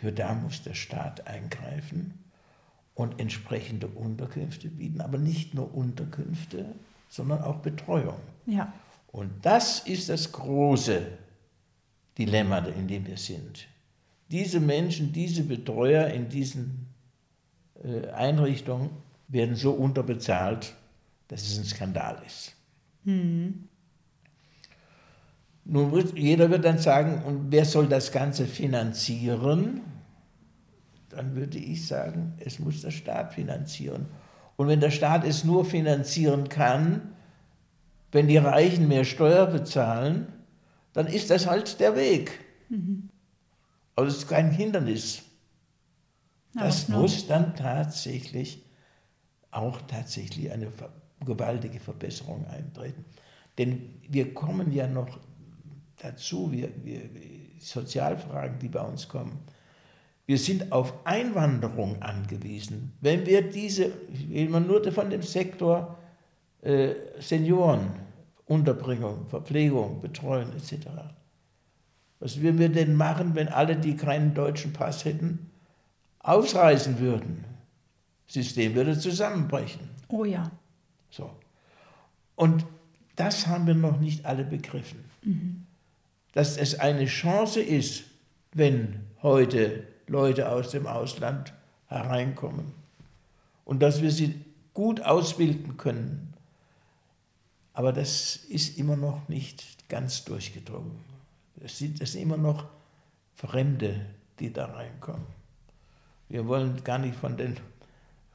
für 0.00 0.12
da 0.12 0.32
muss 0.32 0.62
der 0.62 0.74
Staat 0.74 1.26
eingreifen 1.26 2.14
und 2.94 3.18
entsprechende 3.18 3.88
Unterkünfte 3.88 4.68
bieten, 4.68 5.00
aber 5.00 5.18
nicht 5.18 5.54
nur 5.54 5.74
Unterkünfte, 5.74 6.66
sondern 7.08 7.42
auch 7.42 7.56
Betreuung. 7.56 8.20
Ja. 8.46 8.72
Und 9.10 9.30
das 9.42 9.80
ist 9.80 10.08
das 10.08 10.30
große 10.30 11.04
Dilemma, 12.16 12.58
in 12.58 12.86
dem 12.86 13.06
wir 13.06 13.16
sind. 13.16 13.66
Diese 14.30 14.60
Menschen, 14.60 15.12
diese 15.12 15.42
Betreuer 15.42 16.06
in 16.08 16.28
diesen 16.28 16.86
äh, 17.82 18.08
Einrichtungen 18.10 18.90
werden 19.26 19.56
so 19.56 19.72
unterbezahlt, 19.72 20.74
dass 21.26 21.42
es 21.42 21.58
ein 21.58 21.64
Skandal 21.64 22.22
ist. 22.24 22.54
Mhm. 23.04 23.67
Nun 25.68 25.92
wird, 25.92 26.18
jeder 26.18 26.50
wird 26.50 26.64
dann 26.64 26.78
sagen, 26.78 27.22
und 27.24 27.52
wer 27.52 27.64
soll 27.64 27.86
das 27.86 28.10
Ganze 28.10 28.46
finanzieren? 28.46 29.82
dann 31.18 31.34
würde 31.34 31.58
ich 31.58 31.86
sagen, 31.86 32.34
es 32.38 32.58
muss 32.58 32.82
der 32.82 32.90
Staat 32.90 33.34
finanzieren. 33.34 34.06
Und 34.56 34.68
wenn 34.68 34.80
der 34.80 34.90
Staat 34.90 35.24
es 35.24 35.44
nur 35.44 35.64
finanzieren 35.64 36.48
kann, 36.48 37.14
wenn 38.12 38.28
die 38.28 38.36
Reichen 38.36 38.88
mehr 38.88 39.04
Steuer 39.04 39.46
bezahlen, 39.46 40.28
dann 40.92 41.06
ist 41.06 41.30
das 41.30 41.46
halt 41.46 41.80
der 41.80 41.96
Weg. 41.96 42.38
Mhm. 42.68 43.08
Aber 43.96 44.06
es 44.06 44.18
ist 44.18 44.28
kein 44.28 44.50
Hindernis. 44.50 45.22
Das 46.54 46.88
muss 46.88 47.26
dann 47.26 47.54
tatsächlich 47.54 48.64
auch 49.50 49.80
tatsächlich 49.82 50.50
eine 50.50 50.68
gewaltige 51.24 51.78
Verbesserung 51.80 52.46
eintreten. 52.46 53.04
Denn 53.58 54.00
wir 54.08 54.34
kommen 54.34 54.72
ja 54.72 54.86
noch 54.86 55.18
dazu, 56.00 56.50
wir, 56.52 56.70
wir, 56.84 57.02
Sozialfragen, 57.60 58.58
die 58.58 58.68
bei 58.68 58.80
uns 58.80 59.08
kommen, 59.08 59.38
wir 60.26 60.38
sind 60.38 60.72
auf 60.72 61.06
Einwanderung 61.06 62.02
angewiesen. 62.02 62.92
Wenn 63.00 63.24
wir 63.24 63.50
diese, 63.50 63.90
ich 64.12 64.28
will 64.28 64.60
nur 64.60 64.92
von 64.92 65.08
dem 65.08 65.22
Sektor 65.22 65.98
äh, 66.60 66.94
Senioren, 67.18 67.92
Unterbringung, 68.44 69.26
Verpflegung, 69.26 70.00
Betreuung 70.00 70.52
etc. 70.52 70.88
Was 72.20 72.40
würden 72.40 72.58
wir 72.58 72.68
denn 72.68 72.94
machen, 72.94 73.34
wenn 73.34 73.48
alle, 73.48 73.76
die 73.76 73.96
keinen 73.96 74.34
deutschen 74.34 74.72
Pass 74.72 75.04
hätten, 75.04 75.50
ausreisen 76.18 76.98
würden? 76.98 77.44
Das 78.26 78.34
System 78.34 78.74
würde 78.74 78.98
zusammenbrechen. 78.98 79.88
Oh 80.08 80.24
ja. 80.24 80.50
So. 81.10 81.30
Und 82.36 82.66
das 83.16 83.46
haben 83.46 83.66
wir 83.66 83.74
noch 83.74 83.98
nicht 83.98 84.26
alle 84.26 84.44
begriffen. 84.44 85.04
Mhm. 85.22 85.66
Dass 86.38 86.56
es 86.56 86.78
eine 86.78 87.06
Chance 87.06 87.60
ist, 87.60 88.04
wenn 88.52 89.00
heute 89.24 89.82
Leute 90.06 90.48
aus 90.48 90.70
dem 90.70 90.86
Ausland 90.86 91.52
hereinkommen 91.88 92.74
und 93.64 93.82
dass 93.82 94.02
wir 94.02 94.12
sie 94.12 94.44
gut 94.72 95.00
ausbilden 95.00 95.76
können. 95.78 96.32
Aber 97.72 97.92
das 97.92 98.36
ist 98.36 98.78
immer 98.78 98.94
noch 98.94 99.28
nicht 99.28 99.88
ganz 99.88 100.24
durchgedrungen. 100.26 101.00
Es 101.60 101.76
sind, 101.76 102.00
es 102.00 102.12
sind 102.12 102.22
immer 102.22 102.36
noch 102.36 102.66
Fremde, 103.34 104.06
die 104.38 104.52
da 104.52 104.66
reinkommen. 104.66 105.26
Wir 106.28 106.46
wollen 106.46 106.84
gar 106.84 106.98
nicht 106.98 107.16
von 107.16 107.36
den, 107.36 107.56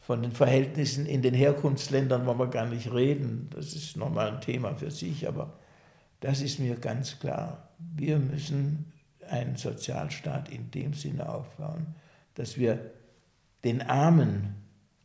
von 0.02 0.22
den 0.22 0.34
Verhältnissen 0.34 1.06
in 1.06 1.22
den 1.22 1.34
Herkunftsländern 1.34 2.26
wollen 2.26 2.40
wir 2.40 2.48
gar 2.48 2.66
nicht 2.66 2.92
reden. 2.92 3.48
Das 3.52 3.74
ist 3.74 3.96
nochmal 3.96 4.30
ein 4.30 4.42
Thema 4.42 4.76
für 4.76 4.92
sich, 4.92 5.26
aber 5.26 5.54
das 6.24 6.42
ist 6.42 6.58
mir 6.58 6.78
ganz 6.78 7.20
klar. 7.20 7.70
Wir 7.78 8.18
müssen 8.18 8.94
einen 9.30 9.58
Sozialstaat 9.58 10.48
in 10.48 10.72
dem 10.72 10.94
Sinne 10.94 11.28
aufbauen, 11.28 11.96
dass 12.36 12.58
wir 12.58 12.94
den 13.66 13.82
Armen 13.82 14.56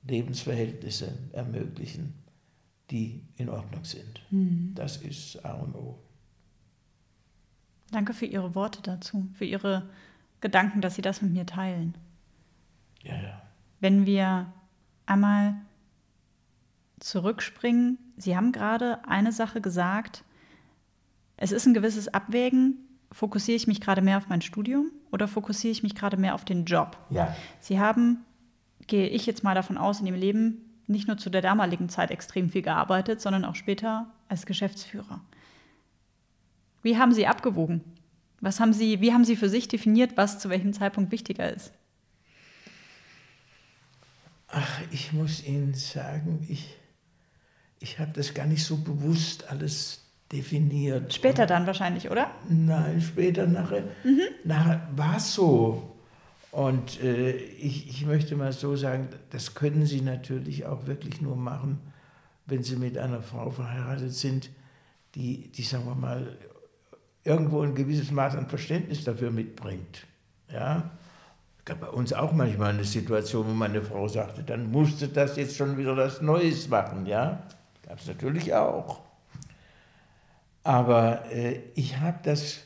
Lebensverhältnisse 0.04 1.12
ermöglichen, 1.32 2.14
die 2.92 3.26
in 3.34 3.48
Ordnung 3.48 3.84
sind. 3.84 4.22
Mhm. 4.30 4.72
Das 4.76 4.98
ist 4.98 5.44
A 5.44 5.54
und 5.54 5.74
O. 5.74 5.98
Danke 7.90 8.14
für 8.14 8.26
Ihre 8.26 8.54
Worte 8.54 8.80
dazu, 8.80 9.28
für 9.32 9.44
Ihre 9.44 9.90
Gedanken, 10.40 10.80
dass 10.80 10.94
Sie 10.94 11.02
das 11.02 11.20
mit 11.20 11.32
mir 11.32 11.46
teilen. 11.46 11.96
Ja, 13.02 13.20
ja. 13.20 13.42
Wenn 13.80 14.06
wir 14.06 14.52
einmal 15.04 15.56
zurückspringen, 17.00 17.98
Sie 18.16 18.36
haben 18.36 18.52
gerade 18.52 19.04
eine 19.08 19.32
Sache 19.32 19.60
gesagt, 19.60 20.22
es 21.38 21.52
ist 21.52 21.66
ein 21.66 21.74
gewisses 21.74 22.08
Abwägen, 22.08 22.76
fokussiere 23.12 23.56
ich 23.56 23.66
mich 23.66 23.80
gerade 23.80 24.02
mehr 24.02 24.18
auf 24.18 24.28
mein 24.28 24.42
Studium 24.42 24.90
oder 25.10 25.28
fokussiere 25.28 25.72
ich 25.72 25.82
mich 25.82 25.94
gerade 25.94 26.16
mehr 26.16 26.34
auf 26.34 26.44
den 26.44 26.64
Job? 26.64 26.98
Ja. 27.10 27.34
Sie 27.60 27.80
haben, 27.80 28.24
gehe 28.86 29.08
ich 29.08 29.24
jetzt 29.24 29.44
mal 29.44 29.54
davon 29.54 29.78
aus, 29.78 30.00
in 30.00 30.06
Ihrem 30.06 30.20
Leben 30.20 30.60
nicht 30.88 31.06
nur 31.06 31.16
zu 31.16 31.30
der 31.30 31.42
damaligen 31.42 31.88
Zeit 31.88 32.10
extrem 32.10 32.50
viel 32.50 32.62
gearbeitet, 32.62 33.20
sondern 33.20 33.44
auch 33.44 33.54
später 33.54 34.12
als 34.28 34.46
Geschäftsführer. 34.46 35.20
Wie 36.82 36.98
haben 36.98 37.12
Sie 37.12 37.26
abgewogen? 37.26 37.82
Was 38.40 38.60
haben 38.60 38.72
Sie, 38.72 39.00
wie 39.00 39.12
haben 39.12 39.24
Sie 39.24 39.36
für 39.36 39.48
sich 39.48 39.68
definiert, 39.68 40.16
was 40.16 40.38
zu 40.38 40.48
welchem 40.48 40.72
Zeitpunkt 40.72 41.12
wichtiger 41.12 41.52
ist? 41.52 41.72
Ach, 44.48 44.80
ich 44.90 45.12
muss 45.12 45.44
Ihnen 45.44 45.74
sagen, 45.74 46.46
ich, 46.48 46.76
ich 47.80 47.98
habe 47.98 48.12
das 48.12 48.34
gar 48.34 48.46
nicht 48.46 48.64
so 48.64 48.78
bewusst 48.78 49.50
alles 49.50 50.07
definiert. 50.32 51.14
Später 51.14 51.46
dann 51.46 51.66
wahrscheinlich, 51.66 52.10
oder? 52.10 52.30
Nein, 52.48 53.00
später 53.00 53.46
nachher, 53.46 53.84
mhm. 54.04 54.20
nachher 54.44 54.88
war 54.94 55.16
es 55.16 55.34
so. 55.34 55.94
Und 56.50 57.02
äh, 57.02 57.32
ich, 57.32 57.88
ich 57.88 58.06
möchte 58.06 58.36
mal 58.36 58.52
so 58.52 58.76
sagen, 58.76 59.08
das 59.30 59.54
können 59.54 59.86
Sie 59.86 60.00
natürlich 60.00 60.66
auch 60.66 60.86
wirklich 60.86 61.20
nur 61.20 61.36
machen, 61.36 61.78
wenn 62.46 62.62
Sie 62.62 62.76
mit 62.76 62.96
einer 62.98 63.22
Frau 63.22 63.50
verheiratet 63.50 64.12
sind, 64.12 64.50
die, 65.14 65.48
die 65.52 65.62
sagen 65.62 65.86
wir 65.86 65.94
mal, 65.94 66.36
irgendwo 67.24 67.60
ein 67.62 67.74
gewisses 67.74 68.10
Maß 68.10 68.36
an 68.36 68.48
Verständnis 68.48 69.04
dafür 69.04 69.30
mitbringt. 69.30 70.06
Ja? 70.50 70.90
Es 71.58 71.64
gab 71.64 71.80
bei 71.80 71.88
uns 71.88 72.12
auch 72.12 72.32
manchmal 72.32 72.72
eine 72.72 72.84
Situation, 72.84 73.46
wo 73.46 73.52
meine 73.52 73.82
Frau 73.82 74.08
sagte, 74.08 74.42
dann 74.42 74.70
musste 74.70 75.08
das 75.08 75.36
jetzt 75.36 75.56
schon 75.56 75.76
wieder 75.76 75.96
was 75.96 76.22
Neues 76.22 76.68
machen. 76.68 77.04
Ja? 77.04 77.42
Gab 77.86 77.98
es 77.98 78.06
natürlich 78.06 78.54
auch. 78.54 79.07
Aber 80.68 81.24
äh, 81.32 81.62
ich 81.76 81.96
habe 81.96 82.18
das 82.22 82.58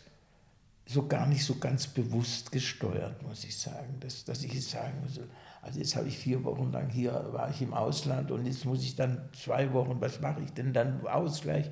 so 0.87 1.07
gar 1.07 1.25
nicht 1.29 1.45
so 1.45 1.55
ganz 1.61 1.87
bewusst 1.87 2.51
gesteuert, 2.51 3.23
muss 3.23 3.45
ich 3.45 3.57
sagen, 3.57 4.01
dass, 4.01 4.25
dass 4.25 4.43
ich 4.43 4.53
jetzt 4.53 4.71
sagen 4.71 5.01
muss, 5.05 5.21
also 5.61 5.79
jetzt 5.79 5.95
habe 5.95 6.09
ich 6.09 6.19
vier 6.19 6.43
Wochen 6.43 6.73
lang 6.73 6.91
hier, 6.91 7.13
war 7.33 7.49
ich 7.49 7.63
im 7.63 7.73
Ausland 7.73 8.33
und 8.33 8.45
jetzt 8.45 8.65
muss 8.65 8.83
ich 8.83 8.97
dann 8.97 9.29
zwei 9.33 9.73
Wochen, 9.73 10.01
was 10.01 10.21
mache 10.21 10.43
ich 10.43 10.53
denn 10.53 10.73
dann 10.73 11.07
Ausgleich? 11.07 11.71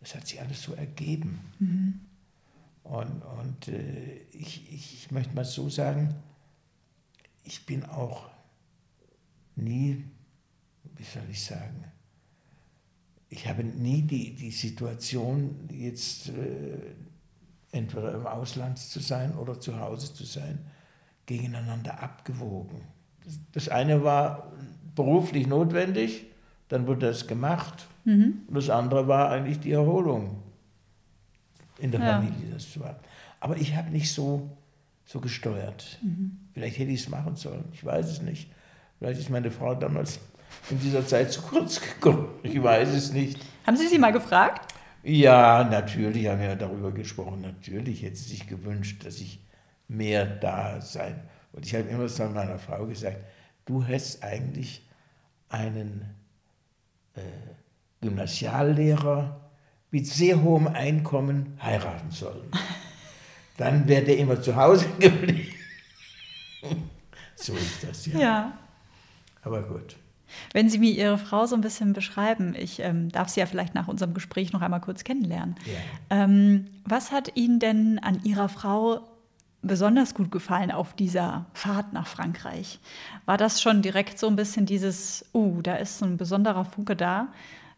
Das 0.00 0.14
hat 0.14 0.26
sich 0.26 0.42
alles 0.42 0.62
so 0.62 0.74
ergeben. 0.74 1.40
Mhm. 1.58 2.00
Und, 2.82 3.22
und 3.22 3.68
äh, 3.68 4.16
ich, 4.32 4.70
ich 4.70 5.10
möchte 5.10 5.34
mal 5.34 5.46
so 5.46 5.70
sagen, 5.70 6.16
ich 7.44 7.64
bin 7.64 7.86
auch 7.86 8.28
nie, 9.56 10.04
wie 10.96 11.04
soll 11.04 11.24
ich 11.30 11.42
sagen, 11.42 11.89
ich 13.30 13.48
habe 13.48 13.62
nie 13.62 14.02
die, 14.02 14.34
die 14.34 14.50
Situation, 14.50 15.68
jetzt 15.72 16.28
äh, 16.30 16.94
entweder 17.70 18.12
im 18.14 18.26
Ausland 18.26 18.78
zu 18.78 18.98
sein 18.98 19.34
oder 19.36 19.58
zu 19.58 19.78
Hause 19.78 20.12
zu 20.12 20.24
sein, 20.24 20.58
gegeneinander 21.26 22.02
abgewogen. 22.02 22.82
Das, 23.24 23.38
das 23.52 23.68
eine 23.68 24.02
war 24.02 24.52
beruflich 24.96 25.46
notwendig, 25.46 26.26
dann 26.68 26.88
wurde 26.88 27.06
das 27.06 27.28
gemacht. 27.28 27.86
Mhm. 28.04 28.42
Und 28.48 28.54
das 28.56 28.68
andere 28.68 29.06
war 29.06 29.30
eigentlich 29.30 29.60
die 29.60 29.72
Erholung 29.72 30.42
in 31.78 31.92
der 31.92 32.00
ja. 32.00 32.16
Familie. 32.20 32.50
Das 32.52 32.78
war. 32.80 32.98
Aber 33.38 33.56
ich 33.56 33.76
habe 33.76 33.90
nicht 33.90 34.12
so, 34.12 34.50
so 35.04 35.20
gesteuert. 35.20 35.98
Mhm. 36.02 36.36
Vielleicht 36.52 36.78
hätte 36.78 36.90
ich 36.90 37.02
es 37.02 37.08
machen 37.08 37.36
sollen, 37.36 37.64
ich 37.72 37.84
weiß 37.84 38.10
es 38.10 38.22
nicht. 38.22 38.50
Vielleicht 38.98 39.20
ist 39.20 39.30
meine 39.30 39.52
Frau 39.52 39.74
damals 39.76 40.18
in 40.70 40.78
dieser 40.80 41.06
Zeit 41.06 41.32
zu 41.32 41.42
kurz 41.42 41.80
gekommen. 41.80 42.28
Ich 42.42 42.62
weiß 42.62 42.88
es 42.90 43.12
nicht. 43.12 43.40
Haben 43.66 43.76
Sie 43.76 43.88
sie 43.88 43.98
mal 43.98 44.12
gefragt? 44.12 44.74
Ja, 45.02 45.64
natürlich 45.64 46.26
haben 46.26 46.40
wir 46.40 46.56
darüber 46.56 46.92
gesprochen. 46.92 47.40
Natürlich 47.40 48.02
hätte 48.02 48.16
sie 48.16 48.30
sich 48.30 48.46
gewünscht, 48.46 49.04
dass 49.04 49.18
ich 49.20 49.40
mehr 49.88 50.26
da 50.26 50.80
sein. 50.80 51.22
Und 51.52 51.66
ich 51.66 51.74
habe 51.74 51.88
immer 51.88 52.06
zu 52.06 52.24
meiner 52.26 52.58
Frau 52.58 52.86
gesagt, 52.86 53.18
du 53.64 53.82
hättest 53.82 54.22
eigentlich 54.22 54.86
einen 55.48 56.14
äh, 57.14 57.20
Gymnasiallehrer 58.02 59.40
mit 59.90 60.06
sehr 60.06 60.42
hohem 60.42 60.68
Einkommen 60.68 61.58
heiraten 61.60 62.10
sollen. 62.10 62.50
Dann 63.56 63.88
wäre 63.88 64.04
der 64.04 64.18
immer 64.18 64.40
zu 64.40 64.54
Hause 64.54 64.86
geblieben. 64.98 65.52
so 67.34 67.54
ist 67.54 67.82
das 67.82 68.06
ja. 68.06 68.18
Ja. 68.18 68.58
Aber 69.42 69.62
gut. 69.62 69.96
Wenn 70.52 70.68
Sie 70.68 70.78
mir 70.78 70.90
Ihre 70.90 71.18
Frau 71.18 71.46
so 71.46 71.54
ein 71.54 71.60
bisschen 71.60 71.92
beschreiben, 71.92 72.54
ich 72.56 72.80
ähm, 72.80 73.10
darf 73.10 73.28
sie 73.28 73.40
ja 73.40 73.46
vielleicht 73.46 73.74
nach 73.74 73.88
unserem 73.88 74.14
Gespräch 74.14 74.52
noch 74.52 74.62
einmal 74.62 74.80
kurz 74.80 75.04
kennenlernen. 75.04 75.56
Yeah. 75.66 76.24
Ähm, 76.24 76.66
was 76.84 77.12
hat 77.12 77.36
Ihnen 77.36 77.58
denn 77.58 77.98
an 77.98 78.22
Ihrer 78.24 78.48
Frau 78.48 79.00
besonders 79.62 80.14
gut 80.14 80.30
gefallen 80.30 80.70
auf 80.70 80.94
dieser 80.94 81.46
Fahrt 81.52 81.92
nach 81.92 82.06
Frankreich? 82.06 82.80
War 83.26 83.36
das 83.36 83.60
schon 83.60 83.82
direkt 83.82 84.18
so 84.18 84.26
ein 84.26 84.36
bisschen 84.36 84.66
dieses, 84.66 85.24
uh, 85.34 85.60
da 85.62 85.76
ist 85.76 85.98
so 85.98 86.06
ein 86.06 86.16
besonderer 86.16 86.64
Funke 86.64 86.96
da, 86.96 87.28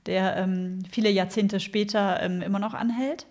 der 0.07 0.37
ähm, 0.37 0.81
viele 0.91 1.11
Jahrzehnte 1.11 1.61
später 1.61 2.23
ähm, 2.23 2.43
immer 2.43 2.59
noch 2.59 2.75
anhält? 2.75 3.27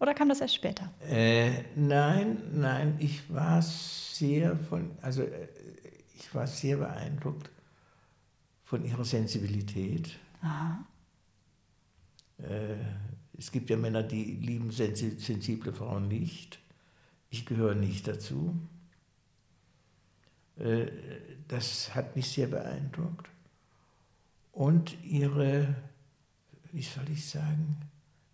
Oder 0.00 0.14
kam 0.14 0.28
das 0.28 0.40
erst 0.40 0.54
später? 0.54 0.90
Äh, 1.08 1.50
nein, 1.74 2.38
nein, 2.52 2.94
ich 3.00 3.32
war 3.32 3.62
sehr 3.62 4.56
von, 4.56 4.92
also 5.02 5.22
äh, 5.22 5.48
ich 6.16 6.32
war 6.34 6.46
sehr 6.46 6.76
beeindruckt 6.76 7.50
von 8.68 8.84
ihrer 8.84 9.04
Sensibilität. 9.04 10.18
Äh, 12.36 12.76
es 13.38 13.50
gibt 13.50 13.70
ja 13.70 13.78
Männer, 13.78 14.02
die 14.02 14.24
lieben 14.24 14.70
sensible 14.70 15.72
Frauen 15.72 16.06
nicht. 16.08 16.58
Ich 17.30 17.46
gehöre 17.46 17.74
nicht 17.74 18.06
dazu. 18.06 18.54
Äh, 20.58 20.86
das 21.48 21.94
hat 21.94 22.14
mich 22.14 22.30
sehr 22.30 22.48
beeindruckt. 22.48 23.30
Und 24.52 25.02
ihre, 25.02 25.74
wie 26.70 26.82
soll 26.82 27.08
ich 27.08 27.24
sagen, 27.24 27.78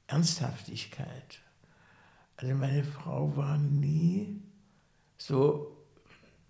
Ernsthaftigkeit. 0.08 1.42
Also 2.38 2.52
meine 2.56 2.82
Frau 2.82 3.36
war 3.36 3.56
nie 3.56 4.40
so 5.16 5.76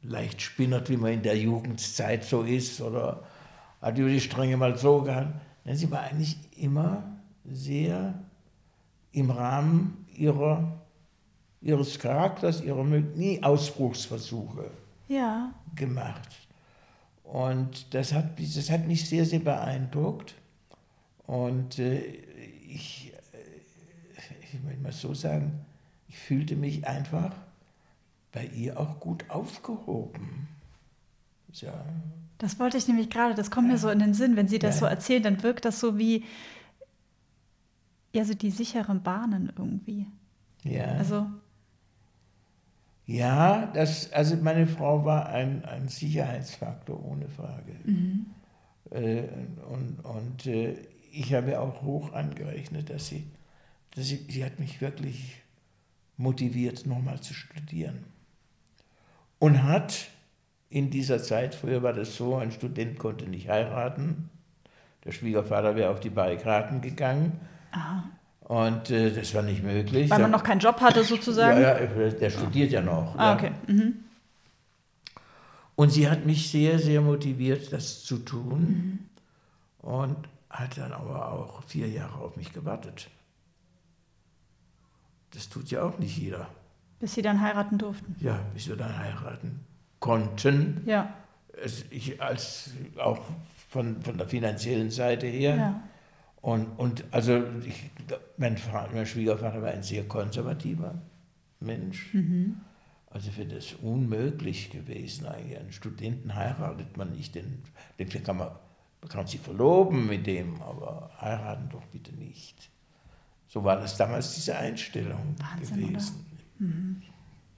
leicht 0.01 0.41
spinnert, 0.41 0.89
wie 0.89 0.97
man 0.97 1.13
in 1.13 1.23
der 1.23 1.37
Jugendzeit 1.37 2.25
so 2.25 2.45
ist, 2.45 2.81
oder 2.81 3.29
hat 3.85 3.99
über 3.99 4.09
die 4.09 4.21
Stränge 4.21 4.57
mal 4.57 4.77
so 4.79 5.03
gehalten. 5.03 5.39
Sie 5.75 5.91
war 5.91 6.01
eigentlich 6.01 6.37
immer 6.57 7.03
sehr 7.45 8.15
im 9.13 9.31
Rahmen 9.31 10.07
ihrer, 10.17 10.81
ihres 11.61 11.99
Charakters, 11.99 12.63
ihrer 12.63 12.83
nie 12.83 13.43
Ausbruchsversuche 13.43 14.71
ja. 15.09 15.53
gemacht. 15.75 16.31
Und 17.25 17.93
das 17.95 18.13
hat, 18.15 18.39
das 18.39 18.71
hat 18.71 18.87
mich 18.87 19.07
sehr, 19.09 19.27
sehr 19.27 19.41
beeindruckt. 19.41 20.35
Und 21.27 21.79
äh, 21.79 22.01
ich, 22.69 23.13
äh, 23.33 24.45
ich 24.53 24.65
will 24.65 24.77
mal 24.79 24.93
so 24.93 25.13
sagen, 25.13 25.61
ich 26.09 26.19
fühlte 26.19 26.57
mich 26.57 26.87
einfach 26.87 27.33
bei 28.33 28.47
ihr 28.47 28.79
auch 28.81 28.99
gut 28.99 29.29
aufgehoben. 29.29 30.49
Ja. 31.53 31.85
Das 32.45 32.59
wollte 32.59 32.77
ich 32.77 32.87
nämlich 32.89 33.09
gerade, 33.09 33.35
das 33.35 33.51
kommt 33.51 33.69
mir 33.69 33.79
so 33.79 33.89
in 33.89 34.01
den 34.01 34.13
Sinn, 34.13 34.37
wenn 34.37 34.49
Sie 34.49 34.59
das 34.59 34.75
ja. 34.75 34.81
so 34.81 34.85
erzählen, 34.85 35.23
dann 35.23 35.43
wirkt 35.43 35.65
das 35.65 35.81
so 35.81 35.97
wie, 35.99 36.25
ja, 38.13 38.23
so 38.27 38.35
die 38.35 38.51
sicheren 38.51 39.03
Bahnen 39.03 39.51
irgendwie. 39.57 40.09
Ja. 40.63 40.85
Also. 40.99 41.27
Ja, 43.07 43.65
das, 43.73 44.13
also 44.13 44.37
meine 44.37 44.67
Frau 44.67 45.07
war 45.07 45.31
ein, 45.31 45.65
ein 45.65 45.89
Sicherheitsfaktor, 45.89 47.03
ohne 47.03 47.31
Frage. 47.31 47.77
Mhm. 47.83 48.27
Äh, 48.91 49.23
und 49.71 50.05
und 50.05 50.47
äh, 50.47 50.77
ich 51.13 51.33
habe 51.33 51.59
auch 51.59 51.81
hoch 51.81 52.13
angerechnet, 52.13 52.91
dass 52.91 53.07
sie, 53.07 53.25
dass 53.93 54.05
sie, 54.05 54.27
sie 54.29 54.45
hat 54.45 54.61
mich 54.61 54.83
wirklich 54.83 55.41
motiviert, 56.19 56.85
nochmal 56.85 57.23
zu 57.23 57.33
studieren 57.33 58.05
und 59.39 59.63
hat 59.63 60.11
in 60.71 60.91
dieser 60.91 61.23
Zeit, 61.23 61.55
früher 61.55 61.83
war 61.83 61.93
das 61.93 62.17
so, 62.17 62.37
ein 62.37 62.51
Student 62.51 62.99
konnte 62.99 63.27
nicht 63.27 63.49
heiraten, 63.49 64.31
der 65.05 65.13
Schwiegervater 65.13 65.77
wäre 65.77 65.91
auf 65.91 66.01
die 66.01 66.11
Barrikaden 66.11 66.81
gegangen. 66.81 67.39
Aha. 67.73 68.05
Und 68.41 68.91
äh, 68.91 69.13
das 69.13 69.35
war 69.35 69.43
nicht 69.43 69.63
möglich. 69.63 70.11
Weil 70.11 70.21
man 70.21 70.31
noch 70.31 70.43
keinen 70.43 70.61
Job 70.61 70.81
hatte 70.81 71.05
sozusagen? 71.05 71.61
Ja, 71.61 71.81
ja 71.81 72.11
der 72.11 72.31
studiert 72.31 72.73
ja 72.73 72.81
noch. 72.81 73.17
Ah, 73.19 73.35
okay. 73.35 73.53
Mhm. 73.67 73.95
Und 75.77 75.91
sie 75.91 76.09
hat 76.09 76.25
mich 76.25 76.51
sehr, 76.51 76.79
sehr 76.79 77.01
motiviert, 77.01 77.73
das 77.73 78.05
zu 78.05 78.19
tun. 78.19 79.09
Mhm. 79.83 79.89
Und 79.89 80.17
hat 80.51 80.79
dann 80.79 80.93
aber 80.93 81.33
auch 81.33 81.63
vier 81.65 81.89
Jahre 81.89 82.19
auf 82.19 82.37
mich 82.37 82.53
gewartet. 82.53 83.11
Das 85.33 85.49
tut 85.49 85.71
ja 85.71 85.83
auch 85.83 85.99
nicht 85.99 86.17
jeder. 86.17 86.49
Bis 87.01 87.15
Sie 87.15 87.23
dann 87.23 87.41
heiraten 87.41 87.77
durften? 87.77 88.15
Ja, 88.21 88.39
bis 88.55 88.69
wir 88.69 88.77
dann 88.77 88.97
heiraten 88.97 89.67
konnten. 90.05 90.83
Ja. 90.85 91.15
Es, 91.65 91.87
ich 91.89 92.21
als 92.21 92.73
auch 92.99 93.25
von, 93.71 94.03
von 94.03 94.19
der 94.19 94.29
finanziellen 94.29 94.91
Seite 94.91 95.27
her. 95.27 95.57
Ja. 95.57 95.83
Und, 96.43 96.67
und 96.79 97.05
also 97.11 97.43
ich, 97.65 97.91
mein, 98.37 98.59
mein 98.93 99.07
Schwiegervater 99.07 99.63
war 99.63 99.71
ein 99.71 99.83
sehr 99.83 100.05
konservativer 100.05 101.01
Mensch. 101.61 102.13
Mhm. 102.13 102.61
Also 103.09 103.31
für 103.31 103.47
das 103.47 103.73
unmöglich 103.81 104.69
gewesen 104.69 105.25
eigentlich. 105.25 105.59
Einen 105.59 105.73
Studenten 105.73 106.35
heiratet 106.35 106.99
man 106.99 107.11
nicht, 107.13 107.35
den, 107.35 107.63
den 107.99 108.11
kann 108.23 108.37
man, 108.37 108.49
man 109.01 109.09
kann 109.09 109.27
sich 109.27 109.41
verloben 109.41 110.07
mit 110.07 110.27
dem, 110.27 110.61
aber 110.61 111.13
heiraten 111.19 111.71
doch 111.71 111.87
bitte 111.87 112.15
nicht. 112.15 112.69
So 113.49 113.65
war 113.65 113.77
das 113.77 113.97
damals 113.97 114.35
diese 114.35 114.55
Einstellung 114.55 115.35
Wahnsinn, 115.39 115.89
gewesen. 115.89 116.27
Mhm. 116.59 117.03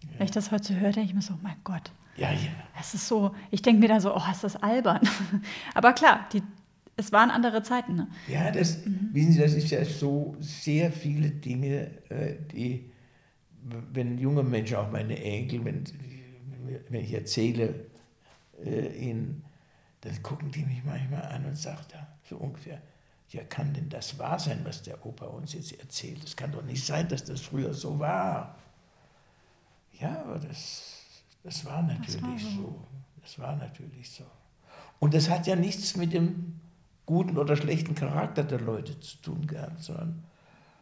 Ja. 0.02 0.18
Wenn 0.18 0.27
ich 0.27 0.31
das 0.31 0.52
heute 0.52 0.78
höre, 0.78 0.93
denke 0.93 1.09
ich 1.09 1.14
mir 1.14 1.23
so, 1.23 1.36
mein 1.43 1.56
Gott. 1.64 1.90
Ja, 2.16 2.32
ja. 2.32 2.51
Es 2.78 2.94
ist 2.94 3.09
so, 3.09 3.34
ich 3.51 3.62
denke 3.62 3.80
mir 3.80 3.88
da 3.88 4.01
so, 4.01 4.14
oh, 4.14 4.22
ist 4.30 4.44
das 4.44 4.56
albern. 4.56 5.01
Aber 5.74 5.93
klar, 5.93 6.28
die, 6.32 6.43
es 6.97 7.12
waren 7.12 7.30
andere 7.30 7.62
Zeiten. 7.62 7.94
Ne? 7.94 8.09
Ja, 8.28 8.51
das, 8.51 8.84
mhm. 8.84 9.10
wissen 9.12 9.32
Sie, 9.32 9.40
das 9.40 9.55
ist 9.55 9.70
ja 9.70 9.84
so 9.84 10.36
sehr 10.40 10.90
viele 10.90 11.30
Dinge, 11.30 11.90
äh, 12.09 12.36
die, 12.52 12.90
wenn 13.93 14.18
junge 14.18 14.43
Menschen, 14.43 14.76
auch 14.76 14.90
meine 14.90 15.22
Enkel, 15.22 15.64
wenn, 15.64 15.84
wenn 16.88 17.01
ich 17.02 17.12
erzähle 17.12 17.86
äh, 18.64 18.88
ihnen, 18.97 19.44
dann 20.01 20.22
gucken 20.22 20.51
die 20.51 20.64
mich 20.64 20.84
manchmal 20.84 21.22
an 21.22 21.44
und 21.47 21.56
sagen 21.56 21.82
da 21.93 22.06
so 22.28 22.36
ungefähr, 22.36 22.80
ja, 23.30 23.43
kann 23.44 23.74
denn 23.74 23.88
das 23.88 24.18
wahr 24.18 24.38
sein, 24.38 24.60
was 24.64 24.82
der 24.82 25.05
Opa 25.05 25.26
uns 25.26 25.52
jetzt 25.52 25.78
erzählt? 25.78 26.22
Es 26.24 26.36
kann 26.36 26.52
doch 26.52 26.62
nicht 26.62 26.84
sein, 26.84 27.09
dass 27.09 27.24
das 27.24 27.40
früher 27.40 27.74
so 27.74 27.98
war. 27.98 28.56
Ja, 30.01 30.22
aber 30.22 30.38
das, 30.38 30.95
das 31.47 31.64
war 31.64 31.81
natürlich 31.81 32.20
das 32.20 32.23
war 32.23 32.39
so. 32.39 32.48
so. 32.48 32.85
Das 33.23 33.39
war 33.39 33.56
natürlich 33.56 34.10
so. 34.10 34.24
Und 34.98 35.14
das 35.14 35.31
hat 35.31 35.47
ja 35.47 35.55
nichts 35.55 35.97
mit 35.97 36.12
dem 36.12 36.59
guten 37.06 37.39
oder 37.39 37.56
schlechten 37.56 37.94
Charakter 37.94 38.43
der 38.43 38.60
Leute 38.60 38.98
zu 38.98 39.18
tun 39.18 39.47
gehabt, 39.47 39.81
sondern 39.81 40.24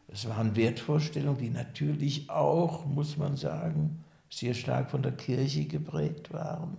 es 0.08 0.26
waren 0.26 0.56
Wertvorstellungen, 0.56 1.38
die 1.38 1.50
natürlich 1.50 2.30
auch, 2.30 2.86
muss 2.86 3.18
man 3.18 3.36
sagen, 3.36 4.02
sehr 4.30 4.54
stark 4.54 4.90
von 4.90 5.02
der 5.02 5.12
Kirche 5.12 5.66
geprägt 5.66 6.32
waren. 6.32 6.78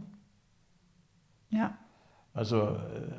Ja. 1.51 1.77
Also 2.33 2.61
äh, 2.61 3.11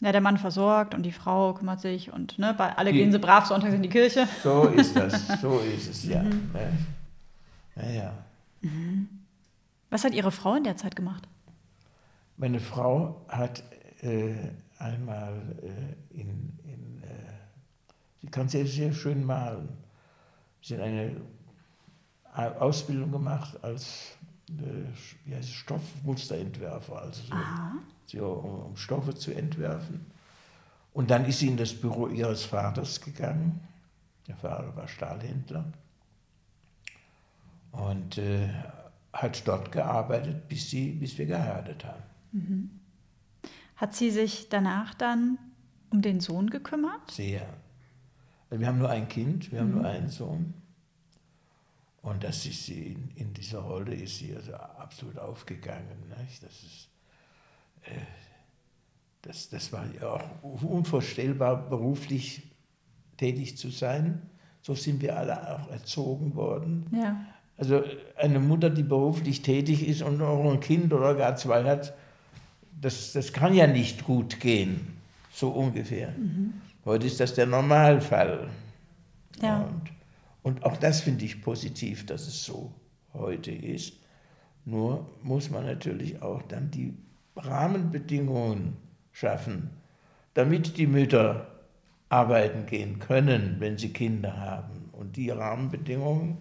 ja, 0.00 0.10
der 0.10 0.22
Mann 0.22 0.38
versorgt 0.38 0.94
und 0.94 1.02
die 1.02 1.12
Frau 1.12 1.52
kümmert 1.52 1.80
sich 1.80 2.10
und 2.10 2.38
ne, 2.38 2.58
alle 2.58 2.92
die, 2.92 2.98
gehen 2.98 3.12
sie 3.12 3.18
brav 3.18 3.44
sonntags 3.44 3.74
in 3.74 3.82
die 3.82 3.90
Kirche. 3.90 4.26
So 4.42 4.68
ist 4.68 4.96
das, 4.96 5.40
so 5.42 5.58
ist 5.58 5.90
es, 5.90 6.04
ja. 6.04 6.22
Mhm. 6.22 6.50
Ja, 7.76 7.90
ja. 7.90 8.12
Mhm. 8.62 9.21
Was 9.92 10.04
hat 10.04 10.14
Ihre 10.14 10.32
Frau 10.32 10.54
in 10.54 10.64
der 10.64 10.78
Zeit 10.78 10.96
gemacht? 10.96 11.28
Meine 12.38 12.60
Frau 12.60 13.26
hat 13.28 13.62
äh, 14.00 14.32
einmal 14.78 15.34
äh, 15.60 16.18
in, 16.18 16.58
in 16.64 17.02
äh, 17.02 17.08
sie 18.22 18.28
kann 18.28 18.48
sehr, 18.48 18.66
sehr 18.66 18.94
schön 18.94 19.22
malen. 19.22 19.68
Sie 20.62 20.76
hat 20.76 20.82
eine 20.82 21.20
Ausbildung 22.58 23.12
gemacht 23.12 23.62
als 23.62 24.16
äh, 24.48 24.88
wie 25.26 25.34
heißt 25.34 25.50
es, 25.50 25.54
Stoffmusterentwerfer, 25.54 27.02
also 27.02 27.22
so 27.24 27.36
so, 28.06 28.26
um, 28.32 28.60
um 28.70 28.76
Stoffe 28.78 29.14
zu 29.14 29.30
entwerfen. 29.34 30.06
Und 30.94 31.10
dann 31.10 31.26
ist 31.26 31.40
sie 31.40 31.48
in 31.48 31.58
das 31.58 31.78
Büro 31.78 32.08
ihres 32.08 32.44
Vaters 32.44 32.98
gegangen. 32.98 33.60
Der 34.26 34.36
Vater 34.36 34.74
war 34.74 34.88
Stahlhändler. 34.88 35.66
Und 37.72 38.16
äh, 38.16 38.48
hat 39.12 39.46
dort 39.46 39.72
gearbeitet, 39.72 40.48
bis, 40.48 40.70
sie, 40.70 40.92
bis 40.92 41.18
wir 41.18 41.26
geheiratet 41.26 41.84
haben. 41.84 42.02
Mhm. 42.32 42.70
Hat 43.76 43.94
sie 43.94 44.10
sich 44.10 44.48
danach 44.48 44.94
dann 44.94 45.38
um 45.90 46.02
den 46.02 46.20
Sohn 46.20 46.48
gekümmert? 46.50 47.10
Sehr. 47.10 47.46
Wir 48.50 48.66
haben 48.66 48.78
nur 48.78 48.90
ein 48.90 49.08
Kind, 49.08 49.52
wir 49.52 49.60
haben 49.60 49.70
mhm. 49.70 49.74
nur 49.76 49.86
einen 49.86 50.08
Sohn. 50.08 50.54
Und 52.02 52.24
das 52.24 52.44
ist 52.46 52.66
sie, 52.66 52.92
in, 52.92 53.10
in 53.14 53.34
dieser 53.34 53.60
Rolle 53.60 53.94
ist 53.94 54.18
sie 54.18 54.34
also 54.34 54.54
absolut 54.54 55.18
aufgegangen. 55.18 56.12
Nicht? 56.18 56.42
Das 56.42 56.52
ist, 56.52 56.88
äh, 57.82 58.00
das, 59.22 59.48
das 59.50 59.72
war 59.72 59.86
ja 59.94 60.08
auch 60.08 60.62
unvorstellbar, 60.62 61.68
beruflich 61.68 62.42
tätig 63.16 63.56
zu 63.56 63.70
sein. 63.70 64.22
So 64.62 64.74
sind 64.74 65.00
wir 65.00 65.16
alle 65.16 65.60
auch 65.60 65.70
erzogen 65.70 66.34
worden. 66.34 66.86
Ja. 66.92 67.24
Also 67.56 67.84
eine 68.16 68.40
Mutter, 68.40 68.70
die 68.70 68.82
beruflich 68.82 69.42
tätig 69.42 69.86
ist 69.86 70.02
und 70.02 70.18
noch 70.18 70.50
ein 70.50 70.60
Kind 70.60 70.92
oder 70.92 71.14
gar 71.14 71.36
zwei 71.36 71.64
hat, 71.64 71.94
das, 72.80 73.12
das 73.12 73.32
kann 73.32 73.54
ja 73.54 73.66
nicht 73.66 74.04
gut 74.04 74.40
gehen, 74.40 74.96
so 75.30 75.50
ungefähr. 75.50 76.10
Mhm. 76.10 76.54
Heute 76.84 77.06
ist 77.06 77.20
das 77.20 77.34
der 77.34 77.46
Normalfall. 77.46 78.48
Ja. 79.40 79.62
Und, 79.62 79.82
und 80.42 80.64
auch 80.64 80.76
das 80.76 81.02
finde 81.02 81.24
ich 81.24 81.42
positiv, 81.42 82.06
dass 82.06 82.26
es 82.26 82.44
so 82.44 82.72
heute 83.14 83.52
ist. 83.52 83.94
Nur 84.64 85.06
muss 85.22 85.50
man 85.50 85.66
natürlich 85.66 86.20
auch 86.22 86.42
dann 86.42 86.70
die 86.70 86.94
Rahmenbedingungen 87.36 88.76
schaffen, 89.12 89.70
damit 90.34 90.76
die 90.76 90.86
Mütter 90.86 91.46
arbeiten 92.08 92.66
gehen 92.66 92.98
können, 92.98 93.56
wenn 93.58 93.78
sie 93.78 93.92
Kinder 93.92 94.36
haben. 94.36 94.90
Und 94.92 95.16
die 95.16 95.30
Rahmenbedingungen, 95.30 96.38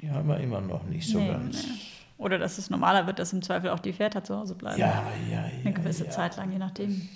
die 0.00 0.10
haben 0.10 0.28
wir 0.28 0.38
immer 0.38 0.60
noch 0.60 0.84
nicht 0.84 1.08
so 1.08 1.18
nee, 1.18 1.28
ganz. 1.28 1.66
Nee. 1.66 1.74
Oder 2.18 2.38
dass 2.38 2.58
es 2.58 2.68
normaler 2.70 3.06
wird, 3.06 3.18
dass 3.18 3.32
im 3.32 3.42
Zweifel 3.42 3.70
auch 3.70 3.78
die 3.78 3.92
Väter 3.92 4.24
zu 4.24 4.36
Hause 4.36 4.54
bleiben. 4.54 4.78
Ja, 4.78 5.04
ja, 5.30 5.36
ja. 5.36 5.50
Eine 5.60 5.72
gewisse 5.72 6.04
ja. 6.04 6.10
Zeit 6.10 6.36
lang, 6.36 6.50
je 6.52 6.58
nachdem. 6.58 7.08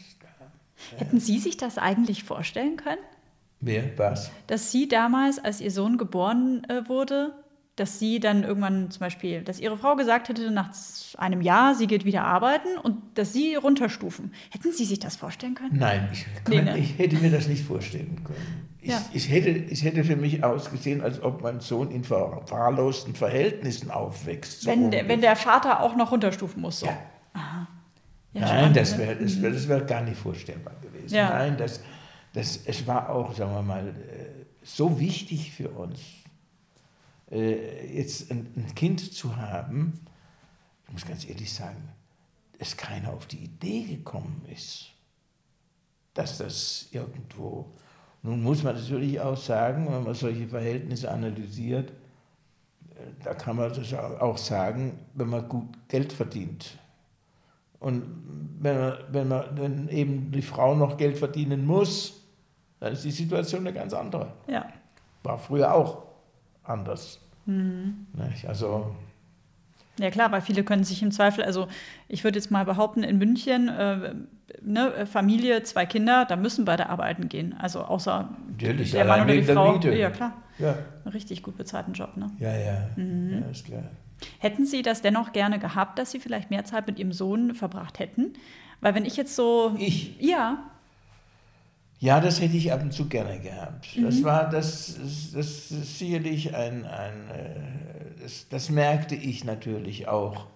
Hätten 0.96 1.20
Sie 1.20 1.38
sich 1.38 1.56
das 1.56 1.78
eigentlich 1.78 2.24
vorstellen 2.24 2.76
können? 2.76 3.00
Wer? 3.60 3.96
Was? 3.96 4.30
Dass 4.48 4.72
Sie 4.72 4.88
damals, 4.88 5.38
als 5.38 5.60
Ihr 5.60 5.70
Sohn 5.70 5.96
geboren 5.96 6.64
äh, 6.68 6.88
wurde, 6.88 7.32
dass 7.76 7.98
sie 7.98 8.20
dann 8.20 8.44
irgendwann 8.44 8.90
zum 8.90 9.00
Beispiel, 9.00 9.42
dass 9.42 9.58
ihre 9.58 9.78
Frau 9.78 9.96
gesagt 9.96 10.28
hätte, 10.28 10.50
nach 10.50 10.70
einem 11.16 11.40
Jahr, 11.40 11.74
sie 11.74 11.86
geht 11.86 12.04
wieder 12.04 12.24
arbeiten 12.24 12.76
und 12.82 12.98
dass 13.14 13.32
sie 13.32 13.54
runterstufen. 13.54 14.34
Hätten 14.50 14.72
Sie 14.72 14.84
sich 14.84 14.98
das 14.98 15.16
vorstellen 15.16 15.54
können? 15.54 15.78
Nein, 15.78 16.08
ich, 16.12 16.26
kann, 16.44 16.54
nee, 16.54 16.62
ne? 16.62 16.78
ich 16.78 16.98
hätte 16.98 17.16
mir 17.16 17.30
das 17.30 17.48
nicht 17.48 17.64
vorstellen 17.64 18.22
können. 18.24 18.68
Ich, 18.80 18.90
ja. 18.90 19.02
ich, 19.12 19.30
hätte, 19.30 19.50
ich 19.50 19.84
hätte 19.84 20.04
für 20.04 20.16
mich 20.16 20.44
ausgesehen, 20.44 21.00
als 21.00 21.22
ob 21.22 21.42
mein 21.42 21.60
Sohn 21.60 21.90
in 21.90 22.04
verwahrlosten 22.04 23.14
Verhältnissen 23.14 23.90
aufwächst. 23.90 24.62
So 24.62 24.70
wenn, 24.70 24.90
der, 24.90 25.08
wenn 25.08 25.20
der 25.20 25.36
Vater 25.36 25.80
auch 25.80 25.96
noch 25.96 26.10
runterstufen 26.10 26.60
muss. 26.60 26.80
So. 26.80 26.86
Ja. 26.86 26.98
Ja, 28.34 28.40
Nein, 28.40 28.72
das 28.72 28.96
wäre 28.96 29.16
das 29.16 29.42
wär, 29.42 29.50
das 29.50 29.68
wär 29.68 29.80
gar 29.82 30.00
nicht 30.02 30.16
vorstellbar 30.16 30.74
gewesen. 30.80 31.14
Nein, 31.14 31.56
das, 31.58 31.80
das, 32.32 32.60
es 32.64 32.86
war 32.86 33.10
auch, 33.10 33.34
sagen 33.34 33.52
wir 33.54 33.62
mal, 33.62 33.88
äh, 33.88 33.92
so 34.62 34.98
wichtig 34.98 35.52
für 35.52 35.68
uns 35.68 36.00
jetzt 37.38 38.30
ein, 38.30 38.52
ein, 38.56 38.74
Kind 38.74 39.12
zu 39.12 39.36
haben, 39.36 39.94
ich 40.86 40.92
muss 40.92 41.06
ganz 41.06 41.26
ehrlich 41.26 41.52
sagen, 41.52 41.88
dass 42.58 42.76
keiner 42.76 43.12
auf 43.12 43.26
die 43.26 43.44
Idee 43.44 43.84
gekommen 43.84 44.44
ist, 44.52 44.90
dass 46.14 46.38
das 46.38 46.88
irgendwo. 46.92 47.72
Nun 48.22 48.42
muss 48.42 48.62
man 48.62 48.74
natürlich 48.74 49.18
auch 49.18 49.36
sagen, 49.36 49.86
wenn 49.90 50.04
man 50.04 50.14
solche 50.14 50.46
Verhältnisse 50.46 51.10
analysiert, 51.10 51.90
äh, 51.90 53.24
da 53.24 53.34
kann 53.34 53.56
man 53.56 53.72
das 53.72 53.92
auch 53.94 54.38
sagen, 54.38 54.98
wenn 55.14 55.28
man 55.28 55.48
gut 55.48 55.88
Geld 55.88 56.12
verdient. 56.12 56.78
Und 57.80 58.04
wenn, 58.60 58.78
man, 58.78 58.98
wenn, 59.10 59.28
man, 59.28 59.58
wenn 59.58 59.88
eben 59.88 60.30
die 60.30 60.42
Frau 60.42 60.74
noch 60.74 60.96
Geld 60.96 61.18
verdienen 61.18 61.66
muss, 61.66 62.22
dann 62.78 62.92
ist 62.92 63.04
die 63.04 63.10
Situation 63.10 63.62
eine 63.62 63.72
ganz 63.72 63.92
andere. 63.92 64.34
Ja. 64.46 64.66
War 65.24 65.38
früher 65.38 65.74
auch 65.74 66.11
anders. 66.64 67.20
Mhm. 67.46 68.06
Also. 68.46 68.94
Ja 69.98 70.10
klar, 70.10 70.32
weil 70.32 70.40
viele 70.40 70.64
können 70.64 70.84
sich 70.84 71.02
im 71.02 71.10
Zweifel, 71.10 71.44
also 71.44 71.68
ich 72.08 72.24
würde 72.24 72.38
jetzt 72.38 72.50
mal 72.50 72.64
behaupten, 72.64 73.02
in 73.02 73.18
München, 73.18 73.68
äh, 73.68 74.14
ne, 74.62 75.06
Familie, 75.06 75.62
zwei 75.64 75.84
Kinder, 75.84 76.24
da 76.24 76.36
müssen 76.36 76.64
beide 76.64 76.88
arbeiten 76.88 77.28
gehen. 77.28 77.54
Also 77.58 77.82
außer 77.82 78.30
Natürlich, 78.50 78.92
der 78.92 79.04
Mann 79.04 79.24
oder 79.24 79.34
die 79.34 79.42
Frau. 79.42 79.72
Miete. 79.72 79.94
Ja 79.94 80.10
klar. 80.10 80.42
Ja. 80.58 80.76
Einen 81.04 81.12
richtig 81.12 81.42
gut 81.42 81.56
bezahlten 81.56 81.92
Job, 81.92 82.16
ne? 82.16 82.30
Ja, 82.38 82.56
ja. 82.56 82.88
Mhm. 82.96 83.42
ja 83.42 83.50
ist 83.50 83.66
klar. 83.66 83.82
Hätten 84.38 84.66
Sie 84.66 84.82
das 84.82 85.02
dennoch 85.02 85.32
gerne 85.32 85.58
gehabt, 85.58 85.98
dass 85.98 86.10
Sie 86.10 86.20
vielleicht 86.20 86.50
mehr 86.50 86.64
Zeit 86.64 86.86
mit 86.86 86.98
Ihrem 86.98 87.12
Sohn 87.12 87.54
verbracht 87.54 87.98
hätten? 87.98 88.34
Weil 88.80 88.94
wenn 88.94 89.04
ich 89.04 89.16
jetzt 89.16 89.36
so. 89.36 89.74
Ich? 89.78 90.16
Ja. 90.20 90.70
Ja, 92.02 92.18
das 92.18 92.40
hätte 92.40 92.56
ich 92.56 92.72
ab 92.72 92.82
und 92.82 92.92
zu 92.92 93.06
gerne 93.06 93.38
gehabt. 93.38 93.96
Mhm. 93.96 94.02
Das 94.02 94.24
war 94.24 94.50
das, 94.50 94.96
das, 95.32 95.70
ist 95.70 96.00
sicherlich 96.00 96.52
ein, 96.52 96.84
ein 96.84 97.30
äh, 97.30 98.20
das, 98.20 98.48
das, 98.48 98.70
merkte 98.70 99.14
ich 99.14 99.44
natürlich 99.44 100.08
auch. 100.08 100.48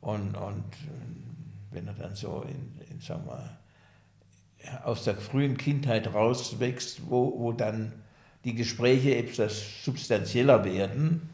Und, 0.00 0.34
und 0.34 0.64
äh, 0.64 1.70
wenn 1.70 1.86
er 1.86 1.94
dann 1.94 2.16
so 2.16 2.42
in, 2.42 2.92
in 2.92 3.00
sagen 3.00 3.22
wir, 3.26 3.56
aus 4.84 5.04
der 5.04 5.14
frühen 5.14 5.56
Kindheit 5.56 6.12
rauswächst, 6.12 7.08
wo, 7.08 7.38
wo 7.38 7.52
dann 7.52 7.92
die 8.42 8.56
Gespräche 8.56 9.14
etwas 9.14 9.84
substanzieller 9.84 10.64
werden, 10.64 11.30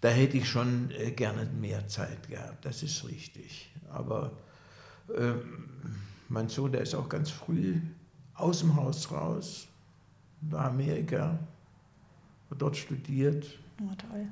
da 0.00 0.08
hätte 0.08 0.38
ich 0.38 0.48
schon 0.48 0.90
äh, 0.92 1.10
gerne 1.10 1.44
mehr 1.60 1.86
Zeit 1.88 2.30
gehabt, 2.30 2.64
das 2.64 2.82
ist 2.82 3.06
richtig. 3.06 3.74
Aber 3.90 4.32
äh, 5.14 5.34
mein 6.30 6.48
Sohn, 6.48 6.72
der 6.72 6.80
ist 6.80 6.94
auch 6.94 7.10
ganz 7.10 7.28
früh 7.28 7.82
aus 8.34 8.60
dem 8.60 8.76
Haus 8.76 9.10
raus, 9.10 9.68
nach 10.40 10.66
Amerika, 10.66 11.38
hat 12.50 12.62
dort 12.62 12.76
studiert. 12.76 13.46
Oh, 13.82 13.94
toll. 13.96 14.26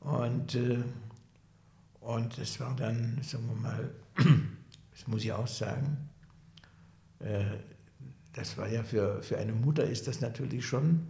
Und, 0.00 0.54
äh, 0.54 0.82
und 2.00 2.38
es 2.38 2.60
war 2.60 2.74
dann, 2.76 3.18
sagen 3.22 3.48
wir 3.48 3.56
mal, 3.56 3.90
das 4.92 5.06
muss 5.06 5.24
ich 5.24 5.32
auch 5.32 5.46
sagen, 5.46 6.08
äh, 7.20 7.44
das 8.34 8.56
war 8.56 8.68
ja 8.68 8.82
für, 8.82 9.22
für 9.22 9.38
eine 9.38 9.52
Mutter 9.52 9.84
ist 9.84 10.06
das 10.06 10.20
natürlich 10.20 10.64
schon 10.64 11.06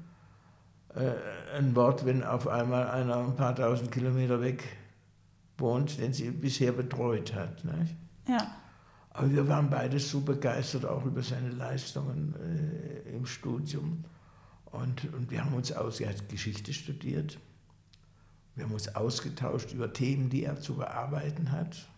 äh, 0.94 1.12
ein 1.56 1.76
Wort, 1.76 2.06
wenn 2.06 2.24
auf 2.24 2.48
einmal 2.48 2.88
einer 2.88 3.18
ein 3.18 3.36
paar 3.36 3.54
tausend 3.54 3.90
Kilometer 3.90 4.40
weg 4.40 4.64
wohnt, 5.58 5.98
den 5.98 6.12
sie 6.12 6.30
bisher 6.30 6.72
betreut 6.72 7.34
hat. 7.34 7.64
Nicht? 7.64 7.94
Ja. 8.26 8.56
Aber 9.18 9.32
wir 9.32 9.48
waren 9.48 9.68
beide 9.68 9.98
so 9.98 10.20
begeistert 10.20 10.84
auch 10.84 11.04
über 11.04 11.24
seine 11.24 11.50
Leistungen 11.50 12.36
äh, 12.36 13.16
im 13.16 13.26
Studium. 13.26 14.04
Und, 14.66 15.12
und 15.12 15.28
wir 15.32 15.44
haben 15.44 15.54
uns 15.54 15.72
aus, 15.72 15.98
er 15.98 16.10
hat 16.10 16.28
Geschichte 16.28 16.72
studiert. 16.72 17.36
Wir 18.54 18.64
haben 18.64 18.72
uns 18.72 18.94
ausgetauscht 18.94 19.72
über 19.72 19.92
Themen, 19.92 20.30
die 20.30 20.44
er 20.44 20.60
zu 20.60 20.76
bearbeiten 20.76 21.50
hat. 21.50 21.88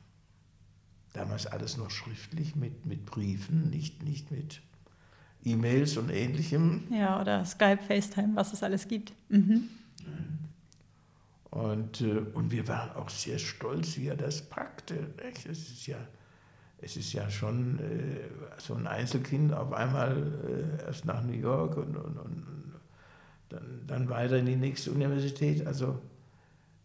Damals 1.12 1.46
alles 1.46 1.76
noch 1.76 1.90
schriftlich 1.90 2.56
mit, 2.56 2.86
mit 2.86 3.04
Briefen, 3.04 3.68
nicht, 3.68 4.02
nicht 4.02 4.30
mit 4.30 4.62
E-Mails 5.44 5.98
und 5.98 6.08
ähnlichem. 6.08 6.84
Ja, 6.90 7.20
oder 7.20 7.44
Skype, 7.44 7.82
FaceTime, 7.86 8.34
was 8.34 8.54
es 8.54 8.62
alles 8.62 8.88
gibt. 8.88 9.12
Mhm. 9.28 9.68
Und, 11.50 12.00
äh, 12.00 12.20
und 12.32 12.50
wir 12.50 12.66
waren 12.66 12.96
auch 12.96 13.10
sehr 13.10 13.38
stolz, 13.38 13.98
wie 13.98 14.06
er 14.06 14.16
das 14.16 14.40
packte. 14.40 15.12
Es 15.34 15.44
ist 15.44 15.86
ja 15.86 15.98
es 16.82 16.96
ist 16.96 17.12
ja 17.12 17.30
schon 17.30 17.78
äh, 17.78 18.20
so 18.58 18.74
ein 18.74 18.86
Einzelkind 18.86 19.52
auf 19.52 19.72
einmal 19.72 20.78
äh, 20.80 20.84
erst 20.86 21.04
nach 21.04 21.22
New 21.22 21.32
York 21.32 21.76
und, 21.76 21.96
und, 21.96 22.16
und 22.18 22.46
dann, 23.48 23.82
dann, 23.86 24.08
weiter 24.08 24.38
in 24.38 24.46
die 24.46 24.56
nächste 24.56 24.92
Universität. 24.92 25.66
Also 25.66 26.00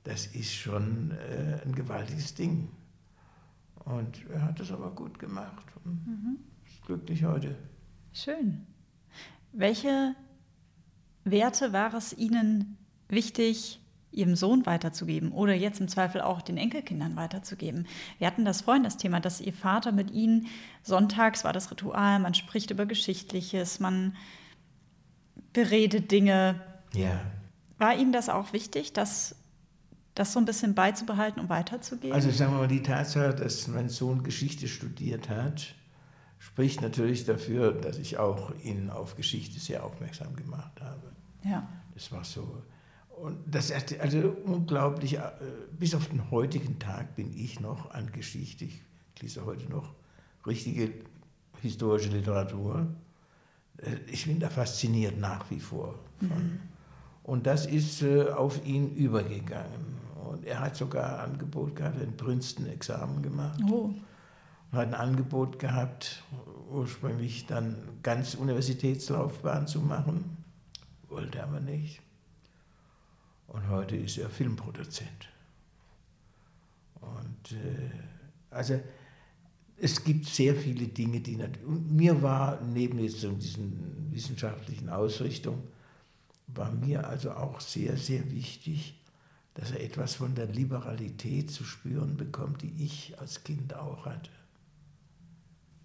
das 0.04 0.28
ist 0.28 0.54
schon 0.54 1.12
äh, 1.12 1.62
ein 1.64 1.74
gewaltiges 1.74 2.34
Ding. 2.34 2.70
Und 3.86 4.26
er 4.32 4.42
hat 4.42 4.60
das 4.60 4.72
aber 4.72 4.92
gut 4.92 5.20
gemacht 5.20 5.66
mhm. 5.86 6.40
ist 6.66 6.86
glücklich 6.86 7.24
heute. 7.24 7.56
Schön. 8.14 8.66
Welche 9.52 10.16
Werte 11.24 11.72
war 11.74 11.94
es 11.94 12.14
Ihnen 12.14 12.78
wichtig, 13.08 13.80
ihrem 14.16 14.36
Sohn 14.36 14.66
weiterzugeben 14.66 15.32
oder 15.32 15.54
jetzt 15.54 15.80
im 15.80 15.88
Zweifel 15.88 16.22
auch 16.22 16.42
den 16.42 16.58
Enkelkindern 16.58 17.16
weiterzugeben. 17.16 17.88
Wir 18.18 18.28
hatten 18.28 18.46
das 18.46 18.62
vorhin 18.62 18.84
das 18.84 18.98
Thema, 18.98 19.20
dass 19.20 19.42
ihr 19.42 19.54
Vater 19.54 19.92
mit 19.92 20.12
ihnen 20.12 20.48
sonntags 20.84 21.44
war 21.44 21.54
das 21.54 21.72
Ritual, 21.72 22.20
man 22.20 22.34
spricht 22.34 22.72
über 22.72 22.86
Geschichtliches, 22.86 23.80
man 23.80 24.16
beredet 25.54 26.12
Dinge. 26.12 26.62
Ja. 26.94 27.20
War 27.78 27.98
Ihnen 27.98 28.12
das 28.12 28.30
auch 28.30 28.54
wichtig, 28.54 28.94
das, 28.94 29.36
das 30.14 30.34
so 30.34 30.40
ein 30.40 30.46
bisschen 30.46 30.76
beizubehalten 30.76 31.42
und 31.42 31.50
weiterzugeben? 31.50 32.14
Also 32.14 32.30
sagen 32.30 32.54
wir 32.54 32.60
mal, 32.60 32.68
die 32.68 32.84
Tatsache, 32.84 33.34
dass 33.34 33.68
mein 33.68 33.90
Sohn 33.90 34.24
Geschichte 34.24 34.68
studiert 34.68 35.30
hat, 35.30 35.76
spricht 36.40 36.82
natürlich 36.82 37.26
dafür, 37.26 37.74
dass 37.74 37.98
ich 37.98 38.18
auch 38.18 38.54
ihn 38.64 38.90
auf 38.90 39.16
Geschichte 39.16 39.60
sehr 39.60 39.84
aufmerksam 39.84 40.36
gemacht 40.36 40.80
habe. 40.82 41.12
Ja. 41.44 41.68
Das 41.94 42.12
war 42.12 42.24
so 42.24 42.62
und 43.22 43.38
das 43.46 43.70
ist 43.70 44.00
also 44.00 44.36
unglaublich, 44.46 45.18
äh, 45.18 45.32
bis 45.78 45.96
auf 45.96 46.10
den 46.10 46.30
heutigen 46.32 46.80
Tag 46.80 47.16
bin 47.16 47.34
ich 47.38 47.60
noch 47.60 47.92
an 47.92 48.12
Geschichte, 48.12 48.66
ich 48.66 48.82
lese 49.22 49.46
heute 49.46 49.70
noch 49.70 49.94
richtige 50.46 50.92
historische 51.62 52.10
Literatur. 52.10 52.88
Äh, 53.78 53.96
ich 54.12 54.26
bin 54.26 54.40
da 54.40 54.50
fasziniert 54.50 55.18
nach 55.20 55.50
wie 55.50 55.60
vor. 55.60 55.96
Mhm. 56.22 56.60
Und 57.24 57.48
das 57.48 57.66
ist 57.66 58.02
äh, 58.02 58.30
auf 58.30 58.66
ihn 58.66 58.96
übergegangen. 58.96 60.06
Und 60.30 60.46
er 60.46 60.60
hat 60.60 60.76
sogar 60.76 61.20
ein 61.20 61.32
Angebot 61.32 61.76
gehabt, 61.76 62.02
ein 62.02 62.16
Princeton-Examen 62.18 63.22
gemacht. 63.22 63.60
Oh. 63.70 63.94
Und 64.72 64.78
hat 64.78 64.88
ein 64.88 64.94
Angebot 64.94 65.58
gehabt, 65.60 66.24
ursprünglich 66.70 67.46
dann 67.46 67.78
ganz 68.04 68.36
Universitätslaufbahn 68.36 69.68
zu 69.68 69.80
machen. 69.80 70.38
Wollte 71.08 71.42
aber 71.42 71.60
nicht. 71.60 72.02
Und 73.48 73.70
heute 73.70 73.96
ist 73.96 74.18
er 74.18 74.30
Filmproduzent. 74.30 75.30
Und 77.02 77.52
äh, 77.52 77.92
also 78.50 78.80
es 79.78 80.04
gibt 80.04 80.26
sehr 80.26 80.56
viele 80.56 80.88
Dinge, 80.88 81.20
die 81.20 81.36
und 81.36 81.92
mir 81.92 82.22
war 82.22 82.62
neben 82.62 83.00
jetzt 83.00 83.20
so 83.20 83.32
diesen 83.32 84.12
wissenschaftlichen 84.12 84.90
Ausrichtung 84.90 85.64
war 86.48 86.72
mir 86.72 87.08
also 87.08 87.32
auch 87.32 87.60
sehr 87.60 87.98
sehr 87.98 88.32
wichtig, 88.32 89.02
dass 89.56 89.72
er 89.72 89.84
etwas 89.84 90.16
von 90.16 90.36
der 90.36 90.48
Liberalität 90.48 91.52
zu 91.52 91.64
spüren 91.64 92.18
bekommt, 92.18 92.62
die 92.62 92.74
ich 92.84 93.20
als 93.20 93.44
Kind 93.44 93.74
auch 93.74 94.06
hatte. 94.06 94.30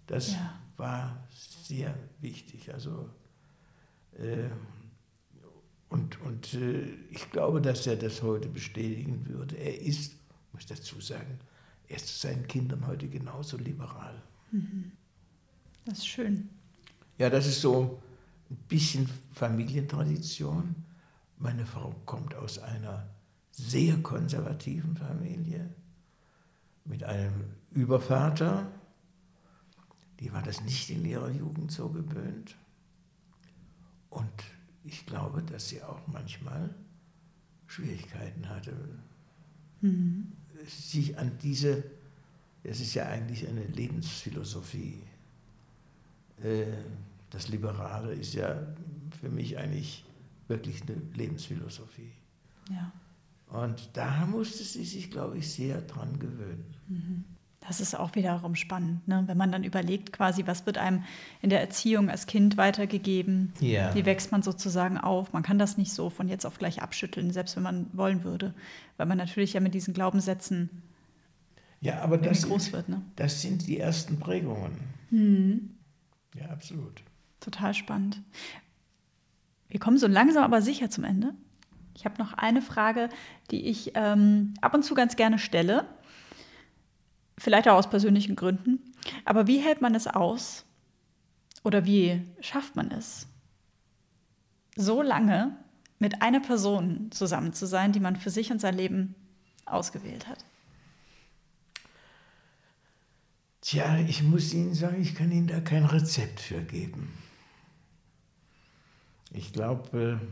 Das 0.07 0.33
ja. 0.33 0.59
war 0.77 1.27
sehr 1.63 1.95
wichtig. 2.19 2.73
Also 2.73 3.09
äh, 4.17 4.49
und, 5.91 6.21
und 6.21 6.53
äh, 6.53 6.85
ich 7.09 7.29
glaube, 7.31 7.61
dass 7.61 7.85
er 7.85 7.97
das 7.97 8.21
heute 8.21 8.47
bestätigen 8.47 9.27
würde. 9.27 9.57
Er 9.57 9.81
ist, 9.81 10.15
muss 10.53 10.61
ich 10.61 10.67
dazu 10.67 11.01
sagen, 11.01 11.37
er 11.89 11.97
ist 11.97 12.07
zu 12.07 12.27
seinen 12.27 12.47
Kindern 12.47 12.87
heute 12.87 13.09
genauso 13.09 13.57
liberal. 13.57 14.23
Mhm. 14.51 14.93
Das 15.83 15.97
ist 15.97 16.07
schön. 16.07 16.49
Ja, 17.17 17.29
das 17.29 17.45
ist 17.45 17.59
so 17.59 18.01
ein 18.49 18.55
bisschen 18.69 19.09
Familientradition. 19.33 20.75
Meine 21.37 21.65
Frau 21.65 21.93
kommt 22.05 22.35
aus 22.35 22.57
einer 22.57 23.09
sehr 23.51 23.97
konservativen 23.97 24.95
Familie 24.95 25.75
mit 26.85 27.03
einem 27.03 27.33
Übervater, 27.71 28.71
die 30.21 30.31
war 30.31 30.41
das 30.41 30.61
nicht 30.61 30.89
in 30.89 31.03
ihrer 31.03 31.31
Jugend 31.31 31.69
so 31.69 31.89
gewöhnt. 31.89 32.55
Und 34.09 34.31
ich 34.83 35.05
glaube, 35.05 35.43
dass 35.43 35.69
sie 35.69 35.81
auch 35.83 35.99
manchmal 36.07 36.73
Schwierigkeiten 37.67 38.49
hatte, 38.49 38.75
mhm. 39.81 40.31
sich 40.67 41.17
an 41.17 41.37
diese, 41.41 41.83
das 42.63 42.79
ist 42.79 42.93
ja 42.93 43.07
eigentlich 43.07 43.47
eine 43.47 43.65
Lebensphilosophie. 43.65 45.01
Äh, 46.43 46.65
das 47.29 47.47
Liberale 47.47 48.13
ist 48.13 48.33
ja 48.33 48.67
für 49.21 49.29
mich 49.29 49.57
eigentlich 49.57 50.03
wirklich 50.47 50.81
eine 50.81 51.01
Lebensphilosophie. 51.15 52.11
Ja. 52.69 52.91
Und 53.47 53.89
da 53.93 54.25
musste 54.25 54.63
sie 54.63 54.85
sich, 54.85 55.11
glaube 55.11 55.37
ich, 55.37 55.49
sehr 55.49 55.81
dran 55.81 56.19
gewöhnen. 56.19 56.65
Mhm. 56.87 57.23
Das 57.67 57.79
ist 57.79 57.93
auch 57.95 58.15
wiederum 58.15 58.55
spannend, 58.55 59.07
ne? 59.07 59.23
wenn 59.27 59.37
man 59.37 59.51
dann 59.51 59.63
überlegt, 59.63 60.11
quasi, 60.11 60.47
was 60.47 60.65
wird 60.65 60.79
einem 60.79 61.03
in 61.41 61.51
der 61.51 61.61
Erziehung 61.61 62.09
als 62.09 62.25
Kind 62.25 62.57
weitergegeben? 62.57 63.53
Ja. 63.59 63.93
Wie 63.93 64.05
wächst 64.05 64.31
man 64.31 64.41
sozusagen 64.41 64.97
auf? 64.97 65.31
Man 65.31 65.43
kann 65.43 65.59
das 65.59 65.77
nicht 65.77 65.93
so 65.93 66.09
von 66.09 66.27
jetzt 66.27 66.45
auf 66.45 66.57
gleich 66.57 66.81
abschütteln, 66.81 67.31
selbst 67.31 67.55
wenn 67.55 67.63
man 67.63 67.85
wollen 67.93 68.23
würde, 68.23 68.55
weil 68.97 69.05
man 69.05 69.17
natürlich 69.17 69.53
ja 69.53 69.59
mit 69.59 69.75
diesen 69.75 69.93
Glaubenssätzen 69.93 70.69
ja, 71.81 71.99
aber 72.01 72.19
das 72.19 72.43
groß 72.43 72.73
wird. 72.73 72.89
Ne? 72.89 73.01
Das 73.15 73.41
sind 73.41 73.67
die 73.67 73.79
ersten 73.79 74.19
Prägungen. 74.19 74.77
Mhm. 75.09 75.71
Ja, 76.39 76.49
absolut. 76.49 77.01
Total 77.39 77.73
spannend. 77.73 78.21
Wir 79.67 79.79
kommen 79.79 79.97
so 79.97 80.07
langsam 80.07 80.43
aber 80.43 80.61
sicher 80.61 80.89
zum 80.91 81.03
Ende. 81.03 81.33
Ich 81.95 82.05
habe 82.05 82.21
noch 82.21 82.33
eine 82.33 82.61
Frage, 82.61 83.09
die 83.49 83.65
ich 83.65 83.93
ähm, 83.95 84.53
ab 84.61 84.73
und 84.73 84.83
zu 84.83 84.93
ganz 84.93 85.15
gerne 85.15 85.39
stelle 85.39 85.85
vielleicht 87.41 87.67
auch 87.67 87.77
aus 87.77 87.89
persönlichen 87.89 88.35
Gründen. 88.35 88.79
Aber 89.25 89.47
wie 89.47 89.57
hält 89.57 89.81
man 89.81 89.95
es 89.95 90.07
aus 90.07 90.63
oder 91.63 91.85
wie 91.85 92.21
schafft 92.39 92.75
man 92.75 92.91
es, 92.91 93.27
so 94.75 95.01
lange 95.01 95.57
mit 95.99 96.21
einer 96.21 96.39
Person 96.39 97.11
zusammen 97.11 97.53
zu 97.53 97.65
sein, 97.65 97.91
die 97.91 97.99
man 97.99 98.15
für 98.15 98.29
sich 98.29 98.51
und 98.51 98.61
sein 98.61 98.75
Leben 98.75 99.15
ausgewählt 99.65 100.27
hat? 100.27 100.45
Tja, 103.61 103.99
ich 104.07 104.23
muss 104.23 104.53
Ihnen 104.53 104.73
sagen, 104.73 105.01
ich 105.01 105.13
kann 105.13 105.31
Ihnen 105.31 105.47
da 105.47 105.59
kein 105.59 105.85
Rezept 105.85 106.39
für 106.39 106.63
geben. 106.63 107.11
Ich 109.33 109.53
glaube, 109.53 110.19
äh, 110.21 110.25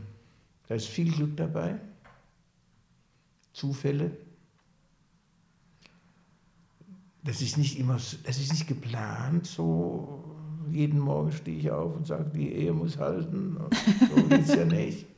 da 0.68 0.74
ist 0.74 0.88
viel 0.88 1.12
Glück 1.12 1.36
dabei, 1.36 1.80
Zufälle, 3.52 4.16
das 7.22 7.42
ist 7.42 7.58
nicht 7.58 7.78
immer, 7.78 7.94
das 7.94 8.38
ist 8.38 8.52
nicht 8.52 8.66
geplant, 8.66 9.46
so 9.46 10.24
jeden 10.70 10.98
Morgen 10.98 11.32
stehe 11.32 11.58
ich 11.58 11.70
auf 11.70 11.94
und 11.94 12.06
sage, 12.06 12.30
die 12.30 12.52
Ehe 12.52 12.72
muss 12.72 12.98
halten. 12.98 13.58
So 14.08 14.34
ist 14.34 14.54
ja 14.54 14.64
nicht. 14.64 15.06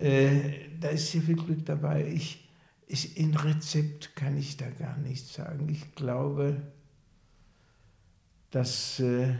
Äh, 0.00 0.68
da 0.78 0.90
ist 0.90 1.10
sehr 1.10 1.22
viel 1.22 1.34
Glück 1.34 1.66
dabei. 1.66 2.06
Ich, 2.06 2.48
ich, 2.86 3.16
in 3.16 3.34
Rezept 3.34 4.14
kann 4.14 4.36
ich 4.36 4.56
da 4.56 4.70
gar 4.70 4.96
nichts 4.96 5.34
sagen. 5.34 5.68
Ich 5.68 5.92
glaube, 5.96 6.62
dass 8.52 9.00
äh, 9.00 9.34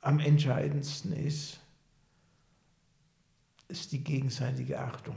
am 0.00 0.18
entscheidendsten 0.18 1.12
ist, 1.12 1.60
ist 3.68 3.92
die 3.92 4.02
gegenseitige 4.02 4.80
Achtung. 4.80 5.14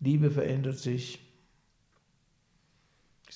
Liebe 0.00 0.32
verändert 0.32 0.78
sich 0.78 1.20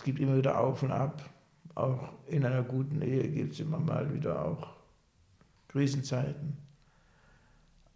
es 0.03 0.07
gibt 0.07 0.19
immer 0.19 0.37
wieder 0.37 0.59
Auf 0.59 0.83
und 0.83 0.91
Ab. 0.91 1.31
Auch 1.77 2.13
in 2.27 2.45
einer 2.45 2.65
guten 2.65 3.01
Ehe 3.03 3.29
gibt 3.31 3.53
es 3.53 3.61
immer 3.61 3.79
mal 3.79 4.13
wieder 4.13 4.45
auch 4.45 4.75
Krisenzeiten. 5.69 6.57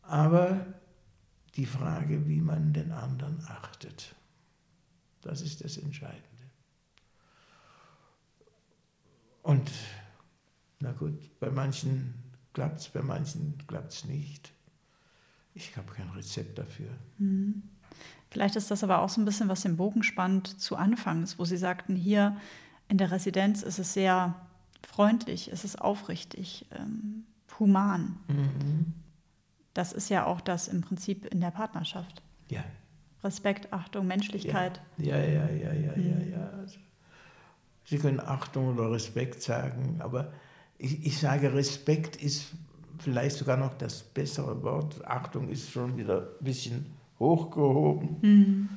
Aber 0.03 0.65
die 1.57 1.66
Frage, 1.66 2.28
wie 2.28 2.41
man 2.41 2.73
den 2.73 2.93
anderen 2.93 3.43
achtet, 3.49 4.15
das 5.23 5.41
ist 5.41 5.65
das 5.65 5.78
Entscheidende. 5.78 6.23
Und 9.43 9.69
na 10.78 10.93
gut, 10.93 11.41
bei 11.41 11.51
manchen 11.51 12.15
klappt 12.53 12.78
es, 12.78 12.89
bei 12.89 13.03
manchen 13.03 13.59
klappt 13.66 13.93
es 13.93 14.05
nicht. 14.05 14.53
Ich 15.55 15.77
habe 15.77 15.93
kein 15.93 16.11
Rezept 16.11 16.57
dafür. 16.57 16.91
Mhm. 17.19 17.65
Vielleicht 18.37 18.57
ist 18.57 18.71
das 18.71 18.85
aber 18.85 19.01
auch 19.01 19.09
so 19.09 19.19
ein 19.19 19.25
bisschen, 19.25 19.49
was 19.49 19.63
den 19.63 19.79
Bogen 19.79 20.03
spannt 20.03 20.61
zu 20.61 20.77
Anfangs, 20.77 21.39
wo 21.39 21.47
Sie 21.47 21.57
sagten, 21.57 21.97
hier 21.97 22.37
in 22.87 22.99
der 22.99 23.11
Residenz 23.11 23.63
ist 23.63 23.79
es 23.79 23.95
sehr 23.95 24.35
freundlich, 24.87 25.51
ist 25.51 25.65
es 25.65 25.75
aufrichtig, 25.75 26.67
ähm, 26.79 27.25
human. 27.59 28.19
Mhm. 28.29 28.93
Das 29.73 29.95
ist 29.95 30.11
ja 30.11 30.27
auch 30.27 30.43
das 30.43 30.69
im 30.69 30.83
Prinzip 30.83 31.25
in 31.33 31.41
der 31.41 31.51
Partnerschaft. 31.51 32.21
Ja. 32.51 32.63
Respekt, 33.25 33.73
Achtung, 33.73 34.07
Menschlichkeit. 34.07 34.83
Ja, 34.99 35.17
ja, 35.17 35.49
ja, 35.49 35.49
ja, 35.49 35.73
ja, 35.73 35.97
mhm. 35.97 36.31
ja. 36.31 36.37
ja. 36.37 36.51
Also, 36.59 36.79
Sie 37.85 37.97
können 37.97 38.21
Achtung 38.21 38.69
oder 38.69 38.93
Respekt 38.93 39.41
sagen, 39.41 39.97
aber 40.01 40.31
ich, 40.77 41.07
ich 41.07 41.19
sage, 41.19 41.55
Respekt 41.55 42.17
ist 42.17 42.49
vielleicht 42.99 43.39
sogar 43.39 43.57
noch 43.57 43.73
das 43.79 44.03
bessere 44.03 44.63
Wort. 44.63 45.03
Achtung 45.07 45.49
ist 45.49 45.71
schon 45.71 45.97
wieder 45.97 46.19
ein 46.39 46.45
bisschen 46.45 46.97
hochgehoben. 47.18 48.16
Mhm. 48.20 48.68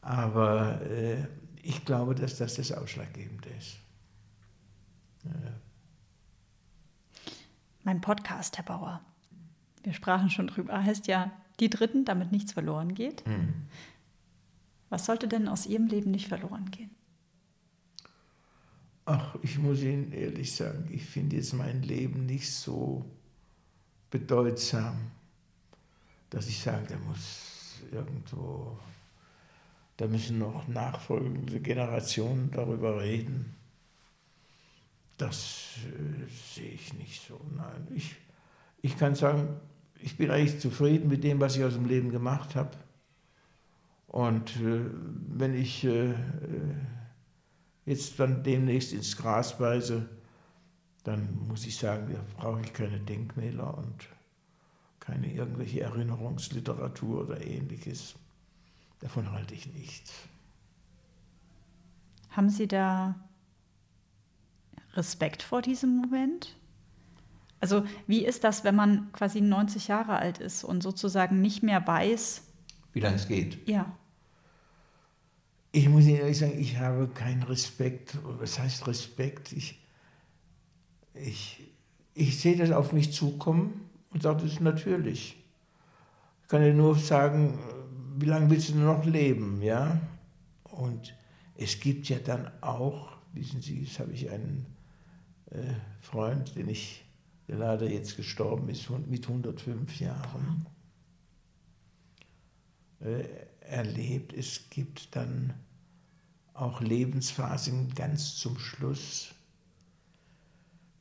Aber 0.00 0.80
äh, 0.82 1.26
ich 1.62 1.84
glaube, 1.84 2.14
dass 2.14 2.38
das 2.38 2.54
das 2.54 2.72
Ausschlaggebende 2.72 3.48
ist. 3.50 3.76
Ja. 5.24 5.30
Mein 7.84 8.00
Podcast, 8.00 8.58
Herr 8.58 8.64
Bauer, 8.64 9.00
wir 9.82 9.92
sprachen 9.92 10.30
schon 10.30 10.46
drüber, 10.46 10.84
heißt 10.84 11.06
ja 11.06 11.32
Die 11.60 11.70
Dritten, 11.70 12.04
damit 12.04 12.32
nichts 12.32 12.52
verloren 12.52 12.94
geht. 12.94 13.26
Mhm. 13.26 13.66
Was 14.88 15.06
sollte 15.06 15.28
denn 15.28 15.48
aus 15.48 15.66
Ihrem 15.66 15.86
Leben 15.86 16.10
nicht 16.10 16.28
verloren 16.28 16.70
gehen? 16.70 16.90
Ach, 19.04 19.36
ich 19.42 19.58
muss 19.58 19.80
Ihnen 19.80 20.12
ehrlich 20.12 20.54
sagen, 20.54 20.88
ich 20.92 21.04
finde 21.04 21.36
jetzt 21.36 21.54
mein 21.54 21.82
Leben 21.82 22.26
nicht 22.26 22.52
so 22.52 23.04
bedeutsam, 24.10 24.96
dass 26.30 26.46
ich 26.46 26.60
sage, 26.60 26.86
da 26.88 26.96
muss 27.08 27.51
irgendwo, 27.90 28.78
da 29.96 30.06
müssen 30.06 30.38
noch 30.38 30.68
nachfolgende 30.68 31.60
Generationen 31.60 32.50
darüber 32.50 33.00
reden. 33.00 33.54
Das 35.18 35.76
äh, 35.86 36.54
sehe 36.54 36.70
ich 36.70 36.94
nicht 36.94 37.26
so. 37.26 37.40
Nein, 37.56 37.86
ich, 37.94 38.16
ich 38.80 38.98
kann 38.98 39.14
sagen, 39.14 39.60
ich 40.00 40.16
bin 40.16 40.30
eigentlich 40.30 40.60
zufrieden 40.60 41.08
mit 41.08 41.22
dem, 41.24 41.40
was 41.40 41.56
ich 41.56 41.64
aus 41.64 41.74
dem 41.74 41.86
Leben 41.86 42.10
gemacht 42.10 42.54
habe. 42.56 42.76
Und 44.08 44.56
äh, 44.56 44.84
wenn 45.28 45.54
ich 45.54 45.84
äh, 45.84 46.10
äh 46.10 46.14
jetzt 47.84 48.18
dann 48.20 48.42
demnächst 48.42 48.92
ins 48.92 49.16
Gras 49.16 49.58
beiße, 49.58 50.08
dann 51.04 51.46
muss 51.48 51.66
ich 51.66 51.76
sagen, 51.76 52.12
da 52.12 52.24
brauche 52.36 52.60
ich 52.60 52.72
keine 52.72 53.00
Denkmäler 53.00 53.76
und 53.76 54.08
keine 55.02 55.32
irgendwelche 55.32 55.80
Erinnerungsliteratur 55.80 57.22
oder 57.22 57.44
ähnliches. 57.44 58.14
Davon 59.00 59.32
halte 59.32 59.52
ich 59.52 59.72
nichts. 59.74 60.12
Haben 62.30 62.48
Sie 62.48 62.68
da 62.68 63.16
Respekt 64.94 65.42
vor 65.42 65.60
diesem 65.60 65.96
Moment? 65.96 66.56
Also 67.58 67.84
wie 68.06 68.24
ist 68.24 68.44
das, 68.44 68.62
wenn 68.64 68.76
man 68.76 69.10
quasi 69.12 69.40
90 69.40 69.88
Jahre 69.88 70.16
alt 70.16 70.38
ist 70.38 70.62
und 70.62 70.82
sozusagen 70.82 71.40
nicht 71.40 71.62
mehr 71.62 71.84
weiß, 71.86 72.42
wie 72.92 73.00
lange 73.00 73.16
es 73.16 73.26
geht? 73.26 73.66
Ja. 73.68 73.96
Ich 75.72 75.88
muss 75.88 76.04
Ihnen 76.04 76.18
ehrlich 76.18 76.38
sagen, 76.38 76.58
ich 76.58 76.78
habe 76.78 77.08
keinen 77.08 77.42
Respekt. 77.42 78.18
Was 78.22 78.58
heißt 78.58 78.86
Respekt? 78.86 79.52
Ich, 79.52 79.80
ich, 81.14 81.72
ich 82.14 82.38
sehe 82.38 82.56
das 82.56 82.70
auf 82.70 82.92
mich 82.92 83.12
zukommen 83.12 83.81
und 84.12 84.22
sagt, 84.22 84.42
das 84.42 84.52
ist 84.52 84.60
natürlich. 84.60 85.36
Ich 86.42 86.48
kann 86.48 86.62
dir 86.62 86.74
nur 86.74 86.96
sagen, 86.96 87.58
wie 88.18 88.26
lange 88.26 88.50
willst 88.50 88.70
du 88.70 88.76
noch 88.76 89.04
leben, 89.04 89.62
ja? 89.62 90.00
Und 90.64 91.14
es 91.56 91.80
gibt 91.80 92.08
ja 92.08 92.18
dann 92.18 92.50
auch, 92.60 93.12
wissen 93.32 93.60
Sie, 93.60 93.80
jetzt 93.80 93.98
habe 93.98 94.12
ich 94.12 94.30
einen 94.30 94.66
äh, 95.50 95.74
Freund, 96.00 96.54
den 96.56 96.68
ich, 96.68 97.04
der 97.48 97.56
leider 97.56 97.88
jetzt 97.88 98.16
gestorben 98.16 98.68
ist, 98.68 98.88
mit 98.90 99.26
105 99.26 100.00
Jahren, 100.00 100.66
äh, 103.00 103.24
erlebt. 103.60 104.32
Es 104.32 104.68
gibt 104.70 105.14
dann 105.16 105.54
auch 106.54 106.80
Lebensphasen 106.80 107.94
ganz 107.94 108.36
zum 108.36 108.58
Schluss, 108.58 109.34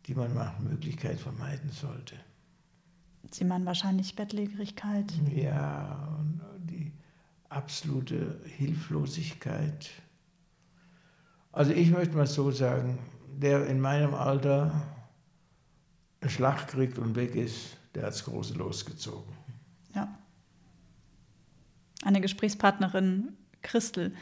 die 0.06 0.16
man 0.16 0.34
nach 0.34 0.60
Möglichkeit 0.60 1.20
vermeiden 1.20 1.72
sollte. 1.72 2.16
Sie 3.30 3.46
meinen 3.46 3.66
wahrscheinlich 3.66 4.16
Bettlägerigkeit. 4.16 5.14
Ja, 5.34 6.12
absolute 7.52 8.40
Hilflosigkeit. 8.46 9.90
Also 11.52 11.74
ich 11.74 11.92
möchte 11.92 12.16
mal 12.16 12.28
so 12.28 12.50
sagen, 12.52 12.98
der 13.38 13.68
in 13.68 13.80
meinem 13.82 14.14
Alter 14.14 14.72
einen 16.22 16.30
Schlag 16.30 16.68
kriegt 16.70 16.98
und 16.98 17.16
weg 17.16 17.36
ist, 17.36 17.78
der 17.94 18.04
hat 18.04 18.14
das 18.14 18.24
Große 18.24 18.54
losgezogen. 18.54 19.34
Ja. 19.94 20.08
Eine 22.04 22.22
Gesprächspartnerin, 22.22 23.34
Christel, 23.62 24.16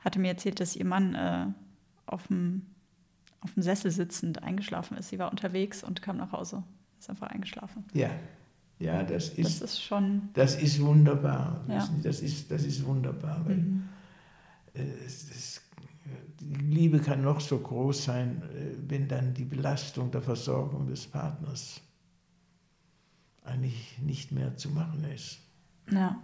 hatte 0.00 0.18
mir 0.18 0.28
erzählt, 0.28 0.60
dass 0.60 0.76
ihr 0.76 0.84
Mann 0.84 1.14
äh, 1.14 1.46
auf, 2.06 2.26
dem, 2.26 2.66
auf 3.40 3.54
dem 3.54 3.62
Sessel 3.62 3.90
sitzend 3.90 4.42
eingeschlafen 4.42 4.96
ist. 4.98 5.08
Sie 5.08 5.18
war 5.18 5.30
unterwegs 5.30 5.82
und 5.82 6.02
kam 6.02 6.18
nach 6.18 6.32
Hause. 6.32 6.62
Ist 6.98 7.10
einfach 7.10 7.28
eingeschlafen. 7.28 7.84
Ja, 7.94 8.10
ja, 8.78 9.02
das 9.02 9.30
ist, 9.30 9.60
das 9.62 9.72
ist 9.72 9.82
schon. 9.82 10.28
Das 10.34 10.60
ist 10.60 10.80
wunderbar. 10.80 11.64
Ja. 11.68 11.88
Das, 12.02 12.20
ist, 12.20 12.50
das 12.50 12.64
ist 12.64 12.84
wunderbar. 12.84 13.44
Weil 13.46 13.56
Mhm. 13.56 13.88
äh, 14.74 14.82
es, 15.06 15.30
es, 15.30 15.60
die 16.40 16.54
Liebe 16.54 17.00
kann 17.00 17.22
noch 17.22 17.40
so 17.40 17.58
groß 17.58 18.04
sein, 18.04 18.42
äh, 18.54 18.74
wenn 18.88 19.08
dann 19.08 19.34
die 19.34 19.44
Belastung 19.44 20.10
der 20.10 20.22
Versorgung 20.22 20.86
des 20.86 21.06
Partners 21.06 21.80
eigentlich 23.44 23.98
nicht 24.00 24.30
mehr 24.30 24.56
zu 24.56 24.68
machen 24.70 25.04
ist. 25.04 25.40
Ja. 25.90 26.20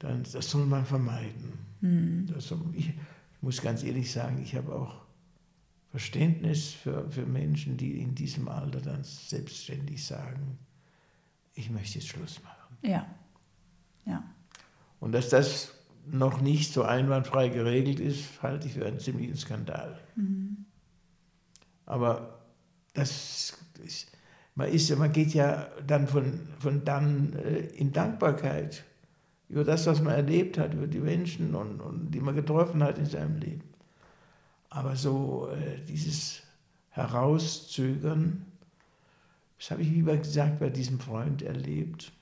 Dann, 0.00 0.22
das 0.30 0.50
soll 0.50 0.66
man 0.66 0.84
vermeiden. 0.84 1.52
Mhm. 1.80 2.26
Das 2.32 2.48
soll, 2.48 2.60
ich, 2.74 2.88
ich 2.88 2.94
muss 3.40 3.62
ganz 3.62 3.82
ehrlich 3.84 4.10
sagen, 4.12 4.40
ich 4.42 4.54
habe 4.54 4.74
auch 4.74 5.05
Verständnis 5.90 6.72
für, 6.72 7.10
für 7.10 7.26
Menschen, 7.26 7.76
die 7.76 8.00
in 8.00 8.14
diesem 8.14 8.48
Alter 8.48 8.80
dann 8.80 9.02
selbstständig 9.04 10.04
sagen, 10.04 10.58
ich 11.54 11.70
möchte 11.70 11.98
jetzt 11.98 12.08
Schluss 12.08 12.42
machen. 12.42 12.76
Ja. 12.82 13.06
Ja. 14.04 14.22
Und 15.00 15.12
dass 15.12 15.30
das 15.30 15.72
noch 16.06 16.40
nicht 16.40 16.72
so 16.72 16.82
einwandfrei 16.82 17.48
geregelt 17.48 18.00
ist, 18.00 18.42
halte 18.42 18.68
ich 18.68 18.74
für 18.74 18.86
einen 18.86 19.00
ziemlichen 19.00 19.36
Skandal. 19.36 19.98
Aber 21.86 22.40
das 22.94 23.54
ist, 23.84 24.12
man, 24.54 24.68
ist, 24.68 24.96
man 24.96 25.12
geht 25.12 25.34
ja 25.34 25.68
dann 25.86 26.06
von, 26.06 26.40
von 26.58 26.84
dann 26.84 27.32
äh, 27.34 27.58
in 27.76 27.92
Dankbarkeit 27.92 28.84
über 29.48 29.64
das, 29.64 29.86
was 29.86 30.00
man 30.00 30.14
erlebt 30.14 30.58
hat, 30.58 30.74
über 30.74 30.86
die 30.86 30.98
Menschen, 30.98 31.54
und, 31.54 31.80
und 31.80 32.10
die 32.10 32.20
man 32.20 32.34
getroffen 32.34 32.82
hat 32.82 32.98
in 32.98 33.06
seinem 33.06 33.36
Leben. 33.36 33.62
Aber 34.70 34.96
so 34.96 35.48
äh, 35.48 35.80
dieses 35.84 36.42
Herauszögern, 36.90 38.44
das 39.58 39.70
habe 39.70 39.82
ich, 39.82 39.92
wie 39.92 40.02
gesagt, 40.02 40.58
bei 40.58 40.70
diesem 40.70 41.00
Freund 41.00 41.42
erlebt, 41.42 42.12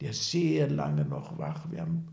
der 0.00 0.12
sehr 0.12 0.68
lange 0.68 1.04
noch 1.04 1.38
wach. 1.38 1.70
Wir 1.70 1.80
haben 1.80 2.08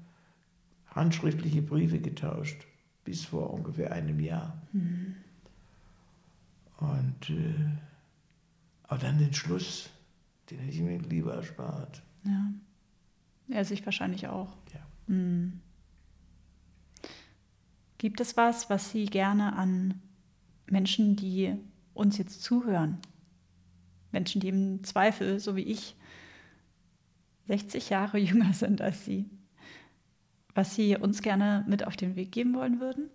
handschriftliche 0.87 1.61
Briefe 1.61 1.99
getauscht, 1.99 2.65
bis 3.03 3.25
vor 3.25 3.53
ungefähr 3.53 3.91
einem 3.91 4.19
Jahr. 4.19 4.61
Und 6.77 7.29
äh, 7.29 7.53
aber 8.83 8.99
dann 8.99 9.19
den 9.19 9.33
Schluss, 9.33 9.89
den 10.49 10.59
hätte 10.59 10.71
ich 10.71 10.81
mir 10.81 10.99
lieber 10.99 11.33
erspart. 11.35 12.01
Ja. 12.25 12.51
Er 13.47 13.63
sich 13.63 13.85
wahrscheinlich 13.85 14.27
auch. 14.27 14.53
Ja. 14.73 14.79
Mhm. 15.07 15.61
Gibt 18.01 18.19
es 18.19 18.35
was, 18.35 18.67
was 18.67 18.89
Sie 18.89 19.05
gerne 19.05 19.55
an 19.55 20.01
Menschen, 20.65 21.15
die 21.15 21.55
uns 21.93 22.17
jetzt 22.17 22.41
zuhören, 22.41 22.97
Menschen, 24.11 24.41
die 24.41 24.47
im 24.47 24.83
Zweifel, 24.83 25.39
so 25.39 25.55
wie 25.55 25.61
ich, 25.61 25.95
60 27.45 27.91
Jahre 27.91 28.17
jünger 28.17 28.53
sind 28.53 28.81
als 28.81 29.05
Sie, 29.05 29.29
was 30.55 30.73
Sie 30.73 30.97
uns 30.97 31.21
gerne 31.21 31.63
mit 31.67 31.85
auf 31.85 31.95
den 31.95 32.15
Weg 32.15 32.31
geben 32.31 32.55
wollen 32.55 32.79
würden? 32.79 33.11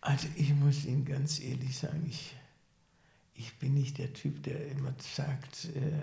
Also 0.00 0.28
ich 0.36 0.54
muss 0.54 0.84
Ihnen 0.84 1.04
ganz 1.04 1.40
ehrlich 1.40 1.76
sagen, 1.76 2.06
ich, 2.08 2.32
ich 3.34 3.58
bin 3.58 3.74
nicht 3.74 3.98
der 3.98 4.12
Typ, 4.12 4.40
der 4.44 4.70
immer 4.70 4.94
sagt, 5.00 5.64
äh, 5.74 5.98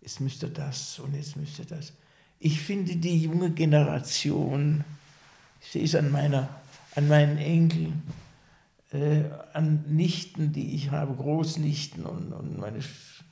es 0.00 0.18
müsste 0.18 0.48
das 0.48 0.98
und 0.98 1.14
jetzt 1.14 1.36
müsste 1.36 1.66
das. 1.66 1.92
Ich 2.38 2.58
finde 2.58 2.96
die 2.96 3.24
junge 3.24 3.50
Generation, 3.50 4.82
ich 5.60 5.70
sehe 5.72 5.84
es 5.84 5.94
an, 5.94 6.10
meiner, 6.10 6.48
an 6.96 7.08
meinen 7.08 7.38
Enkeln, 7.38 8.02
äh, 8.92 9.22
an 9.52 9.84
Nichten, 9.88 10.52
die 10.52 10.74
ich 10.74 10.90
habe, 10.90 11.14
Großnichten 11.14 12.04
und, 12.04 12.32
und 12.32 12.58
meine 12.58 12.82
Sch 12.82 13.22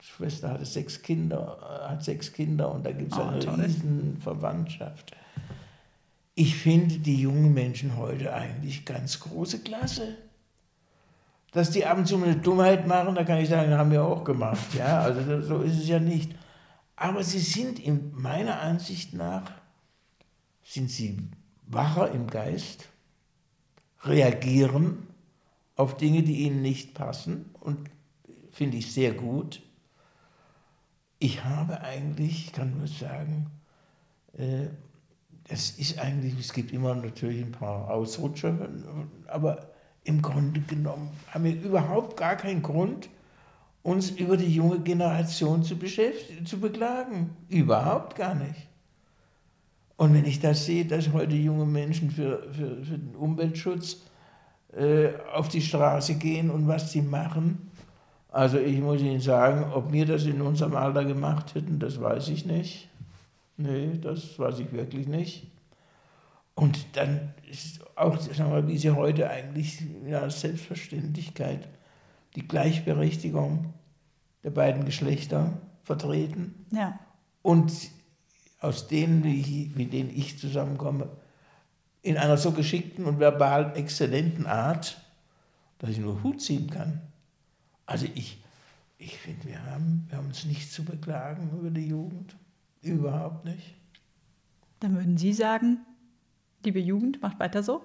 Schwester 0.00 0.50
hatte 0.50 0.64
sechs 0.64 1.02
Kinder, 1.02 1.58
äh, 1.62 1.90
hat 1.90 2.04
sechs 2.04 2.32
Kinder 2.32 2.70
und 2.72 2.84
da 2.86 2.92
gibt 2.92 3.12
es 3.12 3.18
Oh, 3.18 3.22
eine 3.22 3.38
toll. 3.40 3.60
riesen 3.60 4.18
Verwandtschaft. 4.20 5.16
Ich 6.36 6.56
finde 6.56 6.98
die 6.98 7.20
jungen 7.20 7.52
Menschen 7.54 7.96
heute 7.96 8.32
eigentlich 8.32 8.84
ganz 8.84 9.18
große 9.20 9.60
Klasse. 9.60 10.16
Dass 11.52 11.70
die 11.70 11.86
ab 11.86 11.98
und 11.98 12.06
zu 12.06 12.16
eine 12.22 12.36
Dummheit 12.36 12.86
machen, 12.86 13.14
da 13.14 13.24
kann 13.24 13.38
ich 13.38 13.48
sagen, 13.48 13.72
haben 13.72 13.90
wir 13.92 14.04
auch 14.04 14.24
gemacht. 14.24 14.74
Ja, 14.76 15.00
also 15.00 15.40
so 15.42 15.62
ist 15.62 15.78
es 15.78 15.88
ja 15.88 16.00
nicht. 16.00 16.32
Aber 16.96 17.22
sie 17.24 17.38
sind 17.38 17.78
in 17.78 18.12
meiner 18.12 18.60
Ansicht 18.60 19.14
nach, 19.14 19.50
sind 20.64 20.90
sie 20.90 21.18
wacher 21.66 22.10
im 22.10 22.26
Geist, 22.26 22.88
reagieren 24.02 25.08
auf 25.76 25.96
Dinge, 25.96 26.22
die 26.22 26.42
ihnen 26.42 26.62
nicht 26.62 26.94
passen 26.94 27.50
und 27.60 27.90
finde 28.50 28.76
ich 28.76 28.92
sehr 28.92 29.12
gut. 29.12 29.62
Ich 31.18 31.44
habe 31.44 31.80
eigentlich, 31.80 32.46
ich 32.46 32.52
kann 32.52 32.76
nur 32.76 32.86
sagen, 32.86 33.50
äh, 34.36 34.68
es 35.48 35.78
ist 35.78 35.98
eigentlich, 35.98 36.38
es 36.38 36.52
gibt 36.52 36.72
immer 36.72 36.94
natürlich 36.94 37.44
ein 37.44 37.52
paar 37.52 37.90
Ausrutscher, 37.90 38.68
aber 39.26 39.70
im 40.04 40.22
Grunde 40.22 40.60
genommen 40.60 41.10
haben 41.30 41.44
wir 41.44 41.60
überhaupt 41.60 42.16
gar 42.16 42.36
keinen 42.36 42.62
Grund, 42.62 43.08
uns 43.82 44.10
über 44.10 44.36
die 44.36 44.54
junge 44.54 44.80
Generation 44.80 45.62
zu 45.62 45.76
beschäftigen, 45.76 46.46
zu 46.46 46.58
beklagen. 46.58 47.36
Überhaupt 47.48 48.16
gar 48.16 48.34
nicht. 48.34 48.68
Und 49.96 50.14
wenn 50.14 50.24
ich 50.24 50.40
das 50.40 50.66
sehe, 50.66 50.84
dass 50.84 51.12
heute 51.12 51.34
junge 51.36 51.66
Menschen 51.66 52.10
für, 52.10 52.42
für, 52.52 52.84
für 52.84 52.98
den 52.98 53.14
Umweltschutz 53.14 53.98
äh, 54.76 55.10
auf 55.32 55.48
die 55.48 55.62
Straße 55.62 56.14
gehen 56.16 56.50
und 56.50 56.66
was 56.66 56.90
sie 56.92 57.02
machen, 57.02 57.70
also 58.28 58.58
ich 58.58 58.80
muss 58.80 59.00
Ihnen 59.00 59.20
sagen, 59.20 59.72
ob 59.72 59.92
wir 59.92 60.06
das 60.06 60.24
in 60.24 60.40
unserem 60.42 60.74
Alter 60.74 61.04
gemacht 61.04 61.54
hätten, 61.54 61.78
das 61.78 62.00
weiß 62.00 62.28
ich 62.30 62.44
nicht. 62.44 62.88
Nee, 63.56 63.96
das 64.02 64.36
weiß 64.36 64.58
ich 64.58 64.72
wirklich 64.72 65.06
nicht. 65.06 65.46
Und 66.56 66.84
dann 66.96 67.32
ist 67.48 67.80
auch, 67.96 68.18
sagen 68.20 68.50
wir 68.50 68.60
mal, 68.62 68.68
wie 68.68 68.78
sie 68.78 68.90
heute 68.90 69.30
eigentlich 69.30 69.80
ja, 70.06 70.28
Selbstverständlichkeit 70.28 71.68
die 72.34 72.46
Gleichberechtigung 72.46 73.72
der 74.42 74.50
beiden 74.50 74.84
Geschlechter 74.84 75.52
vertreten 75.84 76.66
Ja. 76.72 76.98
und 77.42 77.72
aus 78.64 78.88
denen, 78.88 79.24
ich, 79.24 79.74
mit 79.76 79.92
denen 79.92 80.10
ich 80.10 80.38
zusammenkomme, 80.38 81.08
in 82.02 82.16
einer 82.16 82.36
so 82.36 82.52
geschickten 82.52 83.04
und 83.04 83.18
verbal 83.18 83.72
exzellenten 83.76 84.46
Art, 84.46 85.00
dass 85.78 85.90
ich 85.90 85.98
nur 85.98 86.22
Hut 86.22 86.40
ziehen 86.40 86.70
kann. 86.70 87.00
Also 87.86 88.06
ich, 88.14 88.42
ich 88.98 89.16
finde, 89.18 89.48
wir 89.48 89.62
haben, 89.66 90.06
wir 90.08 90.18
haben 90.18 90.26
uns 90.26 90.44
nicht 90.44 90.72
zu 90.72 90.84
beklagen 90.84 91.50
über 91.58 91.70
die 91.70 91.88
Jugend. 91.88 92.36
Überhaupt 92.82 93.44
nicht. 93.44 93.74
Dann 94.80 94.94
würden 94.94 95.16
Sie 95.16 95.32
sagen, 95.32 95.78
liebe 96.64 96.80
Jugend, 96.80 97.22
macht 97.22 97.40
weiter 97.40 97.62
so. 97.62 97.82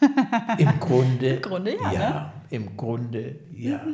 Im 0.58 0.80
Grunde, 0.80 1.36
Im 1.36 1.42
Grunde 1.42 1.76
ja, 1.76 1.92
ja. 1.92 2.10
ne? 2.10 2.32
Im 2.50 2.76
Grunde 2.76 3.40
ja. 3.52 3.84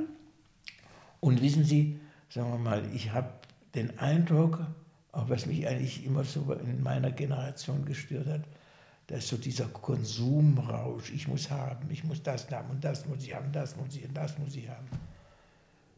Und 1.21 1.43
wissen 1.43 1.65
Sie, 1.65 2.01
sagen 2.29 2.51
wir 2.51 2.59
mal, 2.59 2.83
ich 2.95 3.13
habe 3.13 3.29
den 3.75 3.99
Eindruck, 3.99 4.67
auch 5.13 5.29
was 5.29 5.47
mich 5.47 5.67
eigentlich 5.67 6.05
immer 6.05 6.25
so 6.25 6.53
in 6.53 6.83
meiner 6.83 7.11
Generation 7.11 7.85
gestört 7.85 8.27
hat, 8.27 8.43
dass 9.09 9.29
so 9.29 9.37
dieser 9.37 9.67
Konsumrausch, 9.67 11.11
ich 11.11 11.27
muss 11.27 11.51
haben, 11.51 11.91
ich 11.91 12.05
muss 12.05 12.23
das 12.23 12.49
haben 12.51 12.71
und 12.71 12.85
das 12.85 13.07
muss 13.07 13.25
ich 13.25 13.35
haben, 13.35 13.51
das 13.53 13.77
muss 13.77 13.97
ich 13.97 14.05
und 14.05 14.15
das 14.15 14.39
muss 14.39 14.55
ich 14.55 14.69
haben. 14.69 14.89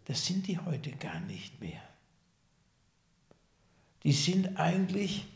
Das 0.07 0.25
sind 0.25 0.47
die 0.47 0.59
heute 0.59 0.93
gar 0.93 1.21
nicht 1.21 1.61
mehr. 1.61 1.83
Die 4.03 4.13
sind 4.13 4.57
eigentlich 4.59 5.27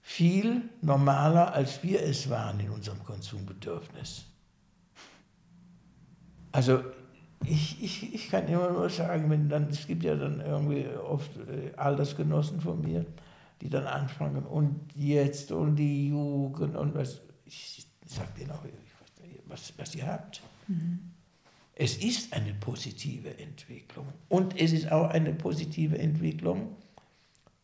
viel 0.00 0.62
normaler, 0.80 1.52
als 1.52 1.82
wir 1.82 2.02
es 2.02 2.30
waren 2.30 2.58
in 2.60 2.70
unserem 2.70 3.04
Konsumbedürfnis. 3.04 4.24
Also 6.50 6.82
ich, 7.44 7.82
ich, 7.82 8.14
ich 8.14 8.30
kann 8.30 8.48
immer 8.48 8.70
nur 8.70 8.90
sagen, 8.90 9.30
wenn 9.30 9.48
dann, 9.48 9.68
es 9.68 9.86
gibt 9.86 10.02
ja 10.02 10.16
dann 10.16 10.40
irgendwie 10.40 10.86
oft 10.88 11.30
äh, 11.36 11.72
Altersgenossen 11.76 12.60
von 12.60 12.80
mir, 12.80 13.06
die 13.60 13.68
dann 13.68 13.86
anfangen 13.86 14.44
und 14.44 14.80
jetzt 14.94 15.52
und 15.52 15.76
die 15.76 16.08
Jugend 16.08 16.76
und 16.76 16.94
was, 16.94 17.20
ich 17.44 17.86
sage 18.06 18.28
denen 18.38 18.50
auch, 18.52 18.64
was, 19.46 19.72
was 19.76 19.94
ihr 19.94 20.06
habt. 20.06 20.42
Es 21.74 21.96
ist 21.96 22.32
eine 22.32 22.54
positive 22.54 23.38
Entwicklung 23.38 24.06
und 24.28 24.60
es 24.60 24.72
ist 24.72 24.90
auch 24.90 25.10
eine 25.10 25.32
positive 25.32 25.98
Entwicklung, 25.98 26.76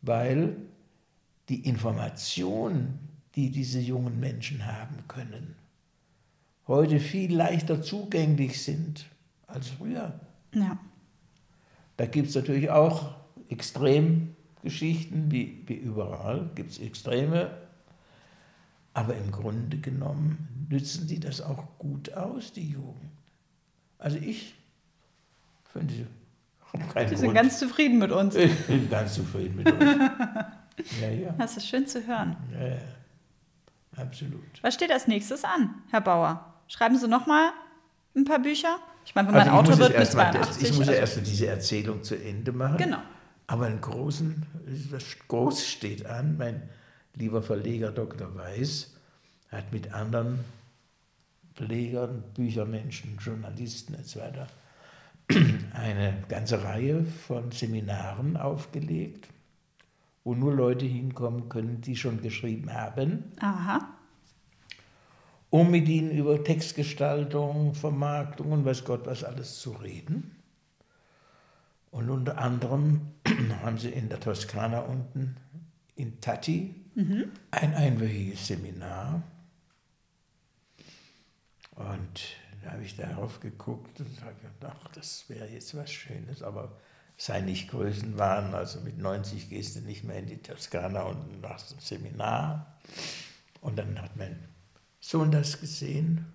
weil 0.01 0.55
die 1.49 1.67
Information, 1.67 2.97
die 3.35 3.51
diese 3.51 3.79
jungen 3.79 4.19
Menschen 4.19 4.65
haben 4.65 5.03
können, 5.07 5.55
heute 6.67 6.99
viel 6.99 7.35
leichter 7.35 7.81
zugänglich 7.81 8.61
sind 8.61 9.05
als 9.47 9.69
früher. 9.69 10.19
Ja. 10.53 10.77
Da 11.97 12.05
gibt 12.05 12.29
es 12.29 12.35
natürlich 12.35 12.69
auch 12.69 13.15
Extremgeschichten, 13.49 15.31
wie, 15.31 15.63
wie 15.67 15.75
überall 15.75 16.49
gibt 16.55 16.71
es 16.71 16.79
Extreme. 16.79 17.51
Aber 18.93 19.15
im 19.15 19.31
Grunde 19.31 19.77
genommen 19.77 20.67
nützen 20.69 21.07
die 21.07 21.19
das 21.19 21.41
auch 21.41 21.77
gut 21.77 22.13
aus, 22.13 22.53
die 22.53 22.69
Jugend. 22.69 23.11
Also 23.97 24.17
ich 24.17 24.55
finde, 25.71 26.07
keinen 26.93 27.09
Sie 27.09 27.15
sind 27.15 27.25
Grund. 27.27 27.35
ganz 27.37 27.59
zufrieden 27.59 27.97
mit 27.99 28.11
uns. 28.11 28.35
ich 28.35 28.65
bin 28.67 28.89
ganz 28.89 29.15
zufrieden 29.15 29.57
mit 29.57 29.71
uns. 29.71 29.83
ja, 31.01 31.09
ja, 31.09 31.31
Das 31.37 31.57
ist 31.57 31.67
schön 31.67 31.87
zu 31.87 32.05
hören. 32.05 32.35
ja, 32.53 32.67
ja, 32.67 32.77
absolut. 33.97 34.43
Was 34.61 34.73
steht 34.73 34.91
als 34.91 35.07
nächstes 35.07 35.43
an, 35.43 35.75
Herr 35.91 36.01
Bauer? 36.01 36.53
Schreiben 36.67 36.97
Sie 36.97 37.07
noch 37.07 37.27
mal 37.27 37.51
ein 38.15 38.25
paar 38.25 38.39
Bücher? 38.39 38.79
Ich 39.05 39.13
meine, 39.15 39.27
wenn 39.29 39.35
mein 39.35 39.49
Also 39.49 39.51
ich 39.51 39.59
Auto 39.59 39.69
muss 39.71 39.79
wird 39.79 39.93
mal 39.93 39.99
das- 39.99 40.11
82. 40.11 40.63
Ich 40.69 40.77
muss 40.77 40.87
ja 40.87 40.91
also- 40.91 41.01
erst 41.01 41.15
mal 41.17 41.23
diese 41.23 41.47
Erzählung 41.47 42.03
zu 42.03 42.15
Ende 42.15 42.51
machen. 42.51 42.77
Genau. 42.77 42.97
Aber 43.47 43.65
einen 43.67 43.79
großen, 43.81 44.45
was 44.89 45.03
groß 45.27 45.65
steht 45.67 46.05
an. 46.05 46.37
Mein 46.37 46.63
lieber 47.13 47.41
Verleger 47.43 47.91
Dr. 47.91 48.35
Weiß 48.35 48.95
hat 49.51 49.71
mit 49.71 49.93
anderen 49.93 50.39
Verlegern, 51.53 52.23
Büchermenschen, 52.33 53.17
Journalisten 53.19 53.93
etc. 53.93 54.17
eine 55.73 56.17
ganze 56.27 56.63
Reihe 56.63 57.05
von 57.05 57.51
Seminaren 57.51 58.35
aufgelegt, 58.35 59.27
wo 60.23 60.33
nur 60.33 60.53
Leute 60.53 60.85
hinkommen 60.85 61.47
können, 61.49 61.81
die 61.81 61.95
schon 61.95 62.21
geschrieben 62.21 62.73
haben 62.73 63.23
Aha. 63.39 63.87
Um 65.55 65.71
mit 65.71 65.87
ihnen 65.87 66.11
über 66.11 66.43
Textgestaltung, 66.43 67.75
Vermarktung 67.75 68.51
und 68.51 68.65
weiß 68.65 68.83
Gott 68.83 69.05
was 69.05 69.23
alles 69.23 69.57
zu 69.57 69.71
reden. 69.71 70.35
Und 71.91 72.09
unter 72.09 72.39
anderem 72.39 73.13
haben 73.63 73.77
sie 73.77 73.89
in 73.89 74.09
der 74.09 74.19
Toskana 74.19 74.81
unten 74.81 75.37
in 75.95 76.19
Tatti 76.19 76.75
ein 77.51 77.73
einwöchiges 77.73 78.47
Seminar. 78.47 79.23
Und 81.75 82.35
da 82.61 82.71
habe 82.71 82.83
ich 82.83 82.97
darauf 82.97 83.39
geguckt 83.39 84.01
und 84.01 84.21
habe 84.25 84.35
gedacht, 84.35 84.81
ach, 84.83 84.89
das 84.89 85.23
wäre 85.29 85.47
jetzt 85.47 85.73
was 85.77 85.89
Schönes, 85.89 86.43
aber 86.43 86.75
sei 87.15 87.39
nicht 87.39 87.69
Größenwahn, 87.69 88.53
also 88.53 88.81
mit 88.81 88.97
90 88.97 89.47
gehst 89.47 89.77
du 89.77 89.79
nicht 89.79 90.03
mehr 90.03 90.19
in 90.19 90.27
die 90.27 90.41
Toskana 90.41 91.03
und 91.03 91.41
machst 91.41 91.73
ein 91.73 91.79
Seminar. 91.79 92.77
Und 93.61 93.79
dann 93.79 94.01
hat 94.01 94.17
mein 94.17 94.37
Sohn 95.07 95.29
das 95.29 95.59
gesehen 95.59 96.25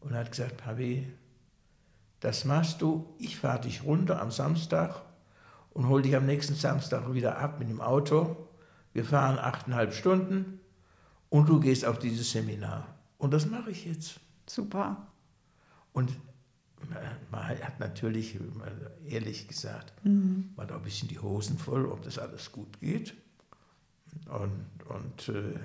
und 0.00 0.12
hat 0.12 0.30
gesagt, 0.30 0.58
Papi, 0.58 1.10
das 2.20 2.44
machst 2.44 2.82
du, 2.82 3.14
ich 3.18 3.38
fahre 3.38 3.62
dich 3.62 3.82
runter 3.82 4.20
am 4.20 4.30
Samstag 4.30 5.00
und 5.70 5.88
hol 5.88 6.02
dich 6.02 6.14
am 6.14 6.26
nächsten 6.26 6.54
Samstag 6.54 7.10
wieder 7.14 7.38
ab 7.38 7.58
mit 7.58 7.70
dem 7.70 7.80
Auto. 7.80 8.50
Wir 8.92 9.06
fahren 9.06 9.38
achteinhalb 9.38 9.94
Stunden 9.94 10.60
und 11.30 11.48
du 11.48 11.60
gehst 11.60 11.86
auf 11.86 11.98
dieses 11.98 12.30
Seminar. 12.30 12.94
Und 13.16 13.32
das 13.32 13.46
mache 13.46 13.70
ich 13.70 13.86
jetzt. 13.86 14.20
Super. 14.46 15.06
Und 15.94 16.14
man 17.30 17.42
hat 17.48 17.80
natürlich, 17.80 18.38
ehrlich 19.06 19.48
gesagt, 19.48 19.94
man 20.04 20.66
hat 20.66 20.72
auch 20.72 20.76
ein 20.76 20.82
bisschen 20.82 21.08
die 21.08 21.20
Hosen 21.20 21.56
voll, 21.56 21.86
ob 21.86 22.02
das 22.02 22.18
alles 22.18 22.52
gut 22.52 22.80
geht. 22.80 23.14
Und, 24.26 24.66
und 24.90 25.28
äh, 25.30 25.58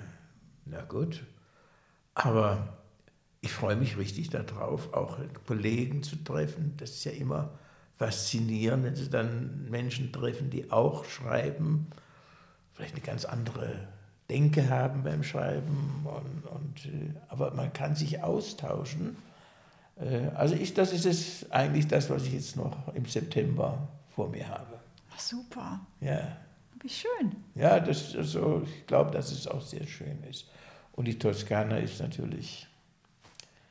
na 0.64 0.80
gut. 0.84 1.22
Aber 2.14 2.68
ich 3.40 3.52
freue 3.52 3.76
mich 3.76 3.96
richtig 3.96 4.30
darauf, 4.30 4.92
auch 4.94 5.18
Kollegen 5.46 6.02
zu 6.02 6.16
treffen. 6.16 6.74
Das 6.78 6.90
ist 6.90 7.04
ja 7.04 7.12
immer 7.12 7.50
faszinierend, 7.98 8.84
wenn 8.84 8.96
Sie 8.96 9.10
dann 9.10 9.68
Menschen 9.70 10.12
treffen, 10.12 10.50
die 10.50 10.70
auch 10.70 11.04
schreiben, 11.04 11.86
vielleicht 12.74 12.94
eine 12.94 13.02
ganz 13.04 13.24
andere 13.24 13.88
Denke 14.30 14.68
haben 14.70 15.02
beim 15.02 15.22
Schreiben. 15.22 16.04
Und, 16.04 16.46
und, 16.50 16.86
äh, 16.86 17.14
aber 17.28 17.52
man 17.52 17.72
kann 17.72 17.94
sich 17.94 18.22
austauschen. 18.22 19.16
Äh, 19.96 20.28
Also 20.34 20.54
ich, 20.54 20.74
das 20.74 20.92
ist 20.92 21.04
es 21.06 21.50
eigentlich 21.52 21.86
das, 21.86 22.08
was 22.10 22.24
ich 22.24 22.32
jetzt 22.32 22.56
noch 22.56 22.94
im 22.94 23.04
September 23.04 23.86
vor 24.14 24.28
mir 24.28 24.48
habe. 24.48 24.78
Ach, 25.14 25.20
super. 25.20 25.80
Ja, 26.00 26.36
Wie 26.80 26.88
schön. 26.88 27.36
ja 27.54 27.78
das, 27.78 28.14
also, 28.16 28.62
ich 28.64 28.86
glaube, 28.86 29.10
dass 29.10 29.30
es 29.30 29.46
auch 29.46 29.60
sehr 29.62 29.86
schön 29.86 30.22
ist. 30.24 30.46
Und 30.94 31.06
die 31.06 31.18
Toskana 31.18 31.78
ist 31.78 32.00
natürlich, 32.00 32.68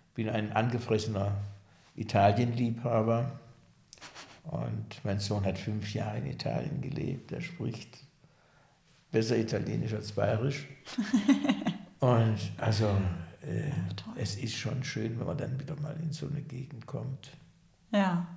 ich 0.09 0.13
bin 0.13 0.29
ein 0.29 0.51
angefressener 0.51 1.35
Italienliebhaber. 1.95 3.39
Und 4.43 5.05
mein 5.05 5.19
Sohn 5.19 5.45
hat 5.45 5.57
fünf 5.57 5.93
Jahre 5.93 6.17
in 6.17 6.25
Italien 6.25 6.81
gelebt. 6.81 7.31
Er 7.31 7.41
spricht 7.41 7.97
besser 9.11 9.37
Italienisch 9.37 9.93
als 9.93 10.11
Bayerisch. 10.11 10.67
Und 11.99 12.37
also 12.57 12.87
äh, 13.41 13.71
es 14.17 14.35
ist 14.35 14.55
schon 14.55 14.83
schön, 14.83 15.17
wenn 15.17 15.25
man 15.27 15.37
dann 15.37 15.57
wieder 15.57 15.79
mal 15.79 15.95
in 16.01 16.11
so 16.11 16.27
eine 16.27 16.41
Gegend 16.41 16.85
kommt. 16.85 17.29
Ja. 17.91 18.27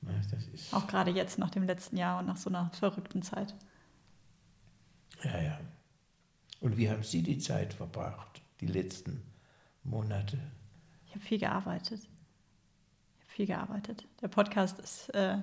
Ne, 0.00 0.20
Das 0.32 0.44
ist, 0.48 0.74
Auch 0.74 0.88
gerade 0.88 1.12
jetzt 1.12 1.38
nach 1.38 1.50
dem 1.50 1.62
letzten 1.62 1.96
Jahr 1.96 2.18
und 2.18 2.26
nach 2.26 2.36
so 2.36 2.50
einer 2.50 2.70
verrückten 2.72 3.22
Zeit. 3.22 3.54
ja, 5.22 5.40
ja. 5.40 5.58
Und 6.64 6.78
wie 6.78 6.88
haben 6.88 7.02
Sie 7.02 7.22
die 7.22 7.36
Zeit 7.36 7.74
verbracht, 7.74 8.40
die 8.62 8.66
letzten 8.66 9.22
Monate? 9.82 10.38
Ich 11.06 11.14
habe 11.14 11.22
viel 11.22 11.38
gearbeitet. 11.38 12.00
Ich 12.00 13.20
habe 13.20 13.28
viel 13.28 13.46
gearbeitet. 13.46 14.06
Der 14.22 14.28
Podcast 14.28 14.78
ist, 14.78 15.10
äh, 15.10 15.36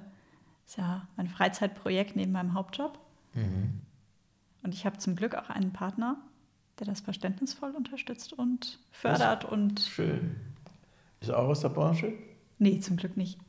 ist 0.65 0.79
ja 0.79 1.07
mein 1.17 1.27
Freizeitprojekt 1.27 2.15
neben 2.15 2.31
meinem 2.31 2.55
Hauptjob. 2.55 2.97
Mhm. 3.35 3.81
Und 4.63 4.73
ich 4.73 4.87
habe 4.87 4.97
zum 4.97 5.15
Glück 5.15 5.35
auch 5.35 5.51
einen 5.51 5.71
Partner, 5.71 6.17
der 6.79 6.87
das 6.87 7.01
verständnisvoll 7.01 7.75
unterstützt 7.75 8.33
und 8.33 8.79
fördert 8.89 9.45
und. 9.45 9.79
Schön. 9.79 10.37
Ist 11.19 11.29
er 11.29 11.37
auch 11.37 11.49
aus 11.49 11.59
der 11.59 11.69
Branche? 11.69 12.13
Nee, 12.57 12.79
zum 12.79 12.97
Glück 12.97 13.15
nicht. 13.15 13.37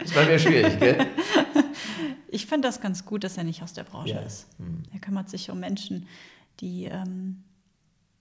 Das 0.00 0.14
war 0.14 0.24
mir 0.24 0.38
schwierig, 0.38 0.78
gell? 0.78 1.06
Ich 2.36 2.44
finde 2.44 2.68
das 2.68 2.82
ganz 2.82 3.06
gut, 3.06 3.24
dass 3.24 3.38
er 3.38 3.44
nicht 3.44 3.62
aus 3.62 3.72
der 3.72 3.84
Branche 3.84 4.12
Ja. 4.12 4.20
ist. 4.20 4.46
Hm. 4.58 4.82
Er 4.92 4.98
kümmert 5.00 5.30
sich 5.30 5.50
um 5.50 5.58
Menschen, 5.58 6.06
die 6.60 6.84
ähm, 6.84 7.42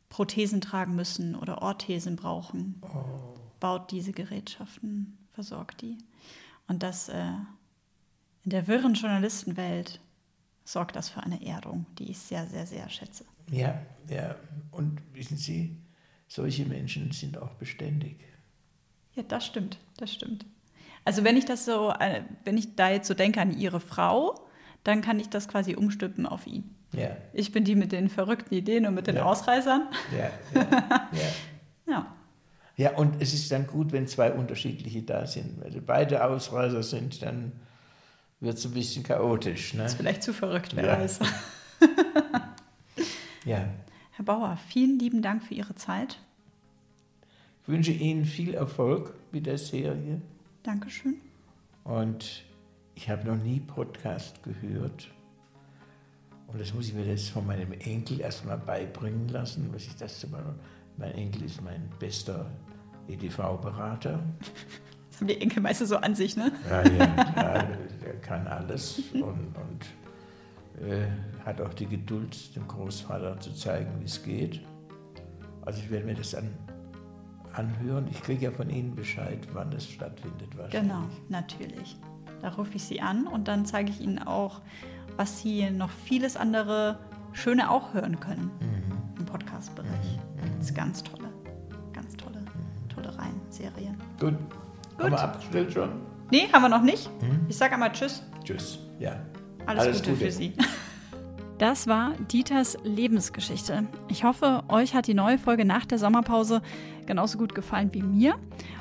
Prothesen 0.08 0.62
tragen 0.62 0.96
müssen 0.96 1.36
oder 1.36 1.62
Orthesen 1.62 2.16
brauchen. 2.16 2.82
Oh. 2.82 3.38
Baut 3.60 3.92
diese 3.92 4.14
Gerätschaften, 4.14 5.18
versorgt 5.34 5.82
die. 5.82 5.98
Und 6.70 6.82
das 6.82 7.10
äh, 7.10 7.26
in 8.46 8.52
der 8.52 8.68
wirren 8.68 8.94
Journalistenwelt 8.94 10.00
sorgt 10.64 10.96
das 10.96 11.10
für 11.10 11.22
eine 11.22 11.46
Erdung, 11.46 11.86
die 12.00 12.12
ich 12.12 12.18
sehr, 12.18 12.48
sehr, 12.48 12.66
sehr 12.66 12.88
schätze. 12.88 13.26
Ja, 13.52 13.82
ja. 14.10 14.36
Und 14.72 15.02
wissen 15.14 15.36
Sie, 15.36 15.76
solche 16.30 16.66
Menschen 16.66 17.12
sind 17.12 17.38
auch 17.38 17.54
beständig. 17.56 18.16
Ja, 19.14 19.24
das 19.24 19.46
stimmt, 19.46 19.78
das 19.98 20.14
stimmt. 20.14 20.46
Also 21.06 21.24
wenn 21.24 21.38
ich 21.38 21.46
das 21.46 21.64
so, 21.66 21.92
äh, 22.00 22.22
wenn 22.44 22.58
ich 22.58 22.76
da 22.76 22.90
jetzt 22.90 23.08
so 23.08 23.14
denke 23.14 23.40
an 23.40 23.58
Ihre 23.58 23.80
Frau, 23.80 24.36
dann 24.84 25.02
kann 25.02 25.20
ich 25.20 25.30
das 25.30 25.48
quasi 25.48 25.76
umstülpen 25.76 26.26
auf 26.26 26.46
ihn. 26.48 26.76
Ja, 26.94 27.10
Ich 27.34 27.52
bin 27.52 27.64
die 27.64 27.76
mit 27.76 27.92
den 27.92 28.10
verrückten 28.10 28.54
Ideen 28.54 28.86
und 28.86 28.94
mit 28.96 29.08
den 29.08 29.16
Ja. 29.18 29.24
Ausreißern. 29.26 29.88
ja, 30.18 30.30
ja, 30.54 30.68
ja. 31.12 31.22
Ja, 31.88 32.16
Ja, 32.78 32.96
und 32.96 33.22
es 33.22 33.34
ist 33.34 33.52
dann 33.52 33.68
gut, 33.68 33.92
wenn 33.92 34.08
zwei 34.08 34.32
unterschiedliche 34.32 35.02
da 35.04 35.26
sind. 35.28 35.62
Wenn 35.64 35.72
sie 35.72 35.80
beide 35.82 36.24
Ausreißer 36.26 36.84
sind, 36.84 37.22
dann 37.22 37.52
wird 38.40 38.58
es 38.58 38.66
ein 38.66 38.74
bisschen 38.74 39.04
chaotisch. 39.04 39.74
Ne? 39.74 39.86
ist 39.86 39.96
vielleicht 39.96 40.24
zu 40.24 40.34
verrückt, 40.34 40.76
wer 40.76 40.86
Ja. 40.86 41.00
weiß. 41.00 41.20
Ja. 43.46 43.66
Herr 44.12 44.26
Bauer, 44.26 44.58
vielen 44.70 44.98
lieben 44.98 45.22
Dank 45.22 45.44
für 45.44 45.54
Ihre 45.54 45.76
Zeit. 45.76 46.18
Ich 47.64 47.68
wünsche 47.70 47.92
Ihnen 47.92 48.26
viel 48.26 48.54
Erfolg 48.56 49.14
mit 49.32 49.46
der 49.46 49.58
Serie. 49.58 50.22
Dankeschön. 50.66 51.18
Und 51.84 52.44
ich 52.96 53.08
habe 53.08 53.28
noch 53.28 53.38
nie 53.38 53.60
Podcast 53.60 54.42
gehört. 54.42 55.12
Und 56.48 56.60
das 56.60 56.74
muss 56.74 56.88
ich 56.88 56.96
mir 56.96 57.06
jetzt 57.06 57.30
von 57.30 57.46
meinem 57.46 57.72
Enkel 57.74 58.20
erstmal 58.20 58.58
beibringen 58.58 59.28
lassen, 59.30 59.70
was 59.72 59.84
ich 59.84 59.96
das 59.96 60.20
zu 60.20 60.28
machen. 60.28 60.60
Mein 60.98 61.12
Enkel 61.12 61.44
ist 61.44 61.62
mein 61.62 61.88
bester 62.00 62.50
EDV-Berater. 63.08 64.20
Das 65.12 65.22
haben 65.22 65.28
die 65.30 65.40
Enkel 65.40 65.62
meistens 65.62 65.88
so 65.88 65.96
an 65.96 66.14
sich, 66.14 66.36
ne? 66.36 66.52
Ja, 66.70 66.84
ja, 66.84 67.06
ja, 67.38 67.68
der 68.04 68.20
kann 68.20 68.46
alles 68.48 69.02
und, 69.14 69.24
und 69.24 70.86
äh, 70.86 71.08
hat 71.46 71.62
auch 71.62 71.74
die 71.74 71.86
Geduld, 71.86 72.54
dem 72.54 72.68
Großvater 72.68 73.40
zu 73.40 73.54
zeigen, 73.54 73.98
wie 74.02 74.04
es 74.04 74.22
geht. 74.22 74.60
Also 75.62 75.80
ich 75.80 75.90
werde 75.90 76.06
mir 76.06 76.16
das 76.16 76.36
an, 76.36 76.50
anhören. 77.58 78.08
Ich 78.12 78.22
kriege 78.22 78.46
ja 78.46 78.52
von 78.52 78.70
Ihnen 78.70 78.96
Bescheid, 78.96 79.40
wann 79.54 79.72
das 79.72 79.88
stattfindet 79.88 80.56
wahrscheinlich. 80.58 80.82
Genau, 80.92 81.04
natürlich. 81.30 81.98
Da 82.42 82.50
rufe 82.50 82.76
ich 82.76 82.84
Sie 82.84 83.02
an 83.02 83.28
und 83.28 83.48
dann 83.48 83.66
zeige 83.66 83.90
ich 83.90 84.02
Ihnen 84.02 84.20
auch, 84.20 84.62
was 85.18 85.40
Sie 85.42 85.70
noch 85.72 85.90
vieles 85.90 86.36
andere 86.38 87.00
Schöne 87.34 87.70
auch 87.72 87.94
hören 87.94 88.20
können 88.20 88.52
Mhm. 88.60 89.20
im 89.20 89.26
Podcast-Bereich. 89.26 90.20
Das 90.58 90.68
ist 90.70 90.76
ganz 90.76 91.04
tolle, 91.04 91.30
ganz 91.94 92.16
tolle, 92.18 92.44
tolle 92.94 93.18
Reihen, 93.18 93.40
Serien. 93.50 93.96
Gut. 94.20 94.36
Haben 95.00 95.12
wir 95.12 95.22
abgestellt 95.22 95.74
schon? 95.74 95.90
Nee, 96.32 96.48
haben 96.52 96.62
wir 96.64 96.70
noch 96.70 96.82
nicht. 96.82 97.10
Ich 97.50 97.58
sage 97.58 97.74
einmal 97.74 97.92
Tschüss. 97.92 98.24
Tschüss. 98.44 98.80
Ja. 99.00 99.16
Alles, 99.66 99.98
Gute, 100.04 100.16
für 100.16 100.32
Sie. 100.32 100.54
Das 101.58 101.88
war 101.88 102.12
Dieters 102.32 102.78
Lebensgeschichte. 102.84 103.88
Ich 104.10 104.26
hoffe, 104.26 104.64
euch 104.68 104.94
hat 104.94 105.08
die 105.08 105.14
neue 105.14 105.38
Folge 105.38 105.64
nach 105.64 105.86
der 105.86 105.98
Sommerpause 105.98 106.62
genauso 107.06 107.38
gut 107.38 107.56
gefallen 107.56 107.94
wie 107.94 108.04
mir. 108.04 108.36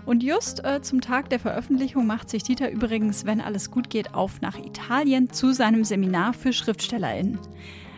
Und 0.07 0.25
just 0.25 0.65
äh, 0.65 0.83
zum 0.83 1.01
Tag 1.01 1.31
der 1.31 1.39
Veröffentlichung 1.39 2.05
macht 2.05 2.29
sich 2.29 2.43
Dieter 2.43 2.73
übrigens, 2.73 3.27
wenn 3.27 3.41
alles 3.41 3.71
gut 3.71 3.91
geht, 3.91 4.15
auf 4.15 4.41
nach 4.41 4.59
Italien 4.59 5.31
zu 5.31 5.53
seinem 5.53 5.85
Seminar 5.85 6.33
für 6.33 6.53
SchriftstellerInnen. 6.53 7.39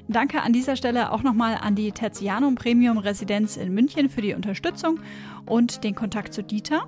Danke 0.09 0.43
an 0.43 0.53
dieser 0.53 0.77
Stelle 0.77 1.11
auch 1.11 1.23
nochmal 1.23 1.59
an 1.61 1.75
die 1.75 1.91
Tertianum 1.91 2.55
Premium 2.55 2.99
Residenz 2.99 3.57
in 3.57 3.73
München 3.73 4.11
für 4.11 4.21
die 4.21 4.35
Unterstützung 4.35 5.01
und 5.47 5.85
den 5.85 5.95
Kontakt 5.95 6.35
zu 6.35 6.43
Dieter. 6.43 6.87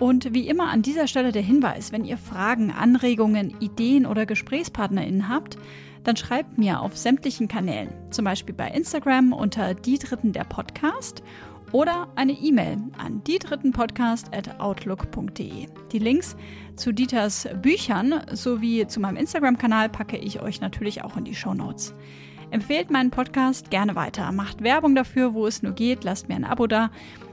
Und 0.00 0.34
wie 0.34 0.48
immer 0.48 0.68
an 0.68 0.82
dieser 0.82 1.06
Stelle 1.06 1.30
der 1.30 1.42
Hinweis, 1.42 1.92
wenn 1.92 2.04
ihr 2.04 2.18
Fragen, 2.18 2.72
Anregungen, 2.72 3.54
Ideen 3.60 4.06
oder 4.06 4.26
GesprächspartnerInnen 4.26 5.28
habt, 5.28 5.56
dann 6.04 6.16
schreibt 6.16 6.58
mir 6.58 6.80
auf 6.80 6.96
sämtlichen 6.96 7.48
Kanälen, 7.48 7.90
zum 8.10 8.24
Beispiel 8.24 8.54
bei 8.54 8.68
Instagram 8.68 9.32
unter 9.32 9.74
die 9.74 9.98
Dritten 9.98 10.32
der 10.32 10.44
Podcast 10.44 11.24
oder 11.72 12.08
eine 12.16 12.32
E-Mail 12.32 12.76
an 12.98 13.24
diedrittenpodcast.outlook.de. 13.24 15.68
Die 15.90 15.98
Links 15.98 16.36
zu 16.76 16.92
Dieters 16.92 17.48
Büchern 17.60 18.22
sowie 18.32 18.86
zu 18.86 19.00
meinem 19.00 19.16
Instagram-Kanal 19.16 19.88
packe 19.88 20.18
ich 20.18 20.40
euch 20.40 20.60
natürlich 20.60 21.02
auch 21.02 21.16
in 21.16 21.24
die 21.24 21.34
Show 21.34 21.54
Notes. 21.54 21.94
Empfehlt 22.50 22.90
meinen 22.90 23.10
Podcast 23.10 23.70
gerne 23.70 23.94
weiter, 23.94 24.30
macht 24.30 24.62
Werbung 24.62 24.94
dafür, 24.94 25.32
wo 25.32 25.46
es 25.46 25.62
nur 25.62 25.72
geht, 25.72 26.04
lasst 26.04 26.28
mir 26.28 26.34
ein 26.34 26.44
Abo 26.44 26.66
da 26.66 26.90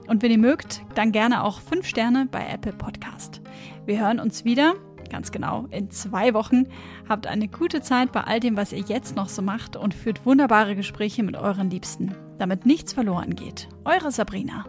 und 0.07 0.23
wenn 0.23 0.31
ihr 0.31 0.37
mögt, 0.37 0.81
dann 0.95 1.11
gerne 1.11 1.43
auch 1.43 1.59
5 1.59 1.85
Sterne 1.85 2.27
bei 2.31 2.47
Apple 2.47 2.73
Podcast. 2.73 3.41
Wir 3.85 3.99
hören 3.99 4.19
uns 4.19 4.45
wieder 4.45 4.75
ganz 5.09 5.31
genau, 5.31 5.65
in 5.71 5.89
zwei 5.89 6.33
Wochen. 6.33 6.67
Habt 7.07 7.27
eine 7.27 7.47
gute 7.47 7.81
Zeit 7.81 8.11
bei 8.11 8.21
all 8.21 8.39
dem, 8.39 8.57
was 8.57 8.71
ihr 8.73 8.83
jetzt 8.87 9.15
noch 9.15 9.29
so 9.29 9.41
macht 9.41 9.75
und 9.75 9.93
führt 9.93 10.25
wunderbare 10.25 10.75
Gespräche 10.75 11.23
mit 11.23 11.35
euren 11.35 11.69
Liebsten, 11.69 12.15
damit 12.37 12.65
nichts 12.65 12.93
verloren 12.93 13.35
geht. 13.35 13.67
Eure 13.85 14.11
Sabrina. 14.11 14.65